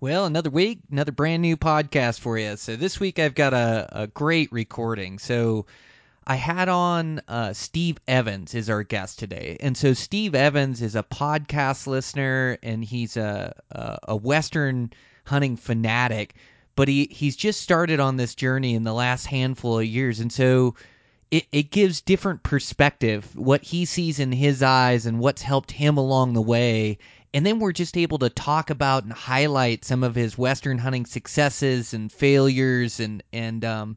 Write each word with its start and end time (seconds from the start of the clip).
Well, 0.00 0.26
another 0.26 0.50
week, 0.50 0.78
another 0.92 1.10
brand 1.10 1.42
new 1.42 1.56
podcast 1.56 2.20
for 2.20 2.38
you. 2.38 2.56
So 2.56 2.76
this 2.76 3.00
week 3.00 3.18
I've 3.18 3.34
got 3.34 3.52
a, 3.52 3.88
a 3.90 4.06
great 4.06 4.52
recording. 4.52 5.18
So 5.18 5.66
I 6.24 6.36
had 6.36 6.68
on 6.68 7.20
uh, 7.26 7.52
Steve 7.52 7.98
Evans 8.06 8.54
is 8.54 8.70
our 8.70 8.84
guest 8.84 9.18
today, 9.18 9.56
and 9.58 9.76
so 9.76 9.94
Steve 9.94 10.36
Evans 10.36 10.82
is 10.82 10.94
a 10.94 11.02
podcast 11.02 11.88
listener, 11.88 12.58
and 12.62 12.84
he's 12.84 13.16
a 13.16 13.52
a, 13.72 13.98
a 14.10 14.16
Western 14.16 14.92
hunting 15.24 15.56
fanatic. 15.56 16.34
But 16.76 16.86
he 16.86 17.08
he's 17.10 17.34
just 17.34 17.60
started 17.60 17.98
on 17.98 18.18
this 18.18 18.36
journey 18.36 18.76
in 18.76 18.84
the 18.84 18.94
last 18.94 19.26
handful 19.26 19.80
of 19.80 19.84
years, 19.84 20.20
and 20.20 20.32
so 20.32 20.76
it, 21.32 21.46
it 21.50 21.70
gives 21.70 22.00
different 22.00 22.44
perspective 22.44 23.34
what 23.34 23.64
he 23.64 23.84
sees 23.84 24.20
in 24.20 24.30
his 24.30 24.62
eyes 24.62 25.06
and 25.06 25.18
what's 25.18 25.42
helped 25.42 25.72
him 25.72 25.96
along 25.96 26.34
the 26.34 26.40
way 26.40 26.98
and 27.34 27.44
then 27.44 27.58
we're 27.58 27.72
just 27.72 27.96
able 27.96 28.18
to 28.18 28.30
talk 28.30 28.70
about 28.70 29.04
and 29.04 29.12
highlight 29.12 29.84
some 29.84 30.02
of 30.02 30.14
his 30.14 30.38
western 30.38 30.78
hunting 30.78 31.06
successes 31.06 31.94
and 31.94 32.10
failures 32.10 33.00
and 33.00 33.22
and 33.32 33.64
um, 33.64 33.96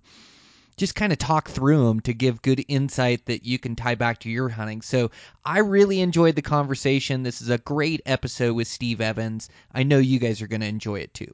just 0.78 0.96
kind 0.96 1.14
of 1.14 1.20
talk 1.20 1.50
through 1.50 1.86
them 1.88 2.00
to 2.02 2.14
give 2.14 2.42
good 2.42 2.66
insight 2.68 3.26
that 3.26 3.46
you 3.46 3.60
can 3.60 3.76
tie 3.76 3.96
back 3.96 4.20
to 4.20 4.30
your 4.30 4.50
hunting. 4.50 4.82
So 4.82 5.12
I 5.46 5.60
really 5.60 6.02
enjoyed 6.02 6.36
the 6.36 6.42
conversation. 6.42 7.24
This 7.24 7.42
is 7.42 7.50
a 7.50 7.58
great 7.60 8.02
episode 8.06 8.54
with 8.54 8.68
Steve 8.68 9.00
Evans. 9.00 9.50
I 9.72 9.84
know 9.84 10.00
you 10.00 10.20
guys 10.20 10.42
are 10.42 10.48
going 10.48 10.62
to 10.62 10.68
enjoy 10.68 11.00
it 11.00 11.14
too. 11.14 11.34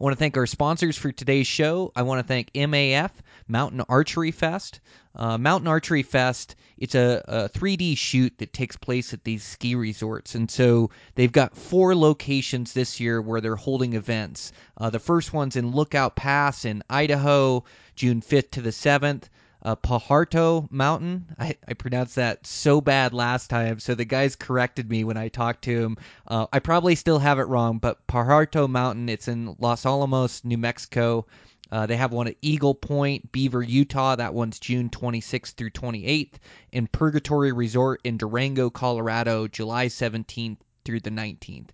I 0.00 0.02
want 0.02 0.14
to 0.14 0.18
thank 0.18 0.36
our 0.36 0.46
sponsors 0.46 0.96
for 0.96 1.12
today's 1.12 1.46
show. 1.46 1.92
I 1.94 2.02
want 2.02 2.18
to 2.18 2.26
thank 2.26 2.52
MAF, 2.52 3.12
Mountain 3.46 3.82
Archery 3.88 4.32
Fest. 4.32 4.80
Uh, 5.14 5.38
Mountain 5.38 5.68
Archery 5.68 6.02
Fest, 6.02 6.56
it's 6.78 6.96
a, 6.96 7.22
a 7.28 7.48
3D 7.48 7.96
shoot 7.96 8.36
that 8.38 8.52
takes 8.52 8.76
place 8.76 9.14
at 9.14 9.22
these 9.22 9.44
ski 9.44 9.76
resorts. 9.76 10.34
And 10.34 10.50
so 10.50 10.90
they've 11.14 11.30
got 11.30 11.56
four 11.56 11.94
locations 11.94 12.72
this 12.72 12.98
year 12.98 13.22
where 13.22 13.40
they're 13.40 13.54
holding 13.54 13.92
events. 13.92 14.50
Uh, 14.76 14.90
the 14.90 14.98
first 14.98 15.32
one's 15.32 15.54
in 15.54 15.70
Lookout 15.70 16.16
Pass 16.16 16.64
in 16.64 16.82
Idaho, 16.90 17.62
June 17.94 18.20
5th 18.20 18.50
to 18.50 18.62
the 18.62 18.70
7th 18.70 19.28
uh, 19.64 19.76
Pajarto 19.76 20.70
Mountain. 20.70 21.26
I, 21.38 21.56
I 21.66 21.74
pronounced 21.74 22.16
that 22.16 22.46
so 22.46 22.80
bad 22.80 23.14
last 23.14 23.48
time, 23.48 23.78
so 23.80 23.94
the 23.94 24.04
guys 24.04 24.36
corrected 24.36 24.90
me 24.90 25.04
when 25.04 25.16
I 25.16 25.28
talked 25.28 25.64
to 25.64 25.82
him. 25.82 25.96
Uh, 26.28 26.46
I 26.52 26.58
probably 26.58 26.94
still 26.94 27.18
have 27.18 27.38
it 27.38 27.48
wrong, 27.48 27.78
but 27.78 28.06
Pajarto 28.06 28.68
Mountain, 28.68 29.08
it's 29.08 29.28
in 29.28 29.56
Los 29.58 29.86
Alamos, 29.86 30.44
New 30.44 30.58
Mexico. 30.58 31.26
Uh, 31.72 31.86
they 31.86 31.96
have 31.96 32.12
one 32.12 32.28
at 32.28 32.36
Eagle 32.42 32.74
Point, 32.74 33.32
Beaver, 33.32 33.62
Utah. 33.62 34.16
That 34.16 34.34
one's 34.34 34.60
June 34.60 34.90
26th 34.90 35.54
through 35.54 35.70
28th. 35.70 36.34
In 36.72 36.86
Purgatory 36.86 37.52
Resort 37.52 38.00
in 38.04 38.18
Durango, 38.18 38.70
Colorado, 38.70 39.48
July 39.48 39.86
17th 39.86 40.58
through 40.84 41.00
the 41.00 41.10
19th. 41.10 41.68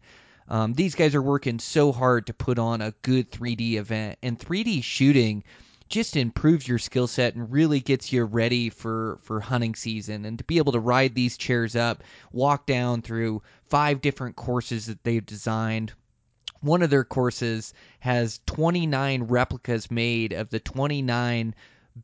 Um, 0.49 0.75
these 0.75 0.95
guys 0.95 1.15
are 1.15 1.23
working 1.23 1.59
so 1.59 1.93
hard 1.93 2.27
to 2.27 2.35
put 2.35 2.59
on 2.59 2.81
a 2.81 2.95
good 3.03 3.31
3D 3.31 3.75
event, 3.75 4.19
and 4.23 4.39
3D 4.39 4.83
shooting 4.83 5.45
just 5.91 6.17
improves 6.17 6.69
your 6.69 6.79
skill 6.79 7.09
set 7.09 7.35
and 7.35 7.53
really 7.53 7.81
gets 7.81 8.13
you 8.13 8.25
ready 8.25 8.71
for 8.71 9.19
for 9.23 9.41
hunting 9.41 9.75
season. 9.75 10.25
And 10.25 10.39
to 10.39 10.45
be 10.45 10.59
able 10.59 10.73
to 10.73 10.81
ride 10.81 11.15
these 11.15 11.37
chairs 11.37 11.77
up 11.77 12.03
walk 12.33 12.65
down 12.65 13.03
through 13.03 13.43
five 13.67 14.01
different 14.01 14.37
courses 14.37 14.87
that 14.87 15.03
they've 15.05 15.27
designed. 15.27 15.93
One 16.61 16.83
of 16.83 16.91
their 16.91 17.05
courses 17.05 17.75
has 18.01 18.41
29 18.47 19.25
replicas 19.25 19.91
made 19.91 20.33
of 20.33 20.51
the 20.51 20.61
29 20.61 21.55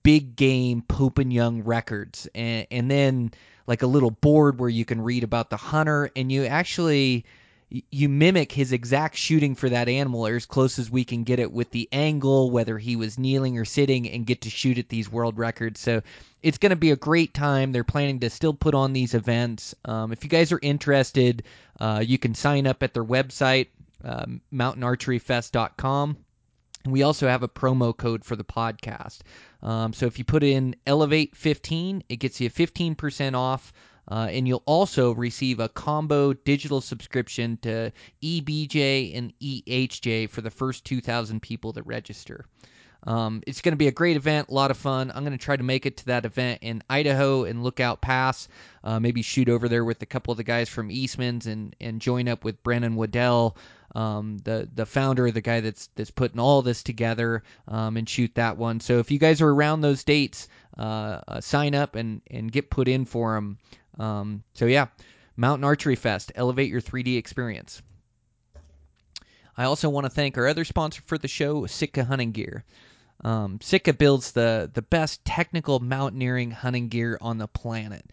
big 0.03 0.35
game 0.35 0.83
Pope 0.83 1.19
and 1.19 1.33
Young 1.33 1.63
records. 1.63 2.29
And 2.35 2.67
and 2.71 2.91
then 2.91 3.31
like 3.69 3.83
a 3.83 3.87
little 3.87 4.11
board 4.11 4.59
where 4.59 4.69
you 4.69 4.85
can 4.85 5.01
read 5.01 5.23
about 5.23 5.51
the 5.51 5.57
hunter 5.57 6.11
and 6.17 6.31
you 6.33 6.45
actually 6.45 7.25
you 7.69 8.09
mimic 8.09 8.53
his 8.53 8.73
exact 8.73 9.17
shooting 9.17 9.57
for 9.57 9.69
that 9.69 9.89
animal 9.89 10.27
or 10.27 10.37
as 10.37 10.47
close 10.47 10.79
as 10.79 10.91
we 10.91 11.05
can 11.05 11.25
get 11.25 11.41
it 11.41 11.51
with 11.51 11.71
the 11.71 11.89
angle 11.91 12.51
whether 12.51 12.79
he 12.79 12.95
was 12.95 13.19
kneeling 13.19 13.59
or 13.59 13.65
sitting 13.65 14.09
and 14.09 14.27
get 14.27 14.43
to 14.43 14.51
shoot 14.51 14.79
at 14.79 14.89
these 14.89 15.11
world 15.11 15.37
records. 15.37 15.81
So 15.81 16.03
it's 16.43 16.59
going 16.59 16.71
to 16.71 16.77
be 16.77 16.93
a 16.93 16.97
great 16.97 17.35
time. 17.35 17.73
They're 17.73 17.83
planning 17.83 18.21
to 18.21 18.31
still 18.31 18.55
put 18.55 18.75
on 18.75 18.93
these 18.93 19.15
events. 19.15 19.75
Um, 19.85 20.13
if 20.13 20.23
you 20.23 20.31
guys 20.31 20.53
are 20.53 20.61
interested 20.63 21.43
uh, 21.81 22.03
you 22.07 22.19
can 22.19 22.35
sign 22.35 22.67
up 22.67 22.83
at 22.83 22.95
their 22.95 23.05
website 23.05 23.69
um, 24.05 24.41
mountainarcheryfest.com 24.53 26.17
we 26.85 27.03
also 27.03 27.27
have 27.27 27.43
a 27.43 27.49
promo 27.49 27.97
code 27.97 28.25
for 28.25 28.37
the 28.37 28.45
podcast. 28.45 29.19
Um, 29.61 29.93
so 29.93 30.07
if 30.07 30.21
you 30.21 30.25
put 30.25 30.45
in 30.45 30.77
elevate 30.87 31.35
15 31.35 32.05
it 32.09 32.17
gets 32.17 32.41
you 32.41 32.49
15% 32.49 33.35
off 33.35 33.73
uh, 34.09 34.29
and 34.31 34.47
you'll 34.47 34.63
also 34.67 35.13
receive 35.13 35.61
a 35.61 35.69
combo 35.69 36.33
digital 36.33 36.81
subscription 36.81 37.57
to 37.59 37.93
EBJ 38.23 39.17
and 39.17 39.33
EHJ 39.41 40.31
for 40.31 40.41
the 40.41 40.51
first 40.51 40.85
2,000 40.85 41.41
people 41.41 41.73
that 41.73 41.83
register. 41.85 42.47
Um, 43.07 43.43
it's 43.47 43.61
going 43.61 43.73
to 43.73 43.77
be 43.77 43.87
a 43.87 43.93
great 43.93 44.17
event, 44.17 44.49
a 44.49 44.55
lot 44.55 44.71
of 44.71 44.77
fun. 44.77 45.13
I'm 45.15 45.23
going 45.23 45.37
to 45.37 45.45
try 45.45 45.57
to 45.57 45.63
make 45.63 45.87
it 45.87 45.99
to 45.99 46.07
that 46.07 46.25
event 46.25 46.61
in 46.63 46.83
Idaho 46.91 47.45
and 47.45 47.63
Lookout 47.63 48.01
Pass. 48.01 48.49
Uh, 48.83 48.99
maybe 48.99 49.23
shoot 49.23 49.49
over 49.49 49.69
there 49.69 49.85
with 49.85 50.03
a 50.03 50.07
couple 50.07 50.33
of 50.33 50.39
the 50.39 50.45
guys 50.45 50.69
from 50.69 50.91
Eastman's 50.91 51.47
and, 51.47 51.77
and 51.81 52.01
join 52.01 52.27
up 52.27 52.45
with 52.45 52.63
Brennan 52.65 52.97
Waddell, 52.97 53.57
um, 53.95 54.39
the 54.45 54.69
the 54.75 54.85
founder, 54.85 55.31
the 55.31 55.41
guy 55.41 55.61
that's 55.61 55.89
that's 55.95 56.11
putting 56.11 56.41
all 56.41 56.63
this 56.63 56.83
together, 56.83 57.45
um, 57.69 57.97
and 57.97 58.09
shoot 58.09 58.35
that 58.35 58.59
one. 58.59 58.81
So 58.81 58.99
if 58.99 59.11
you 59.11 59.19
guys 59.19 59.41
are 59.41 59.49
around 59.49 59.81
those 59.81 60.05
dates, 60.05 60.49
uh, 60.77 61.21
uh, 61.29 61.41
sign 61.41 61.75
up 61.75 61.95
and 61.95 62.21
and 62.31 62.51
get 62.51 62.71
put 62.71 62.89
in 62.89 63.05
for 63.05 63.35
them. 63.35 63.59
Um, 63.99 64.43
so 64.55 64.67
yeah, 64.67 64.87
Mountain 65.37 65.65
Archery 65.65 65.97
Fest, 65.97 66.33
elevate 66.35 66.71
your 66.71 66.81
3D 66.81 67.17
experience. 67.17 67.83
I 69.57 69.65
also 69.65 69.89
want 69.89 70.05
to 70.05 70.11
thank 70.11 70.37
our 70.37 70.47
other 70.47 70.65
sponsor 70.65 71.03
for 71.07 71.17
the 71.17 71.29
show, 71.29 71.67
Sitka 71.67 72.05
Hunting 72.05 72.33
Gear. 72.33 72.65
Um, 73.25 73.59
Sitka 73.63 73.95
builds 73.95 74.33
the 74.33 74.71
the 74.73 74.83
best 74.83 75.25
technical 75.25 75.81
mountaineering 75.81 76.51
hunting 76.51 76.89
gear 76.89 77.17
on 77.23 77.39
the 77.39 77.49
planet. 77.49 78.05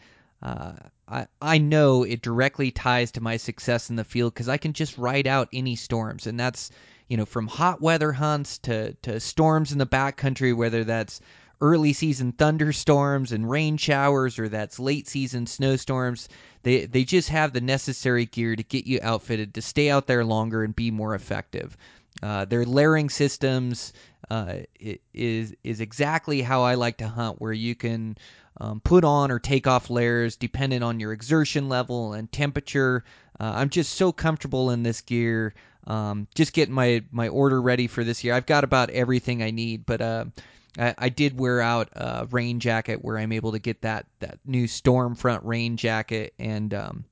Uh, 0.41 0.73
I 1.07 1.27
I 1.41 1.57
know 1.57 2.03
it 2.03 2.21
directly 2.21 2.71
ties 2.71 3.11
to 3.11 3.21
my 3.21 3.35
success 3.35 3.89
in 3.89 3.97
the 3.97 4.05
field 4.05 4.33
because 4.33 4.47
I 4.47 4.57
can 4.57 4.71
just 4.71 4.97
ride 4.97 5.27
out 5.27 5.49
any 5.51 5.75
storms, 5.75 6.25
and 6.25 6.39
that's 6.39 6.71
you 7.09 7.17
know 7.17 7.25
from 7.25 7.47
hot 7.47 7.81
weather 7.81 8.13
hunts 8.13 8.57
to 8.59 8.93
to 9.01 9.19
storms 9.19 9.73
in 9.73 9.77
the 9.77 9.85
backcountry, 9.85 10.55
whether 10.55 10.85
that's 10.85 11.19
early 11.63 11.93
season 11.93 12.31
thunderstorms 12.33 13.31
and 13.31 13.49
rain 13.49 13.77
showers 13.77 14.37
or 14.37 14.49
that's 14.49 14.79
late 14.79 15.07
season 15.07 15.47
snowstorms 15.47 16.29
they 16.63 16.85
they 16.85 17.03
just 17.03 17.29
have 17.29 17.53
the 17.53 17.61
necessary 17.61 18.25
gear 18.25 18.55
to 18.55 18.63
get 18.63 18.85
you 18.85 18.99
outfitted 19.01 19.53
to 19.53 19.61
stay 19.61 19.89
out 19.89 20.05
there 20.05 20.25
longer 20.25 20.63
and 20.63 20.75
be 20.75 20.91
more 20.91 21.15
effective 21.15 21.75
uh, 22.21 22.45
their 22.45 22.65
layering 22.65 23.09
systems 23.09 23.93
uh, 24.29 24.57
is 25.13 25.53
is 25.63 25.81
exactly 25.81 26.41
how 26.41 26.63
I 26.63 26.75
like 26.75 26.97
to 26.97 27.07
hunt, 27.07 27.41
where 27.41 27.53
you 27.53 27.75
can 27.75 28.17
um, 28.59 28.79
put 28.79 29.03
on 29.03 29.31
or 29.31 29.39
take 29.39 29.67
off 29.67 29.89
layers 29.89 30.35
dependent 30.35 30.83
on 30.83 30.99
your 30.99 31.13
exertion 31.13 31.69
level 31.69 32.13
and 32.13 32.31
temperature. 32.31 33.03
Uh, 33.39 33.53
I'm 33.55 33.69
just 33.69 33.93
so 33.95 34.11
comfortable 34.11 34.71
in 34.71 34.83
this 34.83 35.01
gear. 35.01 35.53
Um, 35.85 36.27
just 36.35 36.53
getting 36.53 36.73
my 36.73 37.03
my 37.11 37.27
order 37.27 37.61
ready 37.61 37.87
for 37.87 38.03
this 38.03 38.23
year. 38.23 38.33
I've 38.33 38.45
got 38.45 38.63
about 38.63 38.89
everything 38.91 39.43
I 39.43 39.51
need, 39.51 39.85
but 39.85 40.01
uh, 40.01 40.25
I, 40.77 40.95
I 40.97 41.09
did 41.09 41.39
wear 41.39 41.61
out 41.61 41.89
a 41.93 42.27
rain 42.31 42.59
jacket 42.59 43.03
where 43.03 43.17
I'm 43.17 43.31
able 43.31 43.51
to 43.51 43.59
get 43.59 43.81
that 43.81 44.05
that 44.19 44.39
new 44.45 44.65
Stormfront 44.65 45.41
rain 45.43 45.77
jacket 45.77 46.33
and 46.39 46.73
um, 46.73 47.05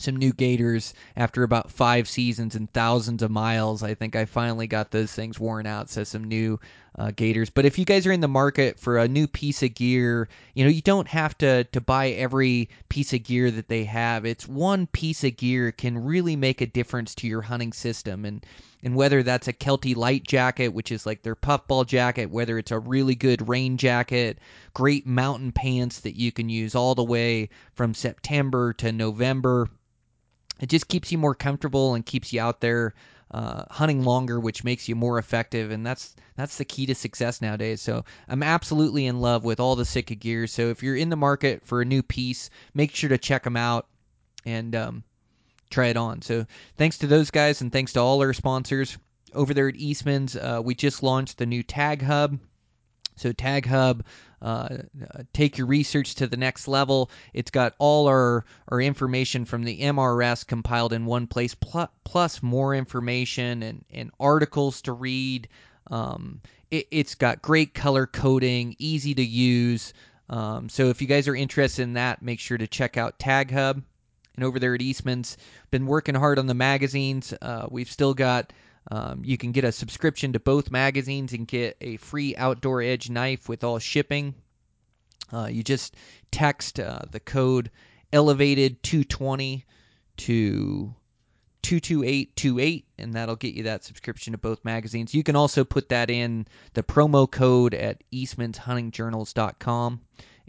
some 0.00 0.16
new 0.16 0.32
gaiters 0.32 0.94
after 1.16 1.42
about 1.42 1.70
five 1.70 2.08
seasons 2.08 2.54
and 2.54 2.72
thousands 2.72 3.22
of 3.22 3.30
miles. 3.30 3.82
I 3.82 3.94
think 3.94 4.16
I 4.16 4.24
finally 4.24 4.66
got 4.66 4.90
those 4.90 5.12
things 5.12 5.38
worn 5.38 5.66
out. 5.66 5.90
So 5.90 6.04
some 6.04 6.24
new 6.24 6.58
uh, 6.98 7.12
gaiters. 7.14 7.50
But 7.50 7.64
if 7.64 7.78
you 7.78 7.84
guys 7.84 8.06
are 8.06 8.12
in 8.12 8.20
the 8.20 8.28
market 8.28 8.78
for 8.78 8.98
a 8.98 9.06
new 9.08 9.26
piece 9.26 9.62
of 9.62 9.74
gear, 9.74 10.28
you 10.54 10.64
know 10.64 10.70
you 10.70 10.82
don't 10.82 11.08
have 11.08 11.36
to 11.38 11.64
to 11.64 11.80
buy 11.80 12.08
every 12.10 12.70
piece 12.88 13.12
of 13.12 13.22
gear 13.22 13.50
that 13.50 13.68
they 13.68 13.84
have. 13.84 14.24
It's 14.24 14.48
one 14.48 14.86
piece 14.88 15.22
of 15.22 15.36
gear 15.36 15.70
can 15.70 15.98
really 15.98 16.34
make 16.34 16.60
a 16.60 16.66
difference 16.66 17.14
to 17.16 17.28
your 17.28 17.42
hunting 17.42 17.72
system 17.72 18.24
and. 18.24 18.44
And 18.82 18.94
whether 18.94 19.22
that's 19.22 19.48
a 19.48 19.52
Kelvin 19.52 19.94
Lite 19.94 20.26
jacket, 20.26 20.68
which 20.68 20.90
is 20.90 21.04
like 21.06 21.22
their 21.22 21.34
puffball 21.34 21.84
jacket, 21.84 22.30
whether 22.30 22.58
it's 22.58 22.70
a 22.70 22.78
really 22.78 23.14
good 23.14 23.48
rain 23.48 23.76
jacket, 23.76 24.38
great 24.74 25.06
mountain 25.06 25.52
pants 25.52 26.00
that 26.00 26.16
you 26.16 26.32
can 26.32 26.48
use 26.48 26.74
all 26.74 26.94
the 26.94 27.04
way 27.04 27.50
from 27.74 27.94
September 27.94 28.72
to 28.74 28.92
November, 28.92 29.68
it 30.60 30.68
just 30.68 30.88
keeps 30.88 31.10
you 31.10 31.18
more 31.18 31.34
comfortable 31.34 31.94
and 31.94 32.04
keeps 32.04 32.32
you 32.32 32.40
out 32.40 32.60
there 32.60 32.94
uh, 33.30 33.64
hunting 33.70 34.04
longer, 34.04 34.40
which 34.40 34.64
makes 34.64 34.88
you 34.88 34.96
more 34.96 35.18
effective, 35.18 35.70
and 35.70 35.86
that's 35.86 36.16
that's 36.36 36.58
the 36.58 36.64
key 36.64 36.86
to 36.86 36.94
success 36.94 37.40
nowadays. 37.40 37.80
So 37.80 38.04
I'm 38.28 38.42
absolutely 38.42 39.06
in 39.06 39.20
love 39.20 39.44
with 39.44 39.60
all 39.60 39.76
the 39.76 39.84
Sitka 39.84 40.16
gear. 40.16 40.46
So 40.46 40.68
if 40.68 40.82
you're 40.82 40.96
in 40.96 41.10
the 41.10 41.16
market 41.16 41.64
for 41.64 41.80
a 41.80 41.84
new 41.84 42.02
piece, 42.02 42.50
make 42.74 42.94
sure 42.94 43.08
to 43.08 43.18
check 43.18 43.44
them 43.44 43.56
out 43.56 43.86
and 44.44 44.74
um, 44.74 45.04
try 45.70 45.88
it 45.88 45.96
on. 45.96 46.22
So 46.22 46.46
thanks 46.76 46.98
to 46.98 47.06
those 47.06 47.30
guys, 47.30 47.60
and 47.60 47.72
thanks 47.72 47.92
to 47.94 48.00
all 48.00 48.20
our 48.20 48.32
sponsors 48.32 48.98
over 49.34 49.54
there 49.54 49.68
at 49.68 49.76
Eastman's. 49.76 50.36
Uh, 50.36 50.60
we 50.62 50.74
just 50.74 51.02
launched 51.02 51.38
the 51.38 51.46
new 51.46 51.62
Tag 51.62 52.02
Hub. 52.02 52.38
So 53.16 53.32
Tag 53.32 53.66
Hub, 53.66 54.04
uh, 54.40 54.78
take 55.34 55.58
your 55.58 55.66
research 55.66 56.14
to 56.16 56.26
the 56.26 56.38
next 56.38 56.68
level. 56.68 57.10
It's 57.34 57.50
got 57.50 57.74
all 57.78 58.08
our 58.08 58.44
our 58.68 58.80
information 58.80 59.44
from 59.44 59.64
the 59.64 59.80
MRS 59.80 60.46
compiled 60.46 60.92
in 60.92 61.04
one 61.04 61.26
place, 61.26 61.54
plus, 61.54 61.90
plus 62.04 62.42
more 62.42 62.74
information 62.74 63.62
and, 63.62 63.84
and 63.90 64.10
articles 64.18 64.82
to 64.82 64.92
read. 64.92 65.48
Um, 65.90 66.40
it, 66.70 66.86
has 66.92 67.14
got 67.14 67.42
great 67.42 67.74
color 67.74 68.06
coding, 68.06 68.76
easy 68.78 69.14
to 69.14 69.24
use. 69.24 69.92
Um, 70.30 70.68
so 70.68 70.86
if 70.86 71.02
you 71.02 71.08
guys 71.08 71.28
are 71.28 71.34
interested 71.34 71.82
in 71.82 71.94
that, 71.94 72.22
make 72.22 72.38
sure 72.40 72.56
to 72.56 72.68
check 72.68 72.96
out 72.96 73.18
Tag 73.18 73.50
Hub. 73.50 73.82
And 74.40 74.46
over 74.46 74.58
there 74.58 74.74
at 74.74 74.80
Eastman's, 74.80 75.36
been 75.70 75.84
working 75.84 76.14
hard 76.14 76.38
on 76.38 76.46
the 76.46 76.54
magazines. 76.54 77.34
Uh, 77.42 77.66
we've 77.70 77.90
still 77.90 78.14
got 78.14 78.54
um, 78.90 79.20
you 79.22 79.36
can 79.36 79.52
get 79.52 79.64
a 79.64 79.70
subscription 79.70 80.32
to 80.32 80.40
both 80.40 80.70
magazines 80.70 81.34
and 81.34 81.46
get 81.46 81.76
a 81.82 81.98
free 81.98 82.34
outdoor 82.36 82.80
edge 82.80 83.10
knife 83.10 83.50
with 83.50 83.64
all 83.64 83.78
shipping. 83.78 84.34
Uh, 85.30 85.48
you 85.52 85.62
just 85.62 85.94
text 86.30 86.80
uh, 86.80 87.00
the 87.10 87.20
code 87.20 87.70
elevated 88.14 88.82
220 88.82 89.66
to 90.16 90.94
22828 91.60 92.86
and 92.96 93.12
that'll 93.12 93.36
get 93.36 93.52
you 93.52 93.64
that 93.64 93.84
subscription 93.84 94.32
to 94.32 94.38
both 94.38 94.64
magazines. 94.64 95.12
You 95.12 95.22
can 95.22 95.36
also 95.36 95.64
put 95.64 95.90
that 95.90 96.08
in 96.08 96.46
the 96.72 96.82
promo 96.82 97.30
code 97.30 97.74
at 97.74 98.02
eastmanshuntingjournals.com 98.10 100.00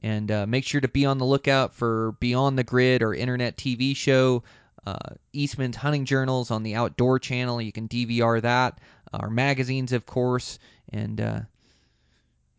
and 0.03 0.31
uh, 0.31 0.45
make 0.47 0.65
sure 0.65 0.81
to 0.81 0.87
be 0.87 1.05
on 1.05 1.17
the 1.17 1.25
lookout 1.25 1.73
for 1.73 2.13
Beyond 2.19 2.57
the 2.57 2.63
Grid 2.63 3.03
or 3.03 3.13
Internet 3.13 3.57
TV 3.57 3.95
show 3.95 4.43
uh, 4.85 4.97
Eastman's 5.33 5.75
Hunting 5.75 6.05
Journals 6.05 6.51
on 6.51 6.63
the 6.63 6.75
Outdoor 6.75 7.19
Channel. 7.19 7.61
You 7.61 7.71
can 7.71 7.87
DVR 7.87 8.41
that. 8.41 8.79
Our 9.13 9.29
magazines, 9.29 9.91
of 9.91 10.05
course, 10.05 10.57
and 10.89 11.19
uh, 11.19 11.39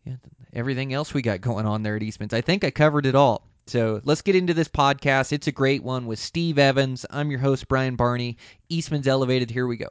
yeah, 0.05 0.15
everything 0.53 0.93
else 0.93 1.13
we 1.13 1.21
got 1.21 1.41
going 1.41 1.65
on 1.65 1.81
there 1.81 1.95
at 1.95 2.03
Eastman's. 2.03 2.33
I 2.33 2.41
think 2.41 2.63
I 2.63 2.69
covered 2.69 3.05
it 3.05 3.15
all. 3.15 3.47
So 3.65 4.01
let's 4.03 4.21
get 4.21 4.35
into 4.35 4.53
this 4.53 4.67
podcast. 4.67 5.31
It's 5.31 5.47
a 5.47 5.51
great 5.51 5.83
one 5.83 6.05
with 6.05 6.19
Steve 6.19 6.59
Evans. 6.59 7.05
I'm 7.09 7.31
your 7.31 7.39
host, 7.39 7.67
Brian 7.67 7.95
Barney. 7.95 8.37
Eastman's 8.69 9.07
Elevated. 9.07 9.49
Here 9.49 9.65
we 9.65 9.77
go. 9.77 9.87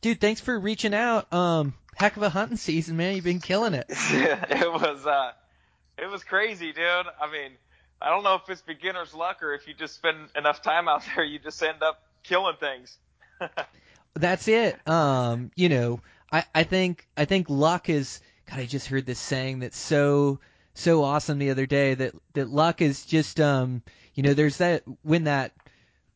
Dude, 0.00 0.20
thanks 0.20 0.40
for 0.40 0.58
reaching 0.58 0.94
out. 0.94 1.32
Um, 1.32 1.74
heck 1.94 2.16
of 2.16 2.22
a 2.22 2.28
hunting 2.28 2.56
season, 2.56 2.96
man. 2.96 3.14
You've 3.14 3.24
been 3.24 3.40
killing 3.40 3.74
it. 3.74 3.86
Yeah, 4.12 4.44
it 4.48 4.72
was 4.72 5.06
uh, 5.06 5.32
it 5.98 6.10
was 6.10 6.22
crazy, 6.24 6.72
dude. 6.72 7.06
I 7.20 7.30
mean, 7.30 7.52
I 8.00 8.10
don't 8.10 8.22
know 8.22 8.34
if 8.34 8.48
it's 8.48 8.62
beginner's 8.62 9.14
luck 9.14 9.42
or 9.42 9.54
if 9.54 9.66
you 9.66 9.74
just 9.74 9.94
spend 9.94 10.28
enough 10.36 10.62
time 10.62 10.88
out 10.88 11.02
there, 11.14 11.24
you 11.24 11.38
just 11.38 11.62
end 11.62 11.82
up 11.82 12.02
killing 12.22 12.56
things. 12.60 12.96
That's 14.14 14.48
it. 14.48 14.76
Um, 14.88 15.50
you 15.56 15.68
know, 15.68 16.00
I 16.30 16.44
I 16.54 16.62
think 16.64 17.06
I 17.16 17.24
think 17.24 17.50
luck 17.50 17.88
is. 17.88 18.20
God, 18.48 18.60
I 18.60 18.66
just 18.66 18.86
heard 18.86 19.06
this 19.06 19.18
saying 19.18 19.58
that's 19.58 19.76
so 19.76 20.38
so 20.74 21.02
awesome 21.02 21.38
the 21.38 21.50
other 21.50 21.66
day 21.66 21.94
that 21.94 22.14
that 22.34 22.48
luck 22.48 22.80
is 22.80 23.04
just 23.04 23.40
um, 23.40 23.82
you 24.14 24.22
know, 24.22 24.34
there's 24.34 24.58
that 24.58 24.84
when 25.02 25.24
that 25.24 25.52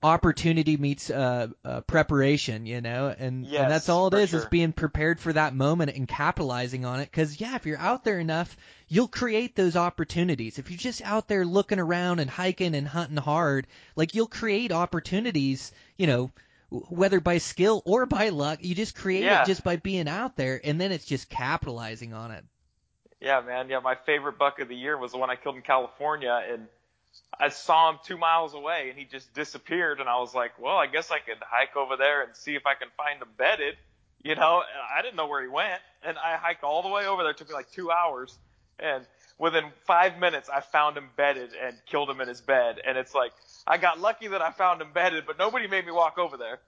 opportunity 0.03 0.77
meets 0.77 1.11
uh, 1.11 1.49
uh, 1.65 1.81
preparation, 1.83 2.67
you 2.67 2.81
know, 2.81 3.15
and, 3.17 3.45
yes, 3.47 3.63
and 3.63 3.71
that's 3.71 3.89
all 3.89 4.09
it 4.09 4.15
is 4.15 4.31
sure. 4.31 4.41
is 4.41 4.47
being 4.47 4.73
prepared 4.73 5.21
for 5.21 5.33
that 5.33 5.55
moment 5.55 5.93
and 5.95 6.09
capitalizing 6.09 6.85
on 6.85 7.01
it. 7.01 7.11
Because 7.11 7.41
yeah, 7.41 7.55
if 7.57 7.67
you're 7.67 7.79
out 7.79 8.05
there 8.05 8.19
enough, 8.19 8.57
you'll 8.89 9.09
create 9.09 9.55
those 9.57 9.77
opportunities. 9.77 10.59
If 10.59 10.71
you're 10.71 10.79
just 10.79 11.03
out 11.03 11.29
there 11.29 11.45
looking 11.45 11.79
around 11.79 12.21
and 12.21 12.31
hiking 12.31 12.75
and 12.75 12.89
hunting 12.89 13.19
hard, 13.19 13.67
like 13.97 14.15
you'll 14.15 14.27
create 14.27 14.73
opportunities, 14.73 15.73
you 15.97 16.07
know. 16.07 16.31
Whether 16.73 17.19
by 17.19 17.39
skill 17.39 17.83
or 17.85 18.07
by 18.07 18.29
luck, 18.29 18.61
you 18.63 18.77
just 18.77 18.95
create 18.95 19.25
yeah. 19.25 19.43
it 19.43 19.47
just 19.47 19.65
by 19.65 19.75
being 19.75 20.07
out 20.07 20.37
there, 20.37 20.61
and 20.63 20.81
then 20.81 20.93
it's 20.93 21.05
just 21.05 21.29
capitalizing 21.29 22.15
on 22.15 22.31
it. 22.31 22.45
Yeah, 23.21 23.41
man. 23.41 23.69
Yeah, 23.69 23.81
my 23.81 23.97
favorite 24.07 24.39
buck 24.39 24.61
of 24.61 24.69
the 24.69 24.77
year 24.77 24.97
was 24.97 25.11
the 25.11 25.19
one 25.19 25.31
I 25.31 25.35
killed 25.35 25.57
in 25.57 25.63
California, 25.63 26.41
and 26.49 26.69
I 27.39 27.49
saw 27.49 27.91
him 27.91 27.99
two 28.05 28.19
miles 28.19 28.55
away 28.55 28.91
and 28.91 28.99
he 28.99 29.05
just 29.05 29.33
disappeared. 29.35 30.01
And 30.01 30.09
I 30.09 30.19
was 30.19 30.35
like, 30.35 30.59
well, 30.61 30.77
I 30.77 30.87
guess 30.87 31.11
I 31.11 31.19
could 31.19 31.39
hike 31.41 31.77
over 31.77 31.97
there 31.97 32.23
and 32.23 32.37
see 32.37 32.55
if 32.55 32.67
I 32.67 32.75
can 32.75 32.89
find 32.97 33.21
him 33.21 33.29
bedded. 33.37 33.77
You 34.23 34.35
know, 34.35 34.63
I 34.95 35.01
didn't 35.03 35.17
know 35.17 35.27
where 35.27 35.41
he 35.41 35.49
went. 35.49 35.81
And 36.03 36.19
I 36.19 36.37
hiked 36.37 36.65
all 36.65 36.83
the 36.83 36.89
way 36.89 37.07
over 37.07 37.23
there. 37.23 37.33
It 37.33 37.39
took 37.39 37.49
me 37.49 37.55
like 37.55 37.71
two 37.71 37.91
hours. 37.91 38.39
And 38.79 39.07
within 39.39 39.65
five 39.87 40.19
minutes, 40.19 40.49
I 40.49 40.61
found 40.61 40.97
him 40.97 41.09
bedded 41.17 41.51
and 41.61 41.77
killed 41.87 42.11
him 42.11 42.21
in 42.21 42.29
his 42.29 42.41
bed. 42.41 42.81
And 42.87 42.99
it's 42.99 43.15
like, 43.15 43.33
I 43.67 43.79
got 43.79 44.01
lucky 44.01 44.29
that 44.29 44.43
I 44.43 44.51
found 44.51 44.83
him 44.83 44.93
bedded, 44.93 45.25
but 45.27 45.39
nobody 45.39 45.67
made 45.67 45.87
me 45.87 45.93
walk 45.93 46.19
over 46.19 46.37
there. 46.37 46.61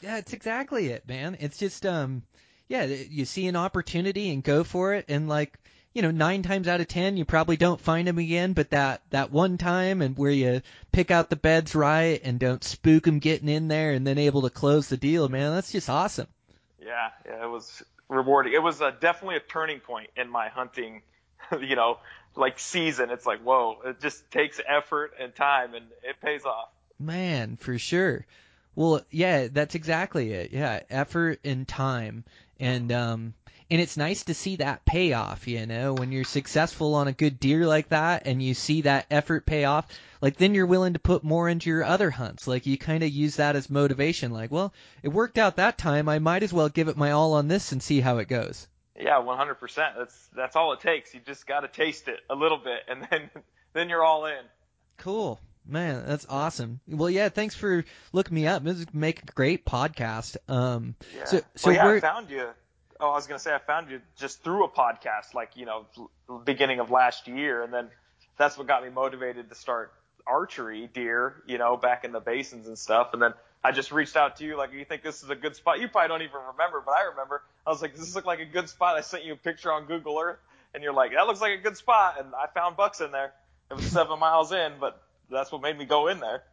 Yeah, 0.00 0.18
it's 0.18 0.32
exactly 0.32 0.88
it, 0.88 1.06
man. 1.08 1.36
It's 1.40 1.58
just, 1.58 1.84
um, 1.86 2.22
yeah, 2.68 2.84
you 2.84 3.24
see 3.24 3.46
an 3.46 3.56
opportunity 3.56 4.30
and 4.30 4.42
go 4.42 4.64
for 4.64 4.94
it. 4.94 5.06
And 5.08 5.28
like, 5.28 5.58
you 5.96 6.02
know, 6.02 6.10
nine 6.10 6.42
times 6.42 6.68
out 6.68 6.82
of 6.82 6.88
ten, 6.88 7.16
you 7.16 7.24
probably 7.24 7.56
don't 7.56 7.80
find 7.80 8.06
them 8.06 8.18
again. 8.18 8.52
But 8.52 8.68
that 8.68 9.00
that 9.10 9.32
one 9.32 9.56
time, 9.56 10.02
and 10.02 10.14
where 10.18 10.30
you 10.30 10.60
pick 10.92 11.10
out 11.10 11.30
the 11.30 11.36
beds 11.36 11.74
right 11.74 12.20
and 12.22 12.38
don't 12.38 12.62
spook 12.62 13.04
them 13.04 13.18
getting 13.18 13.48
in 13.48 13.68
there, 13.68 13.92
and 13.92 14.06
then 14.06 14.18
able 14.18 14.42
to 14.42 14.50
close 14.50 14.90
the 14.90 14.98
deal, 14.98 15.26
man, 15.30 15.54
that's 15.54 15.72
just 15.72 15.88
awesome. 15.88 16.26
Yeah, 16.78 17.08
yeah, 17.24 17.42
it 17.42 17.48
was 17.48 17.82
rewarding. 18.10 18.52
It 18.52 18.62
was 18.62 18.82
a, 18.82 18.92
definitely 18.92 19.36
a 19.36 19.40
turning 19.40 19.80
point 19.80 20.10
in 20.18 20.28
my 20.28 20.48
hunting, 20.48 21.00
you 21.62 21.76
know, 21.76 21.96
like 22.34 22.58
season. 22.58 23.08
It's 23.08 23.24
like, 23.24 23.40
whoa, 23.40 23.78
it 23.86 23.98
just 23.98 24.30
takes 24.30 24.60
effort 24.68 25.12
and 25.18 25.34
time, 25.34 25.72
and 25.72 25.86
it 26.02 26.20
pays 26.20 26.44
off. 26.44 26.68
Man, 26.98 27.56
for 27.56 27.78
sure. 27.78 28.26
Well, 28.74 29.00
yeah, 29.10 29.48
that's 29.50 29.74
exactly 29.74 30.32
it. 30.32 30.52
Yeah, 30.52 30.80
effort 30.90 31.40
and 31.42 31.66
time, 31.66 32.24
and 32.60 32.92
um, 32.92 33.34
and 33.70 33.80
it's 33.80 33.96
nice 33.96 34.24
to 34.24 34.34
see 34.34 34.56
that 34.56 34.84
payoff, 34.84 35.48
you 35.48 35.66
know, 35.66 35.94
when 35.94 36.12
you're 36.12 36.24
successful 36.24 36.94
on 36.94 37.08
a 37.08 37.12
good 37.12 37.40
deer 37.40 37.66
like 37.66 37.88
that 37.88 38.22
and 38.26 38.40
you 38.42 38.54
see 38.54 38.82
that 38.82 39.06
effort 39.10 39.44
pay 39.44 39.64
off, 39.64 39.86
like 40.20 40.36
then 40.36 40.54
you're 40.54 40.66
willing 40.66 40.92
to 40.92 41.00
put 41.00 41.24
more 41.24 41.48
into 41.48 41.70
your 41.70 41.82
other 41.82 42.10
hunts. 42.10 42.46
Like 42.46 42.66
you 42.66 42.78
kind 42.78 43.02
of 43.02 43.10
use 43.10 43.36
that 43.36 43.56
as 43.56 43.68
motivation. 43.68 44.30
Like, 44.32 44.52
well, 44.52 44.72
it 45.02 45.08
worked 45.08 45.36
out 45.36 45.56
that 45.56 45.78
time. 45.78 46.08
I 46.08 46.20
might 46.20 46.44
as 46.44 46.52
well 46.52 46.68
give 46.68 46.88
it 46.88 46.96
my 46.96 47.10
all 47.10 47.34
on 47.34 47.48
this 47.48 47.72
and 47.72 47.82
see 47.82 48.00
how 48.00 48.18
it 48.18 48.28
goes. 48.28 48.68
Yeah, 48.94 49.20
100%. 49.20 49.74
That's 49.74 50.28
that's 50.34 50.56
all 50.56 50.72
it 50.72 50.80
takes. 50.80 51.12
You 51.12 51.20
just 51.26 51.46
got 51.46 51.60
to 51.60 51.68
taste 51.68 52.06
it 52.06 52.20
a 52.30 52.36
little 52.36 52.58
bit 52.58 52.82
and 52.88 53.06
then 53.10 53.30
then 53.72 53.88
you're 53.88 54.04
all 54.04 54.26
in. 54.26 54.44
Cool. 54.98 55.40
Man, 55.68 56.04
that's 56.06 56.26
awesome. 56.28 56.78
Well, 56.86 57.10
yeah, 57.10 57.28
thanks 57.28 57.56
for 57.56 57.84
looking 58.12 58.36
me 58.36 58.46
up. 58.46 58.62
This 58.62 58.86
make 58.92 59.24
a 59.24 59.32
great 59.32 59.66
podcast. 59.66 60.36
Um, 60.48 60.94
yeah. 61.16 61.24
so, 61.24 61.40
so 61.56 61.70
well, 61.70 61.74
yeah, 61.74 61.96
I 61.96 62.00
found 62.00 62.30
you 62.30 62.46
oh, 63.00 63.10
I 63.10 63.14
was 63.14 63.26
gonna 63.26 63.38
say 63.38 63.54
I 63.54 63.58
found 63.58 63.90
you 63.90 64.00
just 64.16 64.42
through 64.42 64.64
a 64.64 64.68
podcast, 64.68 65.34
like 65.34 65.56
you 65.56 65.66
know, 65.66 65.86
beginning 66.44 66.80
of 66.80 66.90
last 66.90 67.28
year, 67.28 67.62
and 67.62 67.72
then 67.72 67.88
that's 68.36 68.58
what 68.58 68.66
got 68.66 68.82
me 68.82 68.90
motivated 68.90 69.48
to 69.48 69.54
start 69.54 69.92
archery 70.26 70.88
deer, 70.92 71.42
you 71.46 71.58
know, 71.58 71.76
back 71.76 72.04
in 72.04 72.12
the 72.12 72.20
basins 72.20 72.66
and 72.66 72.78
stuff, 72.78 73.10
and 73.12 73.22
then 73.22 73.32
I 73.66 73.72
just 73.72 73.90
reached 73.90 74.16
out 74.16 74.36
to 74.36 74.44
you 74.44 74.56
like, 74.56 74.72
you 74.72 74.84
think 74.84 75.02
this 75.02 75.24
is 75.24 75.30
a 75.30 75.34
good 75.34 75.56
spot? 75.56 75.80
You 75.80 75.88
probably 75.88 76.08
don't 76.08 76.22
even 76.22 76.40
remember, 76.52 76.82
but 76.84 76.92
I 76.92 77.06
remember. 77.10 77.42
I 77.66 77.70
was 77.70 77.82
like, 77.82 77.92
does 77.96 78.00
this 78.00 78.14
look 78.14 78.24
like 78.24 78.38
a 78.38 78.44
good 78.44 78.68
spot? 78.68 78.96
I 78.96 79.00
sent 79.00 79.24
you 79.24 79.32
a 79.32 79.36
picture 79.36 79.72
on 79.72 79.86
Google 79.86 80.18
Earth, 80.20 80.38
and 80.72 80.84
you're 80.84 80.92
like, 80.92 81.12
that 81.12 81.26
looks 81.26 81.40
like 81.40 81.58
a 81.58 81.62
good 81.62 81.76
spot, 81.76 82.16
and 82.20 82.28
I 82.34 82.46
found 82.54 82.76
bucks 82.76 83.00
in 83.00 83.10
there. 83.10 83.32
It 83.70 83.74
was 83.74 83.86
seven 83.86 84.18
miles 84.20 84.52
in, 84.52 84.74
but 84.78 85.02
that's 85.30 85.50
what 85.50 85.62
made 85.62 85.76
me 85.76 85.84
go 85.84 86.06
in 86.06 86.20
there. 86.20 86.44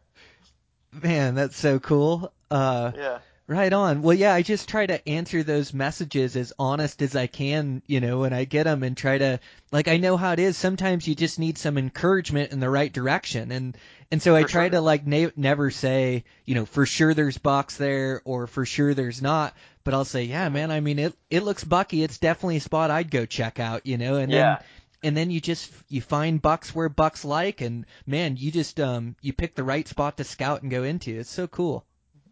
Man, 0.91 1.35
that's 1.35 1.57
so 1.57 1.79
cool. 1.79 2.31
Uh, 2.49 2.91
yeah. 2.95 3.19
Right 3.45 3.73
on. 3.73 4.01
Well, 4.01 4.15
yeah, 4.15 4.33
I 4.33 4.41
just 4.41 4.69
try 4.69 4.85
to 4.85 5.07
answer 5.07 5.43
those 5.43 5.73
messages 5.73 6.37
as 6.37 6.53
honest 6.57 7.01
as 7.01 7.13
I 7.13 7.27
can, 7.27 7.81
you 7.87 7.99
know, 7.99 8.19
when 8.19 8.31
I 8.31 8.45
get 8.45 8.63
them 8.63 8.83
and 8.83 8.95
try 8.95 9.17
to, 9.17 9.39
like, 9.69 9.89
I 9.89 9.97
know 9.97 10.15
how 10.15 10.31
it 10.31 10.39
is. 10.39 10.55
Sometimes 10.55 11.05
you 11.05 11.13
just 11.13 11.39
need 11.39 11.57
some 11.57 11.77
encouragement 11.77 12.53
in 12.53 12.61
the 12.61 12.69
right 12.69 12.91
direction. 12.91 13.51
And, 13.51 13.77
and 14.11 14.21
so 14.21 14.33
I 14.33 14.43
try 14.43 14.69
sure. 14.69 14.69
to, 14.69 14.79
like, 14.79 15.05
na- 15.05 15.31
never 15.35 15.71
say, 15.71 16.23
you 16.45 16.55
know, 16.55 16.65
for 16.65 16.85
sure 16.85 17.13
there's 17.13 17.37
bucks 17.37 17.75
there 17.75 18.21
or 18.23 18.47
for 18.47 18.65
sure 18.65 18.93
there's 18.93 19.21
not. 19.21 19.53
But 19.83 19.93
I'll 19.93 20.05
say, 20.05 20.23
yeah, 20.23 20.47
man, 20.47 20.71
I 20.71 20.79
mean, 20.79 20.97
it, 20.97 21.13
it 21.29 21.43
looks 21.43 21.65
bucky. 21.65 22.01
It's 22.01 22.19
definitely 22.19 22.57
a 22.57 22.61
spot 22.61 22.91
I'd 22.91 23.11
go 23.11 23.25
check 23.25 23.59
out, 23.59 23.85
you 23.85 23.97
know, 23.97 24.15
and 24.15 24.31
Yeah. 24.31 24.55
then, 24.55 24.65
and 25.03 25.17
then 25.17 25.31
you 25.31 25.41
just 25.41 25.69
you 25.89 25.99
find 25.99 26.41
bucks 26.41 26.73
where 26.73 26.87
bucks 26.87 27.25
like 27.25 27.59
and 27.59 27.85
man 28.07 28.37
you 28.37 28.51
just 28.51 28.79
um 28.79 29.17
you 29.21 29.33
pick 29.33 29.53
the 29.53 29.63
right 29.63 29.85
spot 29.85 30.15
to 30.15 30.23
scout 30.23 30.61
and 30.61 30.71
go 30.71 30.83
into 30.83 31.19
it's 31.19 31.29
so 31.29 31.45
cool 31.45 31.85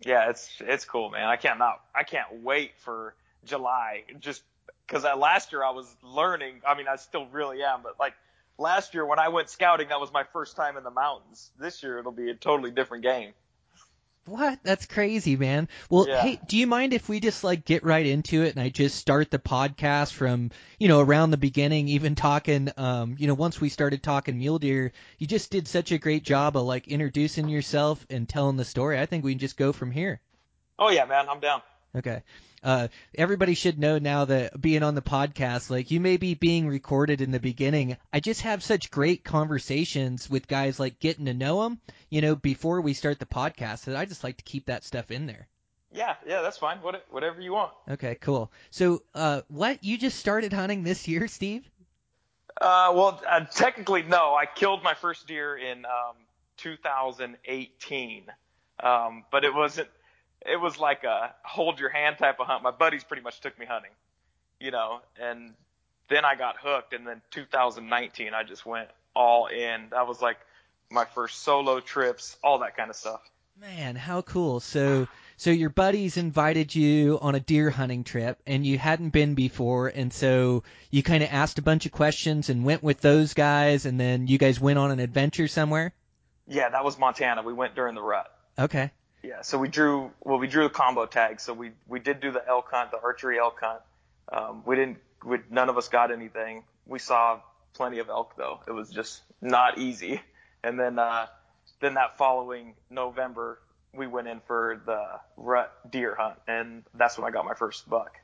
Yeah, 0.06 0.30
it's 0.30 0.50
it's 0.60 0.86
cool, 0.86 1.10
man. 1.10 1.28
I 1.28 1.36
can't 1.36 1.60
not 1.60 1.82
I 1.96 2.04
can't 2.04 2.44
wait 2.44 2.72
for 2.80 3.16
July 3.46 4.04
just 4.20 4.44
because 4.88 5.04
last 5.04 5.52
year 5.52 5.64
I 5.64 5.72
was 5.72 5.88
learning. 6.04 6.62
I 6.68 6.76
mean, 6.76 6.88
I 6.88 6.96
still 6.96 7.28
really 7.28 7.64
am, 7.64 7.82
but 7.84 8.00
like 8.00 8.14
last 8.58 8.94
year 8.94 9.06
when 9.06 9.20
I 9.20 9.30
went 9.30 9.50
scouting, 9.50 9.90
that 9.90 10.00
was 10.00 10.12
my 10.12 10.24
first 10.34 10.56
time 10.56 10.78
in 10.78 10.84
the 10.84 10.92
mountains. 10.92 11.52
This 11.60 11.84
year 11.84 12.00
it'll 12.00 12.12
be 12.12 12.30
a 12.30 12.36
totally 12.36 12.72
different 12.72 13.04
game. 13.04 13.34
What? 14.26 14.60
That's 14.64 14.86
crazy, 14.86 15.36
man. 15.36 15.68
Well, 15.90 16.08
Yeah. 16.08 16.22
hey, 16.22 16.40
do 16.48 16.56
you 16.56 16.68
mind 16.68 16.94
if 16.94 17.10
we 17.10 17.20
just 17.20 17.44
like 17.44 17.66
get 17.66 17.84
right 17.84 18.06
into 18.06 18.44
it 18.44 18.56
and 18.56 18.62
I 18.64 18.70
just 18.70 18.98
start 18.98 19.32
the 19.32 19.40
podcast 19.40 20.14
from, 20.14 20.52
you 20.78 20.88
know, 20.88 21.00
around 21.00 21.32
the 21.32 21.38
beginning, 21.38 21.88
even 21.88 22.14
talking, 22.14 22.70
um, 22.78 23.16
you 23.18 23.28
know, 23.28 23.34
once 23.34 23.60
we 23.60 23.70
started 23.70 24.04
talking 24.04 24.38
mule 24.38 24.60
deer, 24.60 24.92
you 25.18 25.26
just 25.26 25.50
did 25.50 25.68
such 25.68 25.92
a 25.92 25.98
great 25.98 26.24
job 26.24 26.56
of 26.56 26.64
like 26.64 26.88
introducing 26.88 27.50
yourself 27.50 28.06
and 28.10 28.30
telling 28.30 28.58
the 28.58 28.66
story. 28.66 29.00
I 29.00 29.08
think 29.08 29.24
we 29.24 29.34
can 29.34 29.40
just 29.40 29.58
go 29.58 29.74
from 29.74 29.90
here. 29.92 30.22
Oh 30.78 30.90
yeah, 30.90 31.06
man, 31.06 31.28
I'm 31.28 31.40
down. 31.40 31.62
Okay. 31.96 32.22
Uh, 32.64 32.88
everybody 33.16 33.56
should 33.56 33.80
know 33.80 33.98
now 33.98 34.26
that 34.26 34.60
being 34.60 34.84
on 34.84 34.96
the 34.96 35.02
podcast, 35.02 35.70
like 35.70 35.90
you 35.90 36.00
may 36.00 36.18
be 36.18 36.36
being 36.36 36.68
recorded 36.68 37.22
in 37.22 37.32
the 37.32 37.40
beginning. 37.40 37.98
I 38.14 38.20
just 38.20 38.42
have 38.42 38.64
such 38.64 38.92
great 38.92 39.24
conversations 39.24 40.30
with 40.30 40.48
guys, 40.48 40.80
like 40.80 41.00
getting 41.00 41.26
to 41.26 41.34
know 41.34 41.64
them, 41.64 41.80
you 42.10 42.22
know, 42.22 42.36
before 42.36 42.82
we 42.82 42.94
start 42.94 43.20
the 43.20 43.26
podcast. 43.26 43.86
That 43.86 43.96
I 43.96 44.06
just 44.06 44.24
like 44.24 44.38
to 44.38 44.44
keep 44.44 44.68
that 44.68 44.84
stuff 44.84 45.10
in 45.10 45.26
there. 45.26 45.48
Yeah, 45.94 46.16
yeah, 46.26 46.42
that's 46.42 46.58
fine. 46.58 46.78
What, 46.78 47.06
whatever 47.10 47.42
you 47.42 47.52
want. 47.52 47.72
Okay, 47.90 48.16
cool. 48.22 48.52
So, 48.70 49.04
uh, 49.14 49.42
what 49.50 49.84
you 49.84 49.98
just 49.98 50.20
started 50.20 50.54
hunting 50.54 50.84
this 50.84 51.08
year, 51.08 51.28
Steve? 51.28 51.70
Uh, 52.60 52.92
well, 52.94 53.22
uh, 53.28 53.42
technically, 53.42 54.04
no. 54.04 54.34
I 54.36 54.46
killed 54.46 54.84
my 54.84 54.94
first 54.94 55.28
deer 55.28 55.58
in 55.58 55.86
um, 55.86 56.16
2018, 56.58 58.24
um, 58.82 59.26
but 59.32 59.44
it 59.44 59.54
wasn't. 59.54 59.90
It 60.46 60.60
was 60.60 60.78
like 60.80 61.04
a 61.04 61.34
hold 61.44 61.80
your 61.80 61.90
hand 61.90 62.18
type 62.18 62.40
of 62.40 62.48
hunt. 62.48 62.64
My 62.64 62.72
buddies 62.72 63.04
pretty 63.04 63.24
much 63.24 63.40
took 63.42 63.58
me 63.60 63.66
hunting, 63.66 63.92
you 64.60 64.72
know, 64.72 65.02
and 65.22 65.54
then 66.10 66.26
I 66.26 66.36
got 66.36 66.58
hooked. 66.58 66.94
And 66.94 67.06
then 67.06 67.22
2019, 67.32 68.34
I 68.34 68.44
just 68.44 68.66
went 68.66 68.90
all 69.16 69.48
in. 69.48 69.88
That 69.92 70.08
was 70.08 70.22
like 70.22 70.38
my 70.90 71.06
first 71.06 71.44
solo 71.44 71.80
trips, 71.80 72.38
all 72.44 72.60
that 72.60 72.76
kind 72.76 72.90
of 72.90 72.96
stuff. 72.96 73.22
Man, 73.60 73.96
how 73.96 74.24
cool! 74.24 74.60
So, 74.60 75.08
so 75.38 75.52
your 75.52 75.70
buddies 75.70 76.18
invited 76.18 76.74
you 76.74 77.20
on 77.22 77.36
a 77.36 77.40
deer 77.40 77.70
hunting 77.70 78.04
trip, 78.04 78.40
and 78.48 78.66
you 78.66 78.80
hadn't 78.80 79.10
been 79.10 79.36
before, 79.36 79.88
and 79.88 80.12
so 80.12 80.64
you 80.90 81.04
kind 81.04 81.22
of 81.22 81.30
asked 81.32 81.60
a 81.60 81.62
bunch 81.62 81.86
of 81.86 81.92
questions 81.92 82.50
and 82.50 82.64
went 82.64 82.82
with 82.82 83.02
those 83.02 83.36
guys, 83.36 83.86
and 83.86 84.00
then 84.00 84.26
you 84.26 84.40
guys 84.40 84.60
went 84.60 84.80
on 84.80 84.90
an 84.90 85.00
adventure 85.00 85.48
somewhere. 85.48 85.94
Yeah, 86.48 86.70
that 86.70 86.84
was 86.84 86.98
Montana. 86.98 87.44
We 87.44 87.54
went 87.54 87.76
during 87.76 87.94
the 87.94 88.02
rut. 88.02 88.34
Okay. 88.58 88.92
Yeah, 89.24 89.42
so 89.42 89.58
we 89.58 89.68
drew 89.68 90.12
well, 90.22 90.40
we 90.40 90.48
drew 90.48 90.64
the 90.64 90.70
combo 90.70 91.06
tag. 91.06 91.40
So 91.40 91.54
we 91.54 91.72
we 91.88 92.00
did 92.00 92.20
do 92.20 92.32
the 92.32 92.46
elk 92.48 92.70
hunt, 92.72 92.92
the 92.92 93.00
archery 93.02 93.38
elk 93.40 93.60
hunt. 93.62 93.82
Um, 94.32 94.64
we 94.66 94.76
didn't, 94.76 94.98
we, 95.26 95.40
none 95.50 95.70
of 95.70 95.78
us 95.78 95.90
got 95.90 96.12
anything. 96.12 96.64
We 96.86 97.00
saw 97.00 97.42
plenty 97.74 98.00
of 98.00 98.10
elk 98.10 98.36
though. 98.38 98.62
It 98.68 98.72
was 98.72 98.90
just 98.90 99.22
not 99.42 99.78
easy. 99.78 100.22
And 100.64 100.80
then 100.80 100.98
uh, 100.98 101.28
then 101.82 101.96
that 101.96 102.18
following 102.18 102.76
November, 102.90 103.60
we 103.94 104.08
went 104.08 104.28
in 104.28 104.40
for 104.48 104.82
the 104.86 105.20
rut 105.38 105.72
deer 105.92 106.16
hunt, 106.16 106.38
and 106.48 106.84
that's 106.94 107.18
when 107.18 107.28
I 107.28 107.32
got 107.32 107.46
my 107.46 107.56
first 107.56 107.90
buck. 107.90 108.18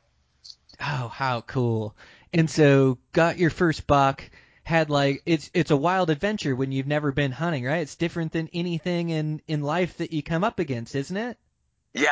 Oh, 0.80 1.10
how 1.14 1.42
cool! 1.42 1.96
And 2.34 2.50
so 2.50 2.98
got 3.12 3.38
your 3.38 3.50
first 3.50 3.88
buck. 3.88 4.24
Had 4.68 4.90
like 4.90 5.24
it's 5.26 5.50
it's 5.54 5.72
a 5.72 5.78
wild 5.78 6.10
adventure 6.10 6.54
when 6.54 6.74
you've 6.74 6.88
never 6.88 7.14
been 7.14 7.32
hunting, 7.32 7.64
right? 7.64 7.78
It's 7.78 7.96
different 7.96 8.34
than 8.34 8.50
anything 8.54 9.12
in 9.12 9.42
in 9.48 9.62
life 9.62 9.96
that 9.98 10.12
you 10.12 10.22
come 10.22 10.44
up 10.44 10.60
against, 10.60 10.94
isn't 10.94 11.16
it? 11.16 11.38
Yeah, 11.94 12.12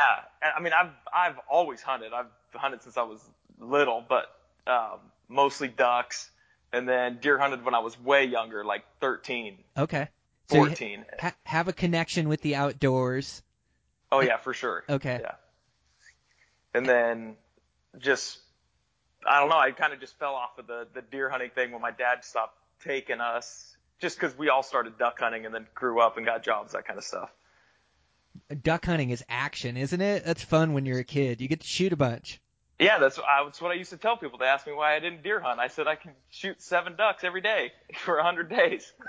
I 0.56 0.60
mean 0.62 0.72
I've 0.72 0.92
I've 1.12 1.38
always 1.50 1.82
hunted. 1.82 2.14
I've 2.14 2.30
hunted 2.54 2.82
since 2.82 2.96
I 2.96 3.02
was 3.02 3.22
little, 3.58 4.02
but 4.08 4.34
um, 4.66 5.00
mostly 5.28 5.68
ducks, 5.68 6.30
and 6.72 6.88
then 6.88 7.18
deer 7.20 7.36
hunted 7.36 7.62
when 7.62 7.74
I 7.74 7.80
was 7.80 8.00
way 8.00 8.24
younger, 8.24 8.64
like 8.64 8.84
13, 9.00 9.58
Okay. 9.76 10.08
So 10.48 10.64
14. 10.64 11.04
ha- 11.20 11.36
have 11.44 11.68
a 11.68 11.74
connection 11.74 12.26
with 12.26 12.40
the 12.40 12.56
outdoors. 12.56 13.42
Oh 14.10 14.20
yeah, 14.20 14.38
for 14.38 14.54
sure. 14.54 14.82
Okay. 14.88 15.20
Yeah. 15.20 15.34
And 16.72 16.86
then 16.86 17.36
just 17.98 18.38
I 19.26 19.40
don't 19.40 19.48
know, 19.48 19.58
I 19.58 19.70
kind 19.72 19.92
of 19.92 20.00
just 20.00 20.18
fell 20.18 20.34
off 20.34 20.58
of 20.58 20.66
the 20.66 20.86
the 20.94 21.02
deer 21.02 21.28
hunting 21.28 21.50
thing 21.50 21.72
when 21.72 21.82
my 21.82 21.90
dad 21.90 22.24
stopped 22.24 22.58
taking 22.84 23.20
us 23.20 23.76
just 24.00 24.18
cuz 24.18 24.36
we 24.36 24.48
all 24.48 24.62
started 24.62 24.98
duck 24.98 25.18
hunting 25.18 25.46
and 25.46 25.54
then 25.54 25.66
grew 25.74 26.00
up 26.00 26.16
and 26.16 26.26
got 26.26 26.42
jobs 26.42 26.72
that 26.72 26.86
kind 26.86 26.98
of 26.98 27.04
stuff. 27.04 27.30
Duck 28.62 28.84
hunting 28.84 29.10
is 29.10 29.24
action, 29.28 29.76
isn't 29.76 30.00
it? 30.00 30.24
That's 30.24 30.42
fun 30.42 30.72
when 30.72 30.84
you're 30.86 30.98
a 30.98 31.04
kid. 31.04 31.40
You 31.40 31.48
get 31.48 31.60
to 31.60 31.66
shoot 31.66 31.92
a 31.92 31.96
bunch. 31.96 32.40
Yeah, 32.78 32.98
that's 32.98 33.18
I, 33.18 33.42
that's 33.44 33.60
what 33.60 33.70
I 33.70 33.74
used 33.74 33.90
to 33.90 33.96
tell 33.96 34.18
people. 34.18 34.38
They 34.38 34.46
asked 34.46 34.66
me 34.66 34.74
why 34.74 34.94
I 34.94 35.00
didn't 35.00 35.22
deer 35.22 35.40
hunt. 35.40 35.58
I 35.58 35.68
said 35.68 35.86
I 35.86 35.94
can 35.94 36.12
shoot 36.28 36.60
7 36.60 36.96
ducks 36.96 37.24
every 37.24 37.40
day 37.40 37.72
for 37.96 38.18
a 38.18 38.24
100 38.24 38.50
days. 38.50 38.92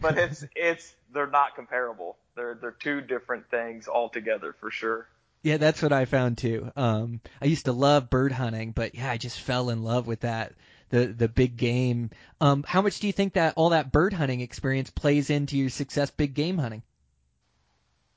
but 0.00 0.18
it's 0.18 0.44
it's 0.56 0.94
they're 1.12 1.28
not 1.28 1.54
comparable. 1.54 2.16
They're 2.34 2.54
they're 2.60 2.72
two 2.72 3.00
different 3.00 3.48
things 3.50 3.86
altogether 3.86 4.54
for 4.58 4.70
sure. 4.70 5.08
Yeah, 5.46 5.58
that's 5.58 5.80
what 5.80 5.92
I 5.92 6.06
found 6.06 6.38
too. 6.38 6.72
Um, 6.74 7.20
I 7.40 7.44
used 7.44 7.66
to 7.66 7.72
love 7.72 8.10
bird 8.10 8.32
hunting, 8.32 8.72
but 8.72 8.96
yeah, 8.96 9.08
I 9.08 9.16
just 9.16 9.38
fell 9.38 9.70
in 9.70 9.84
love 9.84 10.08
with 10.08 10.22
that 10.22 10.54
the 10.88 11.06
the 11.06 11.28
big 11.28 11.56
game. 11.56 12.10
Um, 12.40 12.64
how 12.66 12.82
much 12.82 12.98
do 12.98 13.06
you 13.06 13.12
think 13.12 13.34
that 13.34 13.54
all 13.54 13.68
that 13.68 13.92
bird 13.92 14.12
hunting 14.12 14.40
experience 14.40 14.90
plays 14.90 15.30
into 15.30 15.56
your 15.56 15.70
success 15.70 16.10
big 16.10 16.34
game 16.34 16.58
hunting? 16.58 16.82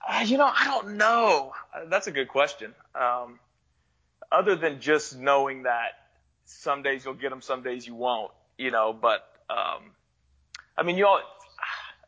Uh, 0.08 0.22
you 0.26 0.40
know, 0.40 0.52
I 0.52 0.66
don't 0.66 0.98
know. 0.98 1.54
Uh, 1.72 1.82
That's 1.88 2.08
a 2.08 2.12
good 2.12 2.30
question. 2.30 2.74
Um, 2.96 3.40
other 4.32 4.56
than 4.56 4.82
just 4.82 5.16
knowing 5.16 5.64
that 5.64 5.92
some 6.46 6.82
days 6.82 7.06
you'll 7.06 7.14
get 7.14 7.30
them, 7.30 7.44
some 7.44 7.62
days 7.62 7.86
you 7.86 7.94
won't, 7.94 8.32
you 8.58 8.72
know, 8.72 8.92
but, 8.92 9.24
um, 9.52 9.92
I 10.76 10.82
mean, 10.82 10.98
you 10.98 11.06
all, 11.06 11.22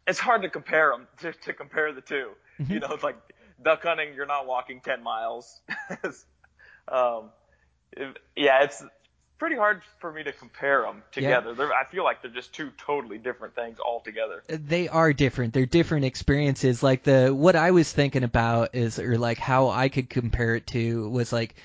it's 0.07 0.17
hard 0.17 0.41
to 0.41 0.49
compare 0.49 0.89
them, 0.89 1.07
to, 1.19 1.31
to 1.31 1.53
compare 1.53 1.93
the 1.93 2.01
2 2.01 2.29
You 2.67 2.79
know, 2.79 2.87
it's 2.89 3.03
like 3.03 3.17
duck 3.63 3.83
hunting, 3.83 4.13
you're 4.15 4.25
not 4.25 4.47
walking 4.47 4.81
10 4.81 5.03
miles. 5.03 5.61
um, 6.87 7.29
it- 7.93 8.17
yeah, 8.35 8.63
it's 8.63 8.83
pretty 9.37 9.55
hard 9.55 9.81
for 9.99 10.11
me 10.11 10.23
to 10.23 10.31
compare 10.31 10.83
them 10.83 11.01
together. 11.11 11.53
They're, 11.53 11.73
I 11.73 11.85
feel 11.85 12.03
like 12.03 12.21
they're 12.21 12.29
just 12.31 12.53
two 12.53 12.69
totally 12.77 13.17
different 13.17 13.55
things 13.55 13.79
altogether. 13.79 14.43
they 14.47 14.87
are 14.87 15.13
different. 15.13 15.53
They're 15.53 15.65
different 15.65 16.05
experiences. 16.05 16.83
Like 16.83 17.03
the 17.03 17.29
what 17.29 17.55
I 17.55 17.71
was 17.71 17.91
thinking 17.91 18.23
about 18.23 18.75
is 18.75 18.99
or 18.99 19.17
like 19.17 19.39
how 19.39 19.69
I 19.69 19.89
could 19.89 20.09
compare 20.09 20.55
it 20.55 20.67
to 20.67 21.09
was 21.09 21.33
like 21.33 21.55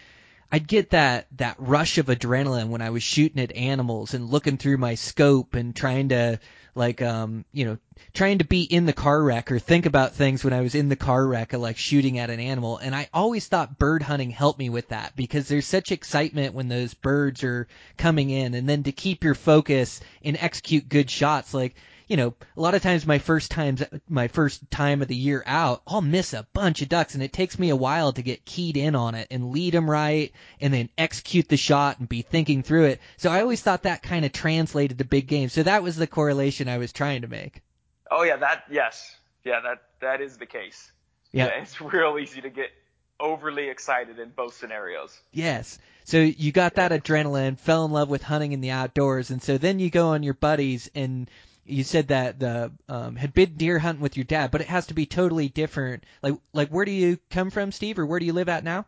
I'd 0.50 0.68
get 0.68 0.90
that 0.90 1.26
that 1.38 1.56
rush 1.58 1.98
of 1.98 2.06
adrenaline 2.06 2.68
when 2.68 2.82
I 2.82 2.90
was 2.90 3.02
shooting 3.02 3.42
at 3.42 3.54
animals 3.56 4.14
and 4.14 4.30
looking 4.30 4.58
through 4.58 4.78
my 4.78 4.94
scope 4.94 5.54
and 5.54 5.74
trying 5.74 6.10
to 6.10 6.38
like 6.74 7.02
um 7.02 7.44
you 7.52 7.64
know 7.64 7.78
trying 8.12 8.38
to 8.38 8.44
be 8.44 8.62
in 8.62 8.86
the 8.86 8.92
car 8.92 9.22
wreck 9.22 9.50
or 9.50 9.58
think 9.58 9.86
about 9.86 10.14
things 10.14 10.44
when 10.44 10.52
I 10.52 10.60
was 10.60 10.74
in 10.74 10.88
the 10.88 10.96
car 10.96 11.26
wreck 11.26 11.52
of 11.52 11.60
like 11.60 11.76
shooting 11.76 12.18
at 12.18 12.30
an 12.30 12.40
animal. 12.40 12.78
And 12.78 12.94
I 12.94 13.08
always 13.12 13.48
thought 13.48 13.78
bird 13.78 14.02
hunting 14.02 14.30
helped 14.30 14.58
me 14.58 14.70
with 14.70 14.88
that 14.88 15.16
because 15.16 15.48
there's 15.48 15.66
such 15.66 15.90
excitement 15.90 16.54
when 16.54 16.68
those 16.68 16.94
birds 16.94 17.42
are 17.42 17.66
coming 17.96 18.30
in 18.30 18.54
and 18.54 18.68
then 18.68 18.84
to 18.84 18.92
keep 18.92 19.24
your 19.24 19.34
focus 19.34 20.00
and 20.24 20.36
execute 20.38 20.88
good 20.88 21.10
shots. 21.10 21.54
Like 21.54 21.74
you 22.06 22.16
know, 22.16 22.34
a 22.56 22.60
lot 22.60 22.74
of 22.74 22.82
times 22.82 23.06
my 23.06 23.18
first 23.18 23.50
times, 23.50 23.82
my 24.08 24.28
first 24.28 24.70
time 24.70 25.02
of 25.02 25.08
the 25.08 25.16
year 25.16 25.42
out, 25.44 25.82
I'll 25.86 26.02
miss 26.02 26.32
a 26.32 26.46
bunch 26.52 26.80
of 26.82 26.88
ducks 26.88 27.14
and 27.14 27.22
it 27.22 27.32
takes 27.32 27.58
me 27.58 27.70
a 27.70 27.76
while 27.76 28.12
to 28.12 28.22
get 28.22 28.44
keyed 28.44 28.76
in 28.76 28.94
on 28.94 29.14
it 29.16 29.26
and 29.30 29.50
lead 29.50 29.74
them 29.74 29.90
right 29.90 30.32
and 30.60 30.72
then 30.72 30.88
execute 30.96 31.48
the 31.48 31.56
shot 31.56 31.98
and 31.98 32.08
be 32.08 32.22
thinking 32.22 32.62
through 32.62 32.84
it. 32.84 33.00
So 33.16 33.30
I 33.30 33.40
always 33.40 33.60
thought 33.60 33.82
that 33.82 34.02
kind 34.02 34.24
of 34.24 34.32
translated 34.32 34.98
to 34.98 35.04
big 35.04 35.26
game. 35.26 35.48
So 35.48 35.64
that 35.64 35.82
was 35.82 35.96
the 35.96 36.06
correlation 36.06 36.68
I 36.68 36.78
was 36.78 36.92
trying 36.92 37.22
to 37.22 37.28
make. 37.28 37.62
Oh 38.10 38.22
yeah, 38.22 38.36
that, 38.36 38.64
yes. 38.70 39.16
Yeah, 39.44 39.60
that, 39.60 39.82
that 40.00 40.20
is 40.20 40.36
the 40.36 40.46
case. 40.46 40.92
Yeah. 41.32 41.46
Yeah, 41.46 41.62
it's 41.62 41.80
real 41.80 42.18
easy 42.20 42.40
to 42.40 42.50
get 42.50 42.70
overly 43.18 43.68
excited 43.68 44.18
in 44.20 44.30
both 44.30 44.54
scenarios. 44.54 45.18
Yes. 45.32 45.78
So 46.04 46.18
you 46.18 46.52
got 46.52 46.74
that 46.74 46.92
adrenaline, 46.92 47.58
fell 47.58 47.84
in 47.84 47.90
love 47.90 48.08
with 48.08 48.22
hunting 48.22 48.52
in 48.52 48.60
the 48.60 48.70
outdoors, 48.70 49.30
and 49.30 49.42
so 49.42 49.58
then 49.58 49.80
you 49.80 49.90
go 49.90 50.08
on 50.08 50.22
your 50.22 50.34
buddies 50.34 50.88
and 50.94 51.28
you 51.66 51.84
said 51.84 52.08
that 52.08 52.38
the 52.38 52.72
um, 52.88 53.16
had 53.16 53.34
been 53.34 53.54
deer 53.54 53.78
hunting 53.78 54.02
with 54.02 54.16
your 54.16 54.24
dad, 54.24 54.50
but 54.50 54.60
it 54.60 54.68
has 54.68 54.86
to 54.86 54.94
be 54.94 55.06
totally 55.06 55.48
different. 55.48 56.04
Like 56.22 56.34
like 56.52 56.68
where 56.68 56.84
do 56.84 56.92
you 56.92 57.18
come 57.30 57.50
from, 57.50 57.72
Steve, 57.72 57.98
or 57.98 58.06
where 58.06 58.20
do 58.20 58.26
you 58.26 58.32
live 58.32 58.48
at 58.48 58.64
now? 58.64 58.86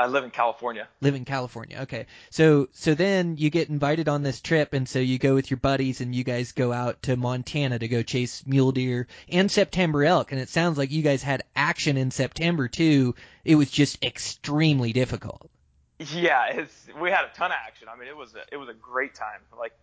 I 0.00 0.06
live 0.06 0.24
in 0.24 0.30
California. 0.30 0.88
Live 1.02 1.14
in 1.14 1.26
California. 1.26 1.80
Okay. 1.82 2.06
So 2.30 2.68
so 2.72 2.94
then 2.94 3.36
you 3.36 3.50
get 3.50 3.68
invited 3.68 4.08
on 4.08 4.22
this 4.22 4.40
trip, 4.40 4.72
and 4.72 4.88
so 4.88 4.98
you 4.98 5.18
go 5.18 5.34
with 5.34 5.50
your 5.50 5.58
buddies, 5.58 6.00
and 6.00 6.14
you 6.14 6.24
guys 6.24 6.52
go 6.52 6.72
out 6.72 7.02
to 7.02 7.16
Montana 7.16 7.78
to 7.78 7.88
go 7.88 8.02
chase 8.02 8.46
mule 8.46 8.72
deer 8.72 9.08
and 9.28 9.50
September 9.50 10.02
elk. 10.04 10.32
And 10.32 10.40
it 10.40 10.48
sounds 10.48 10.78
like 10.78 10.90
you 10.90 11.02
guys 11.02 11.22
had 11.22 11.42
action 11.54 11.98
in 11.98 12.10
September 12.10 12.66
too. 12.66 13.14
It 13.44 13.56
was 13.56 13.70
just 13.70 14.02
extremely 14.02 14.94
difficult. 14.94 15.50
Yeah, 15.98 16.46
it's 16.46 16.86
we 16.98 17.10
had 17.10 17.26
a 17.26 17.36
ton 17.36 17.50
of 17.50 17.58
action. 17.66 17.88
I 17.92 17.98
mean, 17.98 18.08
it 18.08 18.16
was 18.16 18.34
a, 18.34 18.42
it 18.50 18.56
was 18.56 18.70
a 18.70 18.74
great 18.74 19.14
time. 19.14 19.40
Like, 19.58 19.74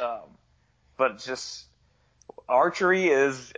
um, 0.00 0.30
but 0.98 1.18
just 1.18 1.64
archery 2.46 3.08
is 3.08 3.54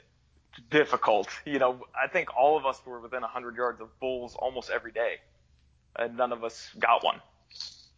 difficult. 0.71 1.29
You 1.45 1.59
know, 1.59 1.87
I 2.01 2.07
think 2.07 2.37
all 2.37 2.57
of 2.57 2.67
us 2.67 2.81
were 2.87 3.01
within 3.01 3.23
100 3.23 3.57
yards 3.57 3.81
of 3.81 3.99
bulls 3.99 4.37
almost 4.39 4.71
every 4.71 4.93
day, 4.93 5.17
and 5.97 6.17
none 6.17 6.33
of 6.33 6.45
us 6.45 6.71
got 6.79 7.03
one. 7.03 7.21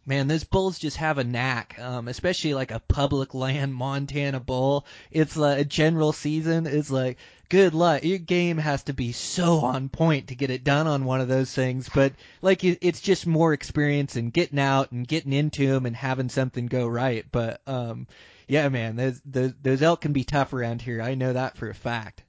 Man, 0.05 0.27
those 0.27 0.43
bulls 0.43 0.79
just 0.79 0.97
have 0.97 1.17
a 1.17 1.23
knack, 1.23 1.79
um, 1.79 2.09
especially 2.09 2.53
like 2.53 2.71
a 2.71 2.79
public 2.79 3.33
land 3.33 3.73
Montana 3.75 4.39
bull. 4.39 4.85
It's 5.11 5.37
like 5.37 5.59
a 5.59 5.63
general 5.63 6.11
season. 6.11 6.67
It's 6.67 6.91
like, 6.91 7.19
good 7.47 7.73
luck. 7.73 8.03
Your 8.03 8.17
game 8.17 8.57
has 8.57 8.83
to 8.83 8.93
be 8.93 9.11
so 9.13 9.59
on 9.59 9.87
point 9.87 10.27
to 10.27 10.35
get 10.35 10.49
it 10.49 10.65
done 10.65 10.87
on 10.87 11.05
one 11.05 11.21
of 11.21 11.29
those 11.29 11.53
things. 11.53 11.89
But 11.93 12.13
like, 12.41 12.63
it's 12.63 12.99
just 12.99 13.27
more 13.27 13.53
experience 13.53 14.17
and 14.17 14.33
getting 14.33 14.59
out 14.59 14.91
and 14.91 15.07
getting 15.07 15.31
into 15.31 15.67
them 15.67 15.85
and 15.85 15.95
having 15.95 16.29
something 16.29 16.65
go 16.65 16.85
right. 16.85 17.25
But, 17.31 17.61
um, 17.65 18.07
yeah, 18.53 18.69
man, 18.69 18.95
those, 18.95 19.19
those, 19.25 19.51
those 19.63 19.81
elk 19.81 20.01
can 20.01 20.13
be 20.13 20.23
tough 20.23 20.53
around 20.53 20.79
here. 20.79 21.01
I 21.01 21.15
know 21.15 21.33
that 21.33 21.57
for 21.57 21.71
a 21.71 21.73
fact. 21.73 22.21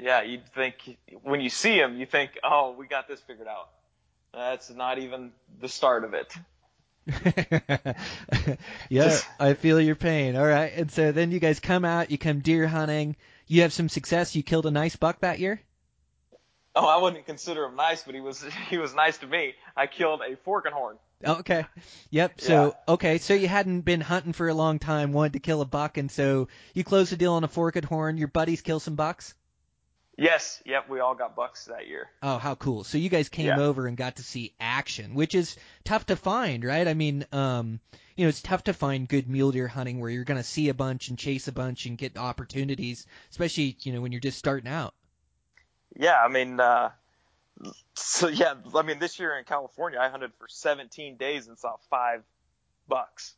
Yeah, 0.00 0.22
you'd 0.22 0.46
think 0.54 0.76
when 1.24 1.40
you 1.40 1.50
see 1.50 1.76
them, 1.76 1.98
you 1.98 2.06
think, 2.06 2.38
oh, 2.44 2.76
we 2.78 2.86
got 2.86 3.08
this 3.08 3.18
figured 3.18 3.48
out. 3.48 3.70
That's 4.32 4.70
not 4.70 5.00
even 5.00 5.32
the 5.60 5.68
start 5.68 6.04
of 6.04 6.14
it. 6.14 6.32
yeah, 8.88 9.18
I 9.40 9.54
feel 9.54 9.80
your 9.80 9.96
pain. 9.96 10.36
All 10.36 10.46
right. 10.46 10.72
And 10.76 10.92
so 10.92 11.10
then 11.10 11.32
you 11.32 11.40
guys 11.40 11.58
come 11.58 11.84
out, 11.84 12.12
you 12.12 12.18
come 12.18 12.38
deer 12.38 12.68
hunting. 12.68 13.16
You 13.48 13.62
have 13.62 13.72
some 13.72 13.88
success. 13.88 14.36
You 14.36 14.44
killed 14.44 14.66
a 14.66 14.70
nice 14.70 14.94
buck 14.94 15.22
that 15.22 15.40
year? 15.40 15.60
Oh, 16.76 16.86
I 16.86 17.02
wouldn't 17.02 17.26
consider 17.26 17.64
him 17.64 17.74
nice, 17.74 18.04
but 18.04 18.14
he 18.14 18.20
was 18.20 18.44
he 18.70 18.78
was 18.78 18.94
nice 18.94 19.18
to 19.18 19.26
me. 19.26 19.54
I 19.76 19.88
killed 19.88 20.20
a 20.20 20.36
fork 20.36 20.66
and 20.66 20.74
horn. 20.74 20.98
Okay. 21.26 21.66
Yep. 22.10 22.40
So 22.40 22.76
okay, 22.88 23.18
so 23.18 23.34
you 23.34 23.48
hadn't 23.48 23.82
been 23.82 24.00
hunting 24.00 24.32
for 24.32 24.48
a 24.48 24.54
long 24.54 24.78
time, 24.78 25.12
wanted 25.12 25.34
to 25.34 25.40
kill 25.40 25.60
a 25.60 25.66
buck, 25.66 25.96
and 25.98 26.10
so 26.10 26.48
you 26.74 26.84
closed 26.84 27.12
the 27.12 27.16
deal 27.16 27.34
on 27.34 27.44
a 27.44 27.48
forked 27.48 27.84
horn. 27.84 28.16
Your 28.16 28.28
buddies 28.28 28.62
kill 28.62 28.80
some 28.80 28.94
bucks. 28.94 29.34
Yes, 30.16 30.62
yep, 30.64 30.88
we 30.88 31.00
all 31.00 31.16
got 31.16 31.34
bucks 31.34 31.64
that 31.64 31.88
year. 31.88 32.08
Oh, 32.22 32.38
how 32.38 32.54
cool! 32.54 32.84
So 32.84 32.98
you 32.98 33.08
guys 33.08 33.28
came 33.28 33.46
Yeah. 33.46 33.58
over 33.58 33.88
and 33.88 33.96
got 33.96 34.16
to 34.16 34.22
see 34.22 34.54
action, 34.60 35.14
which 35.14 35.34
is 35.34 35.56
tough 35.82 36.06
to 36.06 36.14
find, 36.14 36.64
right? 36.64 36.86
I 36.86 36.94
mean, 36.94 37.26
um, 37.32 37.80
you 38.14 38.24
know, 38.24 38.28
it's 38.28 38.40
tough 38.40 38.62
to 38.64 38.72
find 38.72 39.08
good 39.08 39.28
mule 39.28 39.50
deer 39.50 39.66
hunting 39.66 39.98
where 39.98 40.10
you're 40.10 40.22
going 40.22 40.38
to 40.40 40.44
see 40.44 40.68
a 40.68 40.74
bunch 40.74 41.08
and 41.08 41.18
chase 41.18 41.48
a 41.48 41.52
bunch 41.52 41.86
and 41.86 41.98
get 41.98 42.16
opportunities, 42.16 43.06
especially 43.30 43.76
you 43.82 43.92
know 43.92 44.00
when 44.00 44.12
you're 44.12 44.20
just 44.20 44.38
starting 44.38 44.70
out. 44.70 44.94
Yeah, 45.96 46.20
I 46.20 46.28
mean, 46.28 46.60
uh, 46.60 46.90
so 47.94 48.28
yeah, 48.28 48.54
I 48.74 48.82
mean, 48.82 48.98
this 48.98 49.18
year 49.18 49.36
in 49.38 49.44
California, 49.44 49.98
I 49.98 50.08
hunted 50.08 50.32
for 50.38 50.46
17 50.48 51.16
days 51.16 51.46
and 51.46 51.58
saw 51.58 51.76
five 51.90 52.22
bucks. 52.88 53.34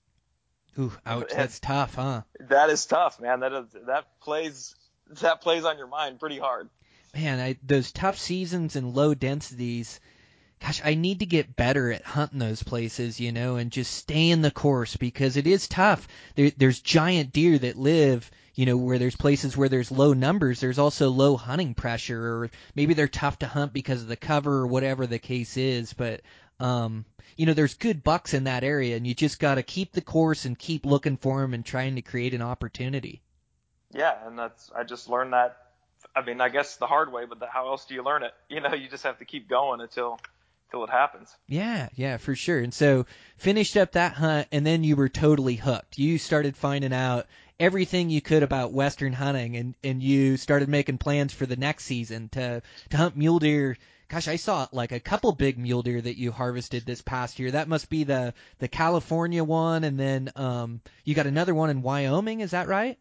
Ooh, 0.78 0.92
ouch! 1.06 1.30
That's 1.34 1.58
tough, 1.60 1.94
huh? 1.94 2.22
That 2.40 2.70
is 2.70 2.84
tough, 2.84 3.20
man. 3.20 3.40
That 3.40 3.52
is 3.52 3.66
that 3.86 4.20
plays 4.20 4.74
that 5.22 5.40
plays 5.40 5.64
on 5.64 5.78
your 5.78 5.86
mind 5.86 6.20
pretty 6.20 6.38
hard. 6.38 6.68
man, 7.14 7.40
I, 7.40 7.56
those 7.62 7.92
tough 7.92 8.18
seasons 8.18 8.76
and 8.76 8.94
low 8.94 9.14
densities. 9.14 10.00
Gosh, 10.60 10.80
I 10.84 10.94
need 10.94 11.20
to 11.20 11.26
get 11.26 11.54
better 11.54 11.92
at 11.92 12.02
hunting 12.02 12.38
those 12.38 12.62
places, 12.62 13.20
you 13.20 13.30
know, 13.30 13.56
and 13.56 13.70
just 13.70 13.92
stay 13.92 14.30
in 14.30 14.42
the 14.42 14.50
course 14.50 14.96
because 14.96 15.36
it 15.36 15.46
is 15.46 15.68
tough. 15.68 16.08
There, 16.34 16.50
there's 16.56 16.80
giant 16.80 17.32
deer 17.32 17.58
that 17.58 17.76
live, 17.76 18.30
you 18.54 18.66
know, 18.66 18.76
where 18.76 18.98
there's 18.98 19.16
places 19.16 19.56
where 19.56 19.68
there's 19.68 19.92
low 19.92 20.12
numbers. 20.14 20.58
There's 20.58 20.78
also 20.78 21.10
low 21.10 21.36
hunting 21.36 21.74
pressure, 21.74 22.20
or 22.20 22.50
maybe 22.74 22.94
they're 22.94 23.06
tough 23.06 23.38
to 23.40 23.46
hunt 23.46 23.72
because 23.72 24.02
of 24.02 24.08
the 24.08 24.16
cover 24.16 24.60
or 24.60 24.66
whatever 24.66 25.06
the 25.06 25.18
case 25.18 25.56
is. 25.56 25.92
But, 25.92 26.22
um, 26.58 27.04
you 27.36 27.44
know, 27.44 27.52
there's 27.52 27.74
good 27.74 28.02
bucks 28.02 28.32
in 28.32 28.44
that 28.44 28.64
area, 28.64 28.96
and 28.96 29.06
you 29.06 29.14
just 29.14 29.38
got 29.38 29.56
to 29.56 29.62
keep 29.62 29.92
the 29.92 30.00
course 30.00 30.46
and 30.46 30.58
keep 30.58 30.86
looking 30.86 31.18
for 31.18 31.42
them 31.42 31.52
and 31.52 31.64
trying 31.64 31.96
to 31.96 32.02
create 32.02 32.32
an 32.32 32.42
opportunity. 32.42 33.20
Yeah, 33.92 34.14
and 34.26 34.38
that's 34.38 34.70
I 34.74 34.84
just 34.84 35.08
learned 35.08 35.32
that. 35.32 35.58
I 36.14 36.22
mean, 36.22 36.40
I 36.40 36.48
guess 36.48 36.76
the 36.76 36.86
hard 36.86 37.12
way, 37.12 37.24
but 37.26 37.40
the, 37.40 37.46
how 37.46 37.68
else 37.68 37.84
do 37.84 37.94
you 37.94 38.02
learn 38.02 38.22
it? 38.22 38.32
You 38.48 38.60
know, 38.60 38.74
you 38.74 38.88
just 38.88 39.04
have 39.04 39.18
to 39.18 39.24
keep 39.24 39.48
going 39.48 39.80
until 39.80 40.18
it 40.84 40.90
happens. 40.90 41.34
Yeah, 41.48 41.88
yeah, 41.94 42.16
for 42.16 42.34
sure. 42.34 42.58
And 42.60 42.72
so 42.74 43.06
finished 43.36 43.76
up 43.76 43.92
that 43.92 44.12
hunt, 44.14 44.48
and 44.52 44.66
then 44.66 44.84
you 44.84 44.96
were 44.96 45.08
totally 45.08 45.54
hooked. 45.56 45.98
You 45.98 46.18
started 46.18 46.56
finding 46.56 46.92
out 46.92 47.26
everything 47.58 48.10
you 48.10 48.20
could 48.20 48.42
about 48.42 48.72
Western 48.72 49.12
hunting, 49.12 49.56
and 49.56 49.74
and 49.82 50.02
you 50.02 50.36
started 50.36 50.68
making 50.68 50.98
plans 50.98 51.32
for 51.32 51.46
the 51.46 51.56
next 51.56 51.84
season 51.84 52.28
to 52.30 52.62
to 52.90 52.96
hunt 52.96 53.16
mule 53.16 53.38
deer. 53.38 53.76
Gosh, 54.08 54.28
I 54.28 54.36
saw 54.36 54.68
like 54.70 54.92
a 54.92 55.00
couple 55.00 55.32
big 55.32 55.58
mule 55.58 55.82
deer 55.82 56.00
that 56.00 56.16
you 56.16 56.30
harvested 56.30 56.86
this 56.86 57.02
past 57.02 57.38
year. 57.40 57.50
That 57.50 57.68
must 57.68 57.90
be 57.90 58.04
the 58.04 58.34
the 58.58 58.68
California 58.68 59.42
one, 59.42 59.82
and 59.84 59.98
then 59.98 60.30
um 60.36 60.80
you 61.04 61.14
got 61.14 61.26
another 61.26 61.54
one 61.54 61.70
in 61.70 61.82
Wyoming. 61.82 62.40
Is 62.40 62.52
that 62.52 62.68
right? 62.68 62.98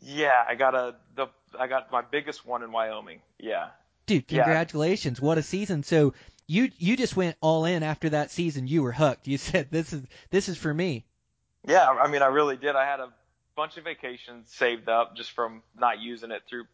Yeah, 0.00 0.44
I 0.46 0.54
got 0.54 0.74
a 0.74 0.96
the 1.14 1.28
I 1.58 1.66
got 1.66 1.90
my 1.90 2.02
biggest 2.02 2.44
one 2.44 2.62
in 2.62 2.72
Wyoming. 2.72 3.20
Yeah, 3.38 3.68
Dude, 4.06 4.24
Yeah. 4.28 4.42
congratulations! 4.44 5.18
What 5.18 5.38
a 5.38 5.42
season! 5.42 5.82
So 5.82 6.12
you 6.46 6.70
you 6.78 6.96
just 6.96 7.16
went 7.16 7.36
all 7.40 7.64
in 7.64 7.82
after 7.82 8.10
that 8.10 8.30
season. 8.30 8.66
You 8.66 8.82
were 8.82 8.92
hooked. 8.92 9.26
You 9.26 9.38
said 9.38 9.68
this 9.70 9.92
is 9.92 10.02
this 10.30 10.48
is 10.48 10.56
for 10.56 10.72
me. 10.72 11.04
yeah. 11.66 11.88
I 11.88 12.08
mean, 12.08 12.22
I 12.22 12.26
really 12.26 12.56
did. 12.56 12.76
I 12.76 12.84
had 12.84 13.00
a 13.00 13.08
bunch 13.56 13.76
of 13.76 13.84
vacations 13.84 14.52
saved 14.52 14.88
up 14.88 15.16
just 15.16 15.30
from 15.30 15.62
not 15.78 16.00
using 16.00 16.30
it 16.30 16.42
through 16.48 16.64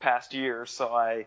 past 0.00 0.34
years. 0.34 0.70
So 0.70 0.88
I, 0.88 1.26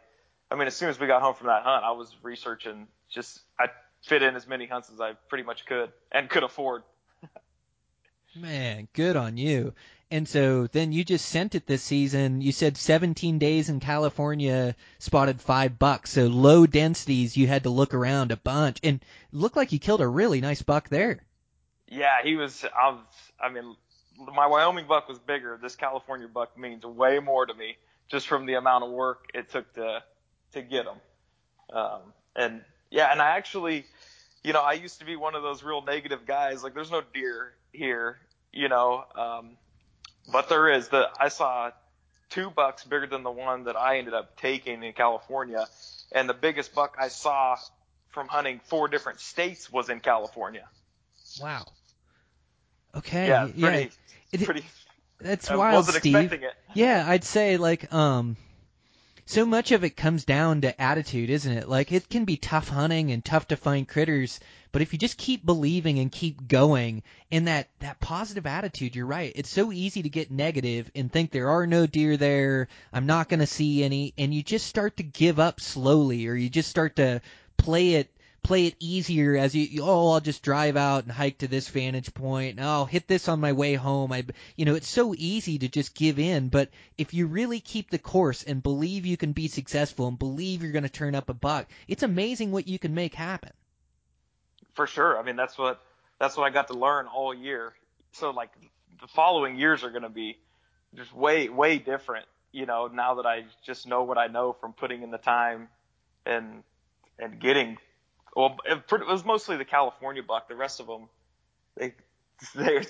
I 0.51 0.55
mean, 0.55 0.67
as 0.67 0.75
soon 0.75 0.89
as 0.89 0.99
we 0.99 1.07
got 1.07 1.21
home 1.21 1.35
from 1.35 1.47
that 1.47 1.63
hunt, 1.63 1.83
I 1.83 1.91
was 1.91 2.15
researching. 2.21 2.87
Just 3.09 3.39
I 3.59 3.67
fit 4.03 4.21
in 4.21 4.35
as 4.35 4.47
many 4.47 4.65
hunts 4.65 4.89
as 4.93 4.99
I 4.99 5.13
pretty 5.29 5.43
much 5.43 5.65
could 5.65 5.91
and 6.11 6.29
could 6.29 6.43
afford. 6.43 6.83
Man, 8.35 8.87
good 8.93 9.15
on 9.15 9.37
you. 9.37 9.73
And 10.09 10.27
so 10.27 10.67
then 10.67 10.93
you 10.93 11.03
just 11.03 11.25
sent 11.25 11.55
it 11.55 11.67
this 11.67 11.83
season. 11.83 12.41
You 12.41 12.53
said 12.53 12.77
17 12.77 13.39
days 13.39 13.67
in 13.67 13.81
California 13.81 14.75
spotted 14.99 15.41
five 15.41 15.77
bucks. 15.77 16.11
So 16.11 16.27
low 16.27 16.65
densities, 16.65 17.35
you 17.35 17.47
had 17.47 17.63
to 17.63 17.69
look 17.69 17.93
around 17.93 18.31
a 18.31 18.37
bunch 18.37 18.79
and 18.83 19.03
looked 19.33 19.57
like 19.57 19.73
you 19.73 19.79
killed 19.79 20.01
a 20.01 20.07
really 20.07 20.39
nice 20.39 20.61
buck 20.61 20.87
there. 20.87 21.23
Yeah, 21.89 22.21
he 22.23 22.35
was. 22.35 22.63
I 22.65 22.89
was. 22.89 22.99
I 23.39 23.49
mean, 23.49 23.75
my 24.17 24.47
Wyoming 24.47 24.87
buck 24.87 25.07
was 25.07 25.19
bigger. 25.19 25.59
This 25.61 25.75
California 25.75 26.27
buck 26.27 26.57
means 26.57 26.83
way 26.83 27.19
more 27.19 27.45
to 27.45 27.53
me, 27.53 27.77
just 28.09 28.27
from 28.27 28.45
the 28.45 28.55
amount 28.55 28.83
of 28.83 28.91
work 28.91 29.27
it 29.33 29.49
took 29.49 29.73
to 29.73 30.03
to 30.53 30.61
get 30.61 30.85
him. 30.85 30.97
Um, 31.73 32.01
and 32.35 32.61
yeah, 32.89 33.11
and 33.11 33.21
I 33.21 33.37
actually, 33.37 33.85
you 34.43 34.53
know, 34.53 34.61
I 34.61 34.73
used 34.73 34.99
to 34.99 35.05
be 35.05 35.15
one 35.15 35.35
of 35.35 35.43
those 35.43 35.63
real 35.63 35.81
negative 35.81 36.25
guys. 36.25 36.63
Like, 36.63 36.73
there's 36.73 36.91
no 36.91 37.01
deer 37.13 37.53
here, 37.71 38.19
you 38.51 38.69
know, 38.69 39.03
um, 39.15 39.57
but 40.31 40.49
there 40.49 40.69
is. 40.69 40.89
The 40.89 41.09
I 41.19 41.29
saw 41.29 41.71
two 42.29 42.49
bucks 42.49 42.83
bigger 42.83 43.07
than 43.07 43.23
the 43.23 43.31
one 43.31 43.65
that 43.65 43.75
I 43.75 43.97
ended 43.97 44.13
up 44.13 44.37
taking 44.37 44.83
in 44.83 44.93
California, 44.93 45.65
and 46.11 46.29
the 46.29 46.33
biggest 46.33 46.73
buck 46.73 46.97
I 46.99 47.07
saw 47.07 47.57
from 48.09 48.27
hunting 48.27 48.59
four 48.65 48.87
different 48.87 49.19
states 49.19 49.71
was 49.71 49.89
in 49.89 49.99
California. 49.99 50.67
Wow. 51.41 51.65
Okay. 52.95 53.27
Yeah, 53.27 53.47
pretty, 53.59 53.91
It- 54.31 54.43
pretty. 54.43 54.65
That's 55.19 55.49
I 55.49 55.55
wild, 55.55 55.85
Steve. 55.85 56.43
Yeah, 56.75 57.03
I'd 57.07 57.23
say 57.23 57.57
like 57.57 57.91
um 57.93 58.37
so 59.27 59.45
much 59.45 59.73
of 59.73 59.83
it 59.83 59.97
comes 59.97 60.23
down 60.23 60.61
to 60.61 60.81
attitude, 60.81 61.29
isn't 61.29 61.51
it? 61.51 61.67
Like 61.67 61.91
it 61.91 62.09
can 62.09 62.23
be 62.23 62.37
tough 62.37 62.69
hunting 62.69 63.11
and 63.11 63.23
tough 63.23 63.49
to 63.49 63.57
find 63.57 63.85
critters, 63.85 64.39
but 64.71 64.81
if 64.81 64.93
you 64.93 64.99
just 64.99 65.17
keep 65.17 65.45
believing 65.45 65.99
and 65.99 66.09
keep 66.09 66.47
going 66.47 67.03
and 67.29 67.47
that 67.47 67.67
that 67.79 67.99
positive 67.99 68.47
attitude, 68.47 68.95
you're 68.95 69.05
right. 69.05 69.33
It's 69.35 69.49
so 69.49 69.73
easy 69.73 70.01
to 70.03 70.09
get 70.09 70.31
negative 70.31 70.89
and 70.95 71.11
think 71.11 71.31
there 71.31 71.49
are 71.49 71.67
no 71.67 71.85
deer 71.85 72.15
there, 72.15 72.69
I'm 72.93 73.05
not 73.05 73.27
going 73.27 73.41
to 73.41 73.47
see 73.47 73.83
any 73.83 74.13
and 74.17 74.33
you 74.33 74.43
just 74.43 74.65
start 74.65 74.95
to 74.97 75.03
give 75.03 75.39
up 75.39 75.59
slowly 75.59 76.27
or 76.27 76.33
you 76.33 76.49
just 76.49 76.69
start 76.69 76.95
to 76.95 77.21
play 77.57 77.95
it 77.95 78.09
play 78.43 78.67
it 78.67 78.75
easier 78.79 79.35
as 79.37 79.55
you, 79.55 79.83
oh 79.83 80.11
I'll 80.11 80.21
just 80.21 80.43
drive 80.43 80.77
out 80.77 81.03
and 81.03 81.11
hike 81.11 81.39
to 81.39 81.47
this 81.47 81.67
vantage 81.69 82.13
point 82.13 82.57
and 82.57 82.65
I'll 82.65 82.85
hit 82.85 83.07
this 83.07 83.27
on 83.27 83.41
my 83.41 83.53
way 83.53 83.73
home 83.75 84.11
I 84.13 84.25
you 84.55 84.65
know 84.65 84.75
it's 84.75 84.87
so 84.87 85.13
easy 85.17 85.59
to 85.59 85.67
just 85.67 85.95
give 85.95 86.19
in 86.19 86.49
but 86.49 86.69
if 86.97 87.13
you 87.13 87.27
really 87.27 87.59
keep 87.59 87.89
the 87.89 87.99
course 87.99 88.43
and 88.43 88.63
believe 88.63 89.05
you 89.05 89.17
can 89.17 89.33
be 89.33 89.47
successful 89.49 90.07
and 90.07 90.17
believe 90.19 90.63
you're 90.63 90.71
going 90.71 90.83
to 90.83 90.89
turn 90.89 91.15
up 91.15 91.29
a 91.29 91.33
buck 91.33 91.67
it's 91.87 92.03
amazing 92.03 92.51
what 92.51 92.67
you 92.67 92.79
can 92.79 92.93
make 92.95 93.13
happen 93.15 93.51
For 94.75 94.87
sure. 94.87 95.17
I 95.19 95.23
mean, 95.23 95.35
that's 95.35 95.57
what 95.57 95.81
that's 96.19 96.37
what 96.37 96.45
I 96.45 96.49
got 96.51 96.67
to 96.67 96.73
learn 96.73 97.07
all 97.07 97.33
year. 97.33 97.73
So 98.13 98.31
like 98.31 98.51
the 99.01 99.07
following 99.07 99.57
years 99.57 99.83
are 99.83 99.89
going 99.89 100.03
to 100.03 100.09
be 100.09 100.37
just 100.95 101.13
way 101.13 101.49
way 101.49 101.79
different. 101.79 102.25
You 102.51 102.65
know, 102.65 102.87
now 102.87 103.15
that 103.15 103.25
I 103.25 103.45
just 103.65 103.87
know 103.87 104.03
what 104.03 104.17
I 104.17 104.27
know 104.27 104.53
from 104.53 104.73
putting 104.73 105.03
in 105.03 105.11
the 105.11 105.17
time 105.17 105.69
and 106.25 106.63
and 107.19 107.39
getting. 107.39 107.77
Well, 108.37 108.57
it, 108.65 108.83
it 108.91 109.07
was 109.07 109.25
mostly 109.25 109.57
the 109.57 109.65
California 109.65 110.23
buck. 110.23 110.47
The 110.47 110.55
rest 110.55 110.79
of 110.79 110.85
them, 110.87 111.09
they 111.75 111.95
they 112.55 112.85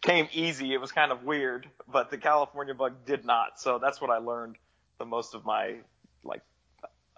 came 0.00 0.28
easy. 0.32 0.72
It 0.72 0.80
was 0.80 0.92
kind 0.92 1.12
of 1.12 1.24
weird, 1.24 1.68
but 1.92 2.10
the 2.10 2.16
California 2.18 2.74
buck 2.74 3.04
did 3.04 3.26
not. 3.26 3.60
So 3.60 3.78
that's 3.78 4.00
what 4.00 4.10
I 4.10 4.16
learned 4.18 4.56
the 4.98 5.04
most 5.04 5.34
of 5.34 5.44
my 5.44 5.76
like 6.24 6.42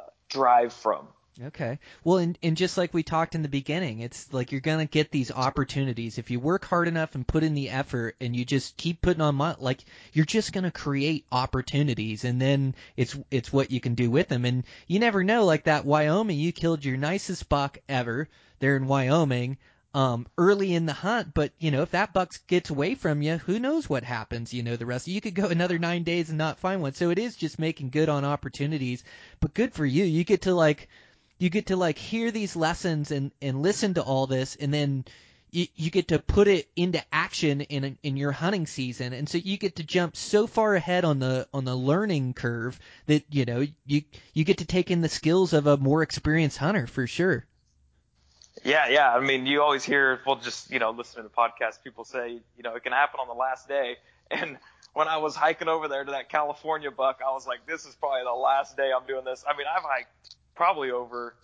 uh, 0.00 0.04
drive 0.28 0.72
from. 0.72 1.09
Okay. 1.42 1.78
Well, 2.04 2.18
and, 2.18 2.38
and 2.42 2.56
just 2.56 2.76
like 2.76 2.92
we 2.92 3.02
talked 3.02 3.34
in 3.34 3.40
the 3.42 3.48
beginning, 3.48 4.00
it's 4.00 4.30
like 4.32 4.52
you're 4.52 4.60
going 4.60 4.86
to 4.86 4.90
get 4.90 5.10
these 5.10 5.30
opportunities. 5.30 6.18
If 6.18 6.30
you 6.30 6.38
work 6.38 6.66
hard 6.66 6.86
enough 6.86 7.14
and 7.14 7.26
put 7.26 7.42
in 7.44 7.54
the 7.54 7.70
effort 7.70 8.16
and 8.20 8.36
you 8.36 8.44
just 8.44 8.76
keep 8.76 9.00
putting 9.00 9.22
on 9.22 9.36
mon- 9.36 9.56
like 9.58 9.82
you're 10.12 10.26
just 10.26 10.52
going 10.52 10.64
to 10.64 10.70
create 10.70 11.24
opportunities 11.32 12.24
and 12.24 12.40
then 12.42 12.74
it's 12.96 13.16
it's 13.30 13.52
what 13.52 13.70
you 13.70 13.80
can 13.80 13.94
do 13.94 14.10
with 14.10 14.28
them. 14.28 14.44
And 14.44 14.64
you 14.86 14.98
never 14.98 15.24
know 15.24 15.46
like 15.46 15.64
that 15.64 15.86
Wyoming, 15.86 16.38
you 16.38 16.52
killed 16.52 16.84
your 16.84 16.98
nicest 16.98 17.48
buck 17.48 17.78
ever 17.88 18.28
there 18.58 18.76
in 18.76 18.86
Wyoming. 18.86 19.56
um, 19.92 20.26
early 20.38 20.74
in 20.74 20.86
the 20.86 20.92
hunt. 20.92 21.34
But 21.34 21.52
you 21.58 21.70
know, 21.70 21.82
if 21.82 21.90
that 21.92 22.12
buck 22.12 22.32
gets 22.46 22.70
away 22.70 22.94
from 22.94 23.22
you, 23.22 23.38
who 23.38 23.58
knows 23.58 23.88
what 23.88 24.04
happens? 24.04 24.52
You 24.54 24.62
know, 24.62 24.76
the 24.76 24.86
rest 24.86 25.08
you 25.08 25.20
could 25.20 25.34
go 25.34 25.46
another 25.46 25.78
nine 25.78 26.04
days 26.04 26.28
and 26.28 26.38
not 26.38 26.60
find 26.60 26.80
one. 26.82 26.92
So 26.94 27.10
it 27.10 27.18
is 27.18 27.34
just 27.36 27.58
making 27.58 27.90
good 27.90 28.08
on 28.08 28.24
opportunities. 28.24 29.02
But 29.40 29.54
good 29.54 29.72
for 29.72 29.84
you. 29.86 30.04
You 30.04 30.22
get 30.24 30.42
to 30.42 30.54
like, 30.54 30.88
you 31.40 31.50
get 31.50 31.66
to 31.66 31.76
like 31.76 31.98
hear 31.98 32.31
these 32.31 32.55
lessons 32.55 33.11
and 33.11 33.33
and 33.42 33.62
listen 33.62 33.94
to 33.94 34.03
all 34.03 34.26
this, 34.26 34.57
and 34.57 34.72
then 34.72 35.05
you, 35.50 35.66
you 35.74 35.90
get 35.90 36.09
to 36.09 36.18
put 36.18 36.46
it 36.46 36.68
into 36.76 37.03
action 37.12 37.62
in 37.62 37.98
in 38.03 38.16
your 38.16 38.31
hunting 38.31 38.66
season, 38.66 39.12
and 39.14 39.29
so 39.29 39.38
you 39.38 39.57
get 39.57 39.76
to 39.76 39.83
jump 39.83 40.16
so 40.16 40.46
far 40.46 40.74
ahead 40.74 41.05
on 41.05 41.18
the 41.18 41.48
on 41.53 41.64
the 41.64 41.74
learning 41.74 42.35
curve 42.35 42.79
that 43.07 43.24
you 43.31 43.46
know 43.46 43.66
you 43.87 44.03
you 44.35 44.44
get 44.44 44.59
to 44.59 44.66
take 44.66 44.90
in 44.90 45.00
the 45.00 45.09
skills 45.09 45.55
of 45.55 45.66
a 45.66 45.79
more 45.79 46.03
experienced 46.03 46.59
hunter 46.59 46.87
for 46.87 47.07
sure. 47.07 47.46
Yeah, 48.62 48.88
yeah. 48.88 49.14
I 49.14 49.20
mean, 49.20 49.46
you 49.46 49.62
always 49.62 49.85
hear, 49.85 50.20
well, 50.26 50.37
just, 50.37 50.70
you 50.70 50.81
know, 50.81 50.90
listening 50.90 51.24
to 51.24 51.31
podcasts, 51.31 51.83
people 51.83 52.05
say, 52.05 52.33
you 52.57 52.62
know, 52.62 52.74
it 52.74 52.83
can 52.83 52.92
happen 52.92 53.18
on 53.18 53.26
the 53.26 53.33
last 53.33 53.68
day. 53.68 53.96
And 54.31 54.59
when 54.92 55.09
I 55.09 55.16
was 55.16 55.35
hiking 55.35 55.68
over 55.68 55.88
there 55.88 56.05
to 56.05 56.11
that 56.11 56.29
California 56.29 56.90
buck, 56.90 57.20
I 57.26 57.33
was 57.33 57.46
like, 57.46 57.66
this 57.66 57.87
is 57.87 57.94
probably 57.94 58.22
the 58.24 58.33
last 58.33 58.76
day 58.76 58.90
I'm 58.94 59.07
doing 59.07 59.24
this. 59.24 59.44
I 59.48 59.57
mean, 59.57 59.66
I've 59.66 59.83
hiked 59.83 60.35
probably 60.60 60.90
over 60.90 61.34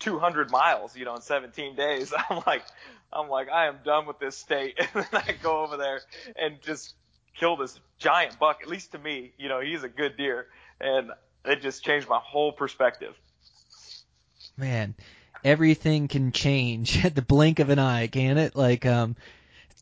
200 0.00 0.50
miles, 0.50 0.96
you 0.96 1.04
know, 1.04 1.14
in 1.14 1.20
17 1.20 1.76
days. 1.76 2.12
I'm 2.30 2.42
like, 2.44 2.64
I'm 3.12 3.28
like, 3.28 3.48
I 3.48 3.66
am 3.68 3.76
done 3.84 4.06
with 4.06 4.18
this 4.18 4.36
state. 4.36 4.76
And 4.80 5.06
then 5.12 5.22
I 5.28 5.36
go 5.40 5.62
over 5.62 5.76
there 5.76 6.00
and 6.34 6.60
just 6.60 6.94
kill 7.36 7.56
this 7.56 7.78
giant 8.00 8.40
buck. 8.40 8.58
At 8.60 8.68
least 8.68 8.90
to 8.90 8.98
me, 8.98 9.30
you 9.38 9.48
know, 9.48 9.60
he's 9.60 9.84
a 9.84 9.88
good 9.88 10.16
deer. 10.16 10.48
And 10.80 11.12
it 11.44 11.62
just 11.62 11.84
changed 11.84 12.08
my 12.08 12.18
whole 12.18 12.50
perspective. 12.50 13.14
Man, 14.56 14.96
everything 15.44 16.08
can 16.08 16.32
change 16.32 17.04
at 17.04 17.14
the 17.14 17.22
blink 17.22 17.60
of 17.60 17.70
an 17.70 17.78
eye, 17.78 18.08
can 18.08 18.36
it? 18.36 18.56
Like, 18.56 18.84
um, 18.84 19.14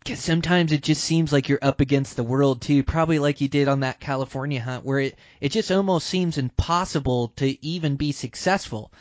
cause 0.05 0.21
sometimes 0.21 0.73
it 0.73 0.83
just 0.83 1.05
seems 1.05 1.33
like 1.33 1.49
you're 1.49 1.59
up 1.63 1.81
against 1.81 2.17
the 2.17 2.23
world 2.23 2.61
too, 2.63 2.83
probably 2.83 3.19
like 3.19 3.41
you 3.41 3.49
did 3.49 3.69
on 3.69 3.81
that 3.81 4.01
California 4.01 4.61
hunt 4.61 4.85
where 4.85 5.01
it, 5.01 5.19
it 5.41 5.53
just 5.53 5.71
almost 5.71 6.07
seems 6.07 6.39
impossible 6.39 7.29
to 7.37 7.65
even 7.65 7.97
be 7.97 8.13
successful. 8.13 8.93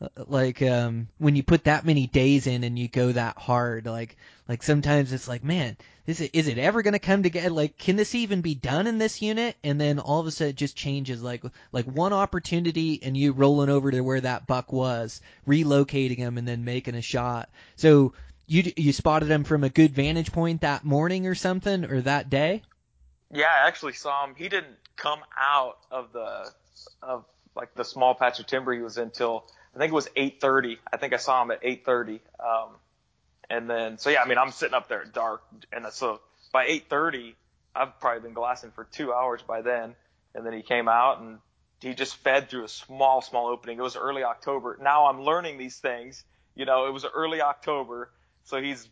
Uh, 0.00 0.08
like, 0.26 0.60
um, 0.60 1.08
when 1.16 1.36
you 1.36 1.42
put 1.42 1.64
that 1.64 1.86
many 1.86 2.06
days 2.06 2.46
in 2.46 2.64
and 2.64 2.78
you 2.78 2.86
go 2.86 3.12
that 3.12 3.38
hard, 3.38 3.86
like, 3.86 4.16
like 4.46 4.62
sometimes 4.62 5.10
it's 5.12 5.26
like, 5.26 5.42
man, 5.42 5.74
this 6.04 6.20
is 6.20 6.26
it, 6.26 6.34
is 6.34 6.48
it 6.48 6.58
ever 6.58 6.82
going 6.82 6.92
to 6.92 6.98
come 6.98 7.22
together? 7.22 7.48
Like, 7.48 7.78
can 7.78 7.96
this 7.96 8.14
even 8.14 8.42
be 8.42 8.54
done 8.54 8.86
in 8.86 8.98
this 8.98 9.22
unit? 9.22 9.56
And 9.64 9.80
then 9.80 9.98
all 9.98 10.20
of 10.20 10.26
a 10.26 10.30
sudden 10.30 10.50
it 10.50 10.56
just 10.56 10.76
changes 10.76 11.22
like, 11.22 11.42
like 11.72 11.86
one 11.86 12.12
opportunity 12.12 13.00
and 13.02 13.16
you 13.16 13.32
rolling 13.32 13.70
over 13.70 13.90
to 13.90 14.00
where 14.02 14.20
that 14.20 14.46
buck 14.46 14.70
was, 14.70 15.22
relocating 15.48 16.18
him 16.18 16.36
and 16.36 16.46
then 16.46 16.64
making 16.64 16.94
a 16.94 17.02
shot. 17.02 17.48
So 17.76 18.12
you, 18.46 18.72
you 18.76 18.92
spotted 18.92 19.30
him 19.30 19.44
from 19.44 19.64
a 19.64 19.68
good 19.68 19.94
vantage 19.94 20.32
point 20.32 20.60
that 20.60 20.84
morning 20.84 21.26
or 21.26 21.34
something 21.34 21.84
or 21.84 22.00
that 22.02 22.30
day? 22.30 22.62
Yeah, 23.32 23.46
I 23.46 23.66
actually 23.66 23.94
saw 23.94 24.24
him. 24.24 24.34
He 24.36 24.48
didn't 24.48 24.76
come 24.96 25.20
out 25.36 25.78
of 25.90 26.12
the, 26.12 26.50
of 27.02 27.24
like 27.54 27.74
the 27.74 27.84
small 27.84 28.14
patch 28.14 28.38
of 28.38 28.46
timber 28.46 28.72
he 28.72 28.80
was 28.80 28.98
in 28.98 29.10
till 29.10 29.44
I 29.74 29.78
think 29.78 29.92
it 29.92 29.94
was 29.94 30.08
8:30. 30.16 30.78
I 30.92 30.96
think 30.96 31.12
I 31.12 31.18
saw 31.18 31.42
him 31.42 31.50
at 31.50 31.62
8:30. 31.62 32.20
Um, 32.40 32.70
and 33.50 33.68
then 33.68 33.98
so 33.98 34.10
yeah, 34.10 34.22
I 34.22 34.26
mean 34.26 34.38
I'm 34.38 34.52
sitting 34.52 34.74
up 34.74 34.88
there 34.88 35.02
at 35.02 35.12
dark, 35.12 35.42
and 35.72 35.86
so 35.92 36.20
by 36.52 36.66
8:30 36.66 37.34
I've 37.74 38.00
probably 38.00 38.20
been 38.22 38.32
glassing 38.32 38.70
for 38.70 38.84
two 38.84 39.12
hours 39.12 39.42
by 39.42 39.60
then. 39.60 39.94
And 40.34 40.46
then 40.46 40.52
he 40.52 40.62
came 40.62 40.88
out 40.88 41.20
and 41.20 41.38
he 41.80 41.94
just 41.94 42.16
fed 42.16 42.48
through 42.48 42.64
a 42.64 42.68
small 42.68 43.20
small 43.20 43.48
opening. 43.48 43.78
It 43.78 43.82
was 43.82 43.96
early 43.96 44.24
October. 44.24 44.78
Now 44.80 45.06
I'm 45.06 45.22
learning 45.22 45.58
these 45.58 45.78
things. 45.78 46.24
You 46.54 46.64
know, 46.64 46.86
it 46.86 46.92
was 46.92 47.04
early 47.04 47.42
October, 47.42 48.10
so 48.46 48.62
he's 48.62 48.88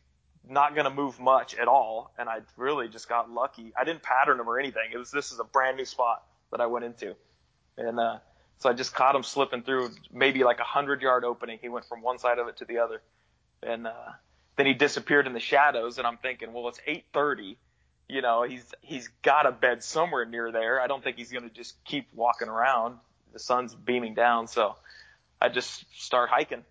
not 0.48 0.74
going 0.74 0.84
to 0.84 0.90
move 0.90 1.18
much 1.18 1.54
at 1.54 1.68
all. 1.68 2.12
And 2.18 2.28
I 2.28 2.40
really 2.56 2.88
just 2.88 3.08
got 3.08 3.30
lucky. 3.30 3.72
I 3.78 3.84
didn't 3.84 4.02
pattern 4.02 4.38
him 4.38 4.48
or 4.48 4.58
anything. 4.58 4.90
It 4.92 4.98
was 4.98 5.10
this 5.10 5.32
is 5.32 5.40
a 5.40 5.44
brand 5.44 5.78
new 5.78 5.86
spot 5.86 6.22
that 6.50 6.60
I 6.60 6.66
went 6.66 6.84
into, 6.84 7.16
and 7.78 7.98
uh, 7.98 8.18
so 8.58 8.68
I 8.68 8.74
just 8.74 8.94
caught 8.94 9.14
him 9.14 9.22
slipping 9.22 9.62
through 9.62 9.90
maybe 10.12 10.44
like 10.44 10.60
a 10.60 10.64
hundred 10.64 11.02
yard 11.02 11.24
opening. 11.24 11.58
He 11.62 11.68
went 11.68 11.86
from 11.86 12.02
one 12.02 12.18
side 12.18 12.38
of 12.38 12.48
it 12.48 12.58
to 12.58 12.64
the 12.64 12.78
other, 12.78 13.00
and 13.62 13.86
uh, 13.86 14.12
then 14.56 14.66
he 14.66 14.74
disappeared 14.74 15.26
in 15.26 15.32
the 15.32 15.40
shadows. 15.40 15.98
And 15.98 16.06
I'm 16.06 16.18
thinking, 16.18 16.52
well, 16.52 16.68
it's 16.68 16.80
8:30. 16.86 17.56
You 18.08 18.20
know, 18.20 18.42
he's 18.42 18.64
he's 18.82 19.08
got 19.22 19.46
a 19.46 19.52
bed 19.52 19.82
somewhere 19.82 20.26
near 20.26 20.52
there. 20.52 20.80
I 20.80 20.86
don't 20.86 21.02
think 21.02 21.16
he's 21.16 21.32
going 21.32 21.48
to 21.48 21.54
just 21.54 21.82
keep 21.84 22.06
walking 22.14 22.48
around. 22.48 22.98
The 23.32 23.38
sun's 23.38 23.74
beaming 23.74 24.14
down, 24.14 24.46
so 24.46 24.76
I 25.40 25.48
just 25.48 25.84
start 26.00 26.28
hiking. 26.28 26.64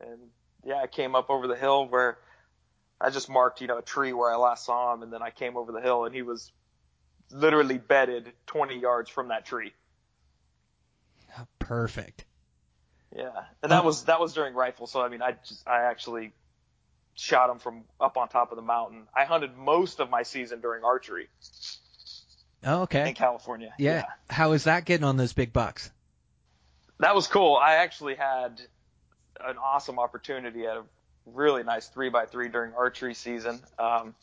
And 0.00 0.18
yeah, 0.64 0.76
I 0.76 0.86
came 0.86 1.14
up 1.14 1.30
over 1.30 1.46
the 1.46 1.56
hill 1.56 1.86
where 1.88 2.18
I 3.00 3.10
just 3.10 3.28
marked, 3.28 3.60
you 3.60 3.66
know, 3.66 3.78
a 3.78 3.82
tree 3.82 4.12
where 4.12 4.30
I 4.30 4.36
last 4.36 4.64
saw 4.64 4.92
him, 4.94 5.02
and 5.02 5.12
then 5.12 5.22
I 5.22 5.30
came 5.30 5.56
over 5.56 5.72
the 5.72 5.80
hill, 5.80 6.04
and 6.04 6.14
he 6.14 6.22
was 6.22 6.52
literally 7.30 7.78
bedded 7.78 8.32
20 8.46 8.78
yards 8.78 9.08
from 9.08 9.28
that 9.28 9.46
tree. 9.46 9.72
Perfect. 11.58 12.24
Yeah, 13.14 13.30
and 13.62 13.72
that 13.72 13.82
oh. 13.82 13.86
was 13.86 14.04
that 14.04 14.20
was 14.20 14.34
during 14.34 14.54
rifle. 14.54 14.86
So 14.86 15.00
I 15.00 15.08
mean, 15.08 15.22
I 15.22 15.32
just 15.46 15.66
I 15.66 15.82
actually 15.84 16.32
shot 17.14 17.50
him 17.50 17.58
from 17.58 17.84
up 18.00 18.16
on 18.16 18.28
top 18.28 18.52
of 18.52 18.56
the 18.56 18.62
mountain. 18.62 19.06
I 19.14 19.24
hunted 19.24 19.56
most 19.56 20.00
of 20.00 20.10
my 20.10 20.22
season 20.22 20.60
during 20.60 20.84
archery. 20.84 21.28
Oh, 22.64 22.82
okay. 22.82 23.08
In 23.08 23.14
California. 23.14 23.72
Yeah. 23.78 23.94
yeah. 23.94 24.04
How 24.28 24.52
is 24.52 24.64
that 24.64 24.84
getting 24.84 25.04
on 25.04 25.16
those 25.16 25.32
big 25.32 25.52
bucks? 25.52 25.90
That 26.98 27.14
was 27.14 27.26
cool. 27.26 27.56
I 27.56 27.76
actually 27.76 28.14
had 28.14 28.60
an 29.44 29.56
awesome 29.58 29.98
opportunity 29.98 30.66
at 30.66 30.76
a 30.76 30.82
really 31.26 31.62
nice 31.62 31.88
three 31.88 32.08
by 32.08 32.26
three 32.26 32.48
during 32.48 32.72
archery 32.74 33.14
season. 33.14 33.60
Um, 33.78 34.14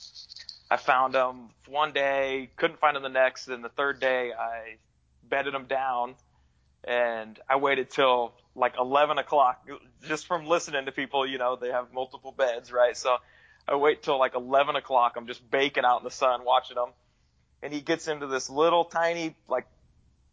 I 0.69 0.77
found 0.77 1.13
them 1.13 1.49
one 1.67 1.93
day, 1.93 2.49
couldn't 2.57 2.79
find 2.79 2.95
them 2.95 3.03
the 3.03 3.09
next. 3.09 3.45
Then 3.45 3.61
the 3.61 3.69
third 3.69 3.99
day, 3.99 4.33
I 4.33 4.75
bedded 5.29 5.53
them 5.53 5.65
down 5.65 6.15
and 6.83 7.39
I 7.49 7.57
waited 7.57 7.89
till 7.89 8.33
like 8.55 8.75
11 8.79 9.17
o'clock 9.17 9.67
just 10.07 10.25
from 10.25 10.45
listening 10.45 10.85
to 10.85 10.91
people, 10.91 11.27
you 11.27 11.37
know, 11.37 11.55
they 11.55 11.69
have 11.69 11.93
multiple 11.93 12.31
beds, 12.31 12.71
right? 12.71 12.95
So 12.97 13.17
I 13.67 13.75
wait 13.75 14.03
till 14.03 14.17
like 14.17 14.35
11 14.35 14.75
o'clock. 14.75 15.13
I'm 15.17 15.27
just 15.27 15.49
baking 15.49 15.85
out 15.85 15.99
in 15.99 16.03
the 16.03 16.11
sun 16.11 16.43
watching 16.43 16.75
them. 16.75 16.89
And 17.61 17.73
he 17.73 17.81
gets 17.81 18.07
into 18.07 18.27
this 18.27 18.49
little 18.49 18.85
tiny 18.85 19.35
like 19.47 19.67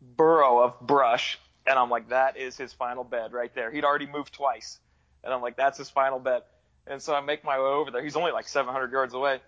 burrow 0.00 0.60
of 0.62 0.80
brush. 0.80 1.38
And 1.66 1.78
I'm 1.78 1.90
like, 1.90 2.10
that 2.10 2.36
is 2.36 2.56
his 2.56 2.72
final 2.72 3.04
bed 3.04 3.32
right 3.32 3.54
there. 3.54 3.70
He'd 3.70 3.84
already 3.84 4.06
moved 4.06 4.34
twice. 4.34 4.78
And 5.22 5.32
I'm 5.32 5.40
like, 5.40 5.56
that's 5.56 5.78
his 5.78 5.88
final 5.88 6.18
bed. 6.18 6.42
And 6.86 7.00
so 7.00 7.14
I 7.14 7.20
make 7.20 7.44
my 7.44 7.58
way 7.58 7.66
over 7.66 7.90
there. 7.90 8.02
He's 8.02 8.16
only 8.16 8.32
like 8.32 8.46
700 8.46 8.92
yards 8.92 9.14
away. 9.14 9.40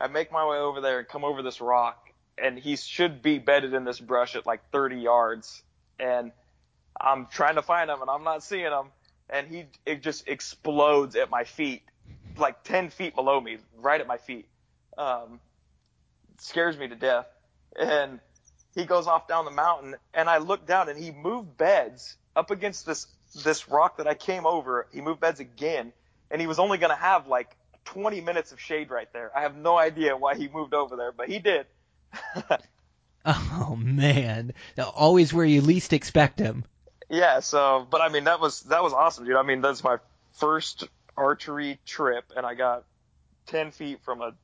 I 0.00 0.06
make 0.06 0.32
my 0.32 0.46
way 0.46 0.56
over 0.56 0.80
there 0.80 1.00
and 1.00 1.08
come 1.08 1.24
over 1.24 1.42
this 1.42 1.60
rock 1.60 2.08
and 2.42 2.58
he 2.58 2.76
should 2.76 3.22
be 3.22 3.38
bedded 3.38 3.74
in 3.74 3.84
this 3.84 4.00
brush 4.00 4.36
at 4.36 4.46
like 4.46 4.60
30 4.70 4.96
yards. 4.96 5.62
And 5.98 6.32
I'm 7.00 7.26
trying 7.26 7.56
to 7.56 7.62
find 7.62 7.90
him 7.90 8.00
and 8.00 8.10
I'm 8.10 8.24
not 8.24 8.42
seeing 8.42 8.64
him. 8.64 8.90
And 9.30 9.46
he, 9.46 9.66
it 9.84 10.02
just 10.02 10.26
explodes 10.28 11.16
at 11.16 11.30
my 11.30 11.44
feet, 11.44 11.82
like 12.36 12.62
10 12.64 12.90
feet 12.90 13.14
below 13.14 13.40
me, 13.40 13.58
right 13.76 14.00
at 14.00 14.06
my 14.06 14.16
feet. 14.16 14.48
Um, 14.96 15.40
scares 16.38 16.76
me 16.76 16.88
to 16.88 16.96
death. 16.96 17.26
And 17.78 18.20
he 18.78 18.84
goes 18.84 19.08
off 19.08 19.26
down 19.26 19.44
the 19.44 19.50
mountain 19.50 19.96
and 20.14 20.30
I 20.30 20.38
look 20.38 20.64
down 20.64 20.88
and 20.88 20.96
he 20.96 21.10
moved 21.10 21.56
beds 21.56 22.16
up 22.36 22.52
against 22.52 22.86
this, 22.86 23.08
this 23.44 23.68
rock 23.68 23.96
that 23.96 24.06
I 24.06 24.14
came 24.14 24.46
over. 24.46 24.86
He 24.92 25.00
moved 25.00 25.18
beds 25.20 25.40
again 25.40 25.92
and 26.30 26.40
he 26.40 26.46
was 26.46 26.60
only 26.60 26.78
going 26.78 26.90
to 26.90 26.96
have 26.96 27.26
like 27.26 27.56
20 27.86 28.20
minutes 28.20 28.52
of 28.52 28.60
shade 28.60 28.90
right 28.90 29.12
there. 29.12 29.36
I 29.36 29.40
have 29.40 29.56
no 29.56 29.76
idea 29.76 30.16
why 30.16 30.36
he 30.36 30.46
moved 30.46 30.74
over 30.74 30.94
there, 30.94 31.10
but 31.10 31.28
he 31.28 31.40
did. 31.40 31.66
oh 33.24 33.76
man, 33.76 34.52
always 34.94 35.34
where 35.34 35.44
you 35.44 35.60
least 35.60 35.92
expect 35.92 36.38
him. 36.38 36.64
Yeah, 37.10 37.40
so 37.40 37.84
but 37.90 38.00
I 38.00 38.10
mean 38.10 38.24
that 38.24 38.38
was 38.38 38.60
that 38.62 38.82
was 38.82 38.92
awesome, 38.92 39.24
dude. 39.24 39.36
I 39.36 39.42
mean 39.42 39.60
that's 39.60 39.82
my 39.82 39.96
first 40.34 40.84
archery 41.16 41.80
trip, 41.84 42.32
and 42.36 42.46
I 42.46 42.54
got 42.54 42.84
ten 43.46 43.72
feet 43.72 44.00
from 44.04 44.22
a 44.22 44.34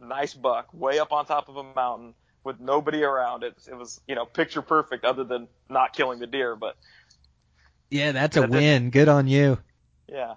nice 0.00 0.32
buck 0.32 0.68
way 0.72 0.98
up 0.98 1.12
on 1.12 1.26
top 1.26 1.48
of 1.48 1.56
a 1.56 1.62
mountain 1.62 2.14
with 2.44 2.60
nobody 2.60 3.02
around. 3.02 3.42
It 3.42 3.54
it 3.68 3.76
was 3.76 4.00
you 4.06 4.14
know 4.14 4.24
picture 4.24 4.62
perfect, 4.62 5.04
other 5.04 5.24
than 5.24 5.48
not 5.68 5.92
killing 5.92 6.18
the 6.18 6.26
deer, 6.26 6.56
but 6.56 6.76
yeah, 7.90 8.12
that's 8.12 8.36
a 8.36 8.46
win. 8.46 8.90
Good 8.90 9.08
on 9.08 9.26
you. 9.26 9.58
Yeah, 10.08 10.34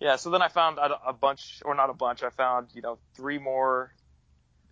yeah. 0.00 0.16
So 0.16 0.30
then 0.30 0.42
I 0.42 0.48
found 0.48 0.78
a 0.78 1.12
bunch, 1.12 1.62
or 1.64 1.74
not 1.74 1.90
a 1.90 1.94
bunch. 1.94 2.22
I 2.22 2.30
found 2.30 2.68
you 2.74 2.82
know 2.82 2.98
three 3.14 3.38
more 3.38 3.92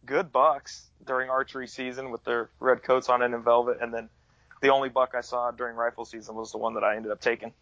good 0.05 0.33
bucks 0.33 0.87
during 1.05 1.31
archery 1.31 1.67
season 1.69 2.11
with 2.11 2.25
their 2.25 2.51
red 2.61 2.83
coats 2.83 3.09
on 3.09 3.23
and 3.23 3.35
in 3.35 3.43
velvet, 3.43 3.79
and 3.81 3.93
then 3.93 4.09
the 4.61 4.69
only 4.69 4.89
buck 4.89 5.15
I 5.15 5.21
saw 5.21 5.51
during 5.51 5.77
rifle 5.77 6.05
season 6.05 6.35
was 6.35 6.53
the 6.53 6.59
one 6.59 6.75
that 6.75 6.85
I 6.85 6.97
ended 6.97 7.13
up 7.13 7.21
taking. 7.21 7.53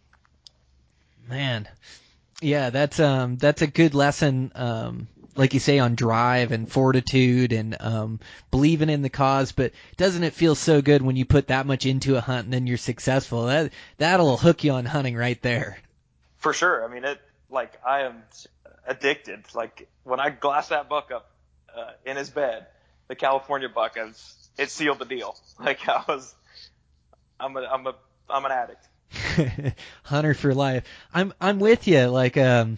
Man, 1.28 1.68
yeah, 2.40 2.70
that's 2.70 3.00
um 3.00 3.36
that's 3.36 3.62
a 3.62 3.66
good 3.66 3.94
lesson. 3.94 4.52
Um, 4.54 5.08
like 5.36 5.54
you 5.54 5.60
say 5.60 5.78
on 5.78 5.94
drive 5.94 6.52
and 6.52 6.70
fortitude 6.70 7.52
and 7.52 7.76
um 7.80 8.20
believing 8.50 8.90
in 8.90 9.02
the 9.02 9.10
cause. 9.10 9.52
But 9.52 9.72
doesn't 9.96 10.24
it 10.24 10.34
feel 10.34 10.54
so 10.54 10.82
good 10.82 11.02
when 11.02 11.16
you 11.16 11.24
put 11.24 11.48
that 11.48 11.66
much 11.66 11.86
into 11.86 12.16
a 12.16 12.20
hunt 12.20 12.44
and 12.44 12.52
then 12.52 12.66
you're 12.66 12.76
successful? 12.76 13.46
That 13.46 13.72
that'll 13.98 14.36
hook 14.36 14.64
you 14.64 14.72
on 14.72 14.84
hunting 14.84 15.16
right 15.16 15.40
there. 15.42 15.78
For 16.38 16.52
sure. 16.52 16.84
I 16.84 16.92
mean, 16.92 17.04
it 17.04 17.20
like 17.50 17.72
I 17.84 18.02
am 18.02 18.22
addicted. 18.86 19.44
Like 19.54 19.88
when 20.04 20.20
I 20.20 20.30
glassed 20.30 20.70
that 20.70 20.88
buck 20.88 21.10
up 21.10 21.30
uh, 21.76 21.92
in 22.04 22.16
his 22.16 22.30
bed, 22.30 22.66
the 23.08 23.14
California 23.14 23.68
buck, 23.68 23.96
I 23.98 24.04
was, 24.04 24.48
it 24.58 24.70
sealed 24.70 24.98
the 24.98 25.04
deal. 25.04 25.36
Like 25.58 25.88
I 25.88 26.04
was, 26.06 26.34
I'm 27.40 27.56
a, 27.56 27.60
I'm 27.62 27.86
a, 27.86 27.94
I'm 28.28 28.44
an 28.44 28.52
addict. 28.52 29.74
Hunter 30.02 30.34
for 30.34 30.52
life. 30.54 30.84
I'm 31.14 31.32
I'm 31.40 31.58
with 31.58 31.88
you. 31.88 32.06
Like 32.06 32.36
um, 32.36 32.76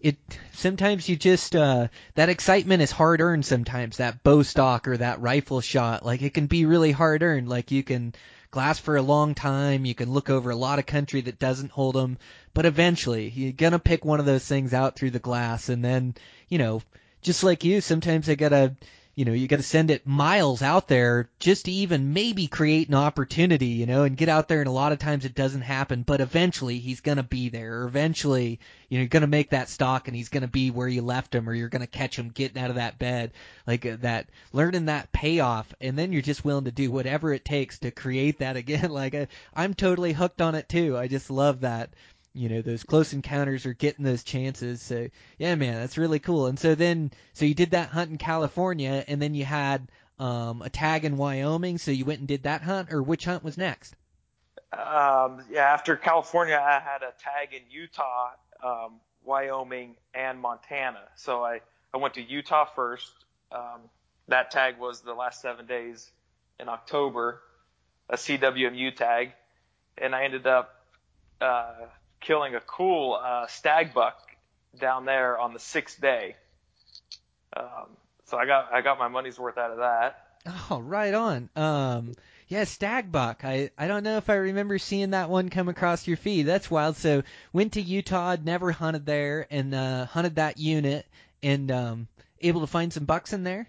it 0.00 0.16
sometimes 0.52 1.08
you 1.08 1.16
just 1.16 1.56
uh 1.56 1.88
that 2.14 2.28
excitement 2.28 2.82
is 2.82 2.90
hard 2.90 3.20
earned. 3.20 3.44
Sometimes 3.44 3.96
that 3.96 4.22
bow 4.22 4.42
stock 4.42 4.86
or 4.88 4.96
that 4.96 5.20
rifle 5.20 5.60
shot, 5.60 6.04
like 6.04 6.22
it 6.22 6.34
can 6.34 6.46
be 6.46 6.66
really 6.66 6.92
hard 6.92 7.22
earned. 7.22 7.48
Like 7.48 7.70
you 7.70 7.82
can 7.82 8.14
glass 8.50 8.78
for 8.78 8.96
a 8.96 9.02
long 9.02 9.34
time. 9.34 9.84
You 9.84 9.94
can 9.94 10.10
look 10.10 10.30
over 10.30 10.50
a 10.50 10.56
lot 10.56 10.78
of 10.78 10.86
country 10.86 11.20
that 11.22 11.38
doesn't 11.38 11.72
hold 11.72 11.94
them, 11.94 12.18
but 12.54 12.66
eventually 12.66 13.28
you're 13.28 13.52
gonna 13.52 13.78
pick 13.78 14.04
one 14.04 14.20
of 14.20 14.26
those 14.26 14.46
things 14.46 14.72
out 14.72 14.96
through 14.96 15.10
the 15.10 15.18
glass, 15.18 15.68
and 15.68 15.84
then 15.84 16.14
you 16.48 16.58
know, 16.58 16.82
just 17.22 17.42
like 17.42 17.64
you, 17.64 17.80
sometimes 17.80 18.28
I 18.28 18.36
gotta 18.36 18.76
you 19.18 19.24
know, 19.24 19.32
you 19.32 19.48
got 19.48 19.56
to 19.56 19.64
send 19.64 19.90
it 19.90 20.06
miles 20.06 20.62
out 20.62 20.86
there 20.86 21.28
just 21.40 21.64
to 21.64 21.72
even 21.72 22.12
maybe 22.12 22.46
create 22.46 22.86
an 22.86 22.94
opportunity, 22.94 23.66
you 23.66 23.84
know, 23.84 24.04
and 24.04 24.16
get 24.16 24.28
out 24.28 24.46
there. 24.46 24.60
And 24.60 24.68
a 24.68 24.70
lot 24.70 24.92
of 24.92 25.00
times 25.00 25.24
it 25.24 25.34
doesn't 25.34 25.62
happen, 25.62 26.04
but 26.04 26.20
eventually 26.20 26.78
he's 26.78 27.00
going 27.00 27.16
to 27.16 27.24
be 27.24 27.48
there. 27.48 27.82
Eventually, 27.82 28.60
you 28.88 28.96
know, 28.96 29.02
you're 29.02 29.08
going 29.08 29.22
to 29.22 29.26
make 29.26 29.50
that 29.50 29.70
stock 29.70 30.06
and 30.06 30.16
he's 30.16 30.28
going 30.28 30.42
to 30.42 30.46
be 30.46 30.70
where 30.70 30.86
you 30.86 31.02
left 31.02 31.34
him 31.34 31.48
or 31.48 31.52
you're 31.52 31.68
going 31.68 31.80
to 31.80 31.88
catch 31.88 32.16
him 32.16 32.28
getting 32.28 32.62
out 32.62 32.70
of 32.70 32.76
that 32.76 33.00
bed. 33.00 33.32
Like 33.66 33.84
uh, 33.84 33.96
that, 34.02 34.28
learning 34.52 34.84
that 34.84 35.10
payoff. 35.10 35.74
And 35.80 35.98
then 35.98 36.12
you're 36.12 36.22
just 36.22 36.44
willing 36.44 36.66
to 36.66 36.70
do 36.70 36.92
whatever 36.92 37.32
it 37.32 37.44
takes 37.44 37.80
to 37.80 37.90
create 37.90 38.38
that 38.38 38.56
again. 38.56 38.92
Like 38.98 39.16
I, 39.16 39.26
I'm 39.52 39.74
totally 39.74 40.12
hooked 40.12 40.40
on 40.40 40.54
it 40.54 40.68
too. 40.68 40.96
I 40.96 41.08
just 41.08 41.28
love 41.28 41.62
that 41.62 41.90
you 42.34 42.48
know 42.48 42.62
those 42.62 42.84
close 42.84 43.12
encounters 43.12 43.66
are 43.66 43.74
getting 43.74 44.04
those 44.04 44.24
chances. 44.24 44.80
So 44.82 45.08
yeah 45.38 45.54
man 45.54 45.74
that's 45.74 45.98
really 45.98 46.18
cool. 46.18 46.46
And 46.46 46.58
so 46.58 46.74
then 46.74 47.10
so 47.32 47.44
you 47.44 47.54
did 47.54 47.72
that 47.72 47.88
hunt 47.90 48.10
in 48.10 48.18
california 48.18 49.04
and 49.06 49.20
then 49.20 49.34
you 49.34 49.44
had 49.44 49.88
um 50.18 50.62
a 50.62 50.70
tag 50.70 51.04
in 51.04 51.16
wyoming. 51.16 51.78
So 51.78 51.90
you 51.90 52.04
went 52.04 52.20
and 52.20 52.28
did 52.28 52.44
that 52.44 52.62
hunt 52.62 52.92
or 52.92 53.02
which 53.02 53.24
hunt 53.24 53.44
was 53.44 53.58
next? 53.58 53.94
Um, 54.72 55.42
yeah, 55.50 55.72
after 55.72 55.96
California, 55.96 56.60
I 56.62 56.78
had 56.78 57.02
a 57.02 57.12
tag 57.18 57.54
in 57.54 57.62
Utah, 57.70 58.30
um, 58.62 59.00
Wyoming, 59.24 59.96
and 60.12 60.38
Montana. 60.38 61.00
So 61.16 61.42
I, 61.42 61.60
I 61.94 61.96
went 61.96 62.14
to 62.14 62.22
Utah 62.22 62.66
first. 62.66 63.10
Um, 63.50 63.88
that 64.28 64.50
tag 64.50 64.78
was 64.78 65.00
the 65.00 65.14
last 65.14 65.40
seven 65.40 65.66
days 65.66 66.10
in 66.60 66.68
October, 66.68 67.40
a 68.10 68.16
CWMU 68.16 68.94
tag, 68.94 69.32
and 69.96 70.14
I 70.14 70.24
ended 70.24 70.46
up 70.46 70.84
uh, 71.40 71.86
killing 72.20 72.54
a 72.54 72.60
cool 72.60 73.14
uh, 73.22 73.46
stag 73.46 73.94
buck 73.94 74.16
down 74.78 75.04
there 75.04 75.38
on 75.38 75.52
the 75.52 75.58
sixth 75.60 76.00
day. 76.00 76.36
Um, 77.56 77.96
so 78.26 78.36
I 78.36 78.46
got 78.46 78.72
I 78.72 78.80
got 78.82 78.98
my 78.98 79.08
money's 79.08 79.38
worth 79.38 79.58
out 79.58 79.70
of 79.70 79.78
that. 79.78 80.24
oh 80.70 80.78
right 80.78 81.12
on 81.14 81.48
um 81.56 82.12
yeah 82.46 82.64
stag 82.64 83.10
buck 83.10 83.44
i 83.44 83.70
i 83.76 83.86
don't 83.88 84.04
know 84.04 84.16
if 84.18 84.30
i 84.30 84.34
remember 84.34 84.78
seeing 84.78 85.10
that 85.10 85.28
one 85.28 85.50
come 85.50 85.68
across 85.68 86.06
your 86.06 86.16
feed 86.16 86.44
that's 86.44 86.70
wild 86.70 86.96
so 86.96 87.22
went 87.52 87.72
to 87.72 87.82
utah 87.82 88.36
never 88.42 88.70
hunted 88.70 89.04
there 89.04 89.46
and 89.50 89.74
uh 89.74 90.06
hunted 90.06 90.36
that 90.36 90.56
unit 90.56 91.04
and 91.42 91.70
um 91.72 92.08
able 92.40 92.60
to 92.60 92.66
find 92.68 92.92
some 92.92 93.04
bucks 93.04 93.32
in 93.32 93.42
there 93.42 93.66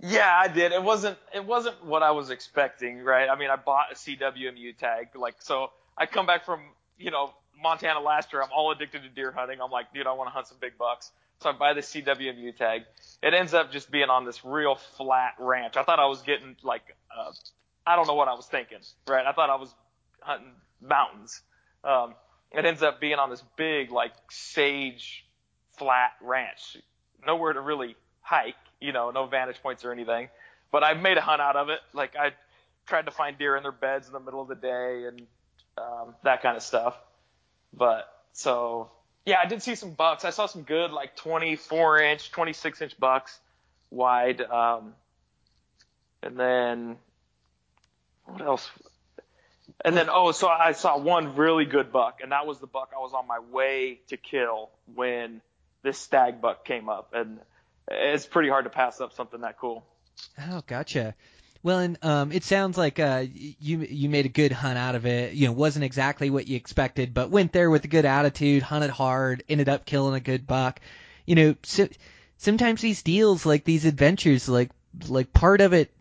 Yeah, 0.00 0.30
I 0.32 0.48
did. 0.48 0.72
It 0.72 0.82
wasn't 0.82 1.18
it 1.34 1.44
wasn't 1.44 1.84
what 1.84 2.02
I 2.02 2.12
was 2.12 2.30
expecting, 2.30 3.02
right? 3.02 3.28
I 3.28 3.36
mean, 3.36 3.50
I 3.50 3.56
bought 3.56 3.92
a 3.92 3.94
CWMU 3.96 4.76
tag, 4.78 5.08
like 5.16 5.36
so. 5.40 5.70
I 5.96 6.06
come 6.06 6.24
back 6.26 6.44
from 6.44 6.60
you 6.98 7.10
know 7.10 7.32
Montana 7.60 8.00
last 8.00 8.32
year. 8.32 8.42
I'm 8.42 8.50
all 8.54 8.70
addicted 8.70 9.02
to 9.02 9.08
deer 9.08 9.32
hunting. 9.32 9.60
I'm 9.60 9.70
like, 9.70 9.92
dude, 9.92 10.06
I 10.06 10.12
want 10.12 10.28
to 10.28 10.32
hunt 10.32 10.46
some 10.46 10.58
big 10.60 10.78
bucks. 10.78 11.10
So 11.40 11.50
I 11.50 11.52
buy 11.52 11.72
the 11.72 11.80
CWMU 11.80 12.56
tag. 12.56 12.82
It 13.22 13.32
ends 13.32 13.54
up 13.54 13.70
just 13.70 13.90
being 13.90 14.08
on 14.10 14.24
this 14.24 14.44
real 14.44 14.76
flat 14.96 15.34
ranch. 15.38 15.76
I 15.76 15.84
thought 15.84 16.00
I 16.00 16.06
was 16.06 16.22
getting 16.22 16.56
like, 16.64 16.82
uh, 17.16 17.30
I 17.86 17.96
don't 17.96 18.08
know 18.08 18.14
what 18.14 18.28
I 18.28 18.34
was 18.34 18.46
thinking, 18.46 18.78
right? 19.08 19.24
I 19.24 19.32
thought 19.32 19.48
I 19.48 19.54
was 19.56 19.72
hunting 20.20 20.50
mountains. 20.80 21.40
Um, 21.84 22.14
it 22.50 22.64
ends 22.64 22.82
up 22.82 23.00
being 23.00 23.18
on 23.18 23.30
this 23.30 23.42
big 23.56 23.92
like 23.92 24.12
sage 24.30 25.24
flat 25.76 26.12
ranch. 26.20 26.76
Nowhere 27.24 27.52
to 27.52 27.60
really 27.60 27.96
hike, 28.20 28.56
you 28.80 28.92
know, 28.92 29.10
no 29.10 29.26
vantage 29.26 29.62
points 29.62 29.84
or 29.84 29.92
anything. 29.92 30.28
But 30.72 30.82
I 30.82 30.94
made 30.94 31.18
a 31.18 31.20
hunt 31.20 31.40
out 31.40 31.56
of 31.56 31.68
it. 31.68 31.80
Like 31.92 32.16
I 32.16 32.32
tried 32.86 33.06
to 33.06 33.10
find 33.12 33.38
deer 33.38 33.56
in 33.56 33.62
their 33.62 33.72
beds 33.72 34.06
in 34.08 34.12
the 34.12 34.20
middle 34.20 34.40
of 34.40 34.48
the 34.48 34.54
day 34.54 35.04
and 35.06 35.26
um, 35.78 36.14
that 36.24 36.42
kind 36.42 36.56
of 36.56 36.62
stuff. 36.62 36.96
But 37.72 38.12
so 38.32 38.90
yeah, 39.24 39.36
I 39.42 39.46
did 39.46 39.62
see 39.62 39.74
some 39.74 39.92
bucks. 39.92 40.24
I 40.24 40.30
saw 40.30 40.46
some 40.46 40.62
good 40.62 40.90
like 40.90 41.16
24 41.16 42.00
inch, 42.00 42.30
26 42.30 42.82
inch 42.82 42.98
bucks 42.98 43.38
wide. 43.90 44.40
Um, 44.40 44.94
and 46.22 46.38
then 46.38 46.96
what 48.24 48.40
else? 48.40 48.70
And 49.84 49.96
then 49.96 50.08
oh, 50.10 50.32
so 50.32 50.48
I 50.48 50.72
saw 50.72 50.98
one 50.98 51.36
really 51.36 51.64
good 51.64 51.92
buck, 51.92 52.20
and 52.22 52.32
that 52.32 52.46
was 52.46 52.58
the 52.58 52.66
buck 52.66 52.92
I 52.96 53.00
was 53.00 53.12
on 53.12 53.26
my 53.26 53.38
way 53.38 54.00
to 54.08 54.16
kill 54.16 54.70
when 54.94 55.40
this 55.82 55.98
stag 55.98 56.40
buck 56.40 56.64
came 56.64 56.88
up, 56.88 57.12
and 57.14 57.38
it's 57.88 58.26
pretty 58.26 58.48
hard 58.48 58.64
to 58.64 58.70
pass 58.70 59.00
up 59.00 59.12
something 59.12 59.42
that 59.42 59.58
cool. 59.58 59.84
Oh, 60.50 60.62
gotcha. 60.66 61.14
Well, 61.62 61.80
and 61.80 61.98
um, 62.02 62.32
it 62.32 62.44
sounds 62.44 62.78
like 62.78 63.00
uh, 63.00 63.24
you 63.32 63.80
you 63.80 64.08
made 64.08 64.26
a 64.26 64.30
good 64.30 64.52
hunt 64.52 64.78
out 64.78 64.94
of 64.94 65.06
it. 65.06 65.34
You 65.34 65.46
know, 65.46 65.52
wasn't 65.52 65.84
exactly 65.84 66.30
what 66.30 66.46
you 66.46 66.56
expected, 66.56 67.12
but 67.12 67.30
went 67.30 67.52
there 67.52 67.68
with 67.70 67.84
a 67.84 67.88
good 67.88 68.04
attitude, 68.04 68.62
hunted 68.62 68.90
hard, 68.90 69.42
ended 69.48 69.68
up 69.68 69.84
killing 69.84 70.14
a 70.14 70.20
good 70.20 70.46
buck. 70.46 70.80
You 71.26 71.34
know, 71.34 71.54
so, 71.64 71.88
sometimes 72.36 72.80
these 72.80 73.02
deals, 73.02 73.44
like 73.44 73.64
these 73.64 73.84
adventures, 73.84 74.48
like 74.48 74.70
like 75.08 75.32
part 75.32 75.60
of 75.60 75.72
it, 75.72 75.92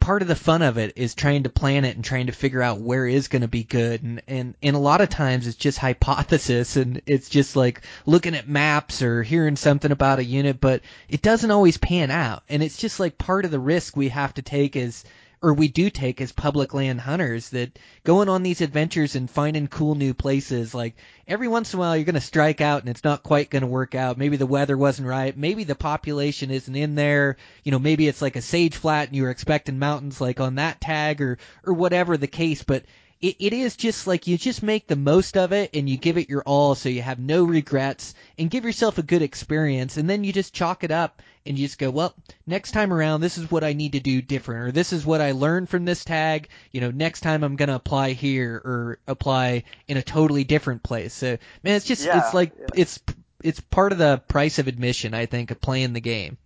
part 0.00 0.22
of 0.22 0.28
the 0.28 0.34
fun 0.36 0.62
of 0.62 0.78
it 0.78 0.92
is 0.96 1.14
trying 1.14 1.42
to 1.42 1.50
plan 1.50 1.84
it 1.84 1.96
and 1.96 2.04
trying 2.04 2.26
to 2.26 2.32
figure 2.32 2.62
out 2.62 2.80
where 2.80 3.06
is 3.06 3.28
going 3.28 3.42
to 3.42 3.48
be 3.48 3.64
good, 3.64 4.02
and 4.02 4.22
and 4.26 4.54
and 4.62 4.76
a 4.76 4.78
lot 4.78 5.00
of 5.00 5.08
times 5.08 5.46
it's 5.46 5.56
just 5.56 5.78
hypothesis, 5.78 6.76
and 6.76 7.02
it's 7.06 7.28
just 7.28 7.56
like 7.56 7.82
looking 8.06 8.34
at 8.34 8.48
maps 8.48 9.02
or 9.02 9.22
hearing 9.22 9.56
something 9.56 9.92
about 9.92 10.18
a 10.18 10.24
unit, 10.24 10.60
but 10.60 10.82
it 11.08 11.22
doesn't 11.22 11.50
always 11.50 11.76
pan 11.76 12.10
out, 12.10 12.42
and 12.48 12.62
it's 12.62 12.78
just 12.78 13.00
like 13.00 13.18
part 13.18 13.44
of 13.44 13.50
the 13.50 13.60
risk 13.60 13.96
we 13.96 14.08
have 14.08 14.34
to 14.34 14.42
take 14.42 14.76
as 14.76 15.04
or 15.42 15.52
we 15.52 15.66
do 15.68 15.90
take 15.90 16.20
as 16.20 16.30
public 16.30 16.72
land 16.72 17.00
hunters 17.00 17.50
that 17.50 17.76
going 18.04 18.28
on 18.28 18.42
these 18.42 18.60
adventures 18.60 19.16
and 19.16 19.28
finding 19.28 19.66
cool 19.66 19.96
new 19.96 20.14
places 20.14 20.72
like 20.72 20.94
every 21.26 21.48
once 21.48 21.72
in 21.72 21.78
a 21.78 21.80
while 21.80 21.96
you're 21.96 22.04
going 22.04 22.14
to 22.14 22.20
strike 22.20 22.60
out 22.60 22.80
and 22.80 22.88
it's 22.88 23.04
not 23.04 23.24
quite 23.24 23.50
going 23.50 23.62
to 23.62 23.66
work 23.66 23.94
out. 23.94 24.18
Maybe 24.18 24.36
the 24.36 24.46
weather 24.46 24.78
wasn't 24.78 25.08
right. 25.08 25.36
Maybe 25.36 25.64
the 25.64 25.74
population 25.74 26.50
isn't 26.50 26.76
in 26.76 26.94
there. 26.94 27.36
You 27.64 27.72
know 27.72 27.80
maybe 27.80 28.06
it's 28.06 28.22
like 28.22 28.36
a 28.36 28.42
sage 28.42 28.76
flat 28.76 29.08
and 29.08 29.16
you 29.16 29.24
were 29.24 29.30
expecting 29.30 29.78
mountains 29.78 30.20
like 30.20 30.38
on 30.38 30.54
that 30.54 30.80
tag 30.80 31.20
or 31.20 31.38
or 31.64 31.74
whatever 31.74 32.16
the 32.16 32.28
case 32.28 32.62
but 32.62 32.84
it, 33.20 33.36
it 33.38 33.52
is 33.52 33.76
just 33.76 34.06
like 34.06 34.26
you 34.26 34.36
just 34.36 34.62
make 34.62 34.86
the 34.86 34.96
most 34.96 35.36
of 35.36 35.52
it 35.52 35.70
and 35.74 35.88
you 35.88 35.96
give 35.96 36.18
it 36.18 36.28
your 36.28 36.42
all 36.42 36.74
so 36.74 36.88
you 36.88 37.02
have 37.02 37.18
no 37.18 37.44
regrets 37.44 38.14
and 38.36 38.50
give 38.50 38.64
yourself 38.64 38.98
a 38.98 39.02
good 39.02 39.22
experience 39.22 39.96
and 39.96 40.10
then 40.10 40.24
you 40.24 40.32
just 40.32 40.52
chalk 40.52 40.84
it 40.84 40.90
up 40.90 41.22
and 41.44 41.58
you 41.58 41.66
just 41.66 41.78
go, 41.78 41.90
well, 41.90 42.14
next 42.46 42.72
time 42.72 42.92
around, 42.92 43.20
this 43.20 43.38
is 43.38 43.50
what 43.50 43.64
I 43.64 43.72
need 43.72 43.92
to 43.92 44.00
do 44.00 44.22
different, 44.22 44.68
or 44.68 44.72
this 44.72 44.92
is 44.92 45.04
what 45.04 45.20
I 45.20 45.32
learned 45.32 45.68
from 45.68 45.84
this 45.84 46.04
tag. 46.04 46.48
You 46.70 46.80
know, 46.80 46.90
next 46.90 47.20
time 47.20 47.42
I'm 47.42 47.56
gonna 47.56 47.74
apply 47.74 48.12
here 48.12 48.54
or 48.54 48.98
apply 49.06 49.64
in 49.88 49.96
a 49.96 50.02
totally 50.02 50.44
different 50.44 50.82
place. 50.82 51.12
So, 51.14 51.38
man, 51.62 51.76
it's 51.76 51.86
just 51.86 52.04
Yeah, 52.04 52.24
it's 52.24 52.34
like 52.34 52.52
yeah. 52.58 52.66
it's 52.74 53.00
it's 53.42 53.60
part 53.60 53.92
of 53.92 53.98
the 53.98 54.18
price 54.28 54.58
of 54.58 54.68
admission, 54.68 55.14
I 55.14 55.26
think, 55.26 55.50
of 55.50 55.60
playing 55.60 55.92
the 55.92 56.00
game. 56.00 56.38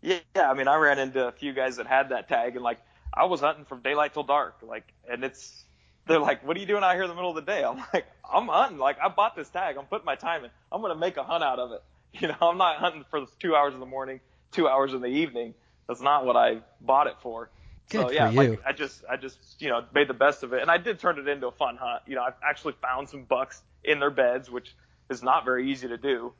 Yeah, 0.00 0.20
I 0.36 0.54
mean, 0.54 0.68
I 0.68 0.76
ran 0.76 1.00
into 1.00 1.26
a 1.26 1.32
few 1.32 1.52
guys 1.52 1.76
that 1.76 1.86
had 1.88 2.10
that 2.10 2.28
tag, 2.28 2.54
and 2.54 2.62
like, 2.62 2.78
I 3.12 3.24
was 3.24 3.40
hunting 3.40 3.64
from 3.64 3.80
daylight 3.80 4.14
till 4.14 4.22
dark, 4.22 4.58
like, 4.62 4.84
and 5.10 5.24
it's, 5.24 5.64
they're 6.06 6.20
like, 6.20 6.46
what 6.46 6.56
are 6.56 6.60
you 6.60 6.66
doing 6.66 6.84
out 6.84 6.94
here 6.94 7.02
in 7.02 7.08
the 7.08 7.16
middle 7.16 7.30
of 7.30 7.34
the 7.34 7.42
day? 7.42 7.64
I'm 7.64 7.82
like, 7.92 8.06
I'm 8.32 8.46
hunting, 8.46 8.78
like, 8.78 9.00
I 9.00 9.08
bought 9.08 9.34
this 9.34 9.48
tag, 9.48 9.76
I'm 9.76 9.86
putting 9.86 10.06
my 10.06 10.14
time 10.14 10.44
in, 10.44 10.50
I'm 10.70 10.80
gonna 10.80 10.94
make 10.94 11.16
a 11.16 11.24
hunt 11.24 11.42
out 11.42 11.58
of 11.58 11.72
it. 11.72 11.82
You 12.20 12.28
know, 12.28 12.36
I'm 12.40 12.58
not 12.58 12.78
hunting 12.78 13.04
for 13.10 13.26
two 13.38 13.54
hours 13.54 13.74
in 13.74 13.80
the 13.80 13.86
morning, 13.86 14.20
two 14.50 14.66
hours 14.66 14.94
in 14.94 15.02
the 15.02 15.08
evening. 15.08 15.54
That's 15.86 16.00
not 16.00 16.24
what 16.24 16.36
I 16.36 16.62
bought 16.80 17.06
it 17.06 17.16
for. 17.20 17.50
Good 17.90 18.00
so 18.00 18.08
for 18.08 18.14
yeah, 18.14 18.30
like 18.30 18.60
I 18.66 18.72
just, 18.72 19.04
I 19.08 19.16
just, 19.16 19.38
you 19.60 19.68
know, 19.68 19.84
made 19.94 20.08
the 20.08 20.14
best 20.14 20.42
of 20.42 20.52
it, 20.52 20.62
and 20.62 20.70
I 20.70 20.78
did 20.78 20.98
turn 20.98 21.18
it 21.18 21.28
into 21.28 21.46
a 21.46 21.52
fun 21.52 21.76
hunt. 21.76 22.02
You 22.06 22.16
know, 22.16 22.22
I 22.22 22.30
actually 22.42 22.74
found 22.80 23.08
some 23.08 23.24
bucks 23.24 23.60
in 23.84 24.00
their 24.00 24.10
beds, 24.10 24.50
which 24.50 24.74
is 25.10 25.22
not 25.22 25.44
very 25.44 25.70
easy 25.70 25.88
to 25.88 25.98
do. 25.98 26.32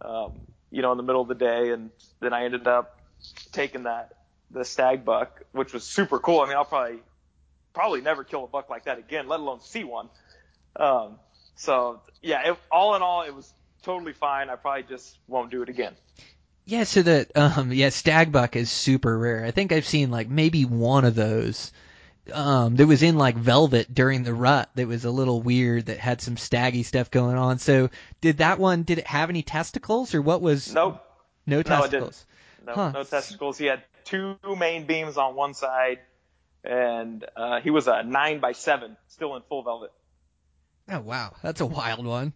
Um, 0.00 0.40
you 0.70 0.82
know, 0.82 0.90
in 0.92 0.96
the 0.96 1.04
middle 1.04 1.22
of 1.22 1.28
the 1.28 1.34
day, 1.34 1.70
and 1.70 1.90
then 2.20 2.32
I 2.32 2.44
ended 2.44 2.66
up 2.66 2.98
taking 3.52 3.84
that 3.84 4.14
the 4.50 4.64
stag 4.64 5.04
buck, 5.04 5.42
which 5.52 5.72
was 5.72 5.84
super 5.84 6.18
cool. 6.18 6.40
I 6.40 6.46
mean, 6.46 6.56
I'll 6.56 6.64
probably 6.64 6.98
probably 7.72 8.00
never 8.00 8.24
kill 8.24 8.44
a 8.44 8.48
buck 8.48 8.68
like 8.68 8.84
that 8.84 8.98
again, 8.98 9.28
let 9.28 9.40
alone 9.40 9.60
see 9.60 9.84
one. 9.84 10.08
Um, 10.76 11.18
so 11.56 12.02
yeah, 12.22 12.52
it, 12.52 12.58
all 12.70 12.94
in 12.96 13.02
all, 13.02 13.22
it 13.22 13.34
was 13.34 13.52
totally 13.80 14.12
fine. 14.12 14.50
I 14.50 14.56
probably 14.56 14.84
just 14.84 15.18
won't 15.28 15.50
do 15.50 15.62
it 15.62 15.68
again. 15.68 15.94
Yeah, 16.66 16.84
so 16.84 17.02
the 17.02 17.26
um 17.34 17.72
yeah, 17.72 17.88
stag 17.88 18.32
buck 18.32 18.54
is 18.56 18.70
super 18.70 19.18
rare. 19.18 19.44
I 19.44 19.50
think 19.50 19.72
I've 19.72 19.86
seen 19.86 20.10
like 20.10 20.28
maybe 20.28 20.64
one 20.64 21.04
of 21.04 21.14
those 21.14 21.72
um 22.32 22.76
that 22.76 22.86
was 22.86 23.02
in 23.02 23.16
like 23.16 23.34
velvet 23.36 23.92
during 23.92 24.22
the 24.22 24.34
rut 24.34 24.70
that 24.74 24.86
was 24.86 25.04
a 25.04 25.10
little 25.10 25.40
weird 25.42 25.86
that 25.86 25.98
had 25.98 26.20
some 26.20 26.36
staggy 26.36 26.82
stuff 26.82 27.10
going 27.10 27.36
on. 27.36 27.58
So 27.58 27.90
did 28.20 28.38
that 28.38 28.58
one 28.58 28.84
did 28.84 28.98
it 28.98 29.06
have 29.06 29.30
any 29.30 29.42
testicles 29.42 30.14
or 30.14 30.22
what 30.22 30.40
was 30.40 30.72
Nope. 30.74 31.02
no 31.46 31.62
No, 31.62 31.62
testicles? 31.62 32.24
didn't. 32.60 32.66
No, 32.66 32.74
Huh. 32.74 32.90
no 32.94 33.02
testicles. 33.04 33.58
He 33.58 33.66
had 33.66 33.82
two 34.04 34.36
main 34.58 34.86
beams 34.86 35.16
on 35.16 35.34
one 35.34 35.54
side, 35.54 35.98
and 36.62 37.24
uh, 37.36 37.60
he 37.60 37.70
was 37.70 37.88
a 37.88 38.02
nine 38.02 38.38
by 38.40 38.52
seven, 38.52 38.96
still 39.08 39.34
in 39.36 39.42
full 39.48 39.62
velvet. 39.62 39.92
Oh 40.88 41.00
wow, 41.00 41.32
that's 41.42 41.60
a 41.60 41.66
wild 41.66 42.04
one. 42.04 42.32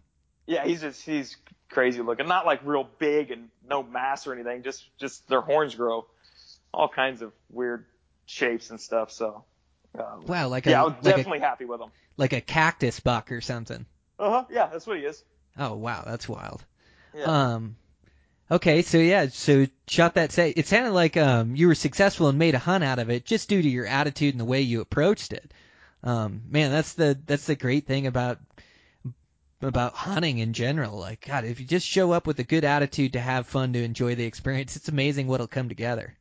Yeah, 0.47 0.65
he's 0.65 0.81
just 0.81 1.03
he's 1.03 1.37
crazy 1.69 2.01
looking. 2.01 2.27
Not 2.27 2.45
like 2.45 2.61
real 2.63 2.87
big 2.99 3.31
and 3.31 3.49
no 3.67 3.83
mass 3.83 4.27
or 4.27 4.33
anything. 4.33 4.63
Just 4.63 4.85
just 4.99 5.27
their 5.27 5.41
horns 5.41 5.75
grow, 5.75 6.05
all 6.73 6.87
kinds 6.89 7.21
of 7.21 7.31
weird 7.49 7.85
shapes 8.25 8.69
and 8.69 8.79
stuff. 8.79 9.11
So. 9.11 9.43
Um, 9.97 10.25
Wow, 10.27 10.49
like 10.49 10.67
a 10.67 10.71
yeah, 10.71 10.81
I 10.81 10.85
was 10.85 10.93
like 11.01 11.13
a 11.13 11.17
definitely 11.17 11.39
happy 11.39 11.63
with 11.63 11.79
him. 11.79 11.89
like 12.17 12.33
a 12.33 12.41
cactus 12.41 12.99
buck 12.99 13.31
or 13.31 13.39
something. 13.39 13.85
Uh 14.19 14.29
huh. 14.29 14.45
Yeah, 14.49 14.67
that's 14.67 14.85
what 14.85 14.97
he 14.97 15.05
is. 15.05 15.23
Oh 15.57 15.75
wow, 15.75 16.03
that's 16.05 16.27
wild. 16.27 16.63
Yeah. 17.15 17.23
Um, 17.23 17.77
okay, 18.51 18.81
so 18.81 18.97
yeah, 18.97 19.27
so 19.29 19.67
shot 19.87 20.15
that 20.15 20.33
say 20.33 20.49
it 20.49 20.67
sounded 20.67 20.91
like 20.91 21.15
um 21.15 21.55
you 21.55 21.67
were 21.67 21.75
successful 21.75 22.27
and 22.27 22.37
made 22.37 22.55
a 22.55 22.59
hunt 22.59 22.83
out 22.83 22.99
of 22.99 23.09
it 23.09 23.25
just 23.25 23.47
due 23.47 23.61
to 23.61 23.69
your 23.69 23.85
attitude 23.85 24.33
and 24.33 24.41
the 24.41 24.45
way 24.45 24.61
you 24.61 24.81
approached 24.81 25.31
it. 25.31 25.49
Um, 26.03 26.41
man, 26.49 26.71
that's 26.71 26.93
the 26.93 27.17
that's 27.25 27.45
the 27.45 27.55
great 27.55 27.87
thing 27.87 28.05
about 28.05 28.39
about 29.61 29.93
hunting 29.93 30.39
in 30.39 30.53
general. 30.53 30.97
Like 30.97 31.25
God, 31.25 31.45
if 31.45 31.59
you 31.59 31.65
just 31.65 31.87
show 31.87 32.11
up 32.11 32.27
with 32.27 32.39
a 32.39 32.43
good 32.43 32.63
attitude 32.63 33.13
to 33.13 33.19
have 33.19 33.47
fun 33.47 33.73
to 33.73 33.83
enjoy 33.83 34.15
the 34.15 34.25
experience, 34.25 34.75
it's 34.75 34.89
amazing 34.89 35.27
what'll 35.27 35.47
come 35.47 35.69
together. 35.69 36.15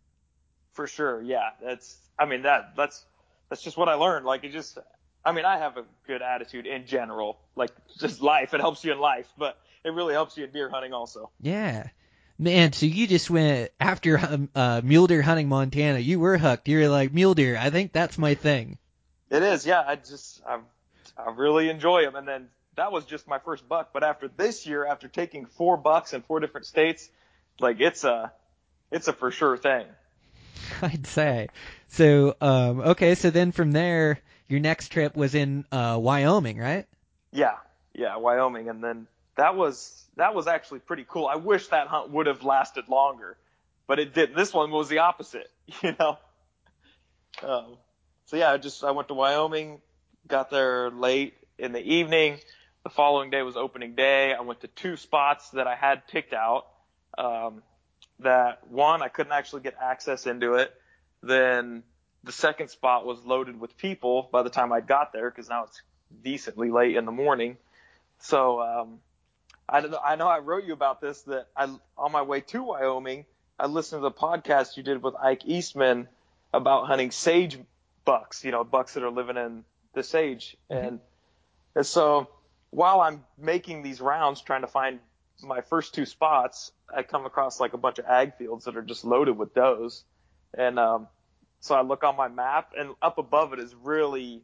For 0.73 0.87
sure, 0.87 1.23
yeah. 1.23 1.51
That's 1.62 1.97
I 2.18 2.27
mean 2.27 2.42
that 2.42 2.75
that's 2.77 3.05
that's 3.49 3.62
just 3.62 3.77
what 3.77 3.88
I 3.88 3.94
learned. 3.94 4.27
Like 4.27 4.44
it 4.44 4.53
just 4.53 4.79
I 5.25 5.33
mean 5.33 5.44
I 5.44 5.59
have 5.59 5.77
a 5.77 5.85
good 6.07 6.23
attitude 6.23 6.66
in 6.66 6.87
general, 6.87 7.38
like 7.57 7.70
just 7.99 8.20
life. 8.20 8.55
It 8.55 8.61
helps 8.61 8.85
you 8.85 8.92
in 8.92 8.99
life, 8.99 9.29
but 9.38 9.59
it 9.85 9.90
really 9.90 10.14
helps 10.14 10.37
you 10.37 10.44
in 10.44 10.51
deer 10.51 10.68
hunting 10.68 10.92
also. 10.92 11.31
Yeah. 11.40 11.88
Man, 12.37 12.73
so 12.73 12.87
you 12.87 13.07
just 13.07 13.31
went 13.31 13.70
after 13.79 14.18
um, 14.18 14.49
uh, 14.57 14.81
mule 14.83 15.07
deer 15.07 15.23
hunting 15.23 15.49
Montana. 15.49 16.01
You 16.01 16.18
were 16.18 16.37
hooked. 16.37 16.66
You 16.66 16.81
were 16.81 16.88
like 16.88 17.12
mule 17.14 17.35
deer. 17.35 17.57
I 17.57 17.70
think 17.70 17.92
that's 17.92 18.18
my 18.18 18.35
thing. 18.35 18.79
It 19.31 19.42
is, 19.42 19.64
yeah. 19.64 19.85
I 19.87 19.97
just 19.97 20.42
I 20.44 20.59
I 21.16 21.31
really 21.31 21.68
enjoy 21.68 22.03
them, 22.03 22.16
and 22.16 22.27
then 22.27 22.49
that 22.77 22.93
was 22.93 23.05
just 23.05 23.29
my 23.29 23.39
first 23.39 23.69
buck. 23.69 23.91
But 23.93 24.05
after 24.05 24.29
this 24.29 24.67
year, 24.67 24.87
after 24.87 25.09
taking 25.09 25.47
four 25.47 25.77
bucks 25.77 26.13
in 26.13 26.23
four 26.23 26.41
different 26.41 26.67
states, 26.67 27.09
like 27.61 27.81
it's 27.81 28.05
a 28.05 28.33
it's 28.91 29.09
a 29.09 29.13
for 29.13 29.31
sure 29.31 29.57
thing. 29.57 29.87
I'd 30.83 31.07
say. 31.07 31.49
So, 31.89 32.37
um, 32.41 32.81
okay, 32.81 33.15
so 33.15 33.31
then 33.31 33.53
from 33.53 33.73
there, 33.73 34.21
your 34.49 34.61
next 34.61 34.89
trip 34.89 35.17
was 35.17 35.35
in 35.35 35.65
uh, 35.71 35.99
Wyoming, 36.01 36.59
right? 36.59 36.87
Yeah, 37.33 37.57
yeah, 37.93 38.17
Wyoming, 38.17 38.69
and 38.69 38.83
then 38.83 39.07
that 39.37 39.57
was 39.57 40.05
that 40.17 40.35
was 40.35 40.47
actually 40.47 40.81
pretty 40.81 41.05
cool. 41.09 41.27
I 41.27 41.37
wish 41.37 41.69
that 41.69 41.89
hunt 41.89 42.11
would 42.11 42.27
have 42.27 42.45
lasted 42.45 42.89
longer, 42.89 43.37
but 43.87 43.99
it 43.99 44.15
didn't. 44.15 44.37
This 44.37 44.53
one 44.53 44.71
was 44.71 44.89
the 44.89 44.99
opposite, 44.99 45.51
you 45.83 45.95
know. 45.99 46.19
Um, 47.43 47.77
so 48.27 48.37
yeah, 48.37 48.53
I 48.53 48.59
just 48.59 48.85
I 48.85 48.93
went 48.93 49.09
to 49.09 49.15
Wyoming, 49.15 49.81
got 50.29 50.51
there 50.51 50.91
late 50.91 51.35
in 51.59 51.73
the 51.73 51.81
evening. 51.81 52.39
The 52.85 52.90
following 52.90 53.31
day 53.31 53.42
was 53.42 53.57
opening 53.57 53.94
day. 53.94 54.35
I 54.35 54.42
went 54.42 54.61
to 54.61 54.68
two 54.68 54.97
spots 54.97 55.51
that 55.51 55.66
I 55.66 55.75
had 55.75 56.07
picked 56.07 56.35
out. 56.35 56.66
Um, 57.16 57.62
that 58.20 58.68
one 58.68 59.03
I 59.03 59.09
couldn't 59.09 59.33
actually 59.33 59.62
get 59.62 59.75
access 59.81 60.27
into 60.27 60.55
it. 60.55 60.73
Then 61.23 61.83
the 62.23 62.33
second 62.33 62.68
spot 62.68 63.07
was 63.07 63.25
loaded 63.25 63.59
with 63.59 63.77
people 63.79 64.29
by 64.31 64.42
the 64.42 64.51
time 64.51 64.73
I 64.73 64.81
got 64.81 65.12
there 65.12 65.31
because 65.31 65.49
now 65.49 65.64
it's 65.64 65.81
decently 66.23 66.70
late 66.70 66.97
in 66.97 67.07
the 67.07 67.12
morning. 67.12 67.57
So 68.18 68.61
um, 68.61 68.99
I 69.68 69.81
don't 69.81 69.90
know. 69.90 70.01
I 70.05 70.16
know 70.16 70.29
I 70.29 70.40
wrote 70.40 70.64
you 70.64 70.75
about 70.75 71.01
this 71.01 71.23
that 71.23 71.49
I 71.57 71.75
on 71.97 72.12
my 72.12 72.23
way 72.23 72.42
to 72.42 72.62
Wyoming, 72.62 73.25
I 73.59 73.66
listened 73.66 74.01
to 74.01 74.03
the 74.03 74.11
podcast 74.11 74.77
you 74.77 74.83
did 74.83 75.03
with 75.03 75.14
Ike 75.14 75.47
Eastman 75.47 76.09
about 76.53 76.87
hunting 76.87 77.12
sage 77.12 77.59
bucks. 78.05 78.44
You 78.44 78.51
know, 78.51 78.62
bucks 78.62 78.94
that 78.94 79.03
are 79.03 79.11
living 79.11 79.38
in 79.38 79.64
the 79.94 80.03
sage, 80.03 80.57
and 80.68 81.01
and 81.75 81.87
so 81.87 82.29
while 82.75 83.01
I'm 83.01 83.25
making 83.39 83.83
these 83.83 84.01
rounds 84.01 84.41
trying 84.41 84.63
to 84.63 84.67
find 84.67 84.99
my 85.43 85.61
first 85.61 85.95
two 85.95 86.07
spots, 86.07 86.73
I 86.95 87.03
come 87.03 87.25
across 87.25 87.61
like 87.61 87.73
a 87.73 87.79
bunch 87.79 87.99
of 87.99 88.07
ag 88.07 88.35
fields 88.35 88.65
that 88.65 88.77
are 88.77 88.83
just 88.83 89.05
loaded 89.05 89.37
with 89.39 89.55
does, 89.55 90.05
and 90.57 90.79
um, 90.79 91.09
so 91.61 91.75
I 91.75 91.83
look 91.83 92.03
on 92.05 92.17
my 92.17 92.29
map, 92.29 92.73
and 92.77 92.95
up 93.01 93.19
above 93.19 93.53
it 93.53 93.59
is 93.61 93.75
really 93.75 94.43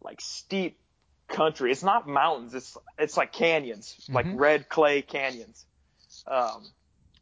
like 0.00 0.20
steep 0.20 0.78
country. 1.28 1.70
It's 1.70 1.82
not 1.84 2.08
mountains. 2.08 2.54
It's 2.54 2.76
it's 2.98 3.16
like 3.16 3.32
canyons, 3.32 3.96
like 4.10 4.26
Mhm. 4.26 4.38
red 4.40 4.68
clay 4.68 5.02
canyons. 5.02 5.64
Um, 6.26 6.66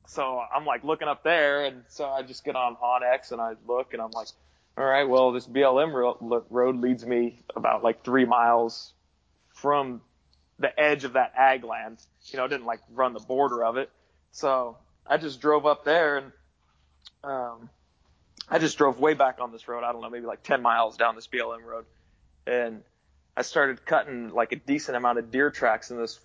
so 0.07 0.41
I'm 0.55 0.65
like 0.65 0.85
looking 0.85 1.09
up 1.09 1.23
there, 1.23 1.65
and 1.67 1.85
so 1.89 2.09
I 2.09 2.23
just 2.23 2.45
get 2.45 2.57
on 2.57 2.77
onX 2.77 3.33
and 3.33 3.41
I 3.41 3.55
look, 3.67 3.93
and 3.93 4.01
I'm 4.03 4.11
like, 4.13 4.29
all 4.79 4.85
right, 4.85 5.05
well 5.05 5.33
this 5.33 5.47
BLM 5.47 5.93
ro- 5.93 6.45
road 6.49 6.77
leads 6.77 7.05
me 7.05 7.43
about 7.55 7.85
like 7.85 8.03
three 8.05 8.25
miles 8.25 8.95
from 9.55 10.01
the 10.61 10.79
edge 10.79 11.05
of 11.05 11.15
that 11.15 11.33
ag 11.37 11.65
land. 11.65 11.99
You 12.27 12.37
know, 12.37 12.45
it 12.45 12.49
didn't 12.49 12.67
like 12.67 12.81
run 12.93 13.13
the 13.15 13.21
border 13.21 13.65
of 13.65 13.77
it. 13.77 13.91
So 14.31 14.77
I 15.07 15.17
just 15.17 15.41
drove 15.41 15.67
up 15.67 15.85
there 15.85 16.19
and 16.19 16.33
um, 17.25 17.69
I 18.49 18.59
just 18.59 18.79
drove 18.79 19.01
way 19.01 19.15
back 19.15 19.39
on 19.41 19.51
this 19.51 19.67
road. 19.67 19.83
I 19.83 19.93
don't 19.93 20.03
know, 20.03 20.11
maybe 20.11 20.27
like 20.27 20.43
10 20.43 20.63
miles 20.63 20.97
down 20.97 21.17
this 21.17 21.27
BLM 21.27 21.65
road. 21.65 21.87
And 22.47 22.83
I 23.37 23.43
started 23.43 23.85
cutting 23.85 24.31
like 24.31 24.53
a 24.53 24.57
decent 24.57 24.97
amount 24.97 25.19
of 25.19 25.31
deer 25.31 25.51
tracks 25.51 25.91
in 25.91 25.97
this 25.97 26.21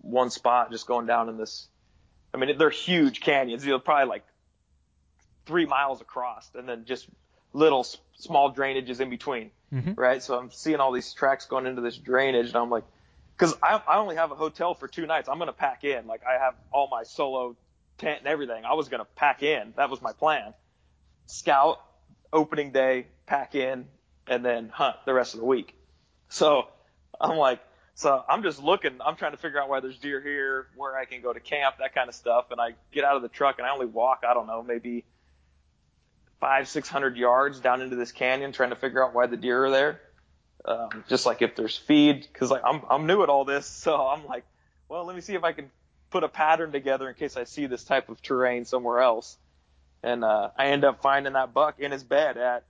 one 0.00 0.30
spot, 0.30 0.70
just 0.70 0.86
going 0.86 1.06
down 1.06 1.28
in 1.28 1.36
this. 1.36 1.68
I 2.32 2.38
mean, 2.38 2.56
they're 2.56 2.70
huge 2.70 3.20
canyons. 3.20 3.64
They're 3.64 3.78
probably 3.78 4.08
like 4.08 4.24
three 5.44 5.66
miles 5.66 6.00
across 6.00 6.50
and 6.54 6.68
then 6.68 6.84
just 6.84 7.06
little 7.52 7.84
small 8.14 8.54
drainages 8.54 9.00
in 9.00 9.10
between. 9.10 9.50
Mhm. 9.72 9.94
Right. 9.96 10.22
So 10.22 10.38
I'm 10.38 10.50
seeing 10.50 10.76
all 10.76 10.92
these 10.92 11.12
tracks 11.12 11.46
going 11.46 11.66
into 11.66 11.82
this 11.82 11.96
drainage 11.98 12.46
and 12.48 12.56
I'm 12.56 12.70
like, 12.70 12.84
cause 13.42 13.56
I, 13.60 13.82
I 13.88 13.96
only 13.98 14.14
have 14.14 14.30
a 14.30 14.36
hotel 14.36 14.74
for 14.74 14.86
two 14.86 15.04
nights. 15.04 15.28
I'm 15.28 15.38
to 15.48 15.52
pack 15.52 15.82
in. 15.82 16.06
Like 16.06 16.22
I 16.24 16.42
have 16.42 16.54
all 16.72 16.88
my 16.88 17.02
solo 17.02 17.56
tent 17.98 18.20
and 18.20 18.28
everything. 18.28 18.64
I 18.64 18.74
was 18.74 18.88
to 19.00 19.08
pack 19.16 19.42
in. 19.42 19.72
That 19.76 19.90
was 19.90 20.00
my 20.00 20.12
plan. 20.12 20.54
Scout, 21.26 21.80
opening 22.32 22.70
day, 22.70 23.06
pack 23.26 23.56
in, 23.56 23.86
and 24.28 24.44
then 24.44 24.68
hunt 24.68 24.96
the 25.06 25.12
rest 25.12 25.34
of 25.34 25.40
the 25.40 25.46
week. 25.46 25.74
So 26.28 26.68
I'm 27.20 27.36
like, 27.36 27.60
so 27.94 28.24
I'm 28.28 28.44
just 28.44 28.62
looking, 28.62 28.98
I'm 29.04 29.16
trying 29.16 29.32
to 29.32 29.38
figure 29.38 29.60
out 29.60 29.68
why 29.68 29.80
there's 29.80 29.98
deer 29.98 30.20
here, 30.20 30.68
where 30.76 30.96
I 30.96 31.04
can 31.04 31.20
go 31.20 31.32
to 31.32 31.40
camp, 31.40 31.76
that 31.80 31.94
kind 31.94 32.08
of 32.08 32.14
stuff. 32.14 32.46
And 32.52 32.60
I 32.60 32.74
get 32.92 33.04
out 33.04 33.16
of 33.16 33.22
the 33.22 33.28
truck 33.28 33.58
and 33.58 33.66
I 33.66 33.70
only 33.70 33.86
walk, 33.86 34.22
I 34.28 34.34
don't 34.34 34.46
know, 34.46 34.62
maybe 34.62 35.04
five, 36.40 36.68
six 36.68 36.88
hundred 36.88 37.16
yards 37.16 37.58
down 37.58 37.82
into 37.82 37.96
this 37.96 38.12
canyon 38.12 38.52
trying 38.52 38.70
to 38.70 38.76
figure 38.76 39.04
out 39.04 39.14
why 39.14 39.26
the 39.26 39.36
deer 39.36 39.64
are 39.64 39.70
there. 39.70 40.00
Um, 40.64 41.04
just 41.08 41.26
like 41.26 41.42
if 41.42 41.56
there's 41.56 41.76
feed, 41.76 42.28
cause 42.32 42.50
like 42.50 42.62
I'm, 42.64 42.82
I'm 42.88 43.06
new 43.06 43.22
at 43.22 43.28
all 43.28 43.44
this. 43.44 43.66
So 43.82 43.96
I'm 43.96 44.26
like, 44.26 44.44
well, 44.88 45.04
let 45.04 45.14
me 45.16 45.22
see 45.22 45.34
if 45.34 45.44
I 45.44 45.52
can 45.52 45.70
put 46.10 46.24
a 46.24 46.28
pattern 46.28 46.72
together 46.72 47.08
in 47.08 47.14
case 47.14 47.36
I 47.36 47.44
see 47.44 47.66
this 47.66 47.84
type 47.84 48.08
of 48.08 48.22
terrain 48.22 48.64
somewhere 48.64 49.00
else. 49.00 49.36
And, 50.02 50.24
uh, 50.24 50.50
I 50.56 50.66
end 50.68 50.84
up 50.84 51.00
finding 51.02 51.32
that 51.32 51.54
buck 51.54 51.80
in 51.80 51.90
his 51.90 52.04
bed 52.04 52.36
at, 52.36 52.64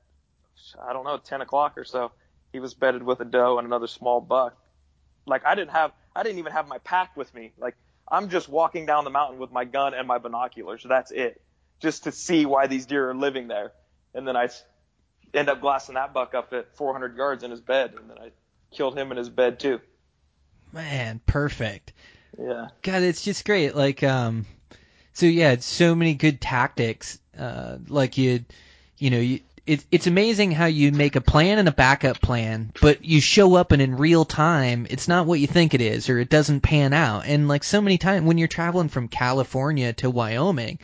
I 0.81 0.93
don't 0.93 1.05
know, 1.05 1.19
10 1.19 1.41
o'clock 1.41 1.77
or 1.77 1.85
so. 1.85 2.13
He 2.53 2.61
was 2.61 2.75
bedded 2.75 3.03
with 3.03 3.21
a 3.21 3.25
doe 3.25 3.59
and 3.59 3.67
another 3.67 3.87
small 3.87 4.21
buck. 4.21 4.57
Like 5.27 5.45
I 5.47 5.55
didn't 5.55 5.73
have, 5.73 5.93
I 6.15 6.23
didn't 6.23 6.39
even 6.39 6.53
have 6.53 6.69
my 6.69 6.79
pack 6.79 7.17
with 7.17 7.35
me. 7.35 7.53
Like 7.59 7.77
I'm 8.09 8.29
just 8.29 8.49
walking 8.49 8.87
down 8.87 9.05
the 9.05 9.11
mountain 9.11 9.39
with 9.39 9.53
my 9.53 9.65
gun 9.65 9.95
and 9.95 10.07
my 10.07 10.19
binoculars. 10.19 10.85
That's 10.87 11.11
it. 11.11 11.41
Just 11.81 12.05
to 12.05 12.13
see 12.13 12.45
why 12.47 12.67
these 12.67 12.87
deer 12.87 13.11
are 13.11 13.15
living 13.15 13.49
there. 13.49 13.73
And 14.15 14.29
then 14.29 14.37
I 14.37 14.49
end 15.35 15.49
up 15.49 15.61
glassing 15.61 15.95
that 15.95 16.13
buck 16.13 16.35
up 16.35 16.53
at 16.53 16.77
400 16.77 17.17
yards 17.17 17.43
in 17.43 17.51
his 17.51 17.61
bed. 17.61 17.95
And 17.97 18.11
then 18.11 18.19
I 18.19 18.31
killed 18.75 18.97
him 18.97 19.11
in 19.11 19.19
his 19.19 19.29
bed 19.29 19.61
too. 19.61 19.81
Man, 20.73 21.21
perfect. 21.27 21.93
Yeah. 22.39 22.69
God, 22.83 23.03
it's 23.03 23.23
just 23.23 23.45
great. 23.45 23.75
Like, 23.75 24.03
um, 24.03 24.47
so 25.13 25.27
yeah, 25.27 25.53
it's 25.53 25.67
so 25.67 25.95
many 25.95 26.15
good 26.15 26.41
tactics. 26.41 27.19
Uh, 27.39 27.79
like 27.89 28.19
you, 28.19 28.45
you 28.99 29.11
know, 29.11 29.19
you, 29.19 29.41
it, 29.67 29.85
it's 29.91 30.07
amazing 30.07 30.51
how 30.51 30.67
you 30.67 30.91
make 30.91 31.15
a 31.15 31.21
plan 31.21 31.59
and 31.59 31.69
a 31.69 31.73
backup 31.73 32.21
plan, 32.21 32.73
but 32.81 33.05
you 33.05 33.21
show 33.21 33.55
up 33.55 33.73
and 33.73 33.81
in 33.81 33.97
real 33.97 34.25
time, 34.25 34.87
it's 34.91 35.09
not 35.09 35.27
what 35.27 35.41
you 35.41 35.47
think 35.47 35.75
it 35.75 35.81
is, 35.81 36.09
or 36.09 36.19
it 36.19 36.29
doesn't 36.29 36.63
pan 36.63 36.93
out. 36.93 37.27
And 37.27 37.49
like 37.49 37.63
so 37.63 37.81
many 37.81 37.99
times 37.99 38.27
when 38.27 38.39
you're 38.39 38.49
traveling 38.49 38.89
from 38.89 39.09
California 39.09 39.93
to 39.95 40.11
Wyoming, 40.11 40.79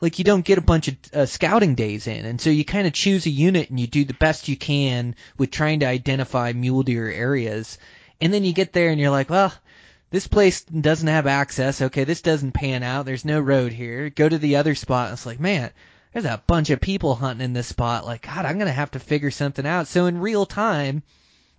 like 0.00 0.18
you 0.18 0.24
don't 0.24 0.44
get 0.44 0.58
a 0.58 0.62
bunch 0.62 0.88
of 0.88 0.96
uh, 1.12 1.26
scouting 1.26 1.74
days 1.74 2.06
in, 2.06 2.24
and 2.24 2.40
so 2.40 2.50
you 2.50 2.64
kind 2.64 2.86
of 2.86 2.92
choose 2.92 3.26
a 3.26 3.30
unit 3.30 3.70
and 3.70 3.78
you 3.78 3.86
do 3.86 4.04
the 4.04 4.14
best 4.14 4.48
you 4.48 4.56
can 4.56 5.14
with 5.38 5.50
trying 5.50 5.80
to 5.80 5.86
identify 5.86 6.52
mule 6.52 6.82
deer 6.82 7.08
areas, 7.10 7.78
and 8.20 8.32
then 8.32 8.44
you 8.44 8.52
get 8.52 8.72
there 8.72 8.90
and 8.90 9.00
you're 9.00 9.10
like, 9.10 9.30
well, 9.30 9.52
this 10.10 10.26
place 10.26 10.62
doesn't 10.62 11.08
have 11.08 11.26
access. 11.26 11.82
Okay, 11.82 12.04
this 12.04 12.22
doesn't 12.22 12.52
pan 12.52 12.82
out. 12.82 13.04
There's 13.04 13.24
no 13.24 13.40
road 13.40 13.72
here. 13.72 14.10
Go 14.10 14.28
to 14.28 14.38
the 14.38 14.56
other 14.56 14.74
spot. 14.74 15.12
It's 15.12 15.26
like, 15.26 15.40
man, 15.40 15.70
there's 16.12 16.24
a 16.24 16.42
bunch 16.46 16.70
of 16.70 16.80
people 16.80 17.16
hunting 17.16 17.44
in 17.44 17.52
this 17.52 17.66
spot. 17.66 18.06
Like, 18.06 18.22
God, 18.22 18.44
I'm 18.44 18.58
gonna 18.58 18.72
have 18.72 18.92
to 18.92 19.00
figure 19.00 19.32
something 19.32 19.66
out. 19.66 19.88
So 19.88 20.06
in 20.06 20.20
real 20.20 20.46
time, 20.46 21.02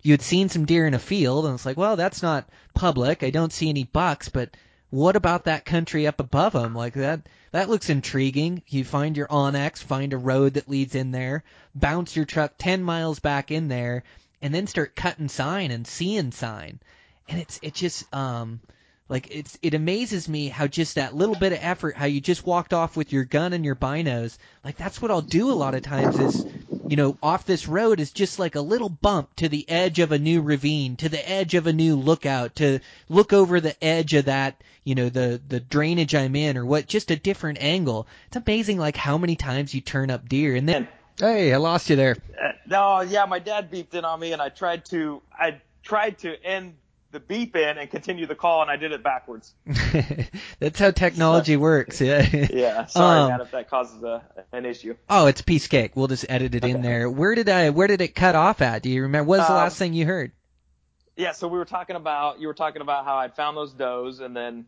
you 0.01 0.13
had 0.13 0.21
seen 0.21 0.49
some 0.49 0.65
deer 0.65 0.85
in 0.87 0.93
a 0.93 0.99
field, 0.99 1.45
and 1.45 1.55
it's 1.55 1.65
like, 1.65 1.77
well, 1.77 1.95
that's 1.95 2.21
not 2.21 2.47
public. 2.73 3.23
I 3.23 3.31
don't 3.31 3.51
see 3.51 3.69
any 3.69 3.83
bucks, 3.83 4.29
but 4.29 4.55
what 4.95 5.17
about 5.17 5.43
that 5.43 5.65
country 5.65 6.07
up 6.07 6.21
above 6.21 6.53
them? 6.53 6.73
Like 6.73 6.93
that, 6.93 7.27
that 7.51 7.69
looks 7.69 7.89
intriguing. 7.89 8.63
You 8.67 8.85
find 8.85 9.17
your 9.17 9.27
onX, 9.27 9.83
find 9.83 10.13
a 10.13 10.17
road 10.17 10.53
that 10.53 10.69
leads 10.69 10.95
in 10.95 11.11
there, 11.11 11.43
bounce 11.75 12.15
your 12.15 12.23
truck 12.23 12.53
10 12.57 12.81
miles 12.81 13.19
back 13.19 13.51
in 13.51 13.67
there, 13.67 14.03
and 14.41 14.53
then 14.53 14.67
start 14.67 14.95
cutting 14.95 15.27
sign 15.27 15.71
and 15.71 15.85
seeing 15.85 16.31
sign. 16.31 16.79
And 17.27 17.41
it's, 17.41 17.59
it 17.61 17.73
just, 17.73 18.05
um, 18.15 18.61
like 19.09 19.27
it's 19.31 19.59
it 19.61 19.73
amazes 19.73 20.29
me 20.29 20.47
how 20.47 20.65
just 20.65 20.95
that 20.95 21.13
little 21.13 21.35
bit 21.35 21.51
of 21.51 21.59
effort, 21.61 21.97
how 21.97 22.05
you 22.05 22.21
just 22.21 22.45
walked 22.45 22.73
off 22.73 22.95
with 22.95 23.11
your 23.11 23.25
gun 23.25 23.51
and 23.51 23.65
your 23.65 23.75
binos, 23.75 24.37
like 24.63 24.77
that's 24.77 25.01
what 25.01 25.11
I'll 25.11 25.21
do 25.21 25.51
a 25.51 25.53
lot 25.53 25.75
of 25.75 25.83
times 25.83 26.17
is, 26.17 26.45
you 26.87 26.95
know, 26.95 27.17
off 27.21 27.45
this 27.45 27.67
road 27.67 27.99
is 27.99 28.11
just 28.11 28.39
like 28.39 28.55
a 28.55 28.61
little 28.61 28.89
bump 28.89 29.35
to 29.37 29.49
the 29.49 29.67
edge 29.69 29.99
of 29.99 30.11
a 30.11 30.19
new 30.19 30.41
ravine, 30.41 30.95
to 30.97 31.09
the 31.09 31.29
edge 31.29 31.55
of 31.55 31.67
a 31.67 31.73
new 31.73 31.95
lookout, 31.95 32.55
to 32.57 32.79
look 33.09 33.33
over 33.33 33.59
the 33.59 33.75
edge 33.83 34.13
of 34.13 34.25
that, 34.25 34.61
you 34.83 34.95
know, 34.95 35.09
the 35.09 35.41
the 35.47 35.59
drainage 35.59 36.13
I'm 36.13 36.35
in 36.35 36.57
or 36.57 36.65
what, 36.65 36.87
just 36.87 37.11
a 37.11 37.15
different 37.15 37.61
angle. 37.61 38.07
It's 38.27 38.37
amazing 38.37 38.77
like 38.77 38.97
how 38.97 39.17
many 39.17 39.35
times 39.35 39.73
you 39.73 39.81
turn 39.81 40.11
up 40.11 40.29
deer 40.29 40.55
and 40.55 40.67
then. 40.69 40.87
Hey, 41.17 41.53
I 41.53 41.57
lost 41.57 41.89
you 41.89 41.95
there. 41.95 42.17
Uh, 42.37 42.51
no, 42.67 42.99
yeah, 43.01 43.25
my 43.25 43.39
dad 43.39 43.71
beeped 43.71 43.93
in 43.93 44.03
on 44.03 44.19
me, 44.19 44.33
and 44.33 44.41
I 44.41 44.49
tried 44.49 44.85
to 44.85 45.21
I 45.31 45.61
tried 45.81 46.17
to 46.19 46.43
end 46.43 46.75
the 47.15 47.19
beep 47.21 47.55
in 47.55 47.77
and 47.77 47.89
continue 47.89 48.27
the 48.27 48.35
call, 48.35 48.61
and 48.61 48.69
I 48.69 48.75
did 48.75 48.91
it 48.91 49.01
backwards. 49.01 49.53
That's 50.59 50.77
how 50.79 50.91
technology 50.91 51.57
works. 51.57 52.01
Yeah. 52.01 52.21
Yeah. 52.55 52.85
Sorry, 52.85 53.19
Um, 53.21 53.29
man, 53.29 53.41
if 53.41 53.51
that 53.51 53.69
causes 53.69 54.03
a, 54.03 54.21
an 54.51 54.65
issue. 54.65 54.95
Oh, 55.09 55.27
it's 55.27 55.41
piece 55.41 55.67
cake. 55.67 55.95
We'll 55.95 56.07
just 56.07 56.25
edit 56.29 56.53
it 56.55 56.63
in 56.65 56.81
there. 56.81 57.09
Where 57.09 57.33
did 57.35 57.49
I? 57.49 57.69
Where 57.71 57.87
did 57.87 58.01
it 58.01 58.09
cut 58.15 58.35
off 58.35 58.61
at? 58.61 58.83
Do 58.83 58.89
you 58.89 59.03
remember? 59.03 59.27
What 59.29 59.39
was 59.39 59.47
the 59.47 59.53
Um, 59.53 59.57
last 59.59 59.77
thing 59.77 59.93
you 59.93 60.05
heard? 60.05 60.31
Yeah. 61.15 61.31
So 61.31 61.47
we 61.47 61.57
were 61.57 61.65
talking 61.65 61.95
about 61.95 62.39
you 62.39 62.47
were 62.47 62.53
talking 62.53 62.81
about 62.81 63.05
how 63.05 63.15
I'd 63.17 63.35
found 63.35 63.55
those 63.57 63.73
does, 63.73 64.19
and 64.19 64.35
then 64.35 64.65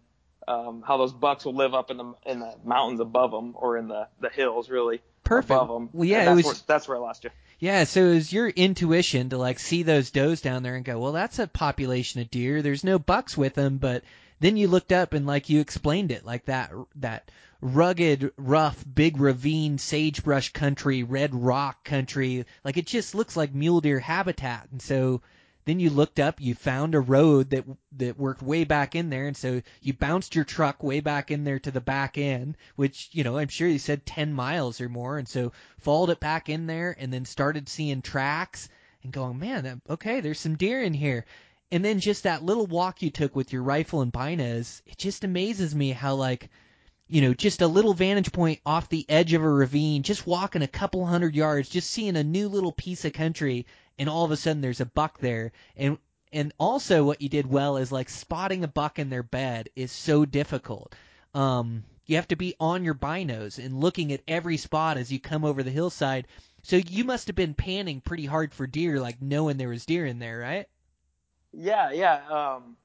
um, 0.47 0.83
how 0.85 0.97
those 0.97 1.13
bucks 1.13 1.43
will 1.45 1.55
live 1.55 1.73
up 1.73 1.91
in 1.91 1.97
the 1.97 2.13
in 2.25 2.39
the 2.39 2.55
mountains 2.63 2.99
above 2.99 3.31
them, 3.31 3.53
or 3.55 3.77
in 3.77 3.87
the 3.87 4.07
the 4.19 4.29
hills, 4.29 4.69
really. 4.69 5.01
Perfect. 5.23 5.51
Above 5.51 5.67
them. 5.67 5.89
Well, 5.93 6.05
yeah, 6.05 6.19
And 6.19 6.27
that's 6.29 6.35
was- 6.37 6.45
Where, 6.45 6.63
that's 6.67 6.87
where 6.87 6.97
I 6.97 7.01
lost 7.01 7.23
you. 7.25 7.31
Yeah, 7.59 7.85
so 7.85 8.05
it 8.05 8.13
was 8.13 8.33
your 8.33 8.49
intuition 8.49 9.29
to 9.29 9.37
like 9.37 9.57
see 9.57 9.81
those 9.81 10.11
does 10.11 10.41
down 10.41 10.61
there 10.61 10.75
and 10.75 10.85
go, 10.85 10.99
well, 10.99 11.11
that's 11.11 11.39
a 11.39 11.47
population 11.47 12.21
of 12.21 12.29
deer. 12.29 12.61
There's 12.61 12.83
no 12.83 12.99
bucks 12.99 13.35
with 13.35 13.55
them, 13.55 13.77
but 13.77 14.03
then 14.39 14.57
you 14.57 14.67
looked 14.67 14.91
up 14.91 15.13
and 15.13 15.25
like 15.25 15.49
you 15.49 15.59
explained 15.59 16.11
it, 16.11 16.23
like 16.23 16.45
that 16.45 16.71
that 16.97 17.31
rugged, 17.59 18.31
rough, 18.37 18.83
big 18.93 19.19
ravine, 19.19 19.79
sagebrush 19.79 20.49
country, 20.53 21.01
red 21.01 21.33
rock 21.33 21.83
country, 21.83 22.45
like 22.63 22.77
it 22.77 22.85
just 22.85 23.15
looks 23.15 23.35
like 23.35 23.55
mule 23.55 23.81
deer 23.81 23.99
habitat. 23.99 24.67
And 24.71 24.81
so 24.81 25.21
then 25.67 25.81
you 25.81 25.89
looked 25.89 26.17
up, 26.17 26.39
you 26.39 26.55
found 26.55 26.95
a 26.95 26.99
road 27.01 27.49
that 27.49 27.65
that 27.97 28.17
worked 28.17 28.41
way 28.41 28.63
back 28.63 28.95
in 28.95 29.09
there, 29.09 29.27
and 29.27 29.35
so 29.35 29.61
you 29.81 29.91
bounced 29.91 30.33
your 30.33 30.45
truck 30.45 30.81
way 30.81 31.01
back 31.01 31.29
in 31.29 31.43
there 31.43 31.59
to 31.59 31.71
the 31.71 31.81
back 31.81 32.17
end, 32.17 32.55
which 32.77 33.09
you 33.11 33.25
know 33.25 33.37
I'm 33.37 33.49
sure 33.49 33.67
you 33.67 33.77
said 33.77 34.05
10 34.05 34.31
miles 34.31 34.79
or 34.79 34.87
more, 34.87 35.17
and 35.17 35.27
so 35.27 35.51
followed 35.77 36.11
it 36.11 36.21
back 36.21 36.47
in 36.47 36.67
there, 36.67 36.95
and 36.97 37.11
then 37.11 37.25
started 37.25 37.67
seeing 37.67 38.01
tracks 38.01 38.69
and 39.03 39.11
going, 39.11 39.39
man, 39.39 39.81
okay, 39.89 40.21
there's 40.21 40.39
some 40.39 40.55
deer 40.55 40.81
in 40.81 40.93
here. 40.93 41.25
And 41.69 41.83
then 41.83 41.99
just 41.99 42.23
that 42.23 42.43
little 42.43 42.65
walk 42.65 43.01
you 43.01 43.09
took 43.09 43.35
with 43.35 43.51
your 43.51 43.61
rifle 43.61 43.99
and 43.99 44.13
binos, 44.13 44.81
it 44.85 44.97
just 44.97 45.25
amazes 45.25 45.75
me 45.75 45.91
how 45.91 46.15
like 46.15 46.49
you 47.09 47.21
know, 47.21 47.33
just 47.33 47.61
a 47.61 47.67
little 47.67 47.93
vantage 47.93 48.31
point 48.31 48.59
off 48.65 48.89
the 48.89 49.05
edge 49.09 49.33
of 49.33 49.41
a 49.41 49.49
ravine, 49.49 50.03
just 50.03 50.27
walking 50.27 50.61
a 50.61 50.67
couple 50.67 51.05
hundred 51.05 51.35
yards, 51.35 51.69
just 51.69 51.89
seeing 51.89 52.17
a 52.17 52.23
new 52.23 52.49
little 52.49 52.73
piece 52.73 53.05
of 53.05 53.13
country, 53.13 53.65
and 53.99 54.09
all 54.09 54.25
of 54.25 54.31
a 54.31 54.37
sudden 54.37 54.61
there's 54.61 54.81
a 54.81 54.85
buck 54.85 55.19
there. 55.19 55.51
And 55.75 55.97
and 56.31 56.53
also 56.59 57.03
what 57.03 57.21
you 57.21 57.29
did 57.29 57.49
well 57.49 57.77
is 57.77 57.91
like 57.91 58.09
spotting 58.09 58.63
a 58.63 58.67
buck 58.67 58.99
in 58.99 59.09
their 59.09 59.23
bed 59.23 59.69
is 59.75 59.91
so 59.91 60.25
difficult. 60.25 60.93
Um, 61.33 61.83
you 62.05 62.15
have 62.15 62.27
to 62.29 62.35
be 62.35 62.55
on 62.59 62.83
your 62.83 62.95
binos 62.95 63.63
and 63.63 63.79
looking 63.79 64.11
at 64.11 64.21
every 64.27 64.57
spot 64.57 64.97
as 64.97 65.11
you 65.11 65.19
come 65.19 65.45
over 65.45 65.63
the 65.63 65.71
hillside. 65.71 66.27
So 66.63 66.77
you 66.77 67.03
must 67.03 67.27
have 67.27 67.35
been 67.35 67.53
panning 67.53 68.01
pretty 68.01 68.25
hard 68.25 68.53
for 68.53 68.67
deer, 68.67 68.99
like 68.99 69.21
knowing 69.21 69.57
there 69.57 69.69
was 69.69 69.85
deer 69.85 70.05
in 70.05 70.19
there, 70.19 70.39
right? 70.39 70.67
Yeah, 71.53 71.91
yeah. 71.91 72.21
Um, 72.29 72.77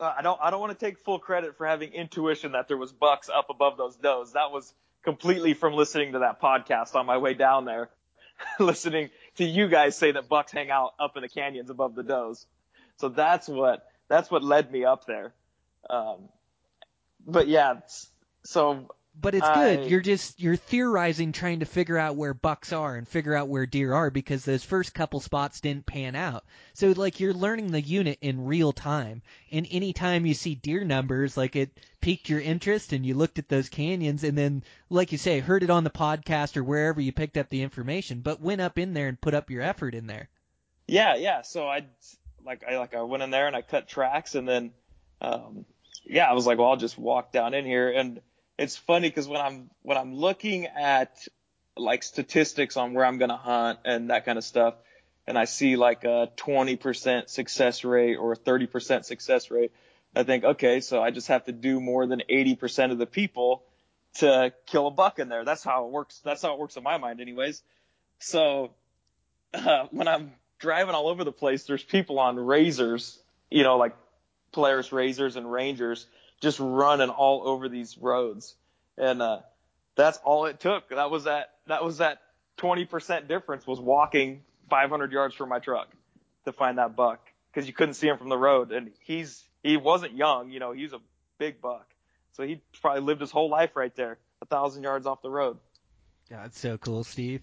uh, 0.00 0.14
I 0.18 0.22
don't 0.22 0.38
I 0.42 0.50
don't 0.50 0.60
want 0.60 0.78
to 0.78 0.84
take 0.84 0.98
full 0.98 1.18
credit 1.18 1.56
for 1.56 1.66
having 1.66 1.92
intuition 1.92 2.52
that 2.52 2.68
there 2.68 2.76
was 2.76 2.92
bucks 2.92 3.28
up 3.28 3.50
above 3.50 3.76
those 3.76 3.96
does. 3.96 4.32
That 4.32 4.52
was 4.52 4.72
completely 5.02 5.54
from 5.54 5.74
listening 5.74 6.12
to 6.12 6.20
that 6.20 6.40
podcast 6.40 6.94
on 6.94 7.06
my 7.06 7.18
way 7.18 7.34
down 7.34 7.64
there, 7.64 7.88
listening 8.60 9.10
to 9.38 9.44
you 9.44 9.68
guys 9.68 9.96
say 9.96 10.12
that 10.12 10.28
bucks 10.28 10.52
hang 10.52 10.70
out 10.70 10.94
up 11.00 11.16
in 11.16 11.22
the 11.22 11.28
canyons 11.28 11.70
above 11.70 11.94
the 11.94 12.02
does. 12.02 12.46
So 12.98 13.08
that's 13.08 13.48
what 13.48 13.86
that's 14.08 14.30
what 14.30 14.42
led 14.42 14.70
me 14.70 14.84
up 14.84 15.06
there. 15.06 15.32
Um, 15.88 16.28
but 17.26 17.48
yeah, 17.48 17.80
so 18.44 18.88
But 19.20 19.34
it's 19.34 19.46
I- 19.46 19.54
good. 19.76 19.90
You're 19.90 20.00
just 20.00 20.40
you're 20.40 20.56
theorizing, 20.56 21.32
trying 21.32 21.60
to 21.60 21.66
figure 21.66 21.98
out 21.98 22.16
where 22.16 22.34
bucks 22.34 22.72
are 22.72 22.94
and 22.94 23.06
figure 23.06 23.34
out 23.34 23.48
where 23.48 23.66
deer 23.66 23.92
are 23.92 24.10
because 24.10 24.44
those 24.44 24.62
first 24.62 24.94
couple 24.94 25.18
spots 25.20 25.60
didn't 25.60 25.86
pan 25.86 26.14
out. 26.14 26.44
So 26.74 26.92
like 26.92 27.18
you're 27.18 27.34
learning 27.34 27.72
the 27.72 27.80
unit 27.80 28.18
in 28.20 28.44
real 28.44 28.72
time. 28.72 29.22
And 29.50 29.66
anytime 29.70 30.24
you 30.24 30.34
see 30.34 30.54
deer 30.54 30.84
numbers, 30.84 31.36
like 31.36 31.56
it 31.56 31.70
piqued 32.00 32.28
your 32.28 32.40
interest 32.40 32.92
and 32.92 33.04
you 33.04 33.14
looked 33.14 33.40
at 33.40 33.48
those 33.48 33.68
canyons 33.68 34.22
and 34.22 34.38
then, 34.38 34.62
like 34.88 35.10
you 35.10 35.18
say, 35.18 35.40
heard 35.40 35.64
it 35.64 35.70
on 35.70 35.82
the 35.82 35.90
podcast 35.90 36.56
or 36.56 36.62
wherever 36.62 37.00
you 37.00 37.12
picked 37.12 37.36
up 37.36 37.48
the 37.48 37.62
information, 37.62 38.20
but 38.20 38.40
went 38.40 38.60
up 38.60 38.78
in 38.78 38.94
there 38.94 39.08
and 39.08 39.20
put 39.20 39.34
up 39.34 39.50
your 39.50 39.62
effort 39.62 39.94
in 39.94 40.06
there. 40.06 40.28
Yeah, 40.86 41.16
yeah. 41.16 41.42
So 41.42 41.66
I 41.66 41.86
like 42.44 42.62
I 42.62 42.78
like 42.78 42.94
I 42.94 43.02
went 43.02 43.24
in 43.24 43.30
there 43.30 43.48
and 43.48 43.56
I 43.56 43.62
cut 43.62 43.88
tracks 43.88 44.36
and 44.36 44.48
then 44.48 44.70
um 45.20 45.64
yeah, 46.04 46.30
I 46.30 46.32
was 46.32 46.46
like, 46.46 46.58
well, 46.58 46.68
I'll 46.68 46.76
just 46.76 46.96
walk 46.96 47.32
down 47.32 47.52
in 47.52 47.66
here 47.66 47.90
and 47.90 48.20
it's 48.58 48.76
funny 48.76 49.10
cuz 49.10 49.28
when 49.28 49.40
I'm 49.40 49.70
when 49.82 49.96
I'm 49.96 50.14
looking 50.14 50.66
at 50.66 51.26
like 51.76 52.02
statistics 52.02 52.76
on 52.76 52.92
where 52.92 53.04
I'm 53.04 53.18
to 53.20 53.28
hunt 53.36 53.78
and 53.84 54.10
that 54.10 54.24
kind 54.24 54.36
of 54.36 54.44
stuff 54.44 54.74
and 55.28 55.38
I 55.38 55.44
see 55.44 55.76
like 55.76 56.04
a 56.04 56.30
20% 56.38 57.28
success 57.28 57.84
rate 57.84 58.16
or 58.16 58.32
a 58.32 58.36
30% 58.36 59.04
success 59.04 59.50
rate, 59.50 59.72
I 60.16 60.22
think, 60.22 60.42
okay, 60.42 60.80
so 60.80 61.02
I 61.02 61.10
just 61.10 61.28
have 61.28 61.44
to 61.44 61.52
do 61.52 61.80
more 61.80 62.06
than 62.06 62.22
80% 62.30 62.92
of 62.92 62.98
the 62.98 63.04
people 63.04 63.62
to 64.16 64.54
kill 64.64 64.86
a 64.86 64.90
buck 64.90 65.18
in 65.18 65.28
there. 65.28 65.44
That's 65.44 65.62
how 65.62 65.84
it 65.84 65.90
works. 65.90 66.18
That's 66.24 66.40
how 66.40 66.54
it 66.54 66.58
works 66.58 66.78
in 66.78 66.82
my 66.82 66.96
mind 66.96 67.20
anyways. 67.20 67.62
So 68.20 68.70
uh, 69.52 69.86
when 69.90 70.08
I'm 70.08 70.32
driving 70.58 70.94
all 70.94 71.08
over 71.08 71.24
the 71.24 71.32
place, 71.32 71.64
there's 71.64 71.82
people 71.82 72.18
on 72.18 72.36
RZRs, 72.36 73.18
you 73.50 73.64
know, 73.64 73.76
like 73.76 73.94
Polaris 74.52 74.88
RZRs 74.88 75.36
and 75.36 75.52
Rangers, 75.52 76.06
just 76.40 76.58
running 76.60 77.08
all 77.10 77.46
over 77.46 77.68
these 77.68 77.96
roads, 77.98 78.54
and 78.96 79.20
uh, 79.22 79.40
that's 79.96 80.18
all 80.24 80.46
it 80.46 80.60
took. 80.60 80.88
That 80.90 81.10
was 81.10 81.24
that. 81.24 81.50
That 81.66 81.84
was 81.84 81.98
that 81.98 82.20
20% 82.58 83.28
difference 83.28 83.66
was 83.66 83.78
walking 83.78 84.42
500 84.70 85.12
yards 85.12 85.34
from 85.34 85.48
my 85.50 85.58
truck 85.58 85.88
to 86.44 86.52
find 86.52 86.78
that 86.78 86.96
buck 86.96 87.20
because 87.52 87.66
you 87.66 87.72
couldn't 87.74 87.94
see 87.94 88.08
him 88.08 88.16
from 88.18 88.28
the 88.28 88.38
road, 88.38 88.72
and 88.72 88.90
he's 89.00 89.42
he 89.62 89.76
wasn't 89.76 90.14
young, 90.16 90.50
you 90.50 90.60
know, 90.60 90.72
he's 90.72 90.92
a 90.92 91.00
big 91.38 91.60
buck, 91.60 91.86
so 92.32 92.42
he 92.44 92.60
probably 92.80 93.02
lived 93.02 93.20
his 93.20 93.30
whole 93.30 93.50
life 93.50 93.76
right 93.76 93.94
there, 93.96 94.18
a 94.40 94.46
thousand 94.46 94.82
yards 94.82 95.06
off 95.06 95.20
the 95.22 95.30
road. 95.30 95.58
Yeah, 96.30 96.42
that's 96.42 96.58
so 96.58 96.78
cool, 96.78 97.04
Steve. 97.04 97.42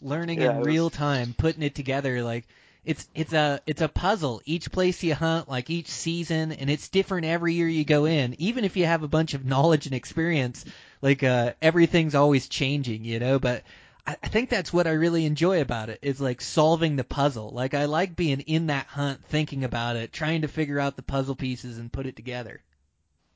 Learning 0.00 0.40
Yeah, 0.40 0.50
in 0.50 0.56
it 0.56 0.58
was- 0.60 0.66
real 0.66 0.90
time, 0.90 1.34
putting 1.36 1.62
it 1.62 1.74
together 1.74 2.22
like 2.22 2.46
it's 2.84 3.08
it's 3.14 3.32
a 3.32 3.60
it's 3.66 3.82
a 3.82 3.88
puzzle. 3.88 4.42
Each 4.44 4.70
place 4.70 5.02
you 5.02 5.14
hunt, 5.14 5.48
like 5.48 5.70
each 5.70 5.88
season, 5.88 6.52
and 6.52 6.68
it's 6.68 6.88
different 6.88 7.26
every 7.26 7.54
year 7.54 7.68
you 7.68 7.84
go 7.84 8.04
in. 8.04 8.34
Even 8.38 8.64
if 8.64 8.76
you 8.76 8.86
have 8.86 9.02
a 9.02 9.08
bunch 9.08 9.34
of 9.34 9.44
knowledge 9.52 9.86
and 9.86 9.94
experience, 9.94 10.64
like 11.02 11.22
uh 11.22 11.52
everything's 11.62 12.14
always 12.14 12.48
changing, 12.48 13.04
you 13.04 13.18
know, 13.18 13.38
but 13.38 13.62
I 14.06 14.16
I 14.22 14.28
think 14.28 14.50
that's 14.50 14.72
what 14.72 14.86
I 14.86 14.92
really 14.92 15.24
enjoy 15.24 15.60
about 15.60 15.88
it 15.88 15.98
is 16.02 16.20
like 16.20 16.40
solving 16.40 16.96
the 16.96 17.04
puzzle. 17.04 17.50
Like 17.50 17.74
I 17.74 17.86
like 17.86 18.16
being 18.16 18.40
in 18.40 18.66
that 18.66 18.86
hunt, 18.86 19.24
thinking 19.24 19.64
about 19.64 19.96
it, 19.96 20.12
trying 20.12 20.42
to 20.42 20.48
figure 20.48 20.78
out 20.78 20.96
the 20.96 21.02
puzzle 21.02 21.36
pieces 21.36 21.78
and 21.78 21.92
put 21.92 22.06
it 22.06 22.16
together. 22.16 22.62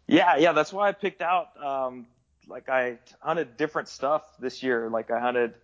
Yeah, 0.07 0.37
yeah, 0.37 0.53
that's 0.53 0.73
why 0.73 0.89
I 0.89 0.93
picked 0.93 1.21
out. 1.21 1.49
Um, 1.63 2.07
like 2.49 2.69
I 2.69 2.99
hunted 3.21 3.57
different 3.57 3.89
stuff 3.89 4.23
this 4.39 4.63
year. 4.63 4.89
Like 4.89 5.11
I 5.11 5.21
hunted, 5.21 5.55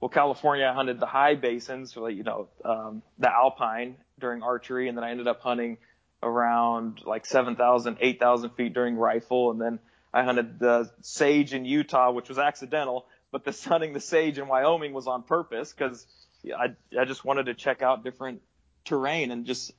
well, 0.00 0.08
California, 0.08 0.66
I 0.66 0.72
hunted 0.72 0.98
the 0.98 1.06
high 1.06 1.34
basins, 1.34 1.96
like, 1.96 2.16
you 2.16 2.22
know, 2.22 2.48
um, 2.64 3.02
the 3.18 3.30
alpine 3.30 3.96
during 4.18 4.42
archery, 4.42 4.88
and 4.88 4.96
then 4.96 5.04
I 5.04 5.10
ended 5.10 5.28
up 5.28 5.42
hunting 5.42 5.78
around 6.22 7.02
like 7.04 7.26
7,000, 7.26 7.98
8,000 8.00 8.50
feet 8.50 8.74
during 8.74 8.96
rifle, 8.96 9.50
and 9.50 9.60
then 9.60 9.78
I 10.12 10.24
hunted 10.24 10.58
the 10.58 10.90
sage 11.02 11.52
in 11.52 11.64
Utah, 11.64 12.12
which 12.12 12.28
was 12.28 12.38
accidental, 12.38 13.06
but 13.30 13.44
the 13.44 13.52
hunting 13.68 13.92
the 13.92 14.00
sage 14.00 14.38
in 14.38 14.48
Wyoming 14.48 14.92
was 14.92 15.06
on 15.06 15.22
purpose 15.22 15.72
because 15.72 16.06
I 16.46 16.74
I 16.98 17.04
just 17.04 17.24
wanted 17.24 17.46
to 17.46 17.54
check 17.54 17.82
out 17.82 18.02
different 18.02 18.40
terrain 18.84 19.30
and 19.30 19.44
just 19.44 19.72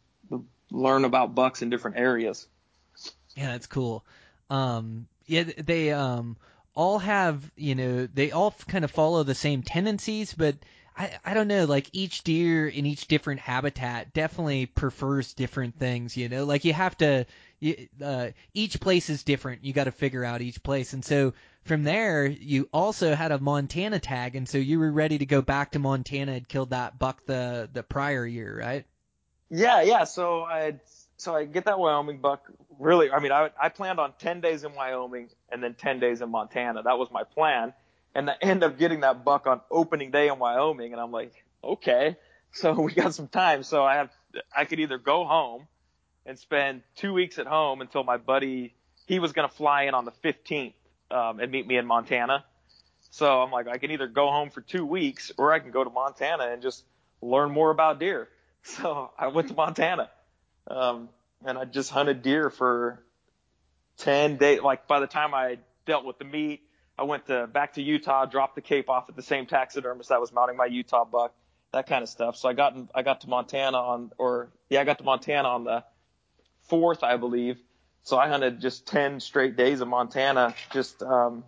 learn 0.70 1.06
about 1.06 1.36
bucks 1.36 1.62
in 1.62 1.70
different 1.70 1.98
areas. 1.98 2.48
Yeah, 3.36 3.52
that's 3.52 3.68
cool. 3.68 4.06
Um, 4.50 5.08
yeah, 5.26 5.44
they 5.44 5.92
um, 5.92 6.38
all 6.82 6.98
have, 6.98 7.40
you 7.56 7.76
know, 7.76 8.08
they 8.08 8.32
all 8.32 8.56
kind 8.68 8.84
of 8.84 8.90
follow 8.90 9.22
the 9.22 9.36
same 9.36 9.62
tendencies, 9.62 10.34
but 10.34 10.56
I, 10.98 11.12
I 11.24 11.36
don't 11.36 11.48
know, 11.48 11.66
like 11.66 11.88
each 11.94 12.24
deer 12.24 12.68
in 12.68 12.88
each 12.88 13.08
different 13.08 13.40
habitat 13.40 14.14
definitely 14.14 14.66
prefers 14.66 15.36
different 15.36 15.78
things, 15.78 16.18
you 16.18 16.28
know, 16.28 16.44
like 16.44 16.66
you 16.66 16.74
have 16.74 16.98
to, 16.98 17.28
you, 17.60 17.88
uh, 18.04 18.30
each 18.56 18.80
place 18.80 19.12
is 19.12 19.22
different. 19.22 19.64
You 19.64 19.74
got 19.74 19.84
to 19.84 19.92
figure 19.92 20.26
out 20.26 20.42
each 20.42 20.64
place. 20.64 20.94
And 20.94 21.06
so 21.06 21.36
from 21.66 21.84
there, 21.84 22.26
you 22.26 22.68
also 22.74 23.14
had 23.14 23.32
a 23.32 23.38
Montana 23.38 24.00
tag. 24.00 24.36
And 24.36 24.50
so 24.50 24.58
you 24.58 24.80
were 24.80 24.92
ready 24.92 25.20
to 25.20 25.26
go 25.28 25.44
back 25.44 25.74
to 25.74 25.80
Montana 25.80 26.32
and 26.32 26.48
killed 26.48 26.72
that 26.72 26.98
buck 26.98 27.28
the, 27.28 27.70
the 27.72 27.84
prior 27.84 28.26
year, 28.26 28.60
right? 28.60 28.86
Yeah, 29.52 29.84
yeah. 29.84 30.06
So 30.06 30.42
I 30.42 30.80
so 31.22 31.36
I 31.36 31.46
get 31.46 31.66
that 31.66 31.78
Wyoming 31.78 32.18
buck. 32.18 32.52
Really, 32.80 33.12
I 33.12 33.20
mean, 33.20 33.32
I 33.32 33.52
I 33.62 33.70
planned 33.70 34.00
on 34.00 34.14
10 34.18 34.42
days 34.42 34.64
in 34.64 34.74
Wyoming 34.74 35.30
and 35.52 35.64
then 35.64 35.76
10 35.76 36.00
days 36.00 36.20
in 36.22 36.32
Montana. 36.32 36.82
That 36.82 36.98
was 36.98 37.10
my 37.12 37.24
plan, 37.24 37.74
and 38.16 38.28
I 38.28 38.36
end 38.42 38.64
up 38.64 38.80
getting 38.80 39.02
that 39.02 39.24
buck 39.24 39.46
on 39.46 39.62
opening 39.70 40.10
day 40.10 40.30
in 40.30 40.40
Wyoming, 40.40 40.94
and 40.94 41.00
I'm 41.00 41.12
like, 41.12 41.32
okay, 41.64 42.18
so 42.52 42.74
we 42.82 42.94
got 42.94 43.14
some 43.14 43.28
time. 43.28 43.62
So 43.62 43.84
I 43.84 43.98
have 43.98 44.10
I 44.56 44.66
could 44.66 44.80
either 44.80 44.98
go 44.98 45.24
home 45.24 45.68
and 46.26 46.40
spend 46.40 46.82
two 46.96 47.14
weeks 47.14 47.38
at 47.38 47.46
home 47.46 47.82
until 47.82 48.04
my 48.04 48.18
buddy 48.18 48.74
he 49.06 49.20
was 49.20 49.32
gonna 49.32 49.48
fly 49.50 49.84
in 49.84 49.94
on 49.94 50.06
the 50.06 50.14
15th 50.24 50.74
um, 51.12 51.40
and 51.40 51.52
meet 51.52 51.68
me 51.68 51.78
in 51.78 51.86
Montana. 51.86 52.44
So 53.12 53.44
I'm 53.44 53.52
like, 53.52 53.68
I 53.68 53.78
can 53.78 53.92
either 53.92 54.08
go 54.08 54.32
home 54.32 54.50
for 54.50 54.62
two 54.62 54.88
weeks 54.88 55.32
or 55.38 55.54
I 55.54 55.60
can 55.60 55.70
go 55.70 55.84
to 55.84 55.90
Montana 55.92 56.48
and 56.52 56.64
just 56.64 56.84
learn 57.22 57.52
more 57.52 57.70
about 57.70 58.00
deer. 58.00 58.28
So 58.64 59.10
I 59.18 59.30
went 59.30 59.48
to 59.48 59.56
Montana, 59.56 60.12
um, 60.68 61.10
and 61.46 61.58
I 61.58 61.66
just 61.66 61.90
hunted 61.90 62.22
deer 62.22 62.50
for 62.50 63.04
10 63.98 64.38
days. 64.38 64.62
Like 64.62 64.88
by 64.88 65.00
the 65.00 65.08
time 65.08 65.34
I 65.34 65.60
dealt 65.86 66.06
with 66.06 66.20
the 66.20 66.26
meat, 66.26 66.62
I 66.98 67.04
went 67.04 67.28
to 67.28 67.48
back 67.48 67.74
to 67.74 67.82
Utah, 67.82 68.26
dropped 68.26 68.56
the 68.56 68.62
cape 68.62 68.90
off 68.90 69.10
at 69.10 69.16
the 69.16 69.24
same 69.24 69.46
taxidermist 69.46 70.10
that 70.10 70.20
was 70.20 70.32
mounting 70.32 70.58
my 70.58 70.66
Utah 70.66 71.06
buck, 71.06 71.34
that 71.74 71.88
kind 71.88 72.04
of 72.04 72.10
stuff. 72.10 72.36
So 72.36 72.50
I 72.50 72.54
got, 72.54 72.76
I 72.94 73.02
got 73.02 73.22
to 73.22 73.30
Montana 73.30 73.78
on, 73.78 74.12
or 74.18 74.50
yeah, 74.70 74.82
I 74.82 74.84
got 74.84 75.00
to 75.00 75.04
Montana 75.04 75.48
on 75.48 75.64
the 75.64 75.84
fourth, 76.68 77.04
I 77.04 77.18
believe. 77.18 77.58
So 78.04 78.18
I 78.18 78.28
hunted 78.28 78.60
just 78.60 78.88
10 78.88 79.20
straight 79.20 79.56
days 79.56 79.82
of 79.82 79.88
Montana, 79.88 80.56
just, 80.72 81.02
um, 81.04 81.44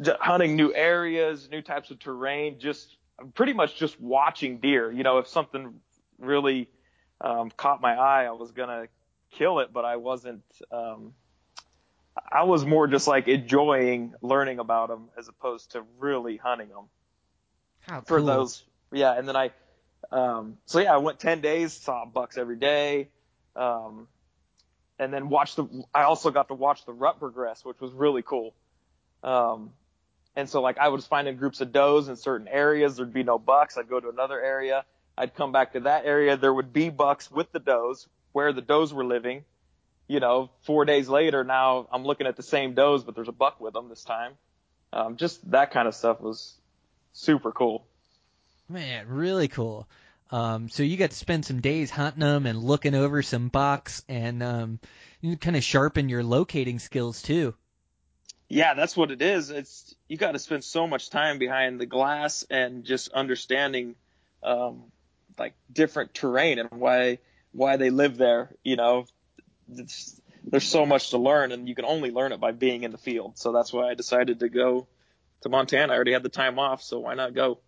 just 0.00 0.20
hunting 0.20 0.56
new 0.56 0.72
areas, 0.74 1.48
new 1.50 1.62
types 1.62 1.90
of 1.90 1.98
terrain, 1.98 2.58
just 2.58 2.96
pretty 3.34 3.52
much 3.52 3.76
just 3.76 4.00
watching 4.00 4.58
deer. 4.58 4.92
You 4.92 5.02
know, 5.02 5.18
if 5.18 5.28
something 5.28 5.80
really 6.18 6.68
um, 7.20 7.50
caught 7.50 7.80
my 7.80 7.94
eye, 7.94 8.24
I 8.24 8.30
was 8.32 8.52
gonna 8.52 8.86
kill 9.32 9.60
it, 9.60 9.72
but 9.72 9.84
I 9.84 9.96
wasn't. 9.96 10.44
Um, 10.70 11.14
I 12.30 12.44
was 12.44 12.64
more 12.64 12.86
just 12.86 13.06
like 13.06 13.28
enjoying 13.28 14.14
learning 14.22 14.58
about 14.58 14.88
them 14.88 15.08
as 15.16 15.28
opposed 15.28 15.72
to 15.72 15.84
really 15.98 16.36
hunting 16.36 16.68
them 16.68 16.86
How 17.80 18.00
for 18.00 18.18
cool. 18.18 18.26
those. 18.26 18.64
Yeah, 18.92 19.16
and 19.16 19.26
then 19.28 19.36
I. 19.36 19.50
Um, 20.10 20.58
so 20.66 20.80
yeah, 20.80 20.94
I 20.94 20.98
went 20.98 21.18
ten 21.18 21.40
days, 21.40 21.72
saw 21.72 22.04
bucks 22.06 22.38
every 22.38 22.56
day, 22.56 23.08
um, 23.56 24.08
and 24.98 25.12
then 25.12 25.28
watched 25.28 25.56
the. 25.56 25.84
I 25.94 26.02
also 26.02 26.30
got 26.30 26.48
to 26.48 26.54
watch 26.54 26.84
the 26.86 26.92
rut 26.92 27.18
progress, 27.18 27.64
which 27.64 27.80
was 27.80 27.92
really 27.92 28.22
cool. 28.22 28.54
Um, 29.22 29.70
and 30.36 30.48
so 30.48 30.62
like 30.62 30.78
I 30.78 30.88
was 30.88 31.04
finding 31.06 31.36
groups 31.36 31.60
of 31.60 31.72
does 31.72 32.08
in 32.08 32.16
certain 32.16 32.46
areas. 32.48 32.96
There'd 32.96 33.12
be 33.12 33.24
no 33.24 33.38
bucks. 33.38 33.76
I'd 33.76 33.88
go 33.88 33.98
to 33.98 34.08
another 34.08 34.40
area. 34.40 34.84
I'd 35.18 35.34
come 35.34 35.50
back 35.50 35.72
to 35.72 35.80
that 35.80 36.06
area. 36.06 36.36
There 36.36 36.54
would 36.54 36.72
be 36.72 36.90
bucks 36.90 37.30
with 37.30 37.50
the 37.50 37.58
does 37.58 38.06
where 38.32 38.52
the 38.52 38.62
does 38.62 38.94
were 38.94 39.04
living. 39.04 39.44
You 40.06 40.20
know, 40.20 40.50
four 40.62 40.84
days 40.84 41.08
later, 41.08 41.42
now 41.44 41.88
I'm 41.92 42.04
looking 42.04 42.26
at 42.26 42.36
the 42.36 42.42
same 42.42 42.74
does, 42.74 43.02
but 43.02 43.14
there's 43.14 43.28
a 43.28 43.32
buck 43.32 43.60
with 43.60 43.74
them 43.74 43.88
this 43.88 44.04
time. 44.04 44.32
Um, 44.92 45.16
just 45.16 45.50
that 45.50 45.72
kind 45.72 45.88
of 45.88 45.94
stuff 45.94 46.20
was 46.20 46.54
super 47.12 47.50
cool. 47.52 47.84
Man, 48.68 49.08
really 49.08 49.48
cool. 49.48 49.88
Um, 50.30 50.68
so 50.68 50.82
you 50.82 50.96
got 50.96 51.10
to 51.10 51.16
spend 51.16 51.44
some 51.44 51.60
days 51.60 51.90
hunting 51.90 52.20
them 52.20 52.46
and 52.46 52.62
looking 52.62 52.94
over 52.94 53.22
some 53.22 53.48
bucks 53.48 54.04
and 54.08 54.42
um, 54.42 54.78
you 55.20 55.36
kind 55.36 55.56
of 55.56 55.64
sharpen 55.64 56.08
your 56.08 56.22
locating 56.22 56.78
skills 56.78 57.22
too. 57.22 57.54
Yeah, 58.48 58.74
that's 58.74 58.96
what 58.96 59.10
it 59.10 59.20
is. 59.20 59.50
It's 59.50 59.94
you 60.06 60.16
got 60.16 60.32
to 60.32 60.38
spend 60.38 60.64
so 60.64 60.86
much 60.86 61.10
time 61.10 61.38
behind 61.38 61.80
the 61.80 61.86
glass 61.86 62.46
and 62.48 62.84
just 62.84 63.10
understanding 63.10 63.94
um, 64.42 64.84
like 65.38 65.54
different 65.72 66.14
terrain 66.14 66.58
and 66.58 66.70
why 66.70 67.18
why 67.52 67.76
they 67.76 67.90
live 67.90 68.16
there. 68.16 68.50
You 68.62 68.76
know, 68.76 69.06
it's, 69.72 70.20
there's 70.44 70.68
so 70.68 70.86
much 70.86 71.10
to 71.10 71.18
learn, 71.18 71.52
and 71.52 71.68
you 71.68 71.74
can 71.74 71.84
only 71.84 72.10
learn 72.10 72.32
it 72.32 72.40
by 72.40 72.52
being 72.52 72.84
in 72.84 72.92
the 72.92 72.98
field. 72.98 73.38
So 73.38 73.52
that's 73.52 73.72
why 73.72 73.90
I 73.90 73.94
decided 73.94 74.40
to 74.40 74.48
go 74.48 74.86
to 75.42 75.48
Montana. 75.48 75.92
I 75.92 75.96
already 75.96 76.12
had 76.12 76.22
the 76.22 76.28
time 76.28 76.58
off, 76.58 76.82
so 76.82 77.00
why 77.00 77.14
not 77.14 77.34
go? 77.34 77.58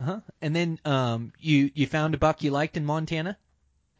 Uh-huh. 0.00 0.20
And 0.42 0.54
then 0.54 0.78
um, 0.84 1.32
you 1.38 1.70
you 1.74 1.86
found 1.86 2.14
a 2.14 2.18
buck 2.18 2.42
you 2.42 2.50
liked 2.50 2.76
in 2.76 2.84
Montana. 2.84 3.38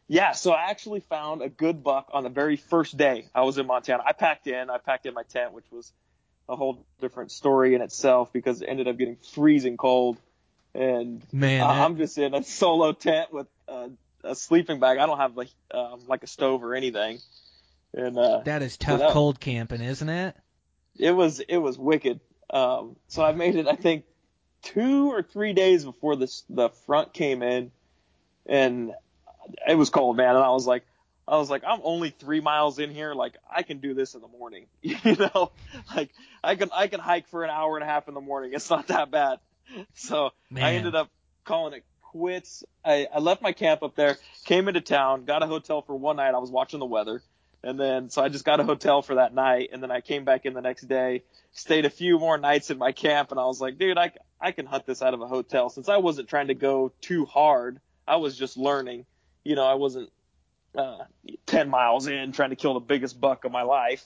Yeah, 0.07 0.31
so 0.31 0.51
I 0.51 0.69
actually 0.69 1.01
found 1.01 1.41
a 1.41 1.49
good 1.49 1.83
buck 1.83 2.09
on 2.13 2.23
the 2.23 2.29
very 2.29 2.55
first 2.55 2.95
day 2.95 3.27
I 3.35 3.41
was 3.41 3.57
in 3.57 3.67
Montana. 3.67 4.03
I 4.05 4.13
packed 4.13 4.47
in, 4.47 4.69
I 4.69 4.77
packed 4.77 5.05
in 5.05 5.13
my 5.13 5.23
tent, 5.23 5.51
which 5.51 5.69
was 5.69 5.91
a 6.47 6.55
whole 6.55 6.85
different 7.01 7.31
story 7.31 7.75
in 7.75 7.81
itself 7.81 8.31
because 8.31 8.61
it 8.61 8.67
ended 8.67 8.87
up 8.87 8.97
getting 8.97 9.17
freezing 9.33 9.75
cold. 9.75 10.17
And 10.77 11.23
Man, 11.33 11.59
that- 11.59 11.69
I'm 11.69 11.97
just 11.97 12.17
in 12.17 12.33
a 12.33 12.43
solo 12.59 12.91
tent 12.93 13.33
with 13.33 13.47
uh, 13.67 13.89
a 14.23 14.35
sleeping 14.35 14.79
bag. 14.79 14.99
I 14.99 15.05
don't 15.05 15.17
have 15.17 15.35
like 15.35 15.49
um, 15.73 16.01
like 16.07 16.23
a 16.23 16.27
stove 16.27 16.63
or 16.63 16.75
anything. 16.75 17.19
And 17.93 18.17
uh, 18.17 18.41
That 18.45 18.61
is 18.61 18.77
tough 18.77 18.99
that- 18.99 19.11
cold 19.11 19.39
camping, 19.39 19.81
isn't 19.81 20.09
it? 20.09 20.35
it 20.99 21.11
was 21.11 21.39
it 21.39 21.57
was 21.57 21.77
wicked. 21.77 22.19
Um, 22.49 22.95
so 23.07 23.23
I 23.23 23.31
made 23.33 23.55
it 23.55 23.67
I 23.67 23.75
think 23.75 24.05
two 24.61 25.11
or 25.11 25.21
three 25.23 25.53
days 25.53 25.83
before 25.85 26.15
this 26.15 26.43
the 26.49 26.69
front 26.85 27.13
came 27.13 27.41
in, 27.43 27.71
and 28.45 28.93
it 29.67 29.75
was 29.75 29.89
cold, 29.89 30.17
man. 30.17 30.35
And 30.35 30.43
I 30.43 30.49
was 30.49 30.65
like, 30.67 30.83
I 31.27 31.37
was 31.37 31.49
like, 31.49 31.63
I'm 31.67 31.79
only 31.83 32.09
three 32.11 32.39
miles 32.41 32.79
in 32.79 32.91
here. 32.91 33.13
Like 33.13 33.35
I 33.49 33.63
can 33.63 33.79
do 33.79 33.93
this 33.93 34.13
in 34.15 34.21
the 34.21 34.27
morning, 34.27 34.67
you 34.81 34.97
know. 35.15 35.51
Like 35.95 36.09
I 36.43 36.55
can 36.55 36.69
I 36.73 36.87
can 36.87 36.99
hike 36.99 37.27
for 37.29 37.43
an 37.43 37.49
hour 37.49 37.77
and 37.77 37.83
a 37.83 37.87
half 37.87 38.07
in 38.07 38.13
the 38.13 38.21
morning. 38.21 38.51
It's 38.53 38.69
not 38.69 38.87
that 38.87 39.09
bad. 39.11 39.39
So 39.93 40.31
Man. 40.49 40.63
I 40.63 40.73
ended 40.73 40.95
up 40.95 41.09
calling 41.43 41.73
it 41.73 41.83
quits. 42.01 42.63
I, 42.83 43.07
I 43.13 43.19
left 43.19 43.41
my 43.41 43.51
camp 43.51 43.83
up 43.83 43.95
there, 43.95 44.17
came 44.45 44.67
into 44.67 44.81
town, 44.81 45.25
got 45.25 45.43
a 45.43 45.47
hotel 45.47 45.81
for 45.81 45.95
one 45.95 46.15
night. 46.17 46.33
I 46.33 46.39
was 46.39 46.51
watching 46.51 46.79
the 46.79 46.85
weather. 46.85 47.21
And 47.63 47.79
then, 47.79 48.09
so 48.09 48.23
I 48.23 48.29
just 48.29 48.45
got 48.45 48.59
a 48.59 48.63
hotel 48.63 49.01
for 49.01 49.15
that 49.15 49.33
night. 49.33 49.69
And 49.73 49.81
then 49.81 49.91
I 49.91 50.01
came 50.01 50.23
back 50.23 50.45
in 50.45 50.53
the 50.53 50.61
next 50.61 50.87
day, 50.87 51.23
stayed 51.51 51.85
a 51.85 51.89
few 51.89 52.19
more 52.19 52.37
nights 52.37 52.69
in 52.69 52.77
my 52.77 52.91
camp. 52.91 53.31
And 53.31 53.39
I 53.39 53.45
was 53.45 53.59
like, 53.59 53.77
dude, 53.77 53.97
I, 53.97 54.11
I 54.39 54.51
can 54.51 54.65
hunt 54.65 54.85
this 54.85 55.01
out 55.01 55.13
of 55.13 55.21
a 55.21 55.27
hotel 55.27 55.69
since 55.69 55.89
I 55.89 55.97
wasn't 55.97 56.29
trying 56.29 56.47
to 56.47 56.53
go 56.53 56.91
too 57.01 57.25
hard. 57.25 57.79
I 58.07 58.17
was 58.17 58.37
just 58.37 58.57
learning. 58.57 59.05
You 59.43 59.55
know, 59.55 59.65
I 59.65 59.73
wasn't, 59.73 60.11
uh, 60.77 60.99
10 61.47 61.69
miles 61.69 62.07
in 62.07 62.31
trying 62.31 62.51
to 62.51 62.55
kill 62.55 62.75
the 62.75 62.79
biggest 62.79 63.19
buck 63.19 63.43
of 63.43 63.51
my 63.51 63.63
life. 63.63 64.05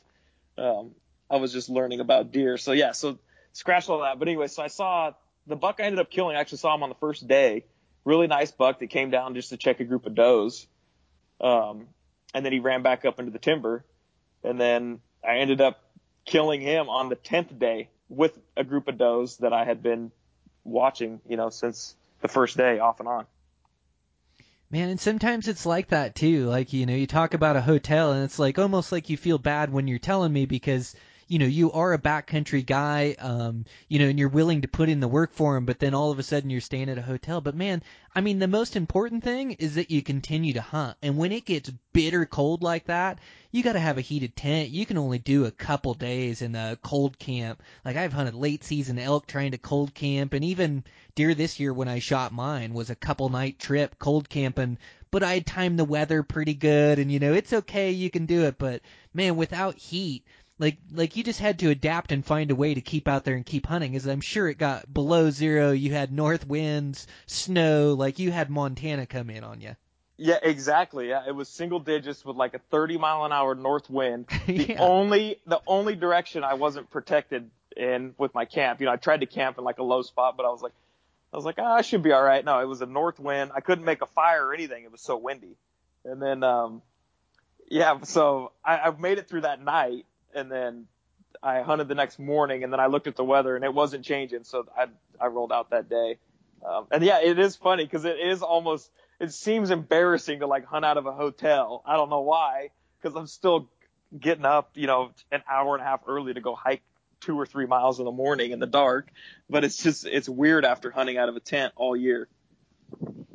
Um, 0.57 0.91
I 1.29 1.37
was 1.37 1.51
just 1.53 1.69
learning 1.69 1.99
about 1.99 2.31
deer. 2.31 2.57
So 2.57 2.71
yeah, 2.71 2.93
so 2.93 3.19
scratch 3.53 3.89
all 3.89 4.01
that. 4.01 4.17
But 4.17 4.27
anyway, 4.27 4.47
so 4.47 4.63
I 4.63 4.67
saw 4.67 5.11
the 5.47 5.55
buck 5.55 5.79
I 5.79 5.83
ended 5.83 5.99
up 5.99 6.09
killing. 6.09 6.35
I 6.35 6.39
actually 6.39 6.59
saw 6.59 6.75
him 6.75 6.83
on 6.83 6.89
the 6.89 6.95
first 6.95 7.27
day. 7.27 7.65
Really 8.05 8.27
nice 8.27 8.51
buck 8.51 8.79
that 8.79 8.87
came 8.87 9.11
down 9.11 9.35
just 9.35 9.49
to 9.49 9.57
check 9.57 9.79
a 9.79 9.83
group 9.83 10.05
of 10.05 10.15
does. 10.15 10.65
Um, 11.39 11.87
and 12.33 12.45
then 12.45 12.53
he 12.53 12.59
ran 12.59 12.81
back 12.81 13.05
up 13.05 13.19
into 13.19 13.31
the 13.31 13.39
timber. 13.39 13.83
And 14.43 14.59
then 14.59 15.01
I 15.23 15.37
ended 15.37 15.61
up 15.61 15.83
killing 16.25 16.61
him 16.61 16.89
on 16.89 17.09
the 17.09 17.15
10th 17.15 17.57
day 17.59 17.89
with 18.09 18.37
a 18.57 18.63
group 18.63 18.87
of 18.87 18.97
does 18.97 19.37
that 19.37 19.53
I 19.53 19.65
had 19.65 19.81
been 19.83 20.11
watching, 20.63 21.21
you 21.27 21.37
know, 21.37 21.49
since 21.49 21.95
the 22.21 22.27
first 22.27 22.57
day 22.57 22.79
off 22.79 22.99
and 22.99 23.07
on. 23.07 23.25
Man, 24.69 24.89
and 24.89 24.99
sometimes 25.01 25.47
it's 25.47 25.65
like 25.65 25.89
that 25.89 26.15
too. 26.15 26.45
Like, 26.45 26.71
you 26.71 26.85
know, 26.85 26.95
you 26.95 27.07
talk 27.07 27.33
about 27.33 27.57
a 27.57 27.61
hotel 27.61 28.13
and 28.13 28.23
it's 28.23 28.39
like 28.39 28.57
almost 28.57 28.91
like 28.91 29.09
you 29.09 29.17
feel 29.17 29.37
bad 29.37 29.71
when 29.71 29.87
you're 29.87 29.99
telling 29.99 30.31
me 30.31 30.45
because, 30.45 30.95
you 31.31 31.39
know, 31.39 31.45
you 31.45 31.71
are 31.71 31.93
a 31.93 31.97
backcountry 31.97 32.65
guy, 32.65 33.15
um, 33.17 33.63
you 33.87 33.99
know, 33.99 34.07
and 34.07 34.19
you're 34.19 34.27
willing 34.27 34.63
to 34.63 34.67
put 34.67 34.89
in 34.89 34.99
the 34.99 35.07
work 35.07 35.31
for 35.31 35.55
him, 35.55 35.65
but 35.65 35.79
then 35.79 35.93
all 35.93 36.11
of 36.11 36.19
a 36.19 36.23
sudden 36.23 36.49
you're 36.49 36.59
staying 36.59 36.89
at 36.89 36.97
a 36.97 37.01
hotel. 37.01 37.39
But 37.39 37.55
man, 37.55 37.81
I 38.13 38.19
mean, 38.19 38.39
the 38.39 38.49
most 38.49 38.75
important 38.75 39.23
thing 39.23 39.53
is 39.53 39.75
that 39.75 39.89
you 39.89 40.01
continue 40.01 40.51
to 40.51 40.61
hunt. 40.61 40.97
And 41.01 41.15
when 41.15 41.31
it 41.31 41.45
gets 41.45 41.71
bitter 41.93 42.25
cold 42.25 42.63
like 42.63 42.87
that, 42.87 43.19
you 43.49 43.63
got 43.63 43.73
to 43.73 43.79
have 43.79 43.97
a 43.97 44.01
heated 44.01 44.35
tent. 44.35 44.71
You 44.71 44.85
can 44.85 44.97
only 44.97 45.19
do 45.19 45.45
a 45.45 45.51
couple 45.51 45.93
days 45.93 46.41
in 46.41 46.53
a 46.53 46.77
cold 46.83 47.17
camp. 47.17 47.63
Like 47.85 47.95
I've 47.95 48.11
hunted 48.11 48.35
late 48.35 48.65
season 48.65 48.99
elk 48.99 49.25
trying 49.25 49.51
to 49.51 49.57
cold 49.57 49.93
camp, 49.93 50.33
and 50.33 50.43
even 50.43 50.83
deer 51.15 51.33
this 51.33 51.61
year 51.61 51.73
when 51.73 51.87
I 51.87 51.99
shot 51.99 52.33
mine 52.33 52.73
was 52.73 52.89
a 52.89 52.95
couple 52.95 53.29
night 53.29 53.57
trip 53.57 53.97
cold 53.99 54.27
camping. 54.27 54.77
But 55.11 55.23
I 55.23 55.39
timed 55.39 55.79
the 55.79 55.85
weather 55.85 56.23
pretty 56.23 56.53
good, 56.53 56.99
and 56.99 57.09
you 57.09 57.19
know 57.19 57.33
it's 57.33 57.53
okay, 57.53 57.91
you 57.91 58.09
can 58.09 58.25
do 58.25 58.43
it. 58.43 58.57
But 58.57 58.81
man, 59.13 59.35
without 59.35 59.77
heat, 59.77 60.23
like 60.61 60.77
like 60.93 61.17
you 61.17 61.23
just 61.23 61.39
had 61.39 61.59
to 61.59 61.69
adapt 61.69 62.11
and 62.13 62.25
find 62.25 62.51
a 62.51 62.55
way 62.55 62.73
to 62.73 62.81
keep 62.81 63.07
out 63.07 63.25
there 63.25 63.35
and 63.35 63.45
keep 63.45 63.65
hunting. 63.65 63.95
As 63.95 64.07
I'm 64.07 64.21
sure 64.21 64.47
it 64.47 64.57
got 64.57 64.93
below 64.93 65.29
zero, 65.31 65.71
you 65.71 65.91
had 65.93 66.11
north 66.13 66.47
winds, 66.47 67.07
snow, 67.25 67.93
like 67.93 68.19
you 68.19 68.31
had 68.31 68.49
Montana 68.49 69.05
come 69.05 69.29
in 69.29 69.43
on 69.43 69.59
you. 69.59 69.75
Yeah, 70.17 70.37
exactly. 70.41 71.09
Yeah, 71.09 71.23
it 71.27 71.35
was 71.35 71.49
single 71.49 71.79
digits 71.79 72.23
with 72.23 72.35
like 72.35 72.53
a 72.53 72.59
30 72.59 72.99
mile 72.99 73.25
an 73.25 73.31
hour 73.31 73.55
north 73.55 73.89
wind. 73.89 74.27
The 74.45 74.67
Yeah. 74.69 74.77
only 74.79 75.37
the 75.47 75.59
only 75.65 75.95
direction 75.95 76.43
I 76.43 76.53
wasn't 76.53 76.89
protected 76.91 77.49
in 77.75 78.13
with 78.17 78.33
my 78.35 78.45
camp. 78.45 78.79
You 78.81 78.85
know, 78.85 78.93
I 78.93 78.97
tried 78.97 79.21
to 79.21 79.25
camp 79.25 79.57
in 79.57 79.63
like 79.63 79.79
a 79.79 79.83
low 79.83 80.03
spot, 80.03 80.37
but 80.37 80.45
I 80.45 80.49
was 80.49 80.61
like, 80.61 80.73
I 81.33 81.37
was 81.37 81.45
like, 81.45 81.55
ah, 81.57 81.73
I 81.73 81.81
should 81.81 82.03
be 82.03 82.11
all 82.11 82.21
right. 82.21 82.45
No, 82.45 82.59
it 82.59 82.67
was 82.67 82.81
a 82.81 82.85
north 82.85 83.19
wind. 83.19 83.51
I 83.55 83.61
couldn't 83.61 83.85
make 83.85 84.01
a 84.03 84.05
fire 84.05 84.45
or 84.45 84.53
anything. 84.53 84.83
It 84.83 84.91
was 84.91 85.01
so 85.01 85.17
windy. 85.17 85.55
And 86.05 86.21
then, 86.21 86.43
um, 86.43 86.81
yeah, 87.69 88.01
so 88.03 88.51
I, 88.63 88.77
I 88.79 88.91
made 88.91 89.17
it 89.17 89.29
through 89.29 89.41
that 89.41 89.63
night, 89.63 90.05
and 90.35 90.51
then 90.51 90.87
I 91.41 91.61
hunted 91.61 91.87
the 91.87 91.95
next 91.95 92.19
morning, 92.19 92.63
and 92.63 92.71
then 92.71 92.79
I 92.79 92.87
looked 92.87 93.07
at 93.07 93.15
the 93.15 93.23
weather, 93.23 93.55
and 93.55 93.65
it 93.65 93.73
wasn't 93.73 94.05
changing, 94.05 94.43
so 94.43 94.67
I 94.77 94.87
I 95.19 95.27
rolled 95.27 95.51
out 95.51 95.71
that 95.71 95.89
day. 95.89 96.17
Um, 96.67 96.87
and 96.91 97.03
yeah, 97.03 97.19
it 97.21 97.39
is 97.39 97.55
funny 97.55 97.83
because 97.83 98.05
it 98.05 98.19
is 98.19 98.41
almost 98.41 98.91
it 99.19 99.31
seems 99.33 99.71
embarrassing 99.71 100.39
to 100.39 100.47
like 100.47 100.65
hunt 100.65 100.85
out 100.85 100.97
of 100.97 101.05
a 101.05 101.11
hotel. 101.11 101.83
I 101.85 101.95
don't 101.95 102.09
know 102.09 102.21
why, 102.21 102.69
because 103.01 103.15
I'm 103.15 103.27
still 103.27 103.69
getting 104.17 104.45
up, 104.45 104.71
you 104.75 104.87
know, 104.87 105.11
an 105.31 105.43
hour 105.49 105.75
and 105.75 105.81
a 105.81 105.85
half 105.85 106.01
early 106.07 106.33
to 106.33 106.41
go 106.41 106.55
hike 106.55 106.81
two 107.21 107.39
or 107.39 107.45
three 107.45 107.67
miles 107.67 107.99
in 107.99 108.05
the 108.05 108.11
morning 108.11 108.51
in 108.51 108.59
the 108.59 108.67
dark. 108.67 109.11
But 109.49 109.63
it's 109.63 109.77
just 109.77 110.05
it's 110.05 110.27
weird 110.27 110.65
after 110.65 110.91
hunting 110.91 111.17
out 111.17 111.29
of 111.29 111.35
a 111.35 111.39
tent 111.39 111.73
all 111.75 111.95
year. 111.95 112.27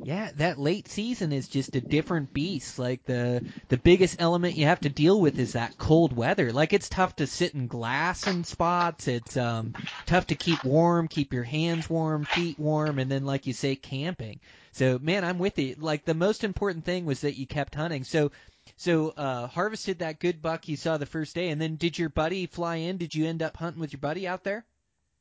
Yeah, 0.01 0.31
that 0.37 0.57
late 0.57 0.87
season 0.87 1.31
is 1.33 1.47
just 1.49 1.75
a 1.75 1.81
different 1.81 2.31
beast. 2.33 2.79
Like 2.79 3.03
the 3.03 3.43
the 3.67 3.77
biggest 3.77 4.15
element 4.21 4.55
you 4.55 4.65
have 4.65 4.79
to 4.81 4.89
deal 4.89 5.19
with 5.19 5.37
is 5.37 5.51
that 5.53 5.77
cold 5.77 6.13
weather. 6.13 6.53
Like 6.53 6.71
it's 6.73 6.87
tough 6.89 7.15
to 7.17 7.27
sit 7.27 7.53
in 7.53 7.67
glass 7.67 8.25
in 8.25 8.43
spots. 8.43 9.07
It's 9.07 9.35
um 9.37 9.73
tough 10.05 10.27
to 10.27 10.35
keep 10.35 10.63
warm, 10.63 11.07
keep 11.09 11.33
your 11.33 11.43
hands 11.43 11.89
warm, 11.89 12.25
feet 12.25 12.57
warm, 12.57 12.99
and 12.99 13.11
then 13.11 13.25
like 13.25 13.47
you 13.47 13.53
say, 13.53 13.75
camping. 13.75 14.39
So 14.71 14.97
man, 14.99 15.25
I'm 15.25 15.39
with 15.39 15.59
you. 15.59 15.75
Like 15.77 16.05
the 16.05 16.13
most 16.13 16.43
important 16.43 16.85
thing 16.85 17.05
was 17.05 17.21
that 17.21 17.37
you 17.37 17.45
kept 17.45 17.75
hunting. 17.75 18.03
So 18.05 18.31
so 18.77 19.09
uh 19.09 19.47
harvested 19.47 19.99
that 19.99 20.19
good 20.19 20.41
buck 20.41 20.67
you 20.69 20.77
saw 20.77 20.97
the 20.97 21.05
first 21.05 21.35
day, 21.35 21.49
and 21.49 21.59
then 21.61 21.75
did 21.75 21.97
your 21.99 22.09
buddy 22.09 22.45
fly 22.47 22.77
in? 22.77 22.97
Did 22.97 23.13
you 23.13 23.25
end 23.25 23.43
up 23.43 23.57
hunting 23.57 23.81
with 23.81 23.91
your 23.93 23.99
buddy 23.99 24.27
out 24.27 24.43
there? 24.43 24.65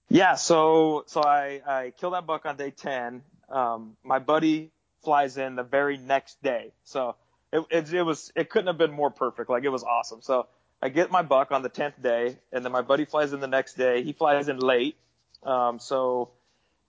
Yeah, 0.08 0.34
so 0.36 1.04
so 1.06 1.22
I 1.22 1.60
I 1.66 1.92
killed 1.98 2.14
that 2.14 2.26
buck 2.26 2.46
on 2.46 2.56
day 2.56 2.70
ten. 2.70 3.22
Um, 3.48 3.96
my 4.02 4.18
buddy 4.18 4.70
flies 5.02 5.36
in 5.36 5.54
the 5.54 5.62
very 5.62 5.96
next 5.96 6.42
day, 6.42 6.72
so 6.84 7.14
it, 7.52 7.64
it 7.70 7.92
it 7.92 8.02
was 8.02 8.32
it 8.34 8.50
couldn't 8.50 8.66
have 8.66 8.78
been 8.78 8.92
more 8.92 9.10
perfect. 9.10 9.48
Like 9.48 9.64
it 9.64 9.68
was 9.68 9.84
awesome. 9.84 10.20
So 10.22 10.46
I 10.82 10.88
get 10.88 11.10
my 11.10 11.22
buck 11.22 11.52
on 11.52 11.62
the 11.62 11.68
tenth 11.68 12.00
day, 12.02 12.38
and 12.52 12.64
then 12.64 12.72
my 12.72 12.82
buddy 12.82 13.04
flies 13.04 13.32
in 13.32 13.40
the 13.40 13.46
next 13.46 13.74
day. 13.74 14.02
He 14.02 14.12
flies 14.12 14.48
in 14.48 14.58
late, 14.58 14.96
um, 15.42 15.78
so 15.78 16.30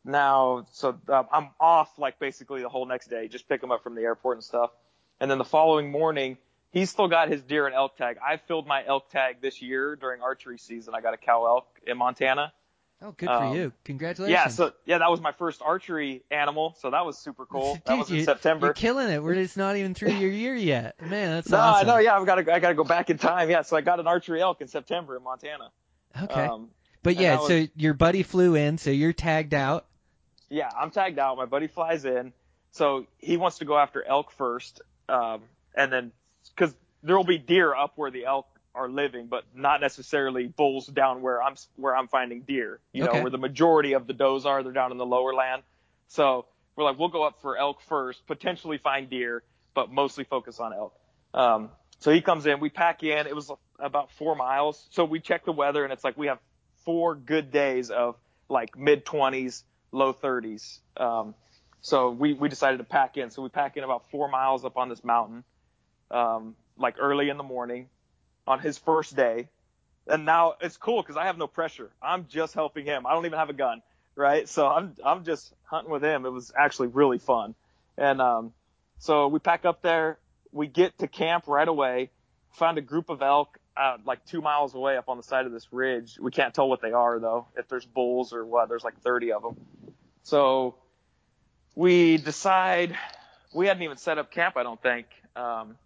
now 0.03 0.65
so 0.71 0.99
um, 1.09 1.27
I'm 1.31 1.49
off 1.59 1.97
like 1.97 2.19
basically 2.19 2.61
the 2.61 2.69
whole 2.69 2.85
next 2.85 3.09
day. 3.09 3.27
Just 3.27 3.47
pick 3.47 3.61
him 3.61 3.71
up 3.71 3.83
from 3.83 3.95
the 3.95 4.01
airport 4.01 4.37
and 4.37 4.43
stuff, 4.43 4.71
and 5.19 5.29
then 5.29 5.37
the 5.37 5.45
following 5.45 5.91
morning. 5.91 6.37
He's 6.69 6.89
still 6.89 7.07
got 7.07 7.29
his 7.29 7.41
deer 7.41 7.65
and 7.65 7.73
elk 7.73 7.95
tag. 7.95 8.17
I 8.23 8.37
filled 8.37 8.67
my 8.67 8.85
elk 8.85 9.09
tag 9.09 9.37
this 9.41 9.61
year 9.61 9.95
during 9.95 10.21
archery 10.21 10.57
season. 10.57 10.93
I 10.93 11.01
got 11.01 11.13
a 11.13 11.17
cow 11.17 11.45
elk 11.45 11.65
in 11.87 11.97
Montana. 11.97 12.51
Oh, 12.99 13.11
good 13.15 13.27
for 13.27 13.31
Um, 13.31 13.55
you! 13.55 13.71
Congratulations. 13.83 14.31
Yeah, 14.33 14.47
so 14.47 14.73
yeah, 14.85 14.97
that 14.97 15.11
was 15.11 15.21
my 15.21 15.31
first 15.31 15.61
archery 15.61 16.23
animal, 16.31 16.75
so 16.79 16.89
that 16.89 17.05
was 17.05 17.15
super 17.17 17.45
cool. 17.45 17.73
Dude, 17.75 17.83
that 17.85 17.97
was 17.99 18.09
in 18.09 18.15
you, 18.17 18.23
September. 18.23 18.67
You're 18.67 18.73
killing 18.73 19.09
it. 19.09 19.21
We're 19.21 19.35
just 19.35 19.55
not 19.55 19.75
even 19.75 19.93
through 19.93 20.13
your 20.13 20.31
year 20.31 20.55
yet. 20.55 20.99
Man, 20.99 21.29
that's 21.29 21.49
no, 21.49 21.57
awesome. 21.59 21.87
I 21.87 21.93
know. 21.93 21.99
Yeah, 21.99 22.17
I've 22.17 22.25
got 22.25 22.35
to. 22.35 22.53
I 22.53 22.59
got 22.59 22.69
to 22.69 22.75
go 22.75 22.83
back 22.83 23.11
in 23.11 23.19
time. 23.19 23.51
Yeah, 23.51 23.61
so 23.61 23.77
I 23.77 23.81
got 23.81 23.99
an 23.99 24.07
archery 24.07 24.41
elk 24.41 24.61
in 24.61 24.67
September 24.67 25.15
in 25.15 25.23
Montana. 25.23 25.69
Okay. 26.23 26.45
Um, 26.45 26.69
but 27.03 27.17
yeah, 27.17 27.35
that 27.37 27.45
so 27.45 27.67
your 27.75 27.93
buddy 27.93 28.23
flew 28.23 28.55
in, 28.55 28.79
so 28.79 28.89
you're 28.89 29.13
tagged 29.13 29.53
out. 29.53 29.85
yeah, 30.49 30.71
I'm 30.75 30.89
tagged 30.89 31.19
out. 31.19 31.37
My 31.37 31.45
buddy 31.45 31.67
flies 31.67 32.03
in, 32.03 32.33
so 32.71 33.05
he 33.19 33.37
wants 33.37 33.59
to 33.59 33.65
go 33.65 33.77
after 33.77 34.03
elk 34.03 34.31
first, 34.31 34.81
um, 35.07 35.41
and 35.75 35.93
then 35.93 36.11
because 36.55 36.73
there 37.03 37.15
will 37.15 37.23
be 37.23 37.37
deer 37.37 37.75
up 37.75 37.93
where 37.95 38.09
the 38.09 38.25
elk 38.25 38.47
are 38.77 38.89
living, 38.89 39.27
but 39.27 39.45
not 39.55 39.81
necessarily 39.81 40.47
bulls 40.47 40.87
down 40.87 41.21
where 41.21 41.43
I'm 41.43 41.55
where 41.77 41.95
I'm 41.95 42.07
finding 42.09 42.43
deer. 42.43 42.81
You 42.93 43.03
Okay. 43.03 43.11
know, 43.11 43.17
where 43.17 43.31
the 43.31 43.39
majority 43.39 43.93
of 43.93 44.07
the 44.07 44.13
does 44.13 44.45
are, 44.45 44.63
they're 44.63 44.73
down 44.73 44.91
in 44.91 44.97
the 44.97 45.05
lower 45.05 45.33
land. 45.33 45.63
So 46.09 46.45
we're 46.77 46.85
like, 46.85 46.99
we'll 46.99 47.09
go 47.09 47.23
up 47.23 47.41
for 47.41 47.57
elk 47.57 47.81
first, 47.81 48.25
potentially 48.27 48.79
find 48.79 49.09
deer, 49.09 49.43
but 49.75 49.91
mostly 49.91 50.25
focus 50.25 50.59
on 50.59 50.73
elk. 50.73 50.93
Um, 51.33 51.71
so 51.99 52.11
he 52.11 52.21
comes 52.21 52.45
in, 52.45 52.59
we 52.61 52.69
pack 52.69 53.03
in. 53.03 53.27
It 53.27 53.35
was 53.35 53.51
about 53.79 54.11
four 54.13 54.35
miles. 54.35 54.87
So 54.91 55.05
we 55.05 55.19
check 55.19 55.45
the 55.45 55.51
weather, 55.51 55.83
and 55.83 55.93
it's 55.93 56.03
like 56.03 56.17
we 56.17 56.27
have 56.27 56.39
four 56.85 57.15
good 57.15 57.51
days 57.51 57.91
of 57.91 58.15
like 58.49 58.77
mid 58.77 59.05
20s, 59.05 59.63
low 59.91 60.13
30s. 60.13 60.79
Um, 60.97 61.35
so 61.81 62.11
we 62.11 62.33
we 62.33 62.49
decided 62.49 62.77
to 62.77 62.83
pack 62.85 63.17
in. 63.17 63.29
So 63.31 63.41
we 63.41 63.49
pack 63.49 63.77
in 63.77 63.83
about 63.83 64.09
four 64.11 64.29
miles 64.29 64.65
up 64.65 64.77
on 64.77 64.89
this 64.89 65.03
mountain, 65.03 65.43
um, 66.11 66.55
like 66.77 66.95
early 66.99 67.29
in 67.29 67.37
the 67.37 67.43
morning, 67.43 67.89
on 68.47 68.59
his 68.59 68.77
first 68.77 69.15
day. 69.15 69.49
And 70.07 70.25
now 70.25 70.55
it's 70.61 70.77
cool 70.77 71.01
because 71.01 71.17
I 71.17 71.25
have 71.25 71.37
no 71.37 71.47
pressure. 71.47 71.89
I'm 72.01 72.27
just 72.27 72.53
helping 72.53 72.85
him. 72.85 73.05
I 73.05 73.13
don't 73.13 73.25
even 73.25 73.37
have 73.37 73.49
a 73.49 73.53
gun, 73.53 73.81
right? 74.15 74.47
So 74.47 74.67
I'm 74.67 74.95
I'm 75.03 75.25
just 75.25 75.53
hunting 75.63 75.91
with 75.91 76.03
him. 76.03 76.25
It 76.25 76.31
was 76.31 76.53
actually 76.57 76.87
really 76.87 77.17
fun. 77.17 77.55
And 77.97 78.21
um, 78.21 78.53
so 78.99 79.27
we 79.27 79.39
pack 79.39 79.65
up 79.65 79.81
there. 79.81 80.17
We 80.53 80.67
get 80.67 80.97
to 80.99 81.07
camp 81.07 81.43
right 81.47 81.67
away. 81.67 82.09
Found 82.53 82.77
a 82.77 82.81
group 82.81 83.09
of 83.09 83.21
elk 83.21 83.59
uh, 83.77 83.97
like 84.05 84.25
two 84.25 84.41
miles 84.41 84.73
away 84.73 84.97
up 84.97 85.07
on 85.07 85.17
the 85.17 85.23
side 85.23 85.45
of 85.45 85.51
this 85.51 85.71
ridge. 85.71 86.17
We 86.19 86.31
can't 86.31 86.53
tell 86.53 86.67
what 86.67 86.81
they 86.81 86.91
are 86.91 87.19
though. 87.19 87.47
If 87.55 87.67
there's 87.67 87.85
bulls 87.85 88.33
or 88.33 88.45
what, 88.45 88.69
there's 88.69 88.83
like 88.83 88.99
30 89.01 89.33
of 89.33 89.43
them. 89.43 89.55
So 90.23 90.75
we 91.75 92.17
decide 92.17 92.97
we 93.53 93.67
hadn't 93.67 93.83
even 93.83 93.97
set 93.97 94.17
up 94.17 94.31
camp. 94.31 94.57
I 94.57 94.63
don't 94.63 94.81
think. 94.81 95.05
Um, 95.35 95.77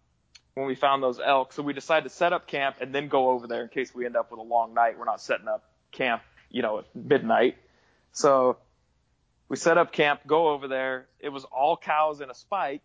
when 0.55 0.67
we 0.67 0.75
found 0.75 1.01
those 1.01 1.19
elk. 1.19 1.53
So 1.53 1.63
we 1.63 1.73
decided 1.73 2.09
to 2.09 2.15
set 2.15 2.33
up 2.33 2.47
camp 2.47 2.77
and 2.81 2.93
then 2.93 3.07
go 3.07 3.29
over 3.29 3.47
there 3.47 3.63
in 3.63 3.69
case 3.69 3.93
we 3.93 4.05
end 4.05 4.15
up 4.15 4.31
with 4.31 4.39
a 4.39 4.43
long 4.43 4.73
night. 4.73 4.97
We're 4.97 5.05
not 5.05 5.21
setting 5.21 5.47
up 5.47 5.63
camp, 5.91 6.21
you 6.49 6.61
know, 6.61 6.79
at 6.79 6.85
midnight. 6.95 7.57
So 8.11 8.57
we 9.47 9.57
set 9.57 9.77
up 9.77 9.91
camp, 9.91 10.21
go 10.27 10.49
over 10.49 10.67
there. 10.67 11.07
It 11.19 11.29
was 11.29 11.45
all 11.45 11.77
cows 11.77 12.21
in 12.21 12.29
a 12.29 12.33
spike, 12.33 12.81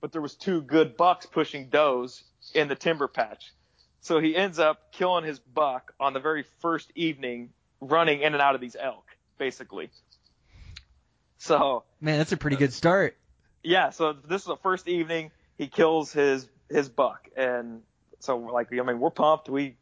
but 0.00 0.12
there 0.12 0.22
was 0.22 0.34
two 0.34 0.60
good 0.60 0.96
bucks 0.96 1.26
pushing 1.26 1.68
does 1.68 2.22
in 2.54 2.68
the 2.68 2.74
timber 2.74 3.08
patch. 3.08 3.52
So 4.00 4.20
he 4.20 4.36
ends 4.36 4.58
up 4.58 4.92
killing 4.92 5.24
his 5.24 5.38
buck 5.38 5.92
on 5.98 6.12
the 6.12 6.20
very 6.20 6.44
first 6.60 6.90
evening, 6.94 7.50
running 7.80 8.20
in 8.20 8.34
and 8.34 8.42
out 8.42 8.54
of 8.54 8.60
these 8.60 8.76
elk, 8.78 9.04
basically. 9.38 9.90
So 11.38 11.84
Man, 12.00 12.18
that's 12.18 12.32
a 12.32 12.36
pretty 12.36 12.56
good 12.56 12.72
start. 12.72 13.16
yeah, 13.62 13.90
so 13.90 14.12
this 14.12 14.42
is 14.42 14.46
the 14.46 14.56
first 14.56 14.88
evening 14.88 15.30
he 15.58 15.66
kills 15.66 16.12
his 16.12 16.48
his 16.70 16.88
buck, 16.88 17.28
and 17.36 17.82
so 18.20 18.36
like 18.38 18.68
I 18.72 18.82
mean 18.82 18.98
we're 19.00 19.10
pumped. 19.10 19.48
We 19.48 19.76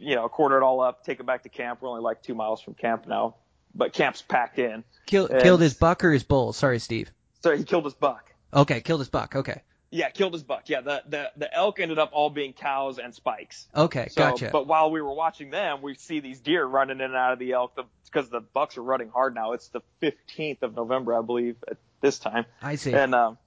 you 0.00 0.14
know 0.16 0.28
quarter 0.28 0.56
it 0.58 0.62
all 0.62 0.80
up, 0.80 1.04
take 1.04 1.20
it 1.20 1.26
back 1.26 1.42
to 1.44 1.48
camp. 1.48 1.82
We're 1.82 1.88
only 1.88 2.02
like 2.02 2.22
two 2.22 2.34
miles 2.34 2.60
from 2.60 2.74
camp 2.74 3.06
now, 3.06 3.36
but 3.74 3.92
camp's 3.92 4.22
packed 4.22 4.58
in. 4.58 4.84
Kill, 5.06 5.26
And- 5.26 5.42
killed 5.42 5.60
his 5.60 5.74
buck 5.74 6.04
or 6.04 6.12
his 6.12 6.24
bull? 6.24 6.52
Sorry, 6.52 6.78
Steve. 6.78 7.10
So 7.42 7.56
he 7.56 7.64
killed 7.64 7.84
his 7.84 7.94
buck. 7.94 8.32
Okay, 8.52 8.80
killed 8.80 9.00
his 9.00 9.08
buck. 9.10 9.36
Okay. 9.36 9.62
Yeah, 9.90 10.08
killed 10.10 10.32
his 10.32 10.42
buck. 10.42 10.68
Yeah, 10.68 10.80
the 10.80 11.02
the 11.08 11.30
the 11.36 11.54
elk 11.54 11.78
ended 11.78 12.00
up 12.00 12.10
all 12.12 12.28
being 12.30 12.52
cows 12.52 12.98
and 12.98 13.14
spikes. 13.14 13.68
Okay, 13.76 14.08
So, 14.10 14.20
gotcha. 14.22 14.48
But 14.50 14.66
while 14.66 14.90
we 14.90 15.00
were 15.00 15.12
watching 15.14 15.50
them, 15.50 15.82
we 15.82 15.94
see 15.94 16.18
these 16.18 16.40
deer 16.40 16.64
running 16.64 16.96
in 16.98 17.02
and 17.04 17.14
out 17.14 17.32
of 17.32 17.38
the 17.38 17.52
elk 17.52 17.78
because 18.06 18.28
the 18.28 18.40
bucks 18.40 18.76
are 18.76 18.82
running 18.82 19.08
hard 19.10 19.36
now. 19.36 19.52
It's 19.52 19.68
the 19.68 19.82
15th 20.02 20.62
of 20.62 20.74
November, 20.74 21.16
I 21.16 21.22
believe, 21.22 21.56
at 21.70 21.76
this 22.00 22.18
time. 22.18 22.44
I 22.60 22.74
see. 22.74 22.92
And 22.92 23.14
um, 23.14 23.38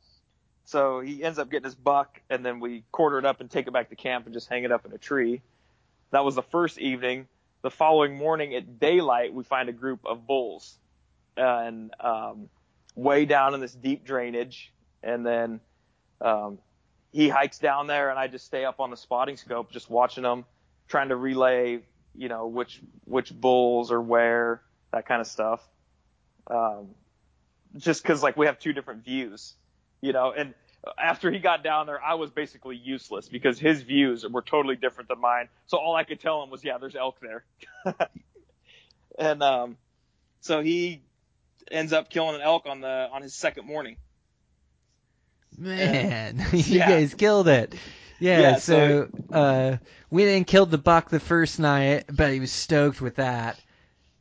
so 0.67 0.99
he 0.99 1.23
ends 1.23 1.39
up 1.39 1.49
getting 1.49 1.63
his 1.63 1.75
buck, 1.75 2.21
and 2.29 2.45
then 2.45 2.59
we 2.59 2.83
quarter 2.91 3.17
it 3.17 3.25
up 3.25 3.39
and 3.39 3.49
take 3.49 3.67
it 3.67 3.71
back 3.71 3.87
to 3.89 3.95
camp 3.95 4.25
and 4.25 4.33
just 4.33 4.49
hang 4.49 4.65
it 4.65 4.71
up 4.71 4.85
in 4.85 4.91
a 4.91 4.97
tree. 4.97 5.41
That 6.11 6.25
was 6.25 6.35
the 6.35 6.43
first 6.43 6.77
evening. 6.77 7.27
The 7.61 7.71
following 7.71 8.17
morning 8.17 8.53
at 8.53 8.77
daylight, 8.77 9.33
we 9.33 9.45
find 9.45 9.69
a 9.69 9.71
group 9.71 10.01
of 10.05 10.27
bulls, 10.27 10.77
and 11.37 11.93
um, 12.01 12.49
way 12.95 13.23
down 13.23 13.53
in 13.53 13.61
this 13.61 13.71
deep 13.71 14.03
drainage. 14.03 14.73
And 15.01 15.25
then 15.25 15.61
um, 16.19 16.59
he 17.13 17.29
hikes 17.29 17.59
down 17.59 17.87
there, 17.87 18.09
and 18.09 18.19
I 18.19 18.27
just 18.27 18.45
stay 18.45 18.65
up 18.65 18.81
on 18.81 18.89
the 18.89 18.97
spotting 18.97 19.37
scope, 19.37 19.71
just 19.71 19.89
watching 19.89 20.23
them, 20.23 20.43
trying 20.89 21.09
to 21.09 21.15
relay, 21.15 21.79
you 22.13 22.27
know, 22.27 22.47
which 22.47 22.81
which 23.05 23.33
bulls 23.33 23.89
are 23.89 24.01
where, 24.01 24.61
that 24.91 25.05
kind 25.05 25.21
of 25.21 25.27
stuff. 25.27 25.65
Um, 26.47 26.89
just 27.77 28.03
because 28.03 28.21
like 28.21 28.35
we 28.35 28.47
have 28.47 28.59
two 28.59 28.73
different 28.73 29.05
views, 29.05 29.53
you 30.01 30.13
know. 30.13 30.31
And 30.35 30.53
after 30.97 31.31
he 31.31 31.39
got 31.39 31.63
down 31.63 31.85
there, 31.87 32.01
I 32.01 32.13
was 32.15 32.29
basically 32.31 32.75
useless 32.77 33.27
because 33.27 33.59
his 33.59 33.81
views 33.81 34.25
were 34.27 34.41
totally 34.41 34.75
different 34.75 35.09
than 35.09 35.19
mine. 35.19 35.49
So 35.65 35.77
all 35.77 35.95
I 35.95 36.03
could 36.03 36.19
tell 36.19 36.41
him 36.43 36.49
was, 36.49 36.63
yeah, 36.63 36.77
there's 36.77 36.95
elk 36.95 37.17
there. 37.21 37.43
and 39.19 39.41
um, 39.43 39.77
so 40.41 40.61
he 40.61 41.01
ends 41.69 41.91
up 41.93 42.09
killing 42.09 42.35
an 42.35 42.41
elk 42.41 42.65
on 42.67 42.79
the 42.81 43.09
on 43.11 43.21
his 43.21 43.33
second 43.35 43.65
morning. 43.65 43.97
Man, 45.57 46.37
you 46.53 46.77
Yeah. 46.79 46.89
guys 46.89 47.13
killed 47.13 47.47
it. 47.47 47.73
Yeah, 48.19 48.39
Yeah, 48.41 48.55
so 48.57 49.09
uh 49.31 49.77
we 50.09 50.25
then 50.25 50.43
killed 50.45 50.71
the 50.71 50.77
buck 50.77 51.09
the 51.09 51.19
first 51.19 51.59
night, 51.59 52.05
but 52.11 52.31
he 52.31 52.39
was 52.39 52.51
stoked 52.51 53.01
with 53.01 53.15
that. 53.15 53.59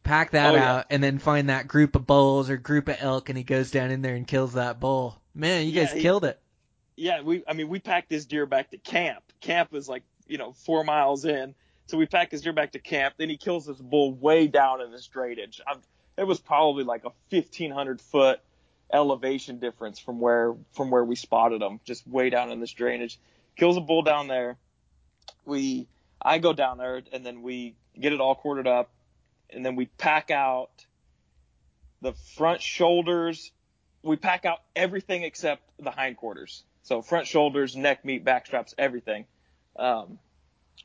Pack 0.02 0.32
that 0.32 0.52
Oh, 0.54 0.56
yeah. 0.56 0.74
out 0.76 0.86
and 0.90 1.02
then 1.02 1.18
find 1.18 1.48
that 1.48 1.66
group 1.68 1.96
of 1.96 2.06
bulls 2.06 2.50
or 2.50 2.56
group 2.56 2.88
of 2.88 2.96
elk 3.00 3.28
and 3.28 3.38
he 3.38 3.44
goes 3.44 3.70
down 3.70 3.90
in 3.90 4.02
there 4.02 4.14
and 4.14 4.26
kills 4.26 4.54
that 4.54 4.80
bull. 4.80 5.20
Man, 5.36 5.66
you 5.66 5.72
Yeah, 5.72 5.84
guys 5.84 5.92
he- 5.92 6.00
killed 6.00 6.24
it. 6.24 6.40
yeah, 6.96 7.20
we 7.20 7.44
I 7.46 7.52
mean 7.52 7.68
we 7.68 7.78
packed 7.78 8.08
this 8.08 8.24
deer 8.24 8.46
back 8.46 8.70
to 8.70 8.78
camp. 8.78 9.22
Camp 9.40 9.74
is 9.74 9.88
like, 9.88 10.02
you 10.26 10.38
know, 10.38 10.52
four 10.52 10.82
miles 10.82 11.24
in. 11.24 11.54
So 11.86 11.96
we 11.98 12.06
pack 12.06 12.32
his 12.32 12.40
deer 12.42 12.52
back 12.52 12.72
to 12.72 12.78
camp. 12.80 13.14
Then 13.18 13.28
he 13.28 13.36
kills 13.36 13.66
this 13.66 13.76
bull 13.76 14.12
way 14.12 14.48
down 14.48 14.80
in 14.80 14.90
this 14.90 15.06
drainage. 15.06 15.60
I'm, 15.68 15.80
it 16.16 16.24
was 16.26 16.40
probably 16.40 16.82
like 16.84 17.04
a 17.04 17.12
1500 17.30 18.00
foot 18.00 18.40
elevation 18.92 19.58
difference 19.58 19.98
from 19.98 20.18
where 20.20 20.54
from 20.72 20.90
where 20.90 21.04
we 21.04 21.16
spotted 21.16 21.60
him, 21.62 21.80
just 21.84 22.06
way 22.08 22.30
down 22.30 22.50
in 22.50 22.58
this 22.60 22.72
drainage. 22.72 23.18
Kills 23.56 23.76
a 23.76 23.80
bull 23.80 24.02
down 24.02 24.26
there. 24.28 24.56
We 25.44 25.86
I 26.20 26.38
go 26.38 26.52
down 26.54 26.78
there 26.78 27.02
and 27.12 27.24
then 27.26 27.42
we 27.42 27.74
get 28.00 28.12
it 28.14 28.20
all 28.20 28.34
quartered 28.34 28.66
up, 28.66 28.90
and 29.50 29.64
then 29.64 29.76
we 29.76 29.86
pack 29.86 30.30
out 30.30 30.70
the 32.00 32.14
front 32.36 32.62
shoulders. 32.62 33.52
We 34.06 34.16
pack 34.16 34.44
out 34.44 34.60
everything 34.74 35.24
except 35.24 35.62
the 35.78 35.90
hindquarters. 35.90 36.62
So 36.82 37.02
front 37.02 37.26
shoulders, 37.26 37.74
neck 37.74 38.04
meat, 38.04 38.24
back 38.24 38.46
straps, 38.46 38.74
everything, 38.78 39.26
um, 39.76 40.18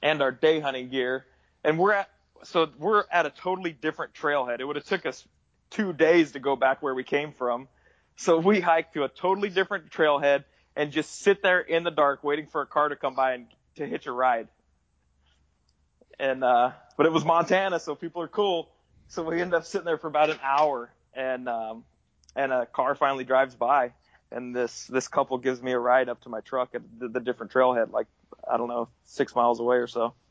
and 0.02 0.22
our 0.22 0.32
day 0.32 0.60
hunting 0.60 0.90
gear. 0.90 1.26
And 1.64 1.78
we're 1.78 1.94
at 1.94 2.10
so 2.44 2.70
we're 2.80 3.04
at 3.12 3.28
a 3.28 3.30
totally 3.30 3.72
different 3.72 4.14
trailhead. 4.14 4.60
It 4.60 4.66
would 4.66 4.76
have 4.76 4.86
took 4.86 5.06
us 5.06 5.24
two 5.70 5.94
days 5.94 6.32
to 6.32 6.40
go 6.40 6.56
back 6.56 6.82
where 6.82 6.96
we 6.96 7.04
came 7.04 7.34
from. 7.34 7.68
So 8.16 8.40
we 8.40 8.60
hiked 8.60 8.96
to 8.96 9.04
a 9.04 9.10
totally 9.10 9.50
different 9.50 9.92
trailhead 9.92 10.44
and 10.76 10.92
just 10.92 11.20
sit 11.20 11.44
there 11.44 11.60
in 11.60 11.84
the 11.84 11.92
dark 11.92 12.24
waiting 12.24 12.48
for 12.48 12.62
a 12.62 12.66
car 12.66 12.90
to 12.90 12.96
come 12.96 13.14
by 13.14 13.34
and 13.34 13.46
to 13.76 13.86
hitch 13.86 14.08
a 14.08 14.12
ride. 14.12 14.48
And 16.20 16.44
uh 16.44 16.72
but 16.98 17.06
it 17.06 17.12
was 17.12 17.24
Montana, 17.24 17.80
so 17.80 17.94
people 17.94 18.24
are 18.24 18.28
cool. 18.28 18.70
So 19.08 19.24
we 19.24 19.40
ended 19.40 19.54
up 19.54 19.66
sitting 19.66 19.86
there 19.86 20.00
for 20.00 20.08
about 20.08 20.32
an 20.32 20.40
hour 20.42 20.92
and 21.14 21.48
um 21.48 21.84
and 22.36 22.52
a 22.52 22.66
car 22.66 22.96
finally 22.96 23.24
drives 23.24 23.56
by 23.56 23.94
and 24.32 24.56
this 24.56 24.88
this 24.88 25.08
couple 25.08 25.38
gives 25.38 25.62
me 25.62 25.72
a 25.72 25.80
ride 25.80 26.10
up 26.10 26.22
to 26.22 26.30
my 26.30 26.40
truck 26.42 26.74
at 26.74 26.82
the, 27.00 27.10
the 27.10 27.20
different 27.20 27.52
trailhead 27.52 27.92
like 27.92 28.08
I 28.50 28.58
don't 28.58 28.70
know, 28.70 28.90
6 29.06 29.36
miles 29.36 29.60
away 29.60 29.78
or 29.78 29.88
so. 29.88 30.14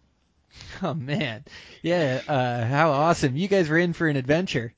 Oh 0.82 0.94
man, 0.94 1.44
yeah. 1.80 2.22
Uh, 2.26 2.64
how 2.64 2.90
awesome! 2.90 3.36
You 3.36 3.46
guys 3.46 3.68
were 3.68 3.78
in 3.78 3.92
for 3.92 4.08
an 4.08 4.16
adventure. 4.16 4.74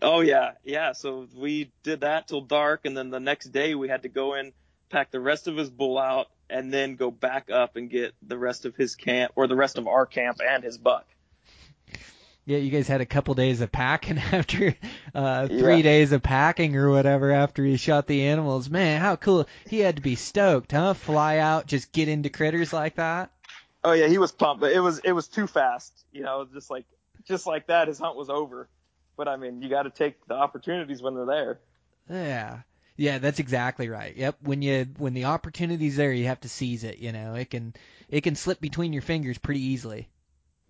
Oh 0.00 0.20
yeah, 0.20 0.52
yeah. 0.62 0.92
So 0.92 1.26
we 1.34 1.72
did 1.82 2.02
that 2.02 2.28
till 2.28 2.42
dark, 2.42 2.82
and 2.84 2.96
then 2.96 3.10
the 3.10 3.18
next 3.18 3.46
day 3.46 3.74
we 3.74 3.88
had 3.88 4.02
to 4.02 4.08
go 4.08 4.34
in, 4.34 4.52
pack 4.88 5.10
the 5.10 5.18
rest 5.18 5.48
of 5.48 5.56
his 5.56 5.70
bull 5.70 5.98
out, 5.98 6.28
and 6.48 6.72
then 6.72 6.94
go 6.94 7.10
back 7.10 7.50
up 7.50 7.74
and 7.74 7.90
get 7.90 8.14
the 8.22 8.38
rest 8.38 8.64
of 8.64 8.76
his 8.76 8.94
camp 8.94 9.32
or 9.34 9.48
the 9.48 9.56
rest 9.56 9.76
of 9.76 9.88
our 9.88 10.06
camp 10.06 10.38
and 10.46 10.62
his 10.62 10.78
buck. 10.78 11.06
Yeah, 12.46 12.58
you 12.58 12.70
guys 12.70 12.86
had 12.86 13.00
a 13.00 13.06
couple 13.06 13.34
days 13.34 13.60
of 13.60 13.72
packing 13.72 14.18
after 14.32 14.74
uh 15.14 15.48
three 15.48 15.76
Yeah. 15.78 15.82
days 15.82 16.12
of 16.12 16.22
packing 16.22 16.76
or 16.76 16.90
whatever 16.90 17.32
after 17.32 17.64
he 17.64 17.76
shot 17.76 18.06
the 18.06 18.22
animals. 18.26 18.70
Man, 18.70 19.00
how 19.00 19.16
cool. 19.16 19.46
He 19.68 19.80
had 19.80 19.96
to 19.96 20.02
be 20.02 20.14
stoked, 20.14 20.72
huh? 20.72 20.94
Fly 20.94 21.38
out, 21.38 21.66
just 21.66 21.92
get 21.92 22.08
into 22.08 22.28
critters 22.30 22.72
like 22.72 22.94
that. 22.96 23.30
Oh 23.82 23.92
yeah, 23.92 24.06
he 24.06 24.18
was 24.18 24.32
pumped, 24.32 24.60
but 24.60 24.72
it 24.72 24.80
was 24.80 25.00
it 25.00 25.12
was 25.12 25.28
too 25.28 25.46
fast. 25.46 25.92
You 26.12 26.22
know, 26.22 26.46
just 26.52 26.70
like 26.70 26.86
just 27.24 27.46
like 27.46 27.66
that, 27.66 27.88
his 27.88 27.98
hunt 27.98 28.16
was 28.16 28.30
over. 28.30 28.68
But 29.16 29.28
I 29.28 29.36
mean, 29.36 29.60
you 29.62 29.68
got 29.68 29.82
to 29.82 29.90
take 29.90 30.24
the 30.26 30.34
opportunities 30.34 31.02
when 31.02 31.14
they're 31.14 31.26
there. 31.26 31.60
Yeah. 32.08 32.58
Yeah, 32.98 33.18
that's 33.18 33.40
exactly 33.40 33.88
right. 33.88 34.16
Yep. 34.16 34.36
When 34.42 34.62
you 34.62 34.86
when 34.96 35.14
the 35.14 35.24
opportunity's 35.26 35.96
there, 35.96 36.12
you 36.12 36.26
have 36.26 36.40
to 36.40 36.48
seize 36.48 36.84
it, 36.84 36.98
you 36.98 37.12
know. 37.12 37.34
It 37.34 37.50
can 37.50 37.74
it 38.08 38.22
can 38.22 38.36
slip 38.36 38.60
between 38.60 38.92
your 38.92 39.02
fingers 39.02 39.36
pretty 39.38 39.60
easily. 39.62 40.08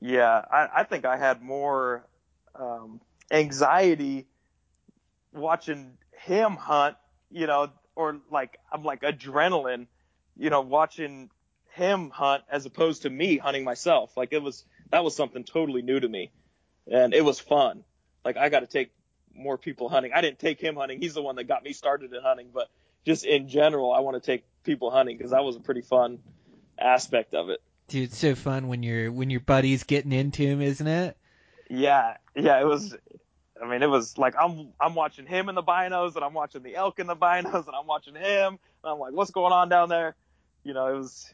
Yeah, 0.00 0.42
I, 0.50 0.68
I 0.76 0.84
think 0.84 1.04
I 1.04 1.16
had 1.16 1.42
more 1.42 2.06
um, 2.54 3.00
anxiety 3.30 4.26
watching 5.32 5.96
him 6.18 6.52
hunt, 6.52 6.96
you 7.30 7.46
know, 7.46 7.70
or 7.94 8.18
like 8.30 8.58
I'm 8.70 8.84
like 8.84 9.02
adrenaline, 9.02 9.86
you 10.36 10.50
know, 10.50 10.60
watching 10.60 11.30
him 11.72 12.10
hunt 12.10 12.42
as 12.50 12.66
opposed 12.66 13.02
to 13.02 13.10
me 13.10 13.36
hunting 13.38 13.64
myself. 13.64 14.16
Like 14.16 14.32
it 14.32 14.42
was 14.42 14.64
that 14.90 15.04
was 15.04 15.16
something 15.16 15.44
totally 15.44 15.82
new 15.82 15.98
to 15.98 16.08
me, 16.08 16.30
and 16.90 17.14
it 17.14 17.24
was 17.24 17.40
fun. 17.40 17.84
Like 18.24 18.36
I 18.36 18.48
got 18.48 18.60
to 18.60 18.66
take 18.66 18.90
more 19.34 19.58
people 19.58 19.88
hunting. 19.88 20.12
I 20.14 20.20
didn't 20.20 20.38
take 20.38 20.60
him 20.60 20.76
hunting. 20.76 21.00
He's 21.00 21.14
the 21.14 21.22
one 21.22 21.36
that 21.36 21.44
got 21.44 21.62
me 21.62 21.72
started 21.72 22.12
in 22.12 22.22
hunting, 22.22 22.48
but 22.52 22.68
just 23.04 23.24
in 23.24 23.48
general, 23.48 23.92
I 23.92 24.00
want 24.00 24.22
to 24.22 24.26
take 24.26 24.44
people 24.64 24.90
hunting 24.90 25.16
because 25.16 25.30
that 25.30 25.44
was 25.44 25.56
a 25.56 25.60
pretty 25.60 25.82
fun 25.82 26.18
aspect 26.78 27.34
of 27.34 27.50
it. 27.50 27.60
Dude, 27.88 28.04
it's 28.04 28.18
so 28.18 28.34
fun 28.34 28.68
when 28.68 28.82
you're 28.82 29.12
when 29.12 29.30
your 29.30 29.40
buddy's 29.40 29.84
getting 29.84 30.12
into 30.12 30.42
him, 30.42 30.60
isn't 30.60 30.86
it? 30.86 31.16
Yeah, 31.70 32.16
yeah, 32.34 32.60
it 32.60 32.66
was. 32.66 32.96
I 33.62 33.66
mean, 33.66 33.82
it 33.82 33.88
was 33.88 34.18
like 34.18 34.34
I'm 34.38 34.72
I'm 34.80 34.94
watching 34.94 35.26
him 35.26 35.48
in 35.48 35.54
the 35.54 35.62
binos, 35.62 36.16
and 36.16 36.24
I'm 36.24 36.34
watching 36.34 36.62
the 36.62 36.74
elk 36.74 36.98
in 36.98 37.06
the 37.06 37.16
binos, 37.16 37.66
and 37.66 37.76
I'm 37.76 37.86
watching 37.86 38.14
him, 38.14 38.58
and 38.82 38.92
I'm 38.92 38.98
like, 38.98 39.12
what's 39.12 39.30
going 39.30 39.52
on 39.52 39.68
down 39.68 39.88
there? 39.88 40.16
You 40.64 40.74
know, 40.74 40.88
it 40.88 40.96
was 40.96 41.32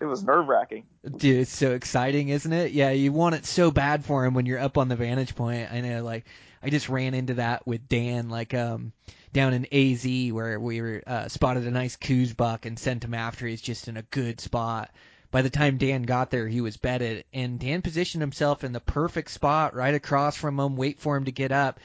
it 0.00 0.06
was 0.06 0.22
nerve 0.22 0.48
wracking. 0.48 0.84
Dude, 1.04 1.40
it's 1.40 1.54
so 1.54 1.72
exciting, 1.72 2.28
isn't 2.28 2.52
it? 2.52 2.72
Yeah, 2.72 2.90
you 2.90 3.12
want 3.12 3.34
it 3.34 3.44
so 3.44 3.70
bad 3.70 4.04
for 4.04 4.24
him 4.24 4.34
when 4.34 4.46
you're 4.46 4.58
up 4.58 4.78
on 4.78 4.88
the 4.88 4.96
vantage 4.96 5.34
point. 5.34 5.70
I 5.72 5.80
know, 5.80 6.02
like, 6.02 6.24
I 6.62 6.70
just 6.70 6.88
ran 6.88 7.14
into 7.14 7.34
that 7.34 7.66
with 7.66 7.88
Dan, 7.88 8.28
like, 8.28 8.54
um, 8.54 8.92
down 9.32 9.52
in 9.52 9.66
AZ 9.72 10.32
where 10.32 10.58
we 10.58 10.80
were 10.80 11.02
uh, 11.06 11.28
spotted 11.28 11.66
a 11.66 11.70
nice 11.70 11.96
Coues 11.96 12.32
buck 12.32 12.66
and 12.66 12.78
sent 12.78 13.04
him 13.04 13.14
after. 13.14 13.46
He's 13.46 13.60
just 13.60 13.88
in 13.88 13.96
a 13.96 14.02
good 14.02 14.40
spot. 14.40 14.90
By 15.30 15.42
the 15.42 15.50
time 15.50 15.78
Dan 15.78 16.02
got 16.02 16.30
there, 16.30 16.48
he 16.48 16.60
was 16.60 16.76
bedded, 16.76 17.24
and 17.32 17.60
Dan 17.60 17.82
positioned 17.82 18.20
himself 18.20 18.64
in 18.64 18.72
the 18.72 18.80
perfect 18.80 19.30
spot 19.30 19.74
right 19.74 19.94
across 19.94 20.36
from 20.36 20.58
him, 20.58 20.76
wait 20.76 20.98
for 20.98 21.16
him 21.16 21.26
to 21.26 21.32
get 21.32 21.52
up. 21.52 21.78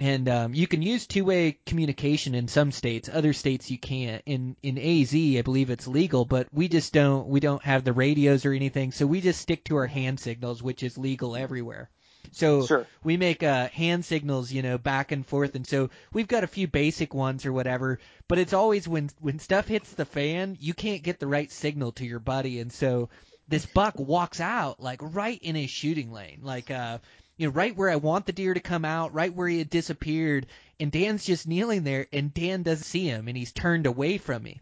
And 0.00 0.28
um, 0.28 0.54
you 0.54 0.66
can 0.66 0.82
use 0.82 1.06
two-way 1.06 1.56
communication 1.64 2.34
in 2.34 2.48
some 2.48 2.72
states. 2.72 3.08
Other 3.08 3.32
states 3.32 3.70
you 3.70 3.78
can't. 3.78 4.22
In 4.26 4.56
in 4.62 4.76
AZ, 4.76 5.14
I 5.14 5.42
believe 5.42 5.70
it's 5.70 5.86
legal, 5.86 6.24
but 6.24 6.48
we 6.52 6.68
just 6.68 6.92
don't. 6.92 7.28
We 7.28 7.40
don't 7.40 7.62
have 7.62 7.84
the 7.84 7.92
radios 7.92 8.44
or 8.44 8.52
anything, 8.52 8.92
so 8.92 9.06
we 9.06 9.20
just 9.20 9.40
stick 9.40 9.64
to 9.64 9.76
our 9.76 9.86
hand 9.86 10.20
signals, 10.20 10.62
which 10.62 10.82
is 10.82 10.98
legal 10.98 11.36
everywhere. 11.36 11.90
So 12.32 12.66
Sure. 12.66 12.86
we 13.02 13.16
make 13.16 13.42
uh, 13.42 13.68
hand 13.68 14.04
signals, 14.04 14.50
you 14.52 14.62
know, 14.62 14.78
back 14.78 15.12
and 15.12 15.26
forth, 15.26 15.54
and 15.54 15.66
so 15.66 15.90
we've 16.12 16.28
got 16.28 16.44
a 16.44 16.48
few 16.48 16.66
basic 16.66 17.14
ones 17.14 17.46
or 17.46 17.52
whatever. 17.52 17.98
But 18.28 18.38
it's 18.38 18.52
always 18.52 18.88
when 18.88 19.10
when 19.20 19.38
stuff 19.38 19.68
hits 19.68 19.90
the 19.92 20.04
fan, 20.04 20.56
you 20.60 20.74
can't 20.74 21.02
get 21.02 21.20
the 21.20 21.26
right 21.26 21.50
signal 21.50 21.92
to 21.92 22.06
your 22.06 22.18
buddy, 22.20 22.60
and 22.60 22.72
so 22.72 23.08
this 23.48 23.66
buck 23.66 23.98
walks 23.98 24.40
out 24.40 24.80
like 24.80 25.00
right 25.02 25.38
in 25.42 25.54
his 25.54 25.70
shooting 25.70 26.12
lane, 26.12 26.40
like 26.42 26.70
uh, 26.70 26.98
you 27.36 27.46
know, 27.46 27.52
right 27.52 27.76
where 27.76 27.90
I 27.90 27.96
want 27.96 28.26
the 28.26 28.32
deer 28.32 28.54
to 28.54 28.60
come 28.60 28.84
out, 28.84 29.14
right 29.14 29.34
where 29.34 29.48
he 29.48 29.58
had 29.58 29.70
disappeared, 29.70 30.46
and 30.80 30.90
Dan's 30.90 31.24
just 31.24 31.46
kneeling 31.46 31.84
there, 31.84 32.06
and 32.12 32.32
Dan 32.32 32.62
doesn't 32.62 32.84
see 32.84 33.04
him, 33.06 33.28
and 33.28 33.36
he's 33.36 33.52
turned 33.52 33.86
away 33.86 34.18
from 34.18 34.42
me, 34.42 34.60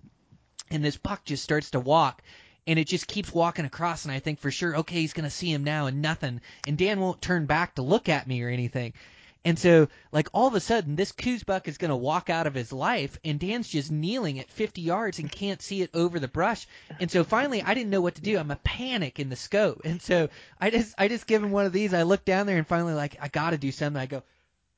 and 0.71 0.85
this 0.85 0.97
buck 0.97 1.25
just 1.25 1.45
starts 1.45 1.71
to 1.73 1.81
walk. 1.81 2.23
And 2.67 2.79
it 2.79 2.87
just 2.87 3.09
keeps 3.09 3.35
walking 3.35 3.65
across, 3.65 4.05
and 4.05 4.13
I 4.13 4.21
think 4.21 4.39
for 4.39 4.51
sure, 4.51 4.77
okay, 4.79 5.01
he's 5.01 5.15
gonna 5.15 5.31
see 5.31 5.53
him 5.53 5.65
now, 5.65 5.87
and 5.87 6.01
nothing. 6.01 6.41
And 6.67 6.79
Dan 6.79 7.01
won't 7.01 7.21
turn 7.21 7.47
back 7.47 7.75
to 7.75 7.83
look 7.83 8.09
at 8.09 8.27
me 8.27 8.43
or 8.43 8.49
anything. 8.49 8.93
And 9.45 9.59
so, 9.59 9.89
like, 10.13 10.29
all 10.33 10.47
of 10.47 10.55
a 10.55 10.61
sudden, 10.61 10.95
this 10.95 11.11
Coues 11.11 11.43
buck 11.43 11.67
is 11.67 11.79
going 11.79 11.89
to 11.89 11.97
walk 11.97 12.31
out 12.31 12.47
of 12.47 12.55
his 12.55 12.73
life, 12.73 13.19
and 13.25 13.41
Dan's 13.41 13.69
just 13.69 13.91
kneeling 13.91 14.39
at 14.39 14.51
50 14.51 14.83
yards 14.83 15.19
and 15.19 15.31
can't 15.31 15.61
see 15.61 15.83
it 15.83 15.91
over 15.95 16.21
the 16.21 16.29
brush. 16.29 16.69
And 17.01 17.11
so 17.11 17.25
finally, 17.25 17.61
I 17.61 17.75
didn't 17.75 17.91
know 17.91 18.01
what 18.01 18.15
to 18.17 18.23
do. 18.23 18.39
I'm 18.39 18.53
a 18.53 18.57
panic 18.57 19.19
in 19.19 19.31
the 19.31 19.37
scope. 19.37 19.83
And 19.85 20.01
so 20.01 20.29
I 20.61 20.71
just, 20.71 20.95
I 20.97 21.09
just 21.09 21.27
give 21.27 21.43
him 21.43 21.51
one 21.51 21.67
of 21.67 21.73
these. 21.73 21.93
I 21.93 22.05
look 22.05 22.25
down 22.25 22.47
there 22.47 22.59
and 22.59 22.67
finally, 22.67 22.95
like, 22.95 23.17
I 23.21 23.27
got 23.27 23.51
to 23.51 23.59
do 23.59 23.73
something. 23.73 24.01
I 24.01 24.07
go, 24.07 24.23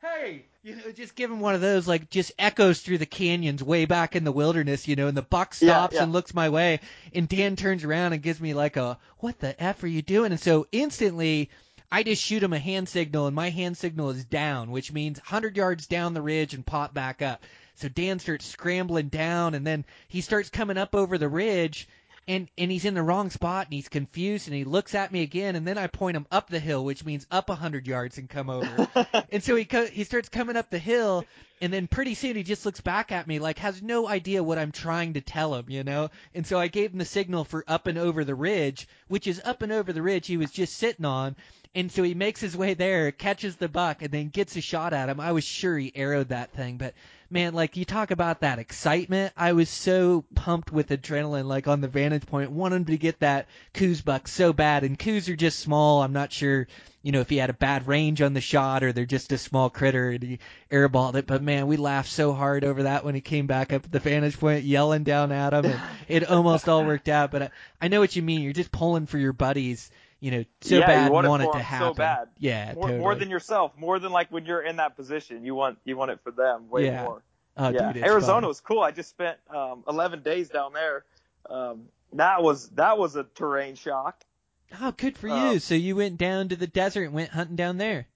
hey, 0.05 0.45
you 0.63 0.77
know, 0.77 0.93
just 0.93 1.15
give 1.15 1.31
him 1.31 1.41
one 1.41 1.55
of 1.55 1.61
those, 1.61 1.87
like, 1.89 2.11
just 2.11 2.33
echoes 2.39 2.81
through 2.81 2.99
the 2.99 3.07
canyons 3.07 3.63
way 3.63 3.85
back 3.85 4.17
in 4.17 4.25
the 4.25 4.33
wilderness, 4.33 4.89
you 4.89 4.97
know, 4.97 5.09
and 5.09 5.17
the 5.17 5.23
buck 5.23 5.55
Yeah, 5.61 5.69
stops 5.69 5.95
yeah. 5.95 6.03
and 6.03 6.13
looks 6.13 6.35
my 6.35 6.49
way. 6.49 6.81
And 7.15 7.29
Dan 7.29 7.57
turns 7.57 7.85
around 7.85 8.13
and 8.13 8.23
gives 8.23 8.41
me, 8.41 8.55
like, 8.55 8.77
a, 8.77 8.99
what 9.19 9.39
the 9.41 9.61
F 9.63 9.83
are 9.83 9.89
you 9.89 10.03
doing? 10.03 10.33
And 10.33 10.41
so 10.41 10.67
instantly, 10.73 11.51
I 11.91 12.03
just 12.03 12.23
shoot 12.23 12.43
him 12.43 12.53
a 12.53 12.59
hand 12.59 12.89
signal, 12.89 13.27
and 13.27 13.37
my 13.37 13.51
hand 13.51 13.77
signal 13.77 14.11
is 14.11 14.25
down, 14.25 14.71
which 14.71 14.93
means 14.93 15.19
100 15.19 15.57
yards 15.57 15.87
down 15.87 16.15
the 16.15 16.23
ridge 16.23 16.55
and 16.55 16.65
pop 16.67 16.95
back 16.95 17.23
up. 17.23 17.45
So 17.77 17.89
Dan 17.89 18.19
starts 18.19 18.47
scrambling 18.47 19.09
down, 19.09 19.55
and 19.55 19.67
then 19.67 19.85
he 20.09 20.21
starts 20.21 20.51
coming 20.51 20.79
up 20.79 20.95
over 20.95 21.19
the 21.19 21.29
ridge, 21.29 21.89
and 22.27 22.49
and 22.57 22.71
he's 22.71 22.85
in 22.85 22.95
the 22.95 23.03
wrong 23.03 23.31
spot, 23.31 23.67
and 23.67 23.75
he's 23.75 23.89
confused, 23.89 24.49
and 24.49 24.57
he 24.57 24.65
looks 24.65 24.95
at 24.95 25.13
me 25.13 25.23
again, 25.23 25.57
and 25.57 25.67
then 25.67 25.79
I 25.79 25.87
point 25.87 26.17
him 26.17 26.27
up 26.31 26.49
the 26.49 26.61
hill, 26.61 26.85
which 26.85 27.05
means 27.05 27.27
up 27.31 27.49
a 27.49 27.53
100 27.53 27.87
yards 27.87 28.19
and 28.19 28.29
come 28.29 28.49
over. 28.51 28.89
and 29.33 29.43
so 29.43 29.57
he 29.57 29.65
co- 29.65 29.87
he 29.87 30.05
starts 30.05 30.29
coming 30.29 30.57
up 30.57 30.71
the 30.71 30.79
hill, 30.79 31.25
and 31.61 31.73
then 31.73 31.87
pretty 31.87 32.15
soon 32.15 32.37
he 32.37 32.43
just 32.43 32.65
looks 32.65 32.81
back 32.81 33.13
at 33.13 33.27
me 33.27 33.39
like 33.39 33.59
has 33.59 33.83
no 33.83 34.09
idea 34.09 34.43
what 34.43 34.59
I'm 34.59 34.73
trying 34.73 35.15
to 35.15 35.21
tell 35.21 35.55
him, 35.55 35.67
you 35.69 35.85
know. 35.85 36.11
And 36.35 36.47
so 36.47 36.59
I 36.59 36.69
gave 36.69 36.93
him 36.93 36.99
the 36.99 37.05
signal 37.05 37.45
for 37.45 37.65
up 37.69 37.87
and 37.87 37.99
over 37.99 38.25
the 38.25 38.35
ridge, 38.35 38.89
which 39.09 39.27
is 39.27 39.41
up 39.45 39.63
and 39.63 39.73
over 39.73 39.93
the 39.93 40.03
ridge 40.03 40.27
he 40.27 40.37
was 40.37 40.51
just 40.51 40.77
sitting 40.77 41.05
on. 41.05 41.37
And 41.75 41.91
so 41.91 42.03
he 42.05 42.15
makes 42.15 42.41
his 42.41 42.57
way 42.57 42.75
there, 42.75 43.11
catches 43.11 43.57
the 43.57 43.69
buck, 43.69 44.03
and 44.03 44.13
then 44.13 44.29
gets 44.29 44.57
a 44.57 44.61
shot 44.61 44.93
at 44.93 45.09
him. 45.09 45.19
I 45.19 45.33
was 45.33 45.43
sure 45.43 45.77
he 45.77 45.93
arrowed 45.97 46.29
that 46.29 46.53
thing, 46.53 46.77
but 46.77 46.95
man, 47.31 47.55
like 47.55 47.77
you 47.77 47.85
talk 47.85 48.11
about 48.11 48.41
that 48.41 48.59
excitement. 48.59 49.33
I 49.37 49.53
was 49.53 49.69
so 49.69 50.25
pumped 50.35 50.73
with 50.73 50.89
adrenaline, 50.89 51.47
like 51.47 51.69
on 51.69 51.81
the 51.81 51.89
vantage 51.89 52.27
point, 52.27 52.51
wanting 52.51 52.85
to 52.87 52.97
get 52.97 53.21
that 53.21 53.49
Coues 53.73 54.03
buck 54.03 54.29
so 54.29 54.53
bad. 54.53 54.85
And 54.85 54.99
Coues 54.99 55.29
are 55.29 55.37
just 55.37 55.59
small. 55.59 56.03
I'm 56.03 56.13
not 56.13 56.33
sure, 56.33 56.67
you 57.03 57.13
know, 57.13 57.21
if 57.21 57.29
he 57.29 57.37
had 57.37 57.51
a 57.51 57.55
bad 57.55 57.87
range 57.87 58.23
on 58.23 58.35
the 58.35 58.41
shot 58.41 58.85
or 58.85 58.93
they're 58.93 59.07
just 59.07 59.33
a 59.33 59.39
small 59.39 59.71
critter 59.71 60.11
and 60.11 60.23
he 60.23 60.39
airballed 60.71 61.17
it. 61.17 61.27
But 61.27 61.43
man, 61.43 61.67
we 61.67 61.77
laughed 61.77 62.11
so 62.11 62.33
hard 62.33 62.65
over 62.65 62.85
that 62.85 63.05
when 63.05 63.15
he 63.15 63.21
came 63.21 63.47
back 63.47 63.73
up 63.73 63.85
at 63.85 63.93
the 63.93 63.99
vantage 63.99 64.39
point, 64.39 64.65
yelling 64.65 65.05
down 65.05 65.33
at 65.33 65.53
him, 65.53 65.67
and 65.67 65.81
it 66.09 66.31
almost 66.31 66.69
all 66.69 66.85
worked 66.85 67.09
out. 67.09 67.31
But 67.31 67.43
I, 67.43 67.51
I 67.81 67.89
know 67.89 68.01
what 68.01 68.17
you 68.17 68.23
mean. 68.23 68.43
You're 68.43 68.53
just 68.53 68.73
pulling 68.73 69.07
for 69.07 69.19
your 69.19 69.33
buddies 69.33 69.91
you 70.21 70.31
know, 70.31 70.45
so 70.61 70.75
Yeah, 70.77 70.81
you 70.81 70.87
bad 70.87 71.13
want 71.13 71.27
and 71.27 71.43
it 71.43 71.45
it 71.45 71.53
to 71.53 71.59
'em 71.59 71.61
so 71.61 71.65
happen. 71.67 71.95
bad. 71.97 72.29
Yeah, 72.39 72.73
more, 72.75 72.83
totally. 72.85 72.99
more 72.99 73.15
than 73.15 73.31
yourself, 73.31 73.73
more 73.77 73.99
than 73.99 74.13
like 74.13 74.31
when 74.33 74.45
you're 74.47 74.63
in 74.63 74.77
that 74.77 74.97
position. 74.97 75.45
You 75.45 75.55
want 75.55 75.79
you 75.85 75.97
want 75.97 76.11
it 76.11 76.21
for 76.23 76.31
them 76.31 76.69
way 76.71 76.87
Yeah. 76.87 77.05
more. 77.05 77.23
oh, 77.57 77.69
yeah, 77.71 77.93
dude, 77.93 78.03
Arizona 78.05 78.41
fun. 78.43 78.49
was 78.49 78.61
cool. 78.61 78.81
I 78.81 78.91
just 78.91 79.11
spent 79.11 79.39
um, 79.49 79.85
11 79.89 80.23
days 80.23 80.49
down 80.49 80.73
there. 80.73 81.05
Um, 81.49 81.89
that 82.15 82.43
was 82.43 82.69
that 82.71 82.99
was 82.99 83.17
a 83.17 83.25
terrain 83.25 83.75
shock. 83.77 84.25
Oh, 84.81 84.93
good 84.93 85.17
for 85.19 85.29
um, 85.31 85.53
you. 85.53 85.59
So 85.61 85.75
you 85.75 85.95
went 85.97 86.17
down 86.19 86.49
to 86.49 86.57
the 86.57 86.67
desert 86.67 87.05
and 87.05 87.13
went 87.13 87.31
hunting 87.31 87.57
down 87.57 87.77
there. 87.79 88.07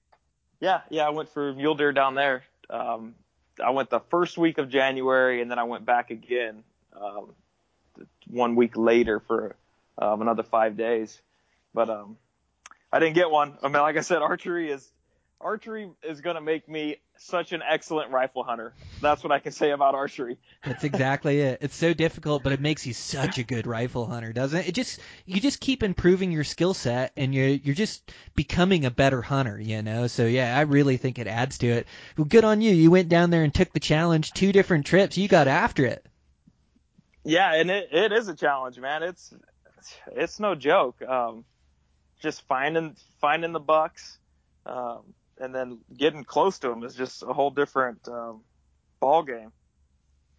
Yeah, 0.60 0.80
yeah, 0.90 1.06
I 1.06 1.10
went 1.10 1.28
for 1.28 1.52
mule 1.52 1.74
deer 1.76 1.92
down 1.92 2.14
there. 2.14 2.42
Um, 2.70 3.14
I 3.64 3.70
went 3.70 3.90
the 3.90 4.00
first 4.00 4.38
week 4.38 4.58
of 4.58 4.68
January, 4.68 5.40
and 5.40 5.50
then 5.50 5.58
I 5.58 5.64
went 5.64 5.84
back 5.84 6.10
again 6.10 6.64
um, 7.00 7.32
one 8.28 8.56
week 8.56 8.76
later 8.76 9.20
for 9.20 9.54
um, 9.98 10.20
another 10.22 10.42
five 10.42 10.76
days. 10.76 11.20
But 11.74 11.90
um, 11.90 12.16
I 12.92 12.98
didn't 12.98 13.14
get 13.14 13.30
one. 13.30 13.58
I 13.62 13.68
mean, 13.68 13.82
like 13.82 13.96
I 13.96 14.00
said, 14.00 14.22
archery 14.22 14.70
is 14.70 14.90
archery 15.40 15.90
is 16.02 16.20
going 16.20 16.34
to 16.34 16.40
make 16.40 16.68
me 16.68 16.96
such 17.16 17.52
an 17.52 17.62
excellent 17.68 18.10
rifle 18.10 18.42
hunter. 18.42 18.72
That's 19.00 19.22
what 19.22 19.32
I 19.32 19.38
can 19.38 19.52
say 19.52 19.70
about 19.70 19.94
archery. 19.94 20.38
That's 20.64 20.84
exactly 20.84 21.40
it. 21.40 21.58
It's 21.62 21.76
so 21.76 21.94
difficult, 21.94 22.42
but 22.42 22.52
it 22.52 22.60
makes 22.60 22.86
you 22.86 22.94
such 22.94 23.38
a 23.38 23.42
good 23.42 23.66
rifle 23.66 24.06
hunter, 24.06 24.32
doesn't 24.32 24.60
it? 24.60 24.68
It 24.68 24.74
just 24.74 25.00
you 25.26 25.40
just 25.40 25.60
keep 25.60 25.82
improving 25.82 26.32
your 26.32 26.44
skill 26.44 26.74
set, 26.74 27.12
and 27.16 27.34
you're 27.34 27.48
you're 27.48 27.74
just 27.74 28.12
becoming 28.34 28.84
a 28.84 28.90
better 28.90 29.22
hunter, 29.22 29.60
you 29.60 29.82
know. 29.82 30.06
So 30.06 30.26
yeah, 30.26 30.56
I 30.56 30.62
really 30.62 30.96
think 30.96 31.18
it 31.18 31.26
adds 31.26 31.58
to 31.58 31.68
it. 31.68 31.86
Well, 32.16 32.24
good 32.24 32.44
on 32.44 32.60
you. 32.60 32.72
You 32.72 32.90
went 32.90 33.08
down 33.08 33.30
there 33.30 33.44
and 33.44 33.54
took 33.54 33.72
the 33.72 33.80
challenge, 33.80 34.32
two 34.32 34.52
different 34.52 34.86
trips. 34.86 35.18
You 35.18 35.28
got 35.28 35.48
after 35.48 35.84
it. 35.84 36.04
Yeah, 37.24 37.52
and 37.54 37.70
it, 37.70 37.88
it 37.92 38.12
is 38.12 38.28
a 38.28 38.34
challenge, 38.34 38.78
man. 38.78 39.02
It's 39.02 39.34
it's 40.06 40.40
no 40.40 40.54
joke. 40.54 41.02
Um, 41.02 41.44
just 42.20 42.42
finding 42.42 42.96
finding 43.20 43.52
the 43.52 43.60
bucks, 43.60 44.18
um, 44.66 45.00
and 45.38 45.54
then 45.54 45.78
getting 45.96 46.24
close 46.24 46.58
to 46.60 46.68
them 46.68 46.82
is 46.84 46.94
just 46.94 47.22
a 47.22 47.32
whole 47.32 47.50
different 47.50 48.06
um, 48.08 48.42
ball 49.00 49.22
game. 49.22 49.52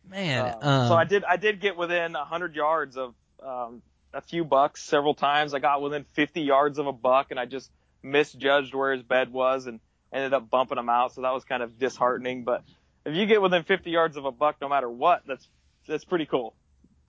Man, 0.07 0.55
Um, 0.61 0.67
um, 0.67 0.87
so 0.87 0.95
I 0.95 1.03
did 1.03 1.23
I 1.23 1.37
did 1.37 1.59
get 1.59 1.77
within 1.77 2.15
a 2.15 2.25
hundred 2.25 2.55
yards 2.55 2.97
of 2.97 3.13
um, 3.43 3.81
a 4.13 4.21
few 4.21 4.43
bucks 4.43 4.81
several 4.81 5.13
times. 5.13 5.53
I 5.53 5.59
got 5.59 5.81
within 5.81 6.03
50 6.03 6.41
yards 6.41 6.79
of 6.79 6.87
a 6.87 6.93
buck, 6.93 7.27
and 7.31 7.39
I 7.39 7.45
just 7.45 7.69
misjudged 8.01 8.73
where 8.73 8.93
his 8.93 9.03
bed 9.03 9.31
was 9.31 9.67
and 9.67 9.79
ended 10.11 10.33
up 10.33 10.49
bumping 10.49 10.77
him 10.77 10.89
out. 10.89 11.13
So 11.13 11.21
that 11.21 11.33
was 11.33 11.43
kind 11.45 11.61
of 11.61 11.77
disheartening. 11.77 12.43
But 12.43 12.63
if 13.05 13.15
you 13.15 13.25
get 13.25 13.41
within 13.41 13.63
50 13.63 13.89
yards 13.91 14.17
of 14.17 14.25
a 14.25 14.31
buck, 14.31 14.57
no 14.61 14.69
matter 14.69 14.89
what, 14.89 15.23
that's 15.27 15.47
that's 15.87 16.05
pretty 16.05 16.25
cool. 16.25 16.53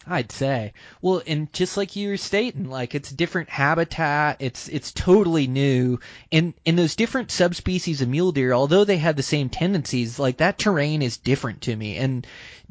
I'd 0.07 0.33
say. 0.33 0.73
Well, 1.03 1.23
and 1.27 1.53
just 1.53 1.77
like 1.77 1.95
you 1.95 2.09
were 2.09 2.17
stating, 2.17 2.71
like 2.71 2.95
it's 2.95 3.11
different 3.11 3.51
habitat, 3.51 4.39
it's 4.41 4.67
it's 4.69 4.93
totally 4.93 5.47
new. 5.47 6.01
And 6.33 6.55
and 6.65 6.79
those 6.79 6.97
different 6.97 7.31
subspecies 7.31 8.01
of 8.01 8.09
mule 8.09 8.33
deer, 8.33 8.55
although 8.55 8.85
they 8.85 8.97
have 8.97 9.17
the 9.17 9.23
same 9.23 9.51
tendencies, 9.51 10.19
like 10.19 10.39
that 10.39 10.59
terrain 10.59 11.03
is 11.03 11.19
different 11.19 11.61
to 11.63 11.77
me. 11.77 11.97
And 11.99 12.27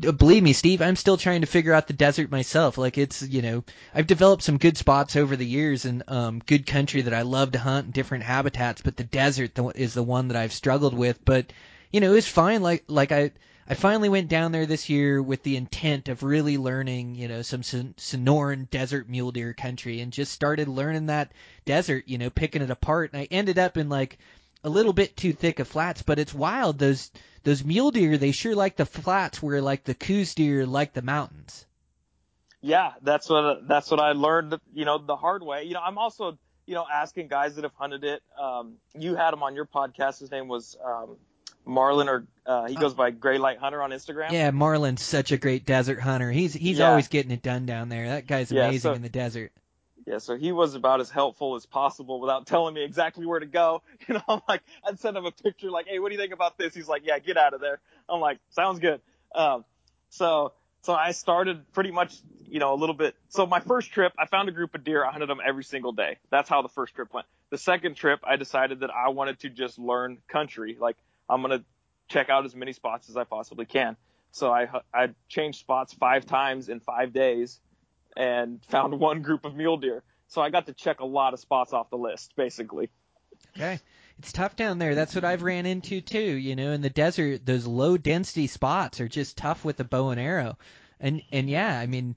uh, 0.06 0.12
believe 0.12 0.42
me, 0.42 0.54
Steve, 0.54 0.82
I'm 0.82 0.96
still 0.96 1.18
trying 1.18 1.42
to 1.42 1.48
figure 1.48 1.74
out 1.74 1.86
the 1.86 1.94
desert 1.94 2.32
myself. 2.32 2.80
Like 2.80 2.98
it's, 2.98 3.22
you 3.22 3.44
know, 3.44 3.64
I've 3.94 4.08
developed 4.08 4.42
some 4.42 4.58
good 4.58 4.78
spots 4.78 5.16
over 5.16 5.36
the 5.36 5.46
years 5.46 5.86
and 5.86 6.04
um 6.08 6.40
good 6.40 6.66
country 6.66 7.04
that 7.04 7.14
I 7.14 7.22
love 7.22 7.52
to 7.52 7.60
hunt 7.60 7.94
different 7.94 8.24
habitats, 8.24 8.82
but 8.82 8.98
the 8.98 9.04
desert 9.04 9.52
is 9.76 9.94
the 9.94 10.04
one 10.04 10.30
that 10.30 10.38
I've 10.38 10.54
struggled 10.54 10.96
with, 10.96 11.24
but 11.26 11.54
you 11.92 12.02
know, 12.02 12.16
it's 12.16 12.28
fine 12.28 12.64
like 12.64 12.86
like 12.88 13.12
I 13.12 13.32
I 13.72 13.76
finally 13.76 14.10
went 14.10 14.30
down 14.30 14.52
there 14.52 14.66
this 14.66 14.90
year 14.90 15.22
with 15.22 15.44
the 15.44 15.56
intent 15.56 16.10
of 16.10 16.24
really 16.24 16.58
learning, 16.58 17.14
you 17.14 17.28
know, 17.28 17.44
some 17.44 17.62
Son- 17.62 17.94
Sonoran 17.98 18.68
desert 18.72 19.08
mule 19.08 19.32
deer 19.32 19.54
country 19.54 20.02
and 20.02 20.12
just 20.12 20.32
started 20.32 20.68
learning 20.68 21.06
that 21.06 21.32
desert, 21.66 22.06
you 22.08 22.18
know, 22.18 22.32
picking 22.32 22.64
it 22.64 22.72
apart. 22.72 23.12
And 23.14 23.22
I 23.22 23.28
ended 23.30 23.60
up 23.60 23.78
in 23.78 23.88
like 23.88 24.18
a 24.64 24.70
little 24.70 24.92
bit 24.92 25.16
too 25.16 25.34
thick 25.34 25.60
of 25.60 25.68
flats, 25.68 26.02
but 26.02 26.18
it's 26.18 26.34
wild. 26.34 26.80
Those 26.80 27.12
those 27.44 27.64
mule 27.64 27.92
deer, 27.92 28.18
they 28.18 28.32
sure 28.32 28.56
like 28.56 28.76
the 28.76 28.88
flats 28.88 29.42
where 29.42 29.62
like 29.62 29.84
the 29.84 29.94
Coues 29.94 30.34
deer 30.34 30.66
like 30.66 30.94
the 30.94 31.04
mountains. 31.04 31.68
Yeah, 32.62 32.94
that's 33.04 33.30
what 33.30 33.68
that's 33.68 33.92
what 33.92 34.00
I 34.00 34.14
learned, 34.14 34.60
you 34.74 34.86
know, 34.86 34.98
the 34.98 35.16
hard 35.16 35.44
way. 35.44 35.66
You 35.66 35.76
know, 35.76 35.82
I'm 35.82 36.00
also, 36.00 36.40
you 36.66 36.74
know, 36.74 36.88
asking 36.92 37.28
guys 37.28 37.54
that 37.56 37.66
have 37.66 37.76
hunted 37.76 38.04
it. 38.04 38.24
Um, 38.36 38.78
you 38.98 39.14
had 39.16 39.32
him 39.32 39.44
on 39.44 39.54
your 39.54 39.66
podcast. 39.66 40.20
His 40.22 40.32
name 40.32 40.48
was 40.48 40.76
um, 40.84 41.18
Marlon, 41.70 42.08
or 42.08 42.28
uh, 42.46 42.68
he 42.68 42.76
goes 42.76 42.94
by 42.94 43.12
Gray 43.12 43.38
Light 43.38 43.60
Hunter 43.60 43.82
on 43.82 43.92
Instagram. 43.92 44.32
Yeah, 44.32 44.52
Marlin's 44.52 45.02
such 45.04 45.32
a 45.32 45.38
great 45.38 45.66
desert 45.66 46.00
hunter. 46.00 46.32
He's 46.32 46.54
he's 46.54 46.80
Yeah. 46.80 46.90
always 46.90 47.08
getting 47.08 47.32
it 47.32 47.42
done 47.42 47.66
down 47.66 47.90
there. 47.90 48.10
That 48.10 48.28
guy's 48.28 48.52
Yeah, 48.52 48.66
amazing 48.68 48.92
so- 48.92 48.94
in 48.96 49.02
the 49.02 49.10
desert. 49.10 49.52
Yeah, 50.08 50.18
so 50.18 50.36
he 50.36 50.52
was 50.52 50.74
about 50.74 51.02
as 51.02 51.12
helpful 51.12 51.54
as 51.56 51.68
possible 51.68 52.20
without 52.20 52.48
telling 52.48 52.74
me 52.74 52.84
exactly 52.84 53.28
where 53.28 53.40
to 53.40 53.46
go. 53.46 53.84
You 54.08 54.16
know, 54.16 54.22
I'm 54.28 54.42
like, 54.50 54.62
I'd 54.84 54.98
send 55.00 55.16
him 55.16 55.26
a 55.26 55.32
picture 55.32 55.70
like, 55.70 55.88
hey, 55.88 56.00
what 56.00 56.10
do 56.10 56.16
you 56.16 56.20
think 56.22 56.34
about 56.34 56.58
this? 56.58 56.74
He's 56.74 56.88
like, 56.88 57.04
yeah, 57.06 57.20
get 57.20 57.38
out 57.38 57.54
of 57.54 57.62
there. 57.62 57.80
I'm 58.08 58.20
like, 58.20 58.40
sounds 58.50 58.80
good. 58.80 59.02
Um, 59.36 59.66
so, 60.10 60.54
so 60.82 60.94
I 60.94 61.12
started 61.12 61.72
pretty 61.74 61.92
much, 61.92 62.16
you 62.48 62.58
know, 62.60 62.74
a 62.74 62.78
little 62.78 62.96
bit. 62.96 63.16
So 63.28 63.46
my 63.46 63.60
first 63.60 63.92
trip, 63.92 64.14
I 64.18 64.26
found 64.26 64.50
a 64.50 64.52
group 64.52 64.74
of 64.74 64.84
deer. 64.84 65.06
I 65.06 65.12
hunted 65.12 65.30
them 65.30 65.42
every 65.46 65.64
single 65.64 65.92
day. 65.92 66.18
That's 66.32 66.50
how 66.50 66.64
the 66.64 66.70
first 66.70 66.96
trip 66.96 67.14
went. 67.14 67.28
The 67.52 67.60
second 67.60 67.96
trip, 67.96 68.20
I 68.24 68.38
decided 68.38 68.80
that 68.80 68.90
I 68.90 69.10
wanted 69.10 69.40
to 69.42 69.50
just 69.50 69.78
learn 69.78 70.18
country. 70.28 70.76
Like, 70.80 70.98
I'm 71.30 71.42
to 71.44 71.64
check 72.08 72.30
out 72.30 72.46
as 72.46 72.56
many 72.56 72.74
spots 72.74 73.10
as 73.10 73.18
I 73.18 73.24
possibly 73.24 73.66
can. 73.66 73.96
So 74.32 74.52
I, 74.52 74.68
I 74.94 75.10
changed 75.28 75.60
spots 75.60 75.94
five 75.94 76.26
times 76.26 76.70
in 76.70 76.80
five 76.80 77.14
days 77.14 77.60
and 78.16 78.60
found 78.70 79.00
one 79.00 79.22
group 79.22 79.46
of 79.46 79.56
mule 79.56 79.78
deer. 79.78 80.04
So 80.28 80.42
I 80.42 80.50
got 80.50 80.68
to 80.68 80.74
check 80.74 81.00
a 81.00 81.06
lot 81.06 81.34
of 81.34 81.40
spots 81.40 81.74
off 81.74 81.90
the 81.90 81.98
list, 81.98 82.36
basically. 82.36 82.90
Okay. 83.56 83.80
It's 84.20 84.34
tough 84.34 84.56
down 84.56 84.80
there. 84.80 84.96
That's 84.96 85.16
what 85.16 85.24
I've 85.24 85.44
ran 85.44 85.66
into 85.66 86.02
too. 86.02 86.20
You 86.20 86.56
know, 86.56 86.72
in 86.72 86.82
the 86.82 86.90
desert, 86.90 87.46
those 87.46 87.66
low 87.66 87.98
density 87.98 88.48
spots 88.48 89.00
are 89.00 89.08
just 89.08 89.38
tough 89.38 89.64
with 89.64 89.78
the 89.78 89.86
bow 89.86 90.10
and 90.10 90.20
arrow. 90.20 90.58
And 91.00 91.22
and 91.32 91.50
yeah, 91.50 91.80
I 91.80 91.86
mean, 91.86 92.16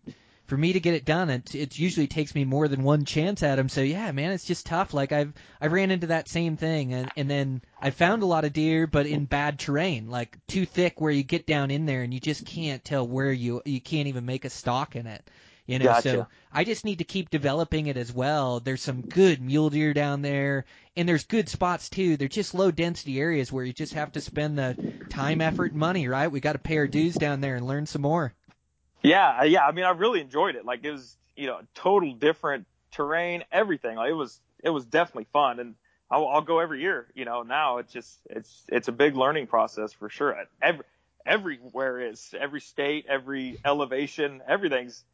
for 0.53 0.59
me 0.59 0.75
to 0.75 0.81
get 0.81 0.93
it 0.93 1.07
done, 1.07 1.31
it 1.31 1.55
it 1.55 1.79
usually 1.79 2.07
takes 2.07 2.35
me 2.35 2.45
more 2.45 2.69
than 2.69 2.83
one 2.83 3.07
chance 3.07 3.43
at 3.43 3.57
them. 3.57 3.71
So 3.71 3.81
yeah, 3.81 4.13
man, 4.13 4.33
it's 4.33 4.45
just 4.45 4.67
tough. 4.67 4.93
Like 4.93 5.11
I've 5.11 5.33
I 5.63 5.69
ran 5.69 5.91
into 5.91 6.09
that 6.09 6.29
same 6.29 6.59
thing, 6.59 6.93
and 6.93 7.11
and 7.17 7.31
then 7.31 7.63
I 7.81 7.89
found 7.89 8.23
a 8.23 8.27
lot 8.27 8.45
of 8.45 8.53
deer, 8.53 8.87
but 8.87 9.07
in 9.07 9.25
bad 9.25 9.59
terrain, 9.59 10.11
like 10.11 10.37
too 10.49 10.67
thick, 10.67 11.01
where 11.01 11.11
you 11.11 11.23
get 11.23 11.47
down 11.47 11.71
in 11.71 11.87
there 11.87 12.03
and 12.03 12.13
you 12.13 12.21
just 12.21 12.45
can't 12.45 12.85
tell 12.85 13.09
where 13.09 13.33
you 13.33 13.63
you 13.65 13.81
can't 13.81 14.09
even 14.09 14.27
make 14.27 14.45
a 14.45 14.51
stalk 14.51 14.95
in 14.95 15.07
it. 15.07 15.27
You 15.65 15.79
know, 15.79 15.95
so 15.95 16.27
I 16.53 16.65
just 16.65 16.85
need 16.85 16.99
to 16.99 17.05
keep 17.05 17.31
developing 17.31 17.87
it 17.87 17.97
as 17.97 18.13
well. 18.13 18.61
There's 18.61 18.83
some 18.83 19.01
good 19.01 19.41
mule 19.41 19.71
deer 19.71 19.95
down 19.95 20.21
there, 20.21 20.67
and 20.99 21.09
there's 21.09 21.25
good 21.25 21.49
spots 21.49 21.89
too. 21.89 22.19
They're 22.19 22.29
just 22.29 22.53
low 22.53 22.71
density 22.71 23.19
areas 23.19 23.51
where 23.51 23.65
you 23.65 23.73
just 23.73 23.95
have 23.95 24.13
to 24.13 24.21
spend 24.21 24.59
the 24.59 24.77
time, 25.09 25.41
effort, 25.41 25.71
and 25.71 25.81
money, 25.81 26.09
right? 26.09 26.31
We 26.31 26.41
got 26.41 26.53
to 26.53 26.59
pay 26.59 26.77
our 26.77 26.89
dues 26.89 27.15
down 27.15 27.41
there 27.41 27.57
and 27.57 27.67
learn 27.67 27.87
some 27.87 28.03
more. 28.03 28.35
Yeah, 29.03 29.45
yeah. 29.45 29.67
I 29.67 29.73
mean, 29.73 29.85
I 29.85 29.91
really 29.91 30.21
enjoyed 30.21 30.55
it. 30.55 30.65
Like 30.65 30.85
it 30.85 30.93
was, 30.93 31.17
you 31.37 31.47
know, 31.47 31.57
a 31.57 31.67
total 31.75 32.15
different 32.15 32.67
terrain, 32.93 33.45
everything. 33.51 33.97
Like 33.97 34.11
it 34.11 34.15
was, 34.15 34.39
it 34.63 34.71
was 34.71 34.85
definitely 34.85 35.27
fun, 35.33 35.59
and 35.61 35.75
I'll, 36.11 36.29
I'll 36.29 36.43
go 36.43 36.61
every 36.61 36.81
year. 36.83 37.07
You 37.15 37.25
know, 37.25 37.43
now 37.43 37.79
it's 37.79 37.93
just, 37.93 38.19
it's, 38.31 38.65
it's 38.69 38.89
a 38.89 38.93
big 38.93 39.17
learning 39.17 39.47
process 39.49 39.93
for 39.93 40.09
sure. 40.09 40.37
Every, 40.61 40.85
everywhere 41.27 42.01
is, 42.01 42.35
every 42.39 42.61
state, 42.61 43.07
every 43.09 43.59
elevation, 43.65 44.43
everything's 44.47 45.05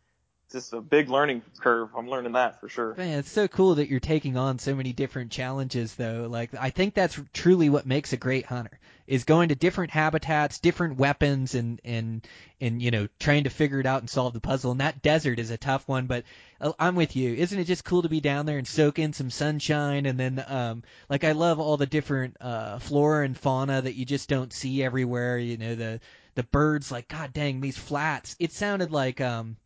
just 0.51 0.73
a 0.73 0.81
big 0.81 1.09
learning 1.09 1.43
curve. 1.61 1.91
I'm 1.97 2.09
learning 2.09 2.33
that 2.33 2.61
for 2.61 2.69
sure. 2.69 2.95
Man, 2.97 3.19
it's 3.19 3.31
so 3.31 3.49
cool 3.49 3.77
that 3.77 3.89
you're 3.89 4.01
taking 4.01 4.37
on 4.37 4.59
so 4.59 4.75
many 4.75 4.93
different 4.93 5.31
challenges 5.31 5.95
though. 5.95 6.27
Like 6.31 6.55
I 6.59 6.71
think 6.71 6.95
that's 6.95 7.21
truly 7.33 7.69
what 7.69 7.87
makes 7.87 8.13
a 8.13 8.17
great 8.17 8.47
hunter 8.47 8.79
is 9.09 9.25
going 9.25 9.49
to 9.49 9.55
different 9.55 9.91
habitats, 9.91 10.61
different 10.61 10.99
weapons 10.99 11.55
and 11.55 11.81
and 11.83 12.27
and 12.61 12.83
you 12.83 12.91
know, 12.91 13.09
trying 13.19 13.45
to 13.45 13.51
figure 13.51 13.81
it 13.81 13.87
out 13.87 14.03
and 14.03 14.11
solve 14.11 14.35
the 14.35 14.41
puzzle. 14.41 14.71
And 14.71 14.81
that 14.81 15.01
desert 15.01 15.39
is 15.39 15.51
a 15.51 15.57
tough 15.57 15.89
one, 15.89 16.07
but 16.07 16.25
uh, 16.61 16.73
I'm 16.79 16.95
with 16.95 17.17
you. 17.17 17.35
Isn't 17.35 17.59
it 17.59 17.65
just 17.65 17.85
cool 17.85 18.03
to 18.03 18.11
be 18.11 18.21
down 18.21 18.45
there 18.45 18.59
and 18.59 18.69
soak 18.69 18.99
in 18.99 19.15
some 19.15 19.31
sunshine 19.31 20.05
and 20.05 20.21
then 20.21 20.45
um 20.47 20.83
like 21.09 21.25
I 21.25 21.33
love 21.33 21.59
all 21.59 21.79
the 21.79 21.87
different 21.87 22.37
uh 22.41 22.79
flora 22.79 23.25
and 23.25 23.37
fauna 23.37 23.81
that 23.81 23.95
you 23.95 24.05
just 24.05 24.29
don't 24.29 24.53
see 24.53 24.85
everywhere, 24.85 25.39
you 25.39 25.57
know, 25.57 25.75
the 25.75 26.01
the 26.35 26.43
birds 26.43 26.93
like 26.93 27.09
god 27.09 27.33
dang 27.33 27.63
these 27.63 27.79
flats. 27.79 28.37
It 28.39 28.53
sounded 28.53 28.93
like 28.93 29.23
um 29.23 29.57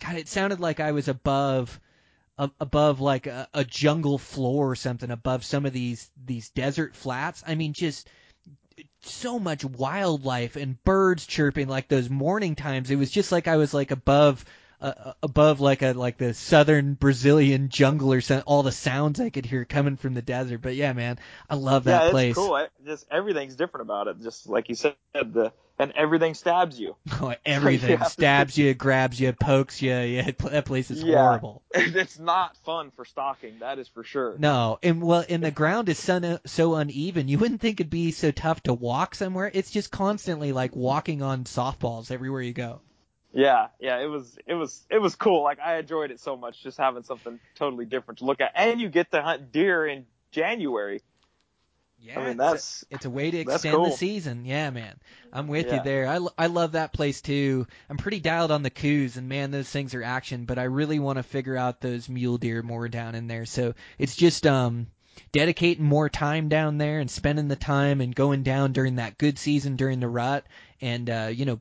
God, 0.00 0.16
it 0.16 0.28
sounded 0.28 0.60
like 0.60 0.80
I 0.80 0.92
was 0.92 1.08
above 1.08 1.78
above 2.38 3.00
like 3.00 3.26
a, 3.26 3.48
a 3.52 3.64
jungle 3.64 4.18
floor 4.18 4.70
or 4.70 4.76
something 4.76 5.10
above 5.10 5.44
some 5.44 5.66
of 5.66 5.72
these 5.74 6.10
these 6.24 6.48
desert 6.50 6.96
flats. 6.96 7.42
I 7.46 7.54
mean, 7.54 7.74
just 7.74 8.08
so 9.00 9.38
much 9.38 9.64
wildlife 9.64 10.56
and 10.56 10.82
birds 10.84 11.26
chirping 11.26 11.68
like 11.68 11.88
those 11.88 12.10
morning 12.10 12.54
times. 12.54 12.90
It 12.90 12.96
was 12.96 13.10
just 13.10 13.32
like 13.32 13.48
I 13.48 13.56
was 13.56 13.72
like 13.72 13.90
above 13.90 14.44
uh, 14.80 15.12
above 15.22 15.60
like 15.60 15.82
a 15.82 15.92
like 15.92 16.18
the 16.18 16.34
southern 16.34 16.94
Brazilian 16.94 17.68
jungle 17.68 18.12
or 18.12 18.20
something. 18.20 18.44
All 18.46 18.62
the 18.62 18.72
sounds 18.72 19.20
I 19.20 19.30
could 19.30 19.46
hear 19.46 19.64
coming 19.64 19.96
from 19.96 20.14
the 20.14 20.22
desert. 20.22 20.58
But 20.62 20.74
yeah, 20.74 20.92
man, 20.92 21.18
I 21.48 21.54
love 21.54 21.84
that 21.84 22.04
yeah, 22.04 22.10
place. 22.10 22.30
it's 22.30 22.38
cool. 22.38 22.56
It, 22.56 22.70
just 22.84 23.06
everything's 23.10 23.56
different 23.56 23.86
about 23.86 24.08
it. 24.08 24.20
Just 24.22 24.48
like 24.48 24.68
you 24.68 24.74
said, 24.74 24.94
the 25.14 25.52
and 25.78 25.92
everything 25.94 26.34
stabs 26.34 26.78
you. 26.78 26.96
Oh, 27.20 27.34
everything 27.44 27.98
to- 27.98 28.04
stabs 28.04 28.56
you, 28.58 28.74
grabs 28.74 29.18
you, 29.20 29.32
pokes 29.32 29.80
you. 29.80 29.94
Yeah, 29.94 30.30
that 30.50 30.64
place 30.66 30.90
is 30.90 31.02
Yeah. 31.02 31.22
horrible. 31.22 31.62
it's 31.74 32.18
not 32.18 32.56
fun 32.58 32.90
for 32.90 33.04
stalking. 33.04 33.58
That 33.60 33.78
is 33.78 33.88
for 33.88 34.04
sure. 34.04 34.36
No, 34.38 34.78
and 34.82 35.02
well, 35.02 35.24
and 35.28 35.42
the 35.42 35.50
ground 35.50 35.88
is 35.88 35.98
so, 35.98 36.38
so 36.46 36.74
uneven. 36.74 37.28
You 37.28 37.38
wouldn't 37.38 37.60
think 37.60 37.80
it'd 37.80 37.90
be 37.90 38.10
so 38.12 38.30
tough 38.30 38.62
to 38.64 38.74
walk 38.74 39.14
somewhere. 39.14 39.50
It's 39.52 39.70
just 39.70 39.90
constantly 39.90 40.52
like 40.52 40.76
walking 40.76 41.22
on 41.22 41.44
softballs 41.44 42.10
everywhere 42.10 42.42
you 42.42 42.52
go. 42.52 42.80
Yeah, 43.36 43.68
yeah, 43.78 43.98
it 44.00 44.06
was 44.06 44.38
it 44.46 44.54
was 44.54 44.86
it 44.88 44.98
was 44.98 45.14
cool. 45.14 45.42
Like 45.42 45.60
I 45.60 45.76
enjoyed 45.76 46.10
it 46.10 46.20
so 46.20 46.36
much 46.38 46.62
just 46.62 46.78
having 46.78 47.02
something 47.02 47.38
totally 47.54 47.84
different 47.84 48.18
to 48.18 48.24
look 48.24 48.40
at. 48.40 48.52
And 48.54 48.80
you 48.80 48.88
get 48.88 49.10
to 49.10 49.20
hunt 49.20 49.52
deer 49.52 49.86
in 49.86 50.06
January. 50.32 51.02
Yeah, 51.98 52.18
I 52.18 52.24
mean 52.24 52.28
it's 52.32 52.40
a- 52.40 52.52
that's 52.54 52.84
It's 52.90 53.04
a 53.04 53.10
way 53.10 53.30
to 53.30 53.44
That's 53.44 53.62
extend 53.62 53.84
the 53.84 53.90
season. 53.90 54.46
Yeah, 54.46 54.70
man. 54.70 54.98
I'm 55.34 55.48
with 55.48 55.70
you 55.70 55.80
there. 55.80 56.06
I, 56.08 56.18
I 56.38 56.46
love 56.46 56.72
that 56.72 56.94
place 56.94 57.20
too. 57.20 57.66
I'm 57.90 57.98
pretty 57.98 58.20
dialed 58.20 58.50
on 58.50 58.62
the 58.62 58.70
Coues, 58.70 59.18
and 59.18 59.28
man, 59.28 59.50
those 59.50 59.68
things 59.68 59.94
are 59.94 60.02
action. 60.02 60.46
But 60.46 60.58
I 60.58 60.64
really 60.64 60.98
want 60.98 61.18
to 61.18 61.22
figure 61.22 61.58
out 61.58 61.82
those 61.82 62.08
mule 62.08 62.38
deer 62.38 62.62
more 62.62 62.88
down 62.88 63.14
in 63.14 63.26
there. 63.26 63.44
So 63.44 63.74
it's 63.98 64.16
just 64.16 64.46
um 64.46 64.86
dedicating 65.32 65.84
more 65.84 66.08
time 66.08 66.48
down 66.48 66.78
there 66.78 67.00
and 67.00 67.10
spending 67.10 67.48
the 67.48 67.56
time 67.56 68.00
and 68.00 68.14
going 68.14 68.42
down 68.42 68.72
during 68.72 68.96
that 68.96 69.18
good 69.18 69.38
season 69.38 69.76
during 69.76 70.00
the 70.00 70.08
rut, 70.08 70.46
and 70.80 71.10
uh, 71.10 71.28
you 71.30 71.44
know 71.44 71.60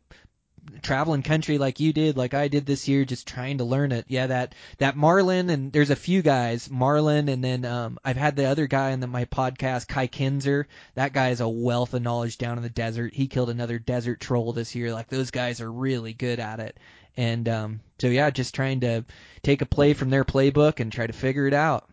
traveling 0.82 1.24
country 1.24 1.57
like 1.57 1.80
you 1.80 1.93
did, 1.93 2.18
like 2.18 2.34
I 2.34 2.47
did 2.47 2.66
this 2.66 2.88
year, 2.88 3.05
just 3.05 3.28
trying 3.28 3.59
to 3.59 3.63
learn 3.63 3.91
it. 3.91 4.05
Yeah, 4.07 4.28
that 4.28 4.55
that 4.78 4.95
Marlin 4.95 5.49
and 5.49 5.72
there's 5.72 5.89
a 5.89 5.95
few 5.95 6.22
guys, 6.22 6.70
Marlin, 6.70 7.30
and 7.30 7.43
then 7.43 7.66
um, 7.66 7.97
I've 8.03 8.18
had 8.18 8.36
the 8.36 8.45
other 8.45 8.68
guy 8.68 8.91
on 8.91 8.99
the, 8.99 9.07
my 9.07 9.26
podcast, 9.26 9.88
Kai 9.88 10.07
Kinzer. 10.07 10.68
That 10.95 11.13
guy 11.13 11.30
is 11.30 11.41
a 11.41 11.49
wealth 11.49 11.93
of 11.93 12.01
knowledge 12.01 12.38
down 12.38 12.57
in 12.57 12.63
the 12.63 12.70
desert. 12.70 13.13
He 13.13 13.28
killed 13.28 13.49
another 13.49 13.80
desert 13.80 14.20
troll 14.20 14.53
this 14.53 14.76
year. 14.76 14.93
Like 14.93 15.07
those 15.07 15.32
guys 15.32 15.61
are 15.61 15.72
really 15.72 16.13
good 16.13 16.39
at 16.39 16.59
it. 16.59 16.78
And 17.18 17.47
um, 17.47 17.80
so 17.99 18.07
yeah, 18.07 18.30
just 18.30 18.55
trying 18.55 18.82
to 18.82 19.05
take 19.41 19.61
a 19.61 19.66
play 19.66 19.93
from 19.93 20.09
their 20.09 20.26
playbook 20.26 20.80
and 20.80 20.91
try 20.91 21.07
to 21.07 21.13
figure 21.13 21.47
it 21.47 21.53
out. 21.53 21.89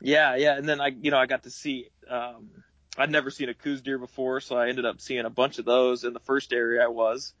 Yeah, 0.00 0.36
yeah, 0.36 0.56
and 0.56 0.66
then 0.66 0.80
I, 0.80 0.88
you 0.88 1.10
know, 1.10 1.18
I 1.18 1.26
got 1.26 1.42
to 1.42 1.50
see. 1.50 1.90
Um, 2.08 2.50
I'd 2.96 3.10
never 3.10 3.30
seen 3.30 3.48
a 3.48 3.54
Coues 3.54 3.82
deer 3.82 3.98
before, 3.98 4.40
so 4.40 4.56
I 4.56 4.68
ended 4.68 4.84
up 4.84 5.00
seeing 5.00 5.24
a 5.24 5.30
bunch 5.30 5.58
of 5.58 5.64
those 5.64 6.04
in 6.04 6.12
the 6.12 6.20
first 6.20 6.52
area 6.52 6.82
I 6.82 6.88
was. 6.88 7.34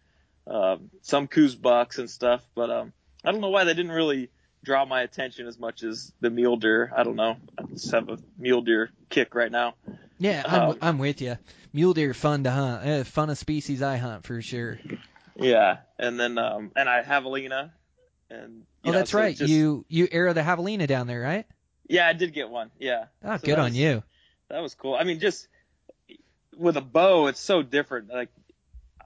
Um, 0.46 0.90
some 1.02 1.26
Coues 1.28 1.54
bucks 1.54 1.98
and 1.98 2.08
stuff, 2.10 2.44
but 2.54 2.70
um, 2.70 2.92
I 3.24 3.30
don't 3.32 3.40
know 3.40 3.50
why 3.50 3.64
they 3.64 3.74
didn't 3.74 3.92
really 3.92 4.30
draw 4.64 4.84
my 4.84 5.02
attention 5.02 5.46
as 5.46 5.58
much 5.58 5.82
as 5.82 6.12
the 6.20 6.30
mule 6.30 6.56
deer. 6.56 6.92
I 6.96 7.02
don't 7.04 7.16
know. 7.16 7.36
I 7.58 7.62
just 7.64 7.90
have 7.92 8.08
a 8.08 8.18
mule 8.38 8.62
deer 8.62 8.90
kick 9.08 9.34
right 9.34 9.50
now. 9.52 9.74
Yeah, 10.18 10.42
I'm, 10.46 10.60
Um, 10.70 10.78
I'm 10.82 10.98
with 10.98 11.20
you. 11.22 11.38
Mule 11.72 11.94
deer 11.94 12.14
fun 12.14 12.44
to 12.44 12.50
hunt. 12.50 12.84
Eh, 12.86 13.02
fun 13.04 13.30
of 13.30 13.38
species 13.38 13.80
I 13.82 13.96
hunt 13.96 14.24
for 14.24 14.42
sure. 14.42 14.78
Yeah, 15.36 15.78
and 15.98 16.18
then 16.18 16.36
um, 16.36 16.72
and 16.76 16.88
I 16.88 17.02
javelina, 17.02 17.70
and 18.28 18.54
you 18.56 18.64
Oh, 18.84 18.90
know, 18.92 18.98
that's 18.98 19.12
so 19.12 19.18
right. 19.18 19.36
just- 19.36 19.50
You 19.50 19.84
you 19.88 20.08
arrow 20.10 20.32
the 20.32 20.42
javelina 20.42 20.86
down 20.86 21.06
there, 21.06 21.20
right? 21.20 21.46
Yeah, 21.88 22.06
I 22.08 22.12
did 22.12 22.32
get 22.32 22.50
one. 22.50 22.70
Yeah. 22.78 23.04
Oh, 23.24 23.36
So 23.36 23.46
good 23.46 23.58
on 23.58 23.66
was- 23.70 23.76
you. 23.78 24.02
That 24.48 24.60
was 24.62 24.74
cool. 24.74 24.94
I 24.96 25.04
mean, 25.04 25.20
just 25.20 25.46
with 26.56 26.76
a 26.76 26.80
bow, 26.80 27.28
it's 27.28 27.40
so 27.40 27.62
different. 27.62 28.08
Like, 28.08 28.30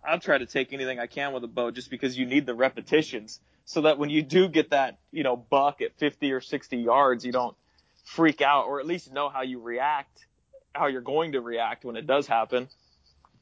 I'll 0.07 0.21
try 0.21 0.39
to 0.39 0.47
take 0.47 0.73
anything 0.73 0.99
I 0.99 1.07
can 1.07 1.33
with 1.33 1.45
a 1.45 1.49
bow 1.49 1.71
just 1.71 1.91
because 1.91 2.17
you 2.17 2.27
need 2.27 2.47
the 2.47 2.55
repetitions 2.55 3.41
so 3.65 3.83
that 3.83 3.99
when 3.99 4.11
you 4.11 4.23
do 4.23 4.49
get 4.49 4.71
that, 4.71 4.99
you 5.11 5.23
know, 5.23 5.37
buck 5.37 5.81
at 5.81 5.97
50 5.99 6.33
or 6.33 6.41
60 6.41 6.77
yards, 6.77 7.25
you 7.25 7.33
don't 7.33 7.57
freak 8.05 8.43
out 8.43 8.67
or 8.67 8.81
at 8.81 8.87
least 8.87 9.13
know 9.13 9.29
how 9.31 9.43
you 9.43 9.61
react, 9.61 10.27
how 10.75 10.87
you're 10.87 11.01
going 11.01 11.33
to 11.33 11.41
react 11.41 11.85
when 11.85 11.97
it 11.97 12.07
does 12.07 12.27
happen. 12.27 12.69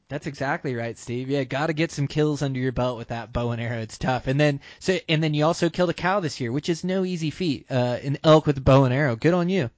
That's 0.09 0.27
exactly 0.27 0.75
right, 0.75 0.97
Steve. 0.97 1.29
Yeah, 1.29 1.43
got 1.43 1.67
to 1.67 1.73
get 1.73 1.91
some 1.91 2.07
kills 2.07 2.41
under 2.41 2.59
your 2.59 2.71
belt 2.71 2.97
with 2.97 3.07
that 3.07 3.33
bow 3.33 3.51
and 3.51 3.61
arrow. 3.61 3.79
It's 3.79 3.97
tough. 3.97 4.27
And 4.27 4.39
then 4.39 4.59
so 4.79 4.99
and 5.09 5.23
then 5.23 5.33
you 5.33 5.45
also 5.45 5.69
killed 5.69 5.89
a 5.89 5.93
cow 5.93 6.19
this 6.19 6.39
year, 6.39 6.51
which 6.51 6.69
is 6.69 6.83
no 6.83 7.03
easy 7.03 7.31
feat. 7.31 7.65
Uh, 7.69 7.97
an 8.03 8.17
elk 8.23 8.45
with 8.45 8.57
a 8.57 8.61
bow 8.61 8.85
and 8.85 8.93
arrow. 8.93 9.15
Good 9.15 9.33
on 9.33 9.49
you. 9.49 9.71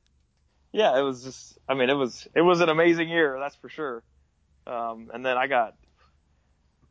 yeah, 0.71 0.97
it 0.99 1.03
was 1.03 1.23
just, 1.23 1.57
I 1.69 1.73
mean, 1.73 1.89
it 1.89 1.93
was, 1.93 2.27
it 2.35 2.41
was 2.41 2.59
an 2.59 2.69
amazing 2.69 3.07
year, 3.09 3.37
that's 3.39 3.55
for 3.55 3.69
sure. 3.69 4.03
Um, 4.67 5.09
and 5.13 5.25
then 5.25 5.37
I 5.37 5.47
got, 5.47 5.75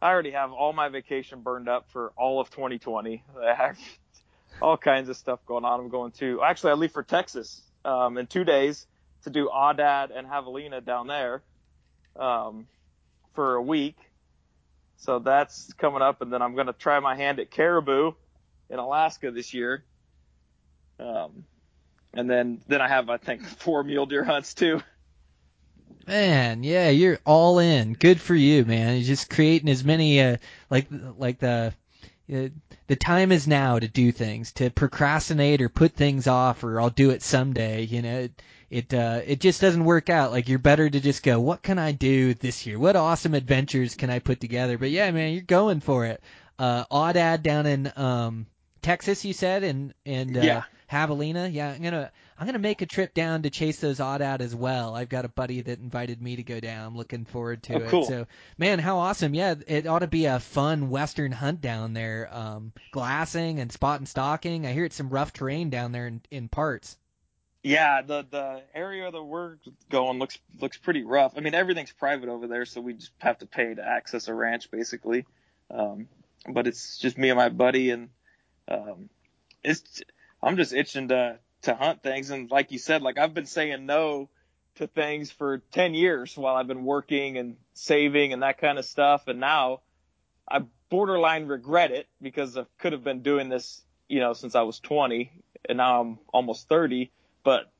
I 0.05 0.11
already 0.11 0.33
have 0.33 0.53
all 0.53 0.75
my 0.75 0.91
vacation 0.91 1.41
burned 1.41 1.67
up 1.67 1.89
for 1.91 2.13
all 2.15 2.39
of 2.39 2.51
2020. 2.51 3.25
I 3.43 3.55
have 3.55 3.79
all 4.61 4.77
kinds 4.77 5.09
of 5.09 5.17
stuff 5.17 5.41
going 5.47 5.65
on. 5.65 5.81
I'm 5.81 5.89
going 5.89 6.13
to, 6.13 6.43
actually, 6.43 6.73
I 6.73 6.75
leave 6.75 6.93
for 6.93 7.03
Texas, 7.03 7.63
um, 7.87 8.19
in 8.19 8.27
two 8.27 8.45
days 8.45 8.87
to 9.23 9.31
do 9.31 9.49
Aoudad 9.49 10.11
and 10.15 10.29
Javelina 10.29 10.85
down 10.85 11.07
there, 11.07 11.43
um, 12.17 12.67
for 13.33 13.55
a 13.55 13.63
week. 13.63 13.97
So 14.99 15.21
that's 15.21 15.73
coming 15.73 16.03
up. 16.03 16.21
And 16.21 16.31
then 16.31 16.43
I'm 16.43 16.55
going 16.55 16.67
to 16.67 16.75
try 16.75 17.01
my 17.01 17.17
hand 17.17 17.41
at 17.41 17.51
caribou 17.51 18.13
in 18.69 18.79
Alaska 18.79 19.31
this 19.31 19.55
year. 19.55 19.85
Um, 21.01 21.45
and 22.13 22.29
then, 22.29 22.61
then 22.69 22.83
I 22.83 22.89
have, 22.89 23.09
I 23.09 23.17
think, 23.17 23.43
four 23.43 23.83
mule 23.83 24.05
deer 24.05 24.23
hunts 24.23 24.53
too. 24.53 24.83
Man, 26.07 26.63
yeah, 26.65 26.91
you're 26.91 27.19
all 27.25 27.59
in. 27.59 27.95
Good 27.95 28.21
for 28.21 28.35
you, 28.35 28.65
man. 28.65 28.97
You're 28.97 29.05
just 29.07 29.31
creating 29.31 29.71
as 29.71 29.85
many 29.85 30.21
uh, 30.21 30.37
like 30.69 30.87
like 31.17 31.39
the 31.39 31.73
uh, 32.33 32.49
the 32.87 32.97
time 32.97 33.33
is 33.33 33.49
now 33.49 33.79
to 33.79 33.89
do 33.89 34.13
things, 34.13 34.53
to 34.53 34.71
procrastinate 34.71 35.63
or 35.63 35.69
put 35.71 35.93
things 35.95 36.27
off, 36.27 36.63
or 36.63 36.81
I'll 36.81 36.91
do 36.91 37.11
it 37.11 37.23
someday. 37.23 37.85
You 37.85 38.03
know, 38.03 38.19
it 38.21 38.43
it 38.71 38.95
uh, 38.95 39.21
it 39.27 39.41
just 39.41 39.63
doesn't 39.63 39.85
work 39.85 40.11
out. 40.11 40.31
Like 40.31 40.49
you're 40.49 40.59
better 40.59 40.89
to 40.91 41.01
just 41.01 41.23
go. 41.23 41.41
What 41.41 41.63
can 41.63 41.79
I 41.79 41.93
do 41.93 42.35
this 42.35 42.67
year? 42.67 42.79
What 42.79 42.97
awesome 42.97 43.33
adventures 43.33 43.95
can 43.95 44.11
I 44.11 44.19
put 44.19 44.41
together? 44.41 44.77
But 44.77 44.91
yeah, 44.91 45.11
man, 45.11 45.33
you're 45.33 45.43
going 45.43 45.81
for 45.81 46.05
it. 46.05 46.23
Uh, 46.59 46.85
Aoudad 46.91 47.43
down 47.43 47.65
in 47.67 47.91
um 47.97 48.47
Texas, 48.83 49.25
you 49.25 49.33
said, 49.33 49.65
and 49.65 49.95
and 50.05 50.37
uh, 50.37 50.41
Yeah. 50.41 50.63
Javelina. 50.93 51.51
Yeah, 51.53 51.71
I'm 51.71 51.83
gonna 51.83 52.13
I'm 52.39 52.47
gonna 52.47 52.59
make 52.59 52.83
a 52.83 52.87
trip 52.87 53.15
down 53.15 53.43
to 53.43 53.51
chase 53.51 53.79
those 53.81 53.99
aoudad 53.99 54.41
as 54.41 54.55
well. 54.55 54.95
I've 54.97 55.09
got 55.09 55.25
a 55.25 55.29
buddy 55.29 55.61
that 55.61 55.79
invited 55.79 56.21
me 56.21 56.37
to 56.37 56.43
go 56.43 56.59
down. 56.61 56.87
I'm 56.89 56.97
looking 56.97 57.25
forward 57.25 57.63
to 57.65 57.75
Oh, 57.75 57.79
it. 57.79 57.89
cool. 57.91 58.05
So, 58.07 58.27
man, 58.59 58.79
how 58.81 58.99
awesome! 58.99 59.35
Yeah, 59.35 59.55
it 59.67 59.87
ought 59.87 60.01
to 60.01 60.07
be 60.09 60.27
a 60.27 60.41
fun 60.41 60.91
western 60.91 61.31
hunt 61.33 61.61
down 61.61 61.93
there. 61.93 62.29
Um, 62.33 62.73
glassing 62.91 63.61
and 63.61 63.71
spot 63.71 64.01
and 64.01 64.09
stalking. 64.09 64.67
I 64.67 64.73
hear 64.73 64.85
it's 64.85 64.97
some 64.97 65.11
rough 65.11 65.33
terrain 65.33 65.71
down 65.71 65.93
there 65.93 66.07
in, 66.09 66.23
in 66.31 66.49
parts. 66.49 66.97
Yeah, 67.63 68.03
the 68.03 68.27
the 68.29 68.63
area 68.75 69.11
that 69.11 69.23
we're 69.23 69.57
going 69.91 70.19
looks 70.19 70.39
looks 70.61 70.77
pretty 70.77 71.05
rough. 71.05 71.35
I 71.37 71.41
mean, 71.41 71.55
everything's 71.55 71.93
private 71.93 72.29
over 72.29 72.47
there, 72.47 72.65
so 72.67 72.81
we 72.81 72.95
just 72.95 73.13
have 73.19 73.39
to 73.39 73.47
pay 73.47 73.73
to 73.75 73.83
access 73.87 74.29
a 74.29 74.35
ranch, 74.35 74.71
basically. 74.71 75.25
Um, 75.71 76.09
but 76.49 76.67
it's 76.67 76.99
just 76.99 77.17
me 77.17 77.31
and 77.31 77.39
my 77.39 77.49
buddy, 77.49 77.91
and 77.91 78.11
um, 78.69 79.09
it's 79.63 80.03
I'm 80.43 80.57
just 80.59 80.75
itching 80.75 81.09
to 81.09 81.39
to 81.65 81.75
hunt 81.75 82.03
things. 82.03 82.31
And 82.31 82.51
like 82.51 82.73
you 82.73 82.79
said, 82.79 83.03
like 83.03 83.19
I've 83.19 83.35
been 83.35 83.47
saying 83.47 83.87
no 83.87 84.29
to 84.77 84.87
things 84.87 85.31
for 85.31 85.59
ten 85.71 85.95
years 85.95 86.37
while 86.37 86.57
I've 86.57 86.67
been 86.67 86.85
working 86.85 87.39
and 87.39 87.57
saving 87.75 88.33
and 88.33 88.43
that 88.43 88.59
kind 88.59 88.79
of 88.79 88.85
stuff, 88.85 89.29
and 89.29 89.41
now 89.41 89.81
I 90.49 90.63
borderline 90.91 91.47
regret 91.47 91.91
it 91.91 92.09
because 92.21 92.57
I 92.57 92.67
could 92.79 92.93
have 92.93 93.05
been 93.05 93.23
doing 93.23 93.49
this, 93.49 93.83
you 94.09 94.21
know, 94.21 94.33
since 94.33 94.55
I 94.55 94.63
was 94.63 94.79
20, 94.81 95.33
and 95.69 95.79
now 95.79 96.01
I'm 96.01 96.19
almost 96.33 96.69
30 96.69 97.11
but 97.45 97.71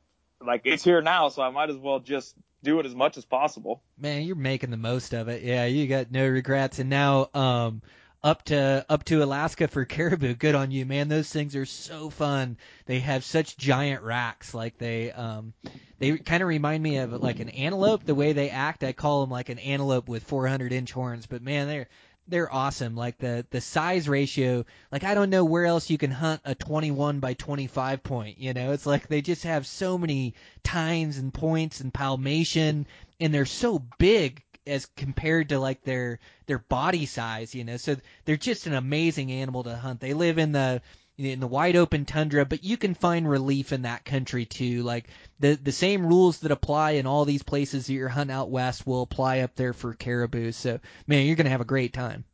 like 0.41 0.63
it's 0.65 0.85
here 0.85 1.03
now, 1.03 1.31
so 1.31 1.43
I 1.43 1.51
might 1.51 1.71
as 1.71 1.77
well 1.77 1.99
just 1.99 2.37
do 2.63 2.79
it 2.79 2.87
as 2.87 2.95
much 2.95 3.17
as 3.17 3.25
possible. 3.25 3.83
Man, 3.99 4.23
you're 4.23 4.37
making 4.37 4.71
the 4.71 4.77
most 4.77 5.13
of 5.15 5.29
it. 5.29 5.43
Yeah, 5.43 5.65
you 5.65 5.87
got 5.89 6.13
no 6.13 6.29
regrets. 6.29 6.79
And 6.79 6.91
now, 6.91 7.29
um, 7.35 7.83
up 8.25 8.43
to 8.45 8.85
up 8.89 9.05
to 9.05 9.23
Alaska 9.23 9.69
for 9.69 9.85
caribou. 9.85 10.35
Good 10.35 10.55
on 10.55 10.71
you, 10.71 10.87
man. 10.87 11.09
Those 11.09 11.29
things 11.31 11.55
are 11.55 11.67
so 11.67 12.11
fun. 12.11 12.57
They 12.87 13.01
have 13.01 13.23
such 13.23 13.57
giant 13.57 14.03
racks. 14.03 14.55
Like 14.55 14.79
they 14.79 15.13
um 15.13 15.53
they 15.99 16.17
kind 16.17 16.43
of 16.43 16.49
remind 16.49 16.83
me 16.83 16.97
of 16.97 17.13
like 17.23 17.39
an 17.39 17.51
antelope. 17.51 18.05
The 18.05 18.15
way 18.15 18.33
they 18.33 18.51
act, 18.51 18.83
I 18.83 18.93
call 18.93 19.21
them 19.21 19.31
like 19.31 19.51
an 19.51 19.59
antelope 19.59 20.09
with 20.09 20.25
400 20.25 20.73
inch 20.73 20.91
horns. 20.91 21.27
But 21.27 21.43
man, 21.43 21.69
they're 21.69 21.89
they're 22.27 22.53
awesome. 22.53 22.97
Like 22.97 23.19
the 23.19 23.47
the 23.51 23.61
size 23.61 24.09
ratio. 24.09 24.65
Like 24.91 25.05
I 25.05 25.15
don't 25.15 25.31
know 25.31 25.45
where 25.45 25.67
else 25.67 25.91
you 25.91 25.99
can 25.99 26.11
hunt 26.11 26.41
a 26.47 26.55
21 26.55 27.21
by 27.21 27.35
25 27.35 28.03
point. 28.03 28.39
You 28.39 28.55
know, 28.55 28.73
it's 28.73 28.87
like 28.87 29.07
they 29.07 29.21
just 29.21 29.45
have 29.45 29.67
so 29.67 29.99
many 29.99 30.35
tines 30.63 31.19
and 31.19 31.33
points 31.33 31.81
and 31.81 31.93
palmation, 31.93 32.87
and 33.21 33.35
they're 33.35 33.45
so 33.45 33.79
big 33.99 34.43
as 34.67 34.87
compared 34.97 35.51
to 35.51 35.59
like 35.59 35.83
their 35.83 36.19
their 36.47 36.59
body 36.59 37.07
size. 37.07 37.55
You 37.55 37.65
know, 37.65 37.77
so 37.77 37.97
they're 38.25 38.37
just 38.37 38.67
an 38.67 38.75
amazing 38.75 39.31
animal 39.33 39.65
to 39.65 39.77
hunt. 39.77 40.01
They 40.01 40.15
live 40.15 40.39
in 40.39 40.53
the 40.53 40.83
in 41.17 41.39
the 41.39 41.47
wide 41.47 41.77
open 41.77 42.05
tundra, 42.05 42.45
but 42.45 42.65
you 42.65 42.77
can 42.77 42.95
find 42.95 43.29
relief 43.29 43.73
in 43.73 43.83
that 43.83 44.05
country 44.05 44.45
too. 44.47 44.83
Like 44.83 45.07
the 45.41 45.55
the 45.55 45.73
same 45.73 46.07
rules 46.07 46.41
that 46.41 46.51
apply 46.51 46.93
in 46.93 47.07
all 47.07 47.25
these 47.25 47.43
places 47.43 47.87
that 47.87 47.93
you're 47.93 48.09
hunting 48.09 48.35
out 48.35 48.51
west 48.51 48.87
will 48.87 49.03
apply 49.03 49.41
up 49.41 49.55
there 49.55 49.73
for 49.73 49.95
caribou. 49.95 50.53
So 50.53 50.81
man, 51.07 51.27
you're 51.27 51.37
gonna 51.37 51.51
have 51.51 51.61
a 51.61 51.67
great 51.67 51.93
time. 51.93 52.25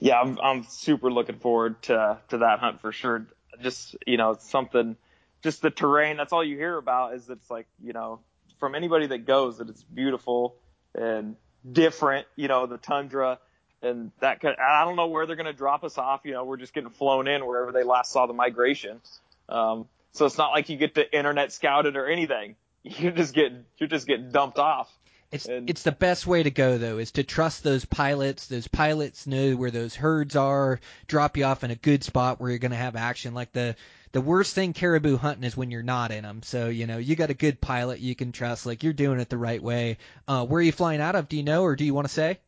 Yeah, 0.00 0.20
I'm 0.20 0.38
I'm 0.40 0.64
super 0.64 1.10
looking 1.10 1.38
forward 1.38 1.82
to 1.84 2.18
to 2.28 2.38
that 2.38 2.58
hunt 2.60 2.80
for 2.80 2.92
sure. 2.92 3.26
Just 3.62 3.96
you 4.06 4.16
know, 4.16 4.36
something 4.38 4.96
just 5.44 5.60
the 5.60 5.70
terrain, 5.70 6.16
that's 6.16 6.32
all 6.32 6.42
you 6.42 6.56
hear 6.56 6.76
about 6.78 7.14
is 7.14 7.28
it's 7.28 7.50
like, 7.50 7.66
you 7.80 7.92
know, 7.92 8.18
from 8.58 8.74
anybody 8.74 9.06
that 9.08 9.26
goes 9.26 9.58
that 9.58 9.68
it's 9.68 9.82
beautiful 9.82 10.56
and 10.94 11.36
different, 11.70 12.26
you 12.36 12.48
know, 12.48 12.66
the 12.66 12.78
tundra 12.78 13.38
and 13.82 14.12
that 14.20 14.40
could, 14.40 14.56
I 14.58 14.84
don't 14.84 14.96
know 14.96 15.08
where 15.08 15.26
they're 15.26 15.36
going 15.36 15.46
to 15.46 15.52
drop 15.52 15.84
us 15.84 15.98
off. 15.98 16.22
You 16.24 16.32
know, 16.32 16.44
we're 16.44 16.56
just 16.56 16.72
getting 16.72 16.90
flown 16.90 17.28
in 17.28 17.46
wherever 17.46 17.70
they 17.72 17.82
last 17.82 18.12
saw 18.12 18.26
the 18.26 18.32
migration. 18.32 19.00
Um, 19.48 19.86
so 20.12 20.26
it's 20.26 20.38
not 20.38 20.52
like 20.52 20.68
you 20.68 20.76
get 20.76 20.94
to 20.94 21.16
internet 21.16 21.52
scouted 21.52 21.96
or 21.96 22.06
anything. 22.06 22.56
You're 22.82 23.12
just 23.12 23.34
getting, 23.34 23.64
you're 23.78 23.88
just 23.88 24.06
getting 24.06 24.30
dumped 24.30 24.58
off. 24.58 24.92
It's 25.32 25.46
And- 25.46 25.70
it's 25.70 25.82
the 25.82 25.92
best 25.92 26.26
way 26.26 26.42
to 26.42 26.50
go 26.50 26.76
though, 26.76 26.98
is 26.98 27.12
to 27.12 27.24
trust 27.24 27.64
those 27.64 27.84
pilots. 27.86 28.46
Those 28.46 28.68
pilots 28.68 29.26
know 29.26 29.56
where 29.56 29.70
those 29.70 29.94
herds 29.96 30.36
are, 30.36 30.80
drop 31.06 31.36
you 31.38 31.44
off 31.44 31.64
in 31.64 31.70
a 31.70 31.76
good 31.76 32.04
spot 32.04 32.40
where 32.40 32.50
you're 32.50 32.58
going 32.58 32.72
to 32.72 32.76
have 32.76 32.94
action. 32.94 33.32
Like 33.34 33.52
the 33.52 33.74
the 34.14 34.20
worst 34.20 34.54
thing 34.54 34.72
caribou 34.72 35.16
hunting 35.18 35.44
is 35.44 35.56
when 35.56 35.70
you're 35.70 35.82
not 35.82 36.10
in 36.12 36.22
them. 36.22 36.42
So 36.42 36.68
you 36.68 36.86
know 36.86 36.98
you 36.98 37.16
got 37.16 37.30
a 37.30 37.34
good 37.34 37.60
pilot 37.60 37.98
you 38.00 38.14
can 38.14 38.32
trust. 38.32 38.64
Like 38.64 38.82
you're 38.82 38.92
doing 38.92 39.20
it 39.20 39.28
the 39.28 39.36
right 39.36 39.62
way. 39.62 39.98
Uh, 40.26 40.46
where 40.46 40.60
are 40.60 40.62
you 40.62 40.72
flying 40.72 41.00
out 41.00 41.16
of? 41.16 41.28
Do 41.28 41.36
you 41.36 41.42
know, 41.42 41.62
or 41.64 41.76
do 41.76 41.84
you 41.84 41.92
want 41.92 42.06
to 42.06 42.12
say? 42.14 42.38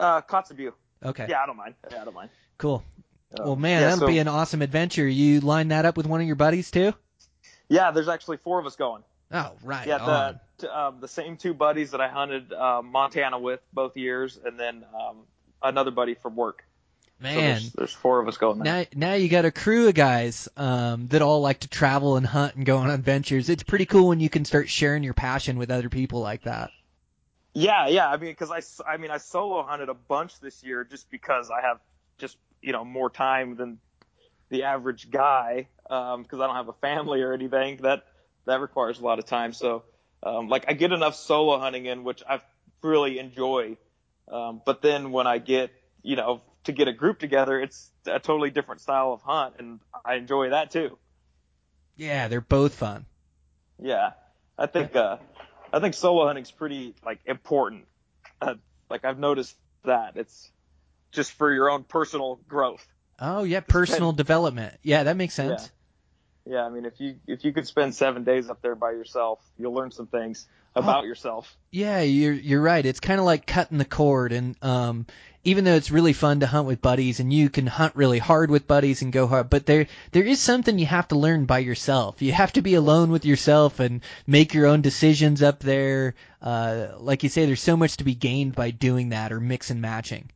Uh, 0.00 0.20
Kotzebue. 0.20 0.72
Okay, 1.04 1.26
Yeah, 1.28 1.42
I 1.42 1.46
don't 1.46 1.56
mind. 1.56 1.74
Yeah, 1.90 2.02
I 2.02 2.04
don't 2.04 2.14
mind. 2.14 2.30
cool. 2.58 2.82
Um, 3.38 3.46
Well, 3.46 3.56
man, 3.56 3.80
yeah, 3.80 3.88
that'll 3.90 4.00
so- 4.00 4.06
be 4.08 4.18
an 4.18 4.28
awesome 4.28 4.60
adventure. 4.62 5.06
You 5.06 5.40
line 5.40 5.68
that 5.68 5.84
up 5.86 5.96
with 5.96 6.06
one 6.06 6.20
of 6.20 6.26
your 6.26 6.36
buddies 6.36 6.70
too? 6.70 6.92
Yeah, 7.68 7.90
there's 7.92 8.08
actually 8.08 8.38
four 8.38 8.58
of 8.58 8.66
us 8.66 8.76
going. 8.76 9.02
Oh, 9.30 9.52
right. 9.62 9.86
Yeah, 9.86 9.98
the 9.98 10.40
t- 10.58 10.66
um, 10.66 11.00
the 11.00 11.08
same 11.08 11.36
two 11.36 11.52
buddies 11.54 11.90
that 11.92 12.00
I 12.00 12.08
hunted 12.08 12.52
uh, 12.52 12.80
Montana 12.82 13.38
with 13.38 13.60
both 13.72 13.96
years, 13.96 14.38
and 14.42 14.58
then 14.58 14.84
um, 14.94 15.18
another 15.62 15.90
buddy 15.90 16.14
from 16.14 16.34
work. 16.34 16.64
So 17.20 17.24
man. 17.24 17.36
there's, 17.36 17.72
there's 17.72 17.92
four 17.92 18.20
of 18.20 18.28
us 18.28 18.36
going 18.36 18.60
there. 18.60 18.86
Now, 18.94 19.10
now 19.10 19.14
you 19.14 19.28
got 19.28 19.44
a 19.44 19.50
crew 19.50 19.88
of 19.88 19.94
guys 19.94 20.48
um, 20.56 21.08
that 21.08 21.20
all 21.20 21.40
like 21.40 21.60
to 21.60 21.68
travel 21.68 22.16
and 22.16 22.24
hunt 22.24 22.54
and 22.54 22.64
go 22.64 22.78
on 22.78 22.90
adventures. 22.90 23.48
It's 23.48 23.64
pretty 23.64 23.86
cool 23.86 24.08
when 24.08 24.20
you 24.20 24.30
can 24.30 24.44
start 24.44 24.68
sharing 24.68 25.02
your 25.02 25.14
passion 25.14 25.58
with 25.58 25.70
other 25.70 25.88
people 25.88 26.20
like 26.20 26.42
that. 26.42 26.70
Yeah, 27.54 27.88
yeah. 27.88 28.08
I 28.08 28.18
mean, 28.18 28.30
because 28.30 28.52
I, 28.52 28.88
I 28.88 28.98
mean, 28.98 29.10
I 29.10 29.18
solo 29.18 29.64
hunted 29.64 29.88
a 29.88 29.94
bunch 29.94 30.38
this 30.38 30.62
year 30.62 30.84
just 30.84 31.10
because 31.10 31.50
I 31.50 31.60
have 31.62 31.80
just 32.18 32.36
you 32.62 32.72
know 32.72 32.84
more 32.84 33.10
time 33.10 33.56
than 33.56 33.78
the 34.48 34.64
average 34.64 35.10
guy 35.10 35.66
because 35.82 36.40
I 36.40 36.46
don't 36.46 36.56
have 36.56 36.68
a 36.68 36.74
family 36.74 37.22
or 37.22 37.32
anything 37.32 37.78
that 37.78 38.04
that 38.46 38.60
requires 38.60 39.00
a 39.00 39.04
lot 39.04 39.18
of 39.18 39.26
time. 39.26 39.52
So 39.52 39.82
um, 40.22 40.48
like 40.48 40.66
I 40.68 40.74
get 40.74 40.92
enough 40.92 41.16
solo 41.16 41.58
hunting 41.58 41.86
in, 41.86 42.04
which 42.04 42.22
I 42.28 42.40
really 42.82 43.18
enjoy. 43.18 43.76
Um, 44.30 44.62
but 44.64 44.82
then 44.82 45.10
when 45.10 45.26
I 45.26 45.38
get 45.38 45.70
you 46.02 46.14
know 46.14 46.42
to 46.64 46.72
get 46.72 46.88
a 46.88 46.92
group 46.92 47.18
together, 47.18 47.60
it's 47.60 47.90
a 48.06 48.18
totally 48.18 48.50
different 48.50 48.80
style 48.80 49.12
of 49.12 49.22
hunt, 49.22 49.54
and 49.58 49.80
I 50.04 50.14
enjoy 50.14 50.50
that 50.50 50.70
too. 50.70 50.98
Yeah, 51.96 52.28
they're 52.28 52.40
both 52.40 52.74
fun. 52.74 53.06
Yeah, 53.80 54.12
I 54.56 54.66
think 54.66 54.94
uh, 54.96 55.18
I 55.72 55.80
think 55.80 55.94
solo 55.94 56.26
hunting's 56.26 56.50
pretty 56.50 56.94
like 57.04 57.20
important. 57.26 57.86
Uh, 58.40 58.54
like 58.90 59.04
I've 59.04 59.18
noticed 59.18 59.56
that 59.84 60.16
it's 60.16 60.50
just 61.12 61.32
for 61.32 61.52
your 61.52 61.70
own 61.70 61.84
personal 61.84 62.40
growth. 62.48 62.86
Oh 63.18 63.44
yeah, 63.44 63.60
personal 63.60 64.12
development. 64.12 64.74
Yeah, 64.82 65.04
that 65.04 65.16
makes 65.16 65.34
sense. 65.34 65.70
Yeah, 66.48 66.64
I 66.64 66.70
mean 66.70 66.86
if 66.86 66.98
you 66.98 67.16
if 67.26 67.44
you 67.44 67.52
could 67.52 67.66
spend 67.66 67.94
seven 67.94 68.24
days 68.24 68.48
up 68.48 68.62
there 68.62 68.74
by 68.74 68.92
yourself, 68.92 69.38
you'll 69.58 69.74
learn 69.74 69.90
some 69.90 70.06
things 70.06 70.46
about 70.74 71.04
yourself. 71.04 71.54
Yeah, 71.70 72.00
you're 72.00 72.32
you're 72.32 72.62
right. 72.62 72.84
It's 72.84 73.00
kind 73.00 73.20
of 73.20 73.26
like 73.26 73.46
cutting 73.46 73.76
the 73.76 73.84
cord, 73.84 74.32
and 74.32 74.56
um, 74.62 75.06
even 75.44 75.64
though 75.64 75.74
it's 75.74 75.90
really 75.90 76.14
fun 76.14 76.40
to 76.40 76.46
hunt 76.46 76.66
with 76.66 76.80
buddies, 76.80 77.20
and 77.20 77.30
you 77.30 77.50
can 77.50 77.66
hunt 77.66 77.96
really 77.96 78.18
hard 78.18 78.50
with 78.50 78.66
buddies 78.66 79.02
and 79.02 79.12
go 79.12 79.26
hard, 79.26 79.50
but 79.50 79.66
there 79.66 79.88
there 80.12 80.24
is 80.24 80.40
something 80.40 80.78
you 80.78 80.86
have 80.86 81.08
to 81.08 81.18
learn 81.18 81.44
by 81.44 81.58
yourself. 81.58 82.22
You 82.22 82.32
have 82.32 82.54
to 82.54 82.62
be 82.62 82.74
alone 82.74 83.10
with 83.10 83.26
yourself 83.26 83.78
and 83.78 84.00
make 84.26 84.54
your 84.54 84.68
own 84.68 84.80
decisions 84.80 85.42
up 85.42 85.60
there. 85.60 86.14
Uh, 86.40 86.88
like 86.96 87.24
you 87.24 87.28
say, 87.28 87.44
there's 87.44 87.60
so 87.60 87.76
much 87.76 87.98
to 87.98 88.04
be 88.04 88.14
gained 88.14 88.54
by 88.54 88.70
doing 88.70 89.10
that 89.10 89.32
or 89.32 89.40
mix 89.40 89.68
and 89.68 89.82
matching. 89.82 90.30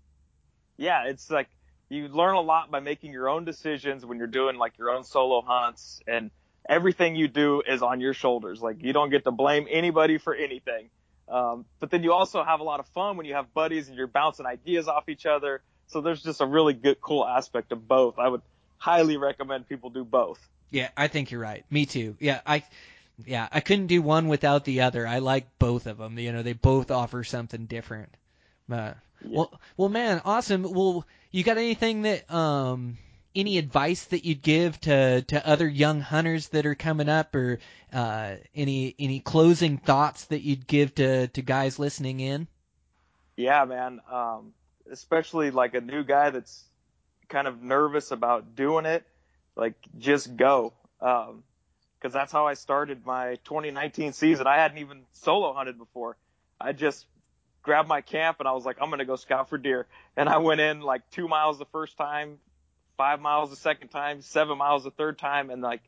Yeah, 0.77 1.05
it's 1.07 1.31
like 1.31 1.49
you 1.93 2.09
learn 2.09 2.35
a 2.35 2.41
lot 2.41 2.71
by 2.71 2.81
making 2.81 3.13
your 3.13 3.29
own 3.29 3.45
decisions 3.45 4.05
when 4.05 4.19
you're 4.19 4.27
doing 4.27 4.57
like 4.57 4.79
your 4.79 4.91
own 4.91 5.05
solo 5.05 5.43
hunts 5.43 6.01
and 6.07 6.31
everything 6.69 7.17
you 7.17 7.29
do 7.29 7.63
is 7.67 7.83
on 7.83 8.01
your 8.01 8.15
shoulders. 8.15 8.63
Like 8.63 8.83
you 8.83 8.93
don't 8.93 9.11
get 9.11 9.25
to 9.25 9.31
blame 9.31 9.67
anybody 9.71 10.19
for 10.19 10.35
anything. 10.35 10.89
Um, 11.29 11.67
but 11.81 11.91
then 11.91 12.03
you 12.03 12.13
also 12.13 12.43
have 12.43 12.61
a 12.61 12.63
lot 12.63 12.81
of 12.81 12.87
fun 12.89 13.17
when 13.17 13.27
you 13.27 13.35
have 13.35 13.53
buddies 13.55 13.89
and 13.89 13.97
you're 13.97 14.07
bouncing 14.07 14.47
ideas 14.47 14.89
off 14.89 15.09
each 15.09 15.27
other. 15.27 15.63
So 15.89 16.01
there's 16.01 16.23
just 16.23 16.41
a 16.41 16.47
really 16.47 16.73
good, 16.73 17.01
cool 17.01 17.27
aspect 17.27 17.73
of 17.73 17.87
both. 17.87 18.19
I 18.19 18.29
would 18.29 18.43
highly 18.79 19.17
recommend 19.17 19.69
people 19.69 19.91
do 19.91 20.05
both. 20.05 20.39
Yeah, 20.71 20.89
I 20.97 21.09
think 21.09 21.31
you're 21.31 21.41
right. 21.41 21.65
Me 21.71 21.85
too. 21.85 22.17
Yeah, 22.19 22.41
I 22.47 22.65
yeah, 23.27 23.49
I 23.53 23.61
couldn't 23.61 23.89
do 23.89 24.01
one 24.01 24.29
without 24.29 24.65
the 24.65 24.83
other. 24.83 25.07
I 25.07 25.19
like 25.19 25.59
both 25.59 25.87
of 25.87 25.99
them. 25.99 26.19
You 26.19 26.33
know, 26.33 26.43
they 26.43 26.55
both 26.55 26.91
offer 26.91 27.23
something 27.23 27.67
different. 27.67 28.15
Well, 29.25 29.61
well, 29.77 29.89
man, 29.89 30.21
awesome. 30.25 30.63
Well, 30.63 31.07
you 31.31 31.45
got 31.45 31.59
anything 31.59 32.03
that 32.03 32.33
um 32.33 32.99
any 33.35 33.59
advice 33.59 34.05
that 34.07 34.25
you'd 34.25 34.43
give 34.43 34.81
to 34.83 35.23
to 35.23 35.47
other 35.47 35.69
young 35.69 36.01
hunters 36.01 36.49
that 36.49 36.67
are 36.67 36.75
coming 36.75 37.09
up 37.09 37.35
or 37.35 37.59
uh 37.93 38.37
any 38.55 38.95
any 38.99 39.21
closing 39.21 39.79
thoughts 39.79 40.27
that 40.27 40.43
you'd 40.43 40.67
give 40.67 40.95
to 40.97 41.29
to 41.29 41.43
guys 41.43 41.79
listening 41.79 42.21
in? 42.21 42.47
Yeah, 43.37 43.65
man. 43.65 44.01
Um, 44.11 44.53
especially 44.91 45.51
like 45.51 45.75
a 45.75 45.81
new 45.81 46.05
guy 46.05 46.31
that's 46.31 46.65
kind 47.29 47.47
of 47.47 47.63
nervous 47.63 48.11
about 48.11 48.55
doing 48.55 48.85
it. 48.87 49.05
Like 49.57 49.75
just 49.99 50.37
go. 50.37 50.73
Um, 51.01 51.43
cause 52.01 52.13
that's 52.13 52.33
how 52.33 52.47
I 52.47 52.55
started 52.55 53.05
my 53.07 53.37
2019 53.45 54.13
season. 54.13 54.47
I 54.47 54.57
hadn't 54.57 54.79
even 54.79 55.03
solo 55.13 55.53
hunted 55.53 55.79
before. 55.79 56.17
I 56.61 56.73
just 56.73 57.07
grabbed 57.63 57.89
my 57.89 58.01
camp 58.01 58.39
and 58.41 58.49
I 58.49 58.53
was 58.53 58.65
like, 58.65 58.79
I'm 58.81 58.89
going 58.89 58.99
to 58.99 59.05
go 59.05 59.17
scout 59.17 59.49
for 59.49 59.59
deer. 59.59 59.87
And 60.17 60.29
I 60.29 60.39
went 60.39 60.61
in 60.61 60.81
like 60.81 61.09
two 61.11 61.29
miles 61.29 61.59
the 61.59 61.67
first 61.67 61.97
time, 61.97 62.39
five 62.97 63.21
miles 63.21 63.51
the 63.51 63.57
second 63.57 63.89
time, 63.89 64.21
seven 64.21 64.59
miles 64.59 64.85
the 64.85 64.91
third 64.91 65.19
time. 65.19 65.51
And 65.51 65.63
like, 65.63 65.83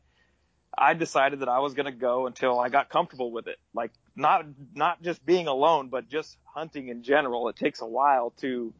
I 0.77 0.93
decided 0.93 1.39
that 1.39 1.49
I 1.49 1.59
was 1.59 1.73
going 1.73 1.85
to 1.85 1.91
go 1.91 2.27
until 2.27 2.59
I 2.59 2.69
got 2.69 2.89
comfortable 2.89 3.31
with 3.31 3.47
it. 3.47 3.57
Like 3.73 3.91
not, 4.15 4.45
not 4.73 5.01
just 5.01 5.25
being 5.25 5.47
alone, 5.47 5.89
but 5.89 6.09
just 6.09 6.37
hunting 6.43 6.89
in 6.89 7.03
general. 7.03 7.47
It 7.49 7.55
takes 7.55 7.81
a 7.81 7.85
while 7.85 8.31
to 8.41 8.73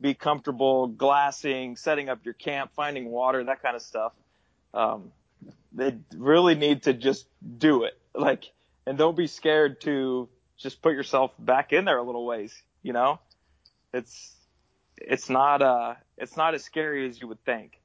be 0.00 0.14
comfortable 0.14 0.86
glassing, 0.86 1.76
setting 1.76 2.08
up 2.08 2.24
your 2.24 2.34
camp, 2.34 2.72
finding 2.74 3.10
water, 3.10 3.42
that 3.44 3.62
kind 3.62 3.76
of 3.76 3.82
stuff. 3.82 4.12
Um, 4.72 5.12
they 5.72 5.96
really 6.16 6.54
need 6.54 6.84
to 6.84 6.92
just 6.92 7.26
do 7.58 7.84
it. 7.84 7.98
Like, 8.14 8.44
and 8.86 8.98
don't 8.98 9.16
be 9.16 9.26
scared 9.26 9.80
to 9.82 10.28
just 10.58 10.82
put 10.82 10.94
yourself 10.94 11.32
back 11.38 11.72
in 11.72 11.84
there 11.84 11.98
a 11.98 12.02
little 12.02 12.26
ways, 12.26 12.54
you 12.82 12.92
know? 12.92 13.20
It's, 13.92 14.32
it's 14.96 15.28
not, 15.30 15.62
uh, 15.62 15.94
it's 16.16 16.36
not 16.36 16.54
as 16.54 16.64
scary 16.64 17.08
as 17.08 17.20
you 17.20 17.28
would 17.28 17.44
think. 17.44 17.80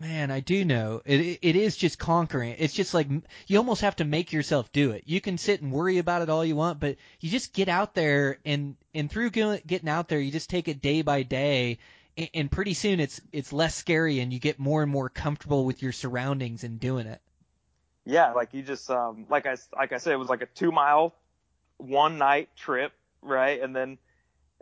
Man, 0.00 0.30
I 0.30 0.40
do 0.40 0.64
know. 0.64 1.02
It 1.04 1.38
it 1.40 1.56
is 1.56 1.76
just 1.76 1.98
conquering. 1.98 2.56
It's 2.58 2.74
just 2.74 2.94
like 2.94 3.08
you 3.46 3.58
almost 3.58 3.82
have 3.82 3.96
to 3.96 4.04
make 4.04 4.32
yourself 4.32 4.72
do 4.72 4.90
it. 4.90 5.04
You 5.06 5.20
can 5.20 5.38
sit 5.38 5.62
and 5.62 5.72
worry 5.72 5.98
about 5.98 6.22
it 6.22 6.28
all 6.30 6.44
you 6.44 6.56
want, 6.56 6.80
but 6.80 6.96
you 7.20 7.30
just 7.30 7.52
get 7.52 7.68
out 7.68 7.94
there 7.94 8.38
and 8.44 8.76
and 8.92 9.10
through 9.10 9.30
getting 9.30 9.88
out 9.88 10.08
there, 10.08 10.18
you 10.20 10.32
just 10.32 10.50
take 10.50 10.68
it 10.68 10.82
day 10.82 11.02
by 11.02 11.22
day, 11.22 11.78
and, 12.16 12.28
and 12.34 12.50
pretty 12.50 12.74
soon 12.74 12.98
it's 13.00 13.20
it's 13.32 13.52
less 13.52 13.74
scary 13.76 14.18
and 14.20 14.32
you 14.32 14.40
get 14.40 14.58
more 14.58 14.82
and 14.82 14.90
more 14.90 15.08
comfortable 15.08 15.64
with 15.64 15.80
your 15.80 15.92
surroundings 15.92 16.64
and 16.64 16.80
doing 16.80 17.06
it. 17.06 17.20
yeah, 18.04 18.32
like 18.32 18.52
you 18.52 18.62
just 18.62 18.90
um 18.90 19.26
like 19.30 19.46
I 19.46 19.56
like 19.76 19.92
I 19.92 19.98
said, 19.98 20.12
it 20.12 20.18
was 20.18 20.28
like 20.28 20.42
a 20.42 20.46
two 20.46 20.72
mile, 20.72 21.14
one 21.78 22.18
night 22.18 22.48
trip, 22.56 22.92
right? 23.22 23.60
And 23.62 23.74
then 23.74 23.98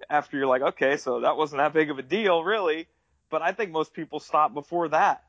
after 0.09 0.37
you're 0.37 0.47
like, 0.47 0.63
okay, 0.63 0.97
so 0.97 1.21
that 1.21 1.37
wasn't 1.37 1.59
that 1.59 1.73
big 1.73 1.91
of 1.91 1.99
a 1.99 2.03
deal, 2.03 2.43
really. 2.43 2.87
But 3.31 3.43
I 3.43 3.53
think 3.53 3.71
most 3.71 3.93
people 3.95 4.21
stop 4.21 4.55
before 4.55 4.89
that. 4.89 5.25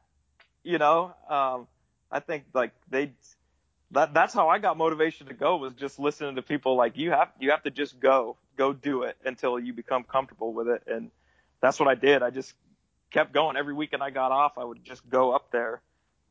You 0.64 0.78
know, 0.78 1.14
um, 1.30 1.68
I 2.12 2.20
think 2.20 2.46
like 2.54 2.72
they 2.90 3.12
that 3.92 4.14
that's 4.14 4.34
how 4.34 4.50
I 4.50 4.60
got 4.60 4.78
motivation 4.78 5.28
to 5.28 5.34
go 5.34 5.58
was 5.58 5.74
just 5.74 6.00
listening 6.00 6.36
to 6.36 6.42
people 6.42 6.76
like 6.76 6.98
you 6.98 7.12
have 7.12 7.30
you 7.40 7.52
have 7.52 7.64
to 7.64 7.72
just 7.72 8.00
go 8.00 8.38
go 8.58 8.74
do 8.74 9.04
it 9.04 9.18
until 9.26 9.60
you 9.60 9.74
become 9.74 10.04
comfortable 10.04 10.54
with 10.54 10.68
it 10.68 10.84
and 10.88 11.12
that's 11.62 11.80
what 11.80 11.88
I 11.88 11.96
did. 11.96 12.22
I 12.22 12.30
just 12.30 12.54
kept 13.12 13.34
going 13.34 13.56
every 13.56 13.74
weekend 13.74 14.04
I 14.04 14.10
got 14.10 14.32
off. 14.32 14.58
I 14.58 14.64
would 14.64 14.84
just 14.84 15.08
go 15.10 15.32
up 15.32 15.52
there 15.52 15.82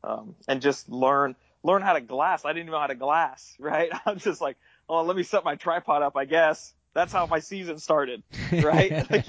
um, 0.03 0.35
and 0.47 0.61
just 0.61 0.89
learn 0.89 1.35
learn 1.63 1.81
how 1.81 1.93
to 1.93 2.01
glass. 2.01 2.45
I 2.45 2.49
didn't 2.49 2.63
even 2.63 2.73
know 2.73 2.79
how 2.79 2.87
to 2.87 2.95
glass, 2.95 3.55
right? 3.59 3.89
I'm 4.05 4.19
just 4.19 4.41
like, 4.41 4.57
oh, 4.89 5.03
let 5.03 5.15
me 5.15 5.23
set 5.23 5.43
my 5.43 5.55
tripod 5.55 6.01
up, 6.01 6.15
I 6.15 6.25
guess. 6.25 6.73
That's 6.93 7.11
how 7.11 7.25
my 7.25 7.39
season 7.39 7.79
started, 7.79 8.21
right? 8.51 8.91
Like, 9.09 9.25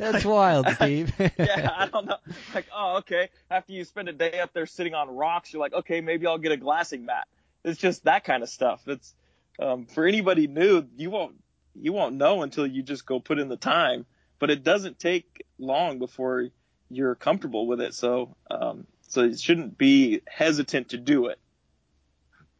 That's 0.00 0.24
wild, 0.24 0.68
Steve. 0.70 1.12
yeah, 1.18 1.70
I 1.76 1.86
don't 1.86 2.06
know. 2.06 2.16
Like, 2.52 2.66
oh, 2.74 2.96
okay. 2.98 3.28
After 3.48 3.72
you 3.72 3.84
spend 3.84 4.08
a 4.08 4.12
day 4.12 4.40
up 4.40 4.52
there 4.52 4.66
sitting 4.66 4.94
on 4.94 5.08
rocks, 5.14 5.52
you're 5.52 5.60
like, 5.60 5.74
okay, 5.74 6.00
maybe 6.00 6.26
I'll 6.26 6.38
get 6.38 6.50
a 6.50 6.56
glassing 6.56 7.04
mat. 7.06 7.28
It's 7.64 7.78
just 7.78 8.04
that 8.04 8.24
kind 8.24 8.42
of 8.42 8.48
stuff. 8.48 8.82
It's 8.88 9.14
um, 9.60 9.86
for 9.86 10.06
anybody 10.06 10.48
new, 10.48 10.86
you 10.96 11.10
won't 11.10 11.36
you 11.76 11.92
won't 11.92 12.16
know 12.16 12.42
until 12.42 12.66
you 12.66 12.82
just 12.82 13.06
go 13.06 13.20
put 13.20 13.38
in 13.38 13.48
the 13.48 13.56
time. 13.56 14.06
but 14.38 14.50
it 14.50 14.62
doesn't 14.62 14.98
take 14.98 15.44
long 15.58 15.98
before 15.98 16.48
you're 16.90 17.14
comfortable 17.14 17.66
with 17.66 17.80
it. 17.80 17.94
So, 17.94 18.36
um, 18.50 18.86
so 19.08 19.22
you 19.22 19.36
shouldn't 19.36 19.78
be 19.78 20.20
hesitant 20.26 20.90
to 20.90 20.98
do 20.98 21.26
it. 21.26 21.38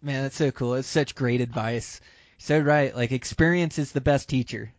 Man, 0.01 0.23
that's 0.23 0.37
so 0.37 0.51
cool. 0.51 0.75
It's 0.75 0.89
such 0.89 1.15
great 1.15 1.41
advice. 1.41 2.01
So 2.39 2.59
right, 2.59 2.95
like 2.95 3.13
experience 3.13 3.79
is 3.79 3.93
the 3.93 4.01
best 4.01 4.29
teacher. 4.29 4.73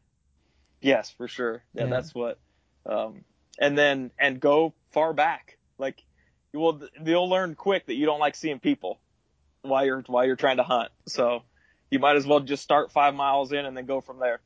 Yes, 0.81 1.09
for 1.11 1.27
sure. 1.27 1.63
Yeah, 1.73 1.83
Yeah. 1.85 1.89
that's 1.89 2.13
what. 2.13 2.39
Um, 2.85 3.23
and 3.59 3.77
then 3.77 4.11
and 4.19 4.39
go 4.39 4.73
far 4.91 5.13
back. 5.13 5.57
Like, 5.77 6.03
you 6.53 6.59
will 6.59 6.81
you'll 7.03 7.29
learn 7.29 7.55
quick 7.55 7.87
that 7.87 7.95
you 7.95 8.05
don't 8.05 8.19
like 8.19 8.35
seeing 8.35 8.59
people 8.59 8.99
while 9.61 9.85
you're 9.85 10.03
while 10.07 10.25
you're 10.25 10.35
trying 10.35 10.57
to 10.57 10.63
hunt. 10.63 10.91
So 11.07 11.43
you 11.89 11.99
might 11.99 12.15
as 12.17 12.25
well 12.27 12.39
just 12.41 12.63
start 12.63 12.91
five 12.91 13.15
miles 13.15 13.51
in 13.51 13.65
and 13.65 13.75
then 13.75 13.85
go 13.85 14.01
from 14.01 14.19
there. 14.19 14.41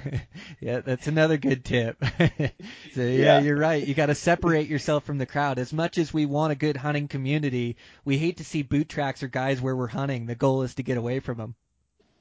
yeah, 0.60 0.80
that's 0.80 1.06
another 1.06 1.36
good 1.36 1.64
tip. 1.64 1.96
so 2.94 3.02
yeah, 3.02 3.04
Yeah. 3.04 3.40
you're 3.40 3.56
right. 3.58 3.86
You 3.86 3.94
got 3.94 4.06
to 4.06 4.14
separate 4.14 4.68
yourself 4.68 5.04
from 5.04 5.18
the 5.18 5.26
crowd. 5.26 5.58
As 5.58 5.72
much 5.72 5.98
as 5.98 6.12
we 6.12 6.26
want 6.26 6.52
a 6.52 6.56
good 6.56 6.76
hunting 6.76 7.08
community, 7.08 7.76
we 8.04 8.16
hate 8.18 8.38
to 8.38 8.44
see 8.44 8.62
boot 8.62 8.88
tracks 8.88 9.22
or 9.22 9.28
guys 9.28 9.60
where 9.60 9.76
we're 9.76 9.86
hunting. 9.86 10.26
The 10.26 10.34
goal 10.34 10.62
is 10.62 10.74
to 10.76 10.82
get 10.82 10.96
away 10.98 11.20
from 11.20 11.38
them. 11.38 11.54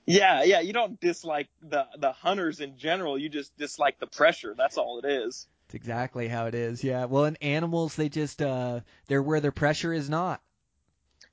Yeah, 0.05 0.43
yeah. 0.43 0.59
You 0.59 0.73
don't 0.73 0.99
dislike 0.99 1.47
the 1.61 1.85
the 1.97 2.11
hunters 2.11 2.59
in 2.59 2.77
general. 2.77 3.17
You 3.17 3.29
just 3.29 3.55
dislike 3.57 3.99
the 3.99 4.07
pressure. 4.07 4.53
That's 4.55 4.77
all 4.77 4.99
it 4.99 5.05
is. 5.05 5.47
It's 5.65 5.75
exactly 5.75 6.27
how 6.27 6.45
it 6.45 6.53
is. 6.53 6.83
Yeah. 6.83 7.05
Well, 7.05 7.25
in 7.25 7.37
animals, 7.37 7.95
they 7.95 8.09
just 8.09 8.41
uh, 8.41 8.81
they're 9.07 9.23
where 9.23 9.39
their 9.39 9.51
pressure 9.51 9.93
is 9.93 10.09
not. 10.09 10.41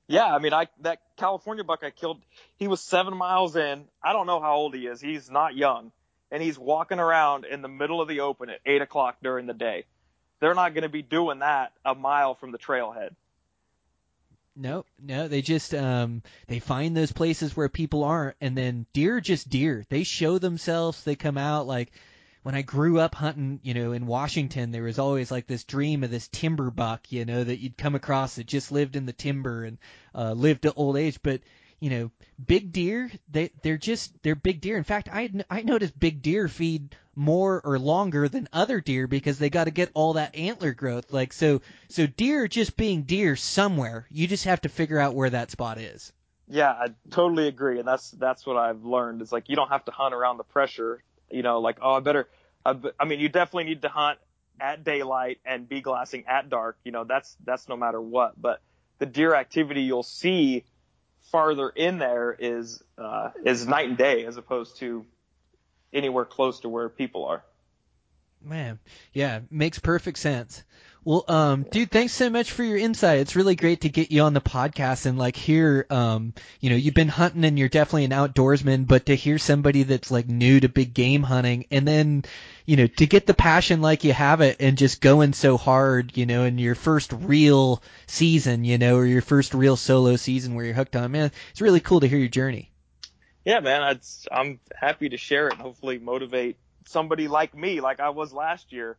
Yeah, 0.07 0.25
I 0.25 0.39
mean, 0.39 0.53
I 0.53 0.67
that 0.81 0.99
California 1.17 1.63
buck 1.63 1.83
I 1.83 1.91
killed, 1.91 2.21
he 2.57 2.67
was 2.67 2.81
seven 2.81 3.15
miles 3.15 3.55
in. 3.55 3.85
I 4.03 4.13
don't 4.13 4.27
know 4.27 4.41
how 4.41 4.55
old 4.55 4.75
he 4.75 4.87
is. 4.87 4.99
He's 4.99 5.29
not 5.29 5.55
young, 5.55 5.91
and 6.31 6.41
he's 6.41 6.57
walking 6.57 6.99
around 6.99 7.45
in 7.45 7.61
the 7.61 7.67
middle 7.69 8.01
of 8.01 8.07
the 8.07 8.21
open 8.21 8.49
at 8.49 8.59
eight 8.65 8.81
o'clock 8.81 9.17
during 9.21 9.45
the 9.45 9.53
day. 9.53 9.85
They're 10.39 10.55
not 10.55 10.73
going 10.73 10.81
to 10.83 10.89
be 10.89 11.03
doing 11.03 11.39
that 11.39 11.71
a 11.85 11.95
mile 11.95 12.35
from 12.35 12.51
the 12.51 12.57
trailhead. 12.57 13.15
No, 14.55 14.85
no, 14.99 15.27
they 15.27 15.41
just 15.41 15.73
um 15.73 16.21
they 16.47 16.59
find 16.59 16.95
those 16.95 17.11
places 17.11 17.55
where 17.55 17.69
people 17.69 18.03
aren't 18.03 18.37
and 18.39 18.55
then 18.55 18.85
deer 18.93 19.19
just 19.19 19.49
deer. 19.49 19.83
They 19.89 20.03
show 20.03 20.37
themselves, 20.37 21.03
they 21.03 21.15
come 21.15 21.37
out 21.37 21.65
like 21.65 21.91
when 22.43 22.55
I 22.55 22.61
grew 22.61 22.99
up 22.99 23.15
hunting, 23.15 23.61
you 23.63 23.73
know, 23.73 23.93
in 23.93 24.05
Washington, 24.05 24.71
there 24.71 24.83
was 24.83 24.99
always 24.99 25.31
like 25.31 25.47
this 25.47 25.63
dream 25.63 26.03
of 26.03 26.11
this 26.11 26.27
timber 26.27 26.69
buck, 26.69 27.11
you 27.11 27.25
know, 27.25 27.43
that 27.43 27.59
you'd 27.59 27.77
come 27.77 27.95
across 27.95 28.35
that 28.35 28.45
just 28.45 28.71
lived 28.71 28.95
in 28.95 29.05
the 29.05 29.13
timber 29.13 29.63
and 29.63 29.77
uh 30.13 30.33
lived 30.33 30.63
to 30.63 30.73
old 30.73 30.97
age, 30.97 31.19
but 31.23 31.41
you 31.83 31.89
know, 31.89 32.11
big 32.43 32.71
deer, 32.71 33.11
they 33.29 33.51
they're 33.61 33.77
just 33.77 34.13
they're 34.23 34.35
big 34.35 34.61
deer. 34.61 34.77
In 34.77 34.85
fact, 34.85 35.09
I 35.11 35.29
I 35.49 35.63
noticed 35.63 35.99
big 35.99 36.21
deer 36.21 36.47
feed 36.47 36.95
more 37.13 37.59
or 37.61 37.77
longer 37.77 38.29
than 38.29 38.47
other 38.53 38.79
deer 38.79 39.05
because 39.05 39.37
they 39.37 39.49
got 39.49 39.65
to 39.65 39.71
get 39.71 39.91
all 39.93 40.13
that 40.13 40.33
antler 40.33 40.73
growth. 40.73 41.11
Like 41.11 41.33
so 41.33 41.61
so 41.89 42.07
deer 42.07 42.47
just 42.47 42.77
being 42.77 43.01
deer 43.01 43.35
somewhere. 43.35 44.07
You 44.09 44.27
just 44.27 44.45
have 44.45 44.61
to 44.61 44.69
figure 44.69 44.97
out 44.97 45.13
where 45.13 45.29
that 45.31 45.51
spot 45.51 45.77
is. 45.77 46.13
Yeah, 46.47 46.71
I 46.71 46.87
totally 47.11 47.49
agree, 47.49 47.79
and 47.79 47.87
that's 47.87 48.11
that's 48.11 48.45
what 48.45 48.55
I've 48.55 48.85
learned. 48.85 49.21
Is 49.21 49.33
like 49.33 49.49
you 49.49 49.57
don't 49.57 49.69
have 49.69 49.83
to 49.83 49.91
hunt 49.91 50.13
around 50.13 50.37
the 50.37 50.45
pressure. 50.45 51.03
You 51.29 51.43
know, 51.43 51.59
like 51.59 51.79
oh, 51.81 51.95
I 51.95 51.99
better. 51.99 52.29
I, 52.65 52.77
I 52.97 53.03
mean, 53.03 53.19
you 53.19 53.27
definitely 53.27 53.65
need 53.65 53.81
to 53.81 53.89
hunt 53.89 54.19
at 54.57 54.85
daylight 54.85 55.39
and 55.43 55.67
be 55.67 55.81
glassing 55.81 56.23
at 56.27 56.49
dark. 56.49 56.77
You 56.85 56.93
know, 56.93 57.03
that's 57.03 57.35
that's 57.43 57.67
no 57.67 57.75
matter 57.75 57.99
what. 57.99 58.41
But 58.41 58.61
the 58.99 59.05
deer 59.05 59.35
activity 59.35 59.81
you'll 59.81 60.01
see 60.01 60.63
farther 61.33 61.69
in 61.69 61.97
there 61.97 62.31
is 62.37 62.83
uh, 62.95 63.31
is 63.43 63.67
night 63.67 63.89
and 63.89 63.97
day 63.97 64.23
as 64.25 64.37
opposed 64.37 64.77
to 64.77 65.03
anywhere 65.91 66.25
close 66.25 66.59
to 66.59 66.69
where 66.69 66.87
people 66.89 67.25
are. 67.25 67.43
Man, 68.39 68.79
yeah, 69.13 69.39
makes 69.49 69.79
perfect 69.79 70.19
sense. 70.19 70.63
Well, 71.05 71.25
um, 71.27 71.63
dude, 71.63 71.91
thanks 71.91 72.13
so 72.13 72.29
much 72.29 72.51
for 72.51 72.63
your 72.63 72.77
insight. 72.77 73.19
It's 73.19 73.35
really 73.35 73.55
great 73.55 73.81
to 73.81 73.89
get 73.89 74.11
you 74.11 74.21
on 74.21 74.33
the 74.33 74.39
podcast 74.39 75.05
and 75.05 75.17
like 75.17 75.35
hear, 75.35 75.85
um, 75.89 76.33
you 76.61 76.69
know, 76.69 76.77
you've 76.77 76.93
been 76.93 77.09
hunting 77.09 77.43
and 77.43 77.59
you're 77.59 77.67
definitely 77.67 78.05
an 78.05 78.11
outdoorsman, 78.11 78.87
but 78.87 79.07
to 79.07 79.15
hear 79.15 79.37
somebody 79.37 79.83
that's 79.83 80.11
like 80.11 80.29
new 80.29 80.61
to 80.61 80.69
big 80.69 80.93
game 80.93 81.21
hunting 81.21 81.65
and 81.71 81.85
then, 81.85 82.23
you 82.65 82.77
know, 82.77 82.87
to 82.87 83.05
get 83.05 83.27
the 83.27 83.33
passion 83.33 83.81
like 83.81 84.05
you 84.05 84.13
have 84.13 84.39
it 84.39 84.57
and 84.61 84.77
just 84.77 85.01
going 85.01 85.33
so 85.33 85.57
hard, 85.57 86.15
you 86.15 86.25
know, 86.25 86.45
in 86.45 86.57
your 86.57 86.75
first 86.75 87.11
real 87.11 87.83
season, 88.07 88.63
you 88.63 88.77
know, 88.77 88.95
or 88.95 89.05
your 89.05 89.21
first 89.21 89.53
real 89.53 89.75
solo 89.75 90.15
season 90.15 90.55
where 90.55 90.63
you're 90.63 90.73
hooked 90.73 90.95
on, 90.95 91.11
man, 91.11 91.31
it's 91.51 91.61
really 91.61 91.81
cool 91.81 91.99
to 91.99 92.07
hear 92.07 92.19
your 92.19 92.29
journey. 92.29 92.71
Yeah, 93.43 93.59
man, 93.59 93.83
it's, 93.97 94.25
I'm 94.31 94.61
happy 94.73 95.09
to 95.09 95.17
share 95.17 95.47
it 95.47 95.53
and 95.53 95.61
hopefully 95.61 95.99
motivate 95.99 96.57
somebody 96.85 97.27
like 97.27 97.53
me, 97.53 97.81
like 97.81 97.99
I 97.99 98.11
was 98.11 98.31
last 98.31 98.71
year, 98.71 98.95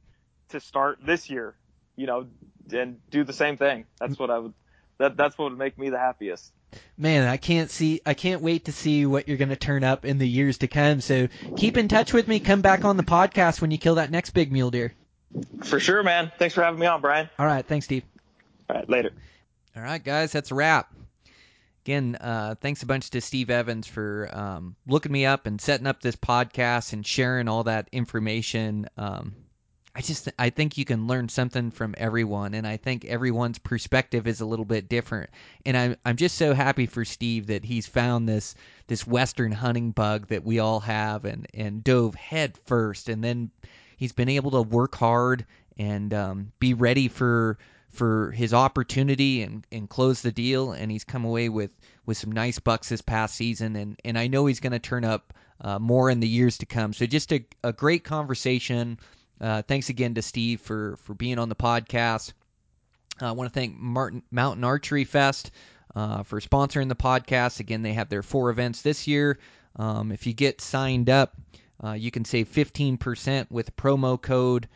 to 0.51 0.61
start 0.61 0.99
this 1.03 1.31
year. 1.31 1.55
You 1.97 2.07
know, 2.07 2.27
and 2.73 2.99
do 3.11 3.25
the 3.25 3.33
same 3.33 3.57
thing. 3.57 3.85
That's 4.01 4.19
what 4.19 4.31
I 4.31 4.39
would. 4.39 4.55
That 4.99 5.17
that's 5.17 5.37
what 5.37 5.51
would 5.51 5.59
make 5.59 5.79
me 5.79 5.91
the 5.91 5.99
happiest. 5.99 6.53
Man, 6.97 7.29
I 7.29 7.37
can't 7.37 7.71
see 7.71 8.01
I 8.05 8.15
can't 8.15 8.43
wait 8.43 8.67
to 8.67 8.73
see 8.73 9.07
what 9.07 9.29
you're 9.29 9.37
going 9.37 9.49
to 9.51 9.57
turn 9.57 9.85
up 9.85 10.05
in 10.05 10.19
the 10.19 10.29
years 10.29 10.59
to 10.59 10.69
come. 10.69 11.01
So, 11.01 11.29
keep 11.57 11.77
in 11.77 11.89
touch 11.89 12.13
with 12.13 12.29
me. 12.29 12.41
Come 12.41 12.63
back 12.63 12.85
on 12.85 12.97
the 12.97 13.03
podcast 13.03 13.61
when 13.61 13.71
you 13.71 13.79
kill 13.79 13.97
that 13.97 14.11
next 14.11 14.31
big 14.31 14.53
mule 14.53 14.71
deer. 14.71 14.93
For 15.65 15.81
sure, 15.81 16.03
man. 16.03 16.31
Thanks 16.39 16.55
for 16.55 16.63
having 16.63 16.79
me 16.81 16.87
on, 16.87 17.01
Brian. 17.01 17.29
All 17.39 17.47
right, 17.47 17.67
thanks, 17.67 17.87
Steve. 17.87 18.05
All 18.71 18.77
right, 18.77 18.89
later. 18.89 19.11
All 19.77 19.83
right, 19.83 20.03
guys, 20.03 20.33
that's 20.33 20.51
a 20.51 20.55
wrap. 20.55 20.93
Again, 21.85 22.17
uh, 22.19 22.55
thanks 22.61 22.83
a 22.83 22.87
bunch 22.87 23.11
to 23.11 23.21
Steve 23.21 23.51
Evans 23.51 23.87
for 23.87 24.31
um, 24.33 24.77
looking 24.87 25.13
me 25.13 25.27
up 25.27 25.47
and 25.47 25.61
setting 25.61 25.87
up 25.87 26.01
this 26.01 26.17
podcast 26.17 26.93
and 26.93 27.05
sharing 27.05 27.47
all 27.49 27.65
that 27.65 27.89
information. 27.93 28.89
Um, 28.97 29.35
I 29.97 30.01
just 30.01 30.29
I 30.39 30.51
think 30.51 30.77
you 30.77 30.85
can 30.85 31.07
learn 31.07 31.29
something 31.29 31.71
from 31.71 31.95
everyone, 31.99 32.55
and 32.55 32.67
I 32.67 32.77
think 32.77 33.05
everyone's 33.05 33.59
perspective 33.59 34.27
is 34.27 34.41
a 34.41 34.47
little 34.47 34.65
bit 34.65 34.89
different. 34.89 35.31
And 35.65 35.77
I'm 35.77 35.97
I'm 36.05 36.17
just 36.17 36.37
so 36.37 36.53
happy 36.53 36.87
for 36.87 37.05
Steve 37.05 37.47
that 37.47 37.65
he's 37.65 37.87
found 37.87 38.29
this 38.29 38.55
this 38.89 39.07
western 39.07 39.53
hunting 39.53 39.93
bug 39.93 40.29
that 40.29 40.45
we 40.45 40.59
all 40.59 40.81
have, 40.81 41.25
and 41.25 41.47
and 41.55 41.85
dove 41.85 42.15
head 42.17 42.59
first, 42.67 43.09
and 43.09 43.23
then 43.23 43.51
he's 43.97 44.13
been 44.13 44.29
able 44.29 44.51
to 44.53 44.63
work 44.63 44.97
hard 44.97 45.47
and 45.77 46.13
um, 46.13 46.53
be 46.59 46.75
ready 46.75 47.09
for 47.09 47.59
for 47.91 48.33
his 48.33 48.53
opportunity 48.53 49.43
and, 49.43 49.65
and 49.71 49.89
close 49.89 50.21
the 50.21 50.33
deal 50.33 50.73
and 50.73 50.91
he's 50.91 51.05
come 51.05 51.25
away 51.25 51.49
with, 51.49 51.71
with 52.07 52.17
some 52.17 52.33
nice 52.33 52.59
bucks 52.59 52.89
this 52.89 53.01
past 53.01 53.37
season 53.37 53.77
and, 53.77 54.01
and 54.05 54.19
I 54.19 54.27
know 54.27 54.47
he's 54.47 54.59
going 54.59 54.73
to 54.73 54.81
turn 54.81 55.05
up 55.05 55.33
uh, 55.61 55.79
more 55.79 56.11
in 56.11 56.19
the 56.19 56.29
years 56.29 56.59
to 56.59 56.67
come. 56.67 56.93
So 56.93 57.07
just 57.07 57.33
a, 57.33 57.45
a 57.63 57.73
great 57.73 58.03
conversation. 58.03 58.99
Uh, 59.41 59.63
thanks 59.63 59.89
again 59.89 60.15
to 60.15 60.23
Steve 60.23 60.61
for, 60.61 60.97
for 60.99 61.15
being 61.15 61.39
on 61.39 61.49
the 61.49 61.57
podcast. 61.57 62.33
Uh, 63.21 63.29
I 63.29 63.33
want 63.33 63.53
to 63.53 63.59
thank 63.59 63.77
Martin 63.77 64.23
Mountain 64.31 64.65
Archery 64.65 65.05
Fest 65.05 65.51
uh, 65.95 66.23
for 66.23 66.41
sponsoring 66.41 66.89
the 66.89 66.97
podcast. 66.97 67.61
Again, 67.61 67.83
they 67.83 67.93
have 67.93 68.09
their 68.09 68.23
four 68.23 68.51
events 68.51 68.83
this 68.83 69.07
year. 69.07 69.39
Um, 69.77 70.13
if 70.13 70.27
you 70.27 70.33
get 70.33 70.61
signed 70.61 71.11
up, 71.11 71.35
uh, 71.83 71.93
you 71.93 72.11
can 72.11 72.25
save 72.25 72.49
15% 72.49 73.51
with 73.51 73.77
promo 73.77 74.21
code 74.21 74.69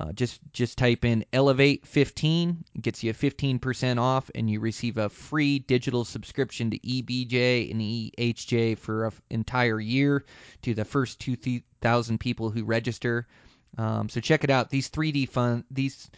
uh, 0.00 0.12
just 0.12 0.40
just 0.52 0.76
type 0.76 1.04
in 1.04 1.24
Elevate 1.32 1.86
15, 1.86 2.64
it 2.74 2.82
gets 2.82 3.04
you 3.04 3.14
15% 3.14 4.00
off, 4.00 4.28
and 4.34 4.50
you 4.50 4.58
receive 4.58 4.98
a 4.98 5.08
free 5.08 5.60
digital 5.60 6.04
subscription 6.04 6.70
to 6.70 6.78
EBJ 6.80 7.70
and 7.70 7.80
EHJ 7.80 8.76
for 8.76 9.06
an 9.06 9.12
entire 9.30 9.78
year 9.78 10.24
to 10.62 10.74
the 10.74 10.84
first 10.84 11.20
2,000 11.20 12.18
people 12.18 12.50
who 12.50 12.64
register. 12.64 13.28
Um, 13.78 14.08
so 14.08 14.20
check 14.20 14.44
it 14.44 14.50
out. 14.50 14.70
These 14.70 14.90
3D 14.90 15.28
fun 15.28 15.64
these. 15.70 16.10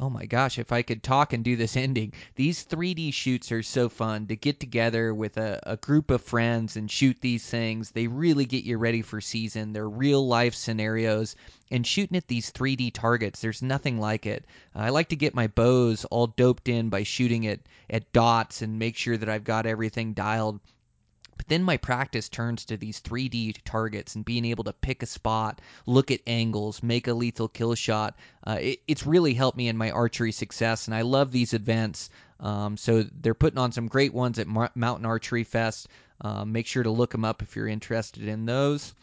Oh 0.00 0.10
my 0.10 0.26
gosh, 0.26 0.58
if 0.58 0.72
I 0.72 0.82
could 0.82 1.02
talk 1.02 1.32
and 1.32 1.44
do 1.44 1.54
this 1.54 1.76
ending. 1.86 2.12
These 2.34 2.64
3D 2.64 3.12
shoots 3.14 3.52
are 3.52 3.62
so 3.62 3.88
fun 3.88 4.26
to 4.28 4.36
get 4.36 4.58
together 4.58 5.14
with 5.14 5.36
a, 5.36 5.60
a 5.64 5.76
group 5.76 6.10
of 6.10 6.22
friends 6.22 6.76
and 6.76 6.90
shoot 6.90 7.20
these 7.20 7.48
things. 7.48 7.90
They 7.90 8.08
really 8.08 8.44
get 8.44 8.64
you 8.64 8.78
ready 8.78 9.02
for 9.02 9.20
season. 9.20 9.72
They're 9.72 9.88
real 9.88 10.26
life 10.26 10.54
scenarios. 10.54 11.36
And 11.70 11.86
shooting 11.86 12.16
at 12.16 12.26
these 12.26 12.50
3D 12.50 12.92
targets, 12.94 13.40
there's 13.40 13.62
nothing 13.62 14.00
like 14.00 14.26
it. 14.26 14.44
I 14.74 14.90
like 14.90 15.10
to 15.10 15.16
get 15.16 15.34
my 15.34 15.46
bows 15.46 16.04
all 16.06 16.26
doped 16.26 16.68
in 16.68 16.88
by 16.88 17.04
shooting 17.04 17.46
at, 17.46 17.60
at 17.88 18.12
dots 18.12 18.62
and 18.62 18.78
make 18.78 18.96
sure 18.96 19.16
that 19.16 19.28
I've 19.28 19.44
got 19.44 19.66
everything 19.66 20.14
dialed 20.14 20.60
but 21.36 21.48
then 21.48 21.62
my 21.62 21.76
practice 21.76 22.28
turns 22.28 22.64
to 22.66 22.76
these 22.76 23.00
3D 23.00 23.56
targets 23.64 24.14
and 24.14 24.24
being 24.24 24.44
able 24.44 24.64
to 24.64 24.72
pick 24.72 25.02
a 25.02 25.06
spot, 25.06 25.60
look 25.86 26.10
at 26.10 26.20
angles, 26.26 26.82
make 26.82 27.08
a 27.08 27.14
lethal 27.14 27.48
kill 27.48 27.74
shot. 27.74 28.16
Uh, 28.46 28.58
it, 28.60 28.80
it's 28.86 29.06
really 29.06 29.34
helped 29.34 29.56
me 29.56 29.68
in 29.68 29.76
my 29.76 29.90
archery 29.90 30.32
success, 30.32 30.86
and 30.86 30.94
I 30.94 31.02
love 31.02 31.32
these 31.32 31.54
events. 31.54 32.10
Um, 32.40 32.76
so 32.76 33.04
they're 33.20 33.34
putting 33.34 33.58
on 33.58 33.72
some 33.72 33.88
great 33.88 34.12
ones 34.12 34.38
at 34.38 34.46
Mar- 34.46 34.72
Mountain 34.74 35.06
Archery 35.06 35.44
Fest. 35.44 35.88
Um, 36.20 36.52
make 36.52 36.66
sure 36.66 36.82
to 36.82 36.90
look 36.90 37.10
them 37.10 37.24
up 37.24 37.42
if 37.42 37.56
you're 37.56 37.66
interested 37.66 38.28
in 38.28 38.46
those. 38.46 38.94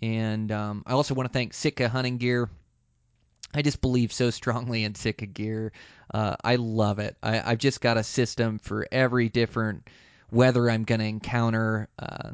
And 0.00 0.50
um, 0.50 0.82
I 0.86 0.92
also 0.92 1.14
want 1.14 1.28
to 1.28 1.32
thank 1.32 1.52
Sitka 1.52 1.88
Hunting 1.88 2.18
Gear. 2.18 2.48
I 3.54 3.60
just 3.60 3.82
believe 3.82 4.12
so 4.12 4.30
strongly 4.30 4.84
in 4.84 4.94
Sitka 4.94 5.26
gear. 5.26 5.72
Uh, 6.12 6.36
I 6.42 6.56
love 6.56 6.98
it. 6.98 7.16
I, 7.22 7.40
I've 7.52 7.58
just 7.58 7.82
got 7.82 7.98
a 7.98 8.02
system 8.02 8.58
for 8.58 8.86
every 8.90 9.28
different 9.28 9.88
weather 10.32 10.70
I'm 10.70 10.84
going 10.84 11.00
to 11.00 11.06
encounter, 11.06 11.88
uh, 11.98 12.30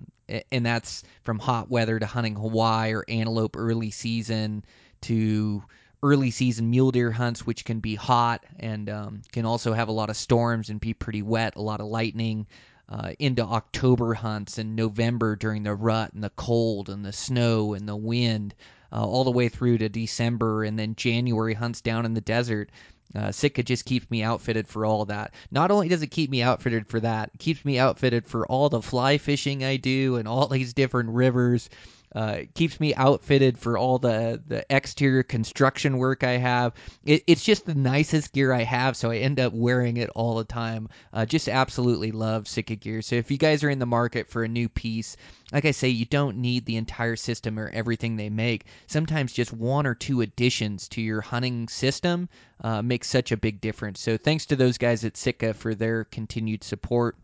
and 0.52 0.64
that's 0.64 1.02
from 1.24 1.38
hot 1.38 1.70
weather 1.70 1.98
to 1.98 2.06
hunting 2.06 2.36
Hawaii 2.36 2.94
or 2.94 3.04
antelope 3.08 3.56
early 3.56 3.90
season 3.90 4.64
to 5.02 5.62
early 6.02 6.30
season 6.30 6.70
mule 6.70 6.92
deer 6.92 7.10
hunts, 7.10 7.44
which 7.44 7.64
can 7.64 7.80
be 7.80 7.96
hot 7.96 8.44
and 8.60 8.88
um, 8.88 9.22
can 9.32 9.44
also 9.44 9.72
have 9.72 9.88
a 9.88 9.92
lot 9.92 10.10
of 10.10 10.16
storms 10.16 10.70
and 10.70 10.80
be 10.80 10.94
pretty 10.94 11.22
wet, 11.22 11.56
a 11.56 11.62
lot 11.62 11.80
of 11.80 11.86
lightning. 11.86 12.46
Uh, 12.90 13.12
into 13.18 13.42
October 13.42 14.14
hunts 14.14 14.56
and 14.56 14.74
November 14.74 15.36
during 15.36 15.62
the 15.62 15.74
rut 15.74 16.10
and 16.14 16.24
the 16.24 16.30
cold 16.30 16.88
and 16.88 17.04
the 17.04 17.12
snow 17.12 17.74
and 17.74 17.86
the 17.86 17.94
wind, 17.94 18.54
uh, 18.90 19.04
all 19.04 19.24
the 19.24 19.30
way 19.30 19.46
through 19.50 19.76
to 19.76 19.90
December 19.90 20.64
and 20.64 20.78
then 20.78 20.94
January 20.94 21.52
hunts 21.52 21.82
down 21.82 22.06
in 22.06 22.14
the 22.14 22.20
desert. 22.22 22.70
Uh, 23.14 23.32
Sitka 23.32 23.62
just 23.62 23.84
keeps 23.86 24.10
me 24.10 24.22
outfitted 24.22 24.68
for 24.68 24.84
all 24.84 25.04
that. 25.06 25.32
Not 25.50 25.70
only 25.70 25.88
does 25.88 26.02
it 26.02 26.08
keep 26.08 26.30
me 26.30 26.42
outfitted 26.42 26.86
for 26.86 27.00
that, 27.00 27.30
it 27.34 27.38
keeps 27.38 27.64
me 27.64 27.78
outfitted 27.78 28.26
for 28.26 28.46
all 28.46 28.68
the 28.68 28.82
fly 28.82 29.16
fishing 29.18 29.64
I 29.64 29.76
do 29.76 30.16
and 30.16 30.28
all 30.28 30.46
these 30.46 30.74
different 30.74 31.10
rivers 31.10 31.70
uh, 32.14 32.40
keeps 32.54 32.80
me 32.80 32.94
outfitted 32.94 33.58
for 33.58 33.76
all 33.76 33.98
the, 33.98 34.42
the 34.46 34.64
exterior 34.74 35.22
construction 35.22 35.98
work 35.98 36.24
I 36.24 36.38
have. 36.38 36.72
It, 37.04 37.22
it's 37.26 37.44
just 37.44 37.66
the 37.66 37.74
nicest 37.74 38.32
gear 38.32 38.52
I 38.52 38.62
have, 38.62 38.96
so 38.96 39.10
I 39.10 39.18
end 39.18 39.38
up 39.38 39.52
wearing 39.52 39.98
it 39.98 40.10
all 40.10 40.36
the 40.36 40.44
time. 40.44 40.88
Uh, 41.12 41.26
just 41.26 41.48
absolutely 41.48 42.12
love 42.12 42.48
Sitka 42.48 42.76
gear. 42.76 43.02
So 43.02 43.16
if 43.16 43.30
you 43.30 43.38
guys 43.38 43.62
are 43.62 43.70
in 43.70 43.78
the 43.78 43.86
market 43.86 44.28
for 44.28 44.42
a 44.44 44.48
new 44.48 44.68
piece, 44.68 45.16
like 45.52 45.64
I 45.64 45.70
say, 45.70 45.88
you 45.88 46.06
don't 46.06 46.38
need 46.38 46.64
the 46.64 46.76
entire 46.76 47.16
system 47.16 47.58
or 47.58 47.68
everything 47.68 48.16
they 48.16 48.30
make. 48.30 48.66
Sometimes 48.86 49.32
just 49.32 49.52
one 49.52 49.86
or 49.86 49.94
two 49.94 50.20
additions 50.20 50.88
to 50.88 51.02
your 51.02 51.20
hunting 51.20 51.68
system 51.68 52.28
uh, 52.62 52.82
makes 52.82 53.08
such 53.08 53.32
a 53.32 53.36
big 53.36 53.60
difference. 53.60 54.00
So 54.00 54.16
thanks 54.16 54.46
to 54.46 54.56
those 54.56 54.78
guys 54.78 55.04
at 55.04 55.16
Sitka 55.16 55.54
for 55.54 55.74
their 55.74 56.04
continued 56.04 56.64
support 56.64 57.16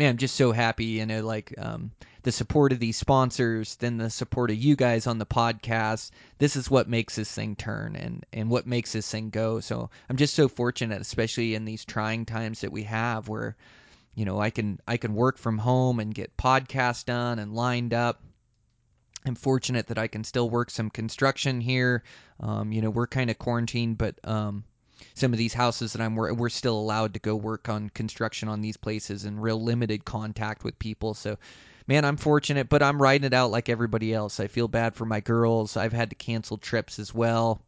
man, 0.00 0.10
I'm 0.10 0.16
just 0.16 0.36
so 0.36 0.52
happy, 0.52 0.86
you 0.86 1.04
know, 1.04 1.22
like 1.24 1.54
um, 1.58 1.90
the 2.22 2.32
support 2.32 2.72
of 2.72 2.80
these 2.80 2.96
sponsors, 2.96 3.76
then 3.76 3.96
the 3.96 4.10
support 4.10 4.50
of 4.50 4.56
you 4.56 4.76
guys 4.76 5.06
on 5.06 5.18
the 5.18 5.26
podcast. 5.26 6.10
This 6.38 6.56
is 6.56 6.70
what 6.70 6.88
makes 6.88 7.16
this 7.16 7.32
thing 7.32 7.56
turn 7.56 7.96
and 7.96 8.24
and 8.32 8.50
what 8.50 8.66
makes 8.66 8.92
this 8.92 9.10
thing 9.10 9.30
go. 9.30 9.60
So 9.60 9.90
I'm 10.08 10.16
just 10.16 10.34
so 10.34 10.48
fortunate, 10.48 11.00
especially 11.00 11.54
in 11.54 11.64
these 11.64 11.84
trying 11.84 12.26
times 12.26 12.60
that 12.60 12.72
we 12.72 12.82
have, 12.84 13.28
where 13.28 13.56
you 14.14 14.24
know 14.24 14.38
I 14.40 14.50
can 14.50 14.80
I 14.86 14.96
can 14.96 15.14
work 15.14 15.38
from 15.38 15.58
home 15.58 16.00
and 16.00 16.14
get 16.14 16.36
podcasts 16.36 17.04
done 17.04 17.38
and 17.38 17.54
lined 17.54 17.94
up. 17.94 18.22
I'm 19.26 19.34
fortunate 19.34 19.88
that 19.88 19.98
I 19.98 20.08
can 20.08 20.24
still 20.24 20.48
work 20.48 20.70
some 20.70 20.88
construction 20.88 21.60
here. 21.60 22.02
Um, 22.40 22.72
you 22.72 22.80
know, 22.80 22.88
we're 22.88 23.06
kind 23.06 23.30
of 23.30 23.38
quarantined, 23.38 23.98
but 23.98 24.18
um, 24.24 24.64
some 25.14 25.32
of 25.32 25.38
these 25.38 25.54
houses 25.54 25.92
that 25.92 26.02
I'm 26.02 26.16
we're, 26.16 26.32
we're 26.32 26.48
still 26.48 26.78
allowed 26.78 27.14
to 27.14 27.20
go 27.20 27.36
work 27.36 27.68
on 27.68 27.90
construction 27.90 28.48
on 28.48 28.60
these 28.60 28.76
places 28.76 29.24
and 29.24 29.42
real 29.42 29.62
limited 29.62 30.04
contact 30.04 30.64
with 30.64 30.78
people. 30.78 31.14
So, 31.14 31.38
man, 31.90 32.04
I'm 32.04 32.16
fortunate, 32.16 32.68
but 32.68 32.84
I'm 32.84 33.02
riding 33.02 33.26
it 33.26 33.34
out 33.34 33.50
like 33.50 33.68
everybody 33.68 34.14
else. 34.14 34.38
I 34.38 34.46
feel 34.46 34.68
bad 34.68 34.94
for 34.94 35.04
my 35.04 35.18
girls. 35.18 35.76
I've 35.76 35.92
had 35.92 36.10
to 36.10 36.14
cancel 36.14 36.56
trips 36.56 37.00
as 37.00 37.12
well. 37.12 37.60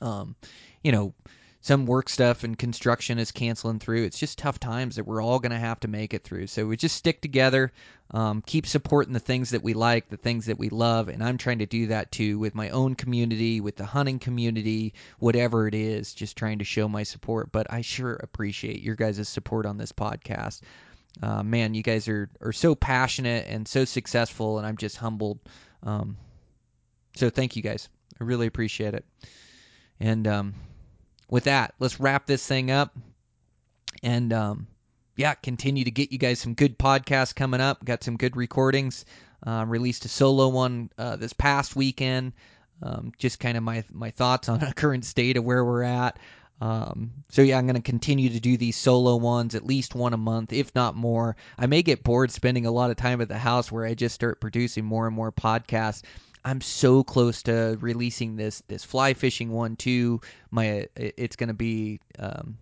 Um, 0.00 0.34
you 0.82 0.92
know, 0.92 1.12
some 1.60 1.84
work 1.84 2.08
stuff 2.08 2.42
and 2.42 2.58
construction 2.58 3.18
is 3.18 3.30
canceling 3.30 3.80
through. 3.80 4.04
It's 4.04 4.18
just 4.18 4.38
tough 4.38 4.58
times 4.58 4.96
that 4.96 5.04
we're 5.04 5.20
all 5.20 5.40
going 5.40 5.52
to 5.52 5.58
have 5.58 5.78
to 5.80 5.88
make 5.88 6.14
it 6.14 6.24
through. 6.24 6.46
So 6.46 6.66
we 6.66 6.78
just 6.78 6.96
stick 6.96 7.20
together, 7.20 7.70
um, 8.12 8.42
keep 8.46 8.66
supporting 8.66 9.12
the 9.12 9.20
things 9.20 9.50
that 9.50 9.62
we 9.62 9.74
like, 9.74 10.08
the 10.08 10.16
things 10.16 10.46
that 10.46 10.58
we 10.58 10.70
love, 10.70 11.08
and 11.08 11.22
I'm 11.22 11.36
trying 11.36 11.58
to 11.58 11.66
do 11.66 11.88
that 11.88 12.10
too 12.10 12.38
with 12.38 12.54
my 12.54 12.70
own 12.70 12.94
community, 12.94 13.60
with 13.60 13.76
the 13.76 13.84
hunting 13.84 14.20
community, 14.20 14.94
whatever 15.18 15.68
it 15.68 15.74
is. 15.74 16.14
Just 16.14 16.38
trying 16.38 16.60
to 16.60 16.64
show 16.64 16.88
my 16.88 17.02
support. 17.02 17.52
But 17.52 17.66
I 17.68 17.82
sure 17.82 18.14
appreciate 18.14 18.80
your 18.80 18.96
guys' 18.96 19.28
support 19.28 19.66
on 19.66 19.76
this 19.76 19.92
podcast. 19.92 20.62
Uh, 21.22 21.42
man, 21.42 21.74
you 21.74 21.82
guys 21.82 22.08
are 22.08 22.30
are 22.40 22.52
so 22.52 22.74
passionate 22.74 23.46
and 23.48 23.66
so 23.66 23.84
successful, 23.84 24.58
and 24.58 24.66
I'm 24.66 24.76
just 24.76 24.96
humbled. 24.96 25.40
Um, 25.82 26.16
so 27.16 27.30
thank 27.30 27.56
you 27.56 27.62
guys. 27.62 27.88
I 28.20 28.24
really 28.24 28.46
appreciate 28.46 28.94
it. 28.94 29.04
And 30.00 30.26
um, 30.26 30.54
with 31.28 31.44
that, 31.44 31.74
let's 31.78 32.00
wrap 32.00 32.26
this 32.26 32.46
thing 32.46 32.70
up. 32.70 32.96
And 34.02 34.32
um, 34.32 34.66
yeah, 35.16 35.34
continue 35.34 35.84
to 35.84 35.90
get 35.90 36.12
you 36.12 36.18
guys 36.18 36.38
some 36.38 36.54
good 36.54 36.78
podcasts 36.78 37.34
coming 37.34 37.60
up. 37.60 37.84
Got 37.84 38.04
some 38.04 38.16
good 38.16 38.36
recordings. 38.36 39.04
Uh, 39.46 39.64
released 39.66 40.04
a 40.04 40.08
solo 40.08 40.48
one 40.48 40.90
uh, 40.98 41.16
this 41.16 41.32
past 41.32 41.76
weekend. 41.76 42.32
Um, 42.80 43.12
just 43.18 43.40
kind 43.40 43.56
of 43.56 43.64
my 43.64 43.84
my 43.90 44.10
thoughts 44.10 44.48
on 44.48 44.62
a 44.62 44.72
current 44.72 45.04
state 45.04 45.36
of 45.36 45.44
where 45.44 45.64
we're 45.64 45.82
at. 45.82 46.18
Um, 46.60 47.12
so 47.28 47.42
yeah, 47.42 47.56
I'm 47.56 47.66
going 47.66 47.76
to 47.76 47.82
continue 47.82 48.30
to 48.30 48.40
do 48.40 48.56
these 48.56 48.76
solo 48.76 49.16
ones, 49.16 49.54
at 49.54 49.66
least 49.66 49.94
one 49.94 50.12
a 50.12 50.18
month, 50.18 50.52
if 50.52 50.74
not 50.74 50.96
more. 50.96 51.36
I 51.56 51.66
may 51.66 51.82
get 51.82 52.02
bored 52.02 52.30
spending 52.32 52.66
a 52.66 52.72
lot 52.72 52.90
of 52.90 52.96
time 52.96 53.20
at 53.20 53.28
the 53.28 53.38
house 53.38 53.70
where 53.70 53.84
I 53.84 53.94
just 53.94 54.14
start 54.14 54.40
producing 54.40 54.84
more 54.84 55.06
and 55.06 55.14
more 55.14 55.30
podcasts. 55.30 56.02
I'm 56.44 56.60
so 56.60 57.04
close 57.04 57.42
to 57.44 57.76
releasing 57.80 58.36
this 58.36 58.62
this 58.68 58.84
fly 58.84 59.14
fishing 59.14 59.50
one 59.50 59.76
too. 59.76 60.20
My 60.50 60.88
it's 60.96 61.36
going 61.36 61.48
to 61.48 61.54
be 61.54 62.00
um, 62.18 62.56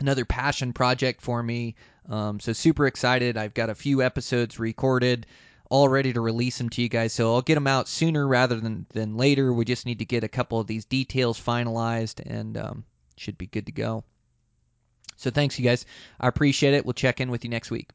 another 0.00 0.24
passion 0.24 0.72
project 0.72 1.20
for 1.20 1.42
me. 1.42 1.74
Um, 2.08 2.38
so 2.38 2.52
super 2.52 2.86
excited. 2.86 3.36
I've 3.36 3.54
got 3.54 3.70
a 3.70 3.74
few 3.74 4.02
episodes 4.02 4.58
recorded, 4.58 5.26
all 5.70 5.88
ready 5.88 6.12
to 6.12 6.20
release 6.20 6.58
them 6.58 6.68
to 6.70 6.82
you 6.82 6.88
guys. 6.88 7.12
So 7.12 7.34
I'll 7.34 7.42
get 7.42 7.54
them 7.54 7.66
out 7.66 7.88
sooner 7.88 8.26
rather 8.28 8.60
than 8.60 8.86
than 8.90 9.16
later. 9.16 9.52
We 9.52 9.64
just 9.64 9.86
need 9.86 10.00
to 10.00 10.04
get 10.04 10.22
a 10.22 10.28
couple 10.28 10.60
of 10.60 10.66
these 10.66 10.84
details 10.84 11.40
finalized 11.40 12.20
and 12.26 12.56
um, 12.58 12.84
should 13.16 13.38
be 13.38 13.46
good 13.46 13.66
to 13.66 13.72
go. 13.72 14.04
So 15.16 15.30
thanks, 15.30 15.58
you 15.58 15.64
guys. 15.64 15.86
I 16.20 16.28
appreciate 16.28 16.74
it. 16.74 16.84
We'll 16.84 16.92
check 16.92 17.20
in 17.20 17.30
with 17.30 17.44
you 17.44 17.50
next 17.50 17.70
week. 17.70 17.90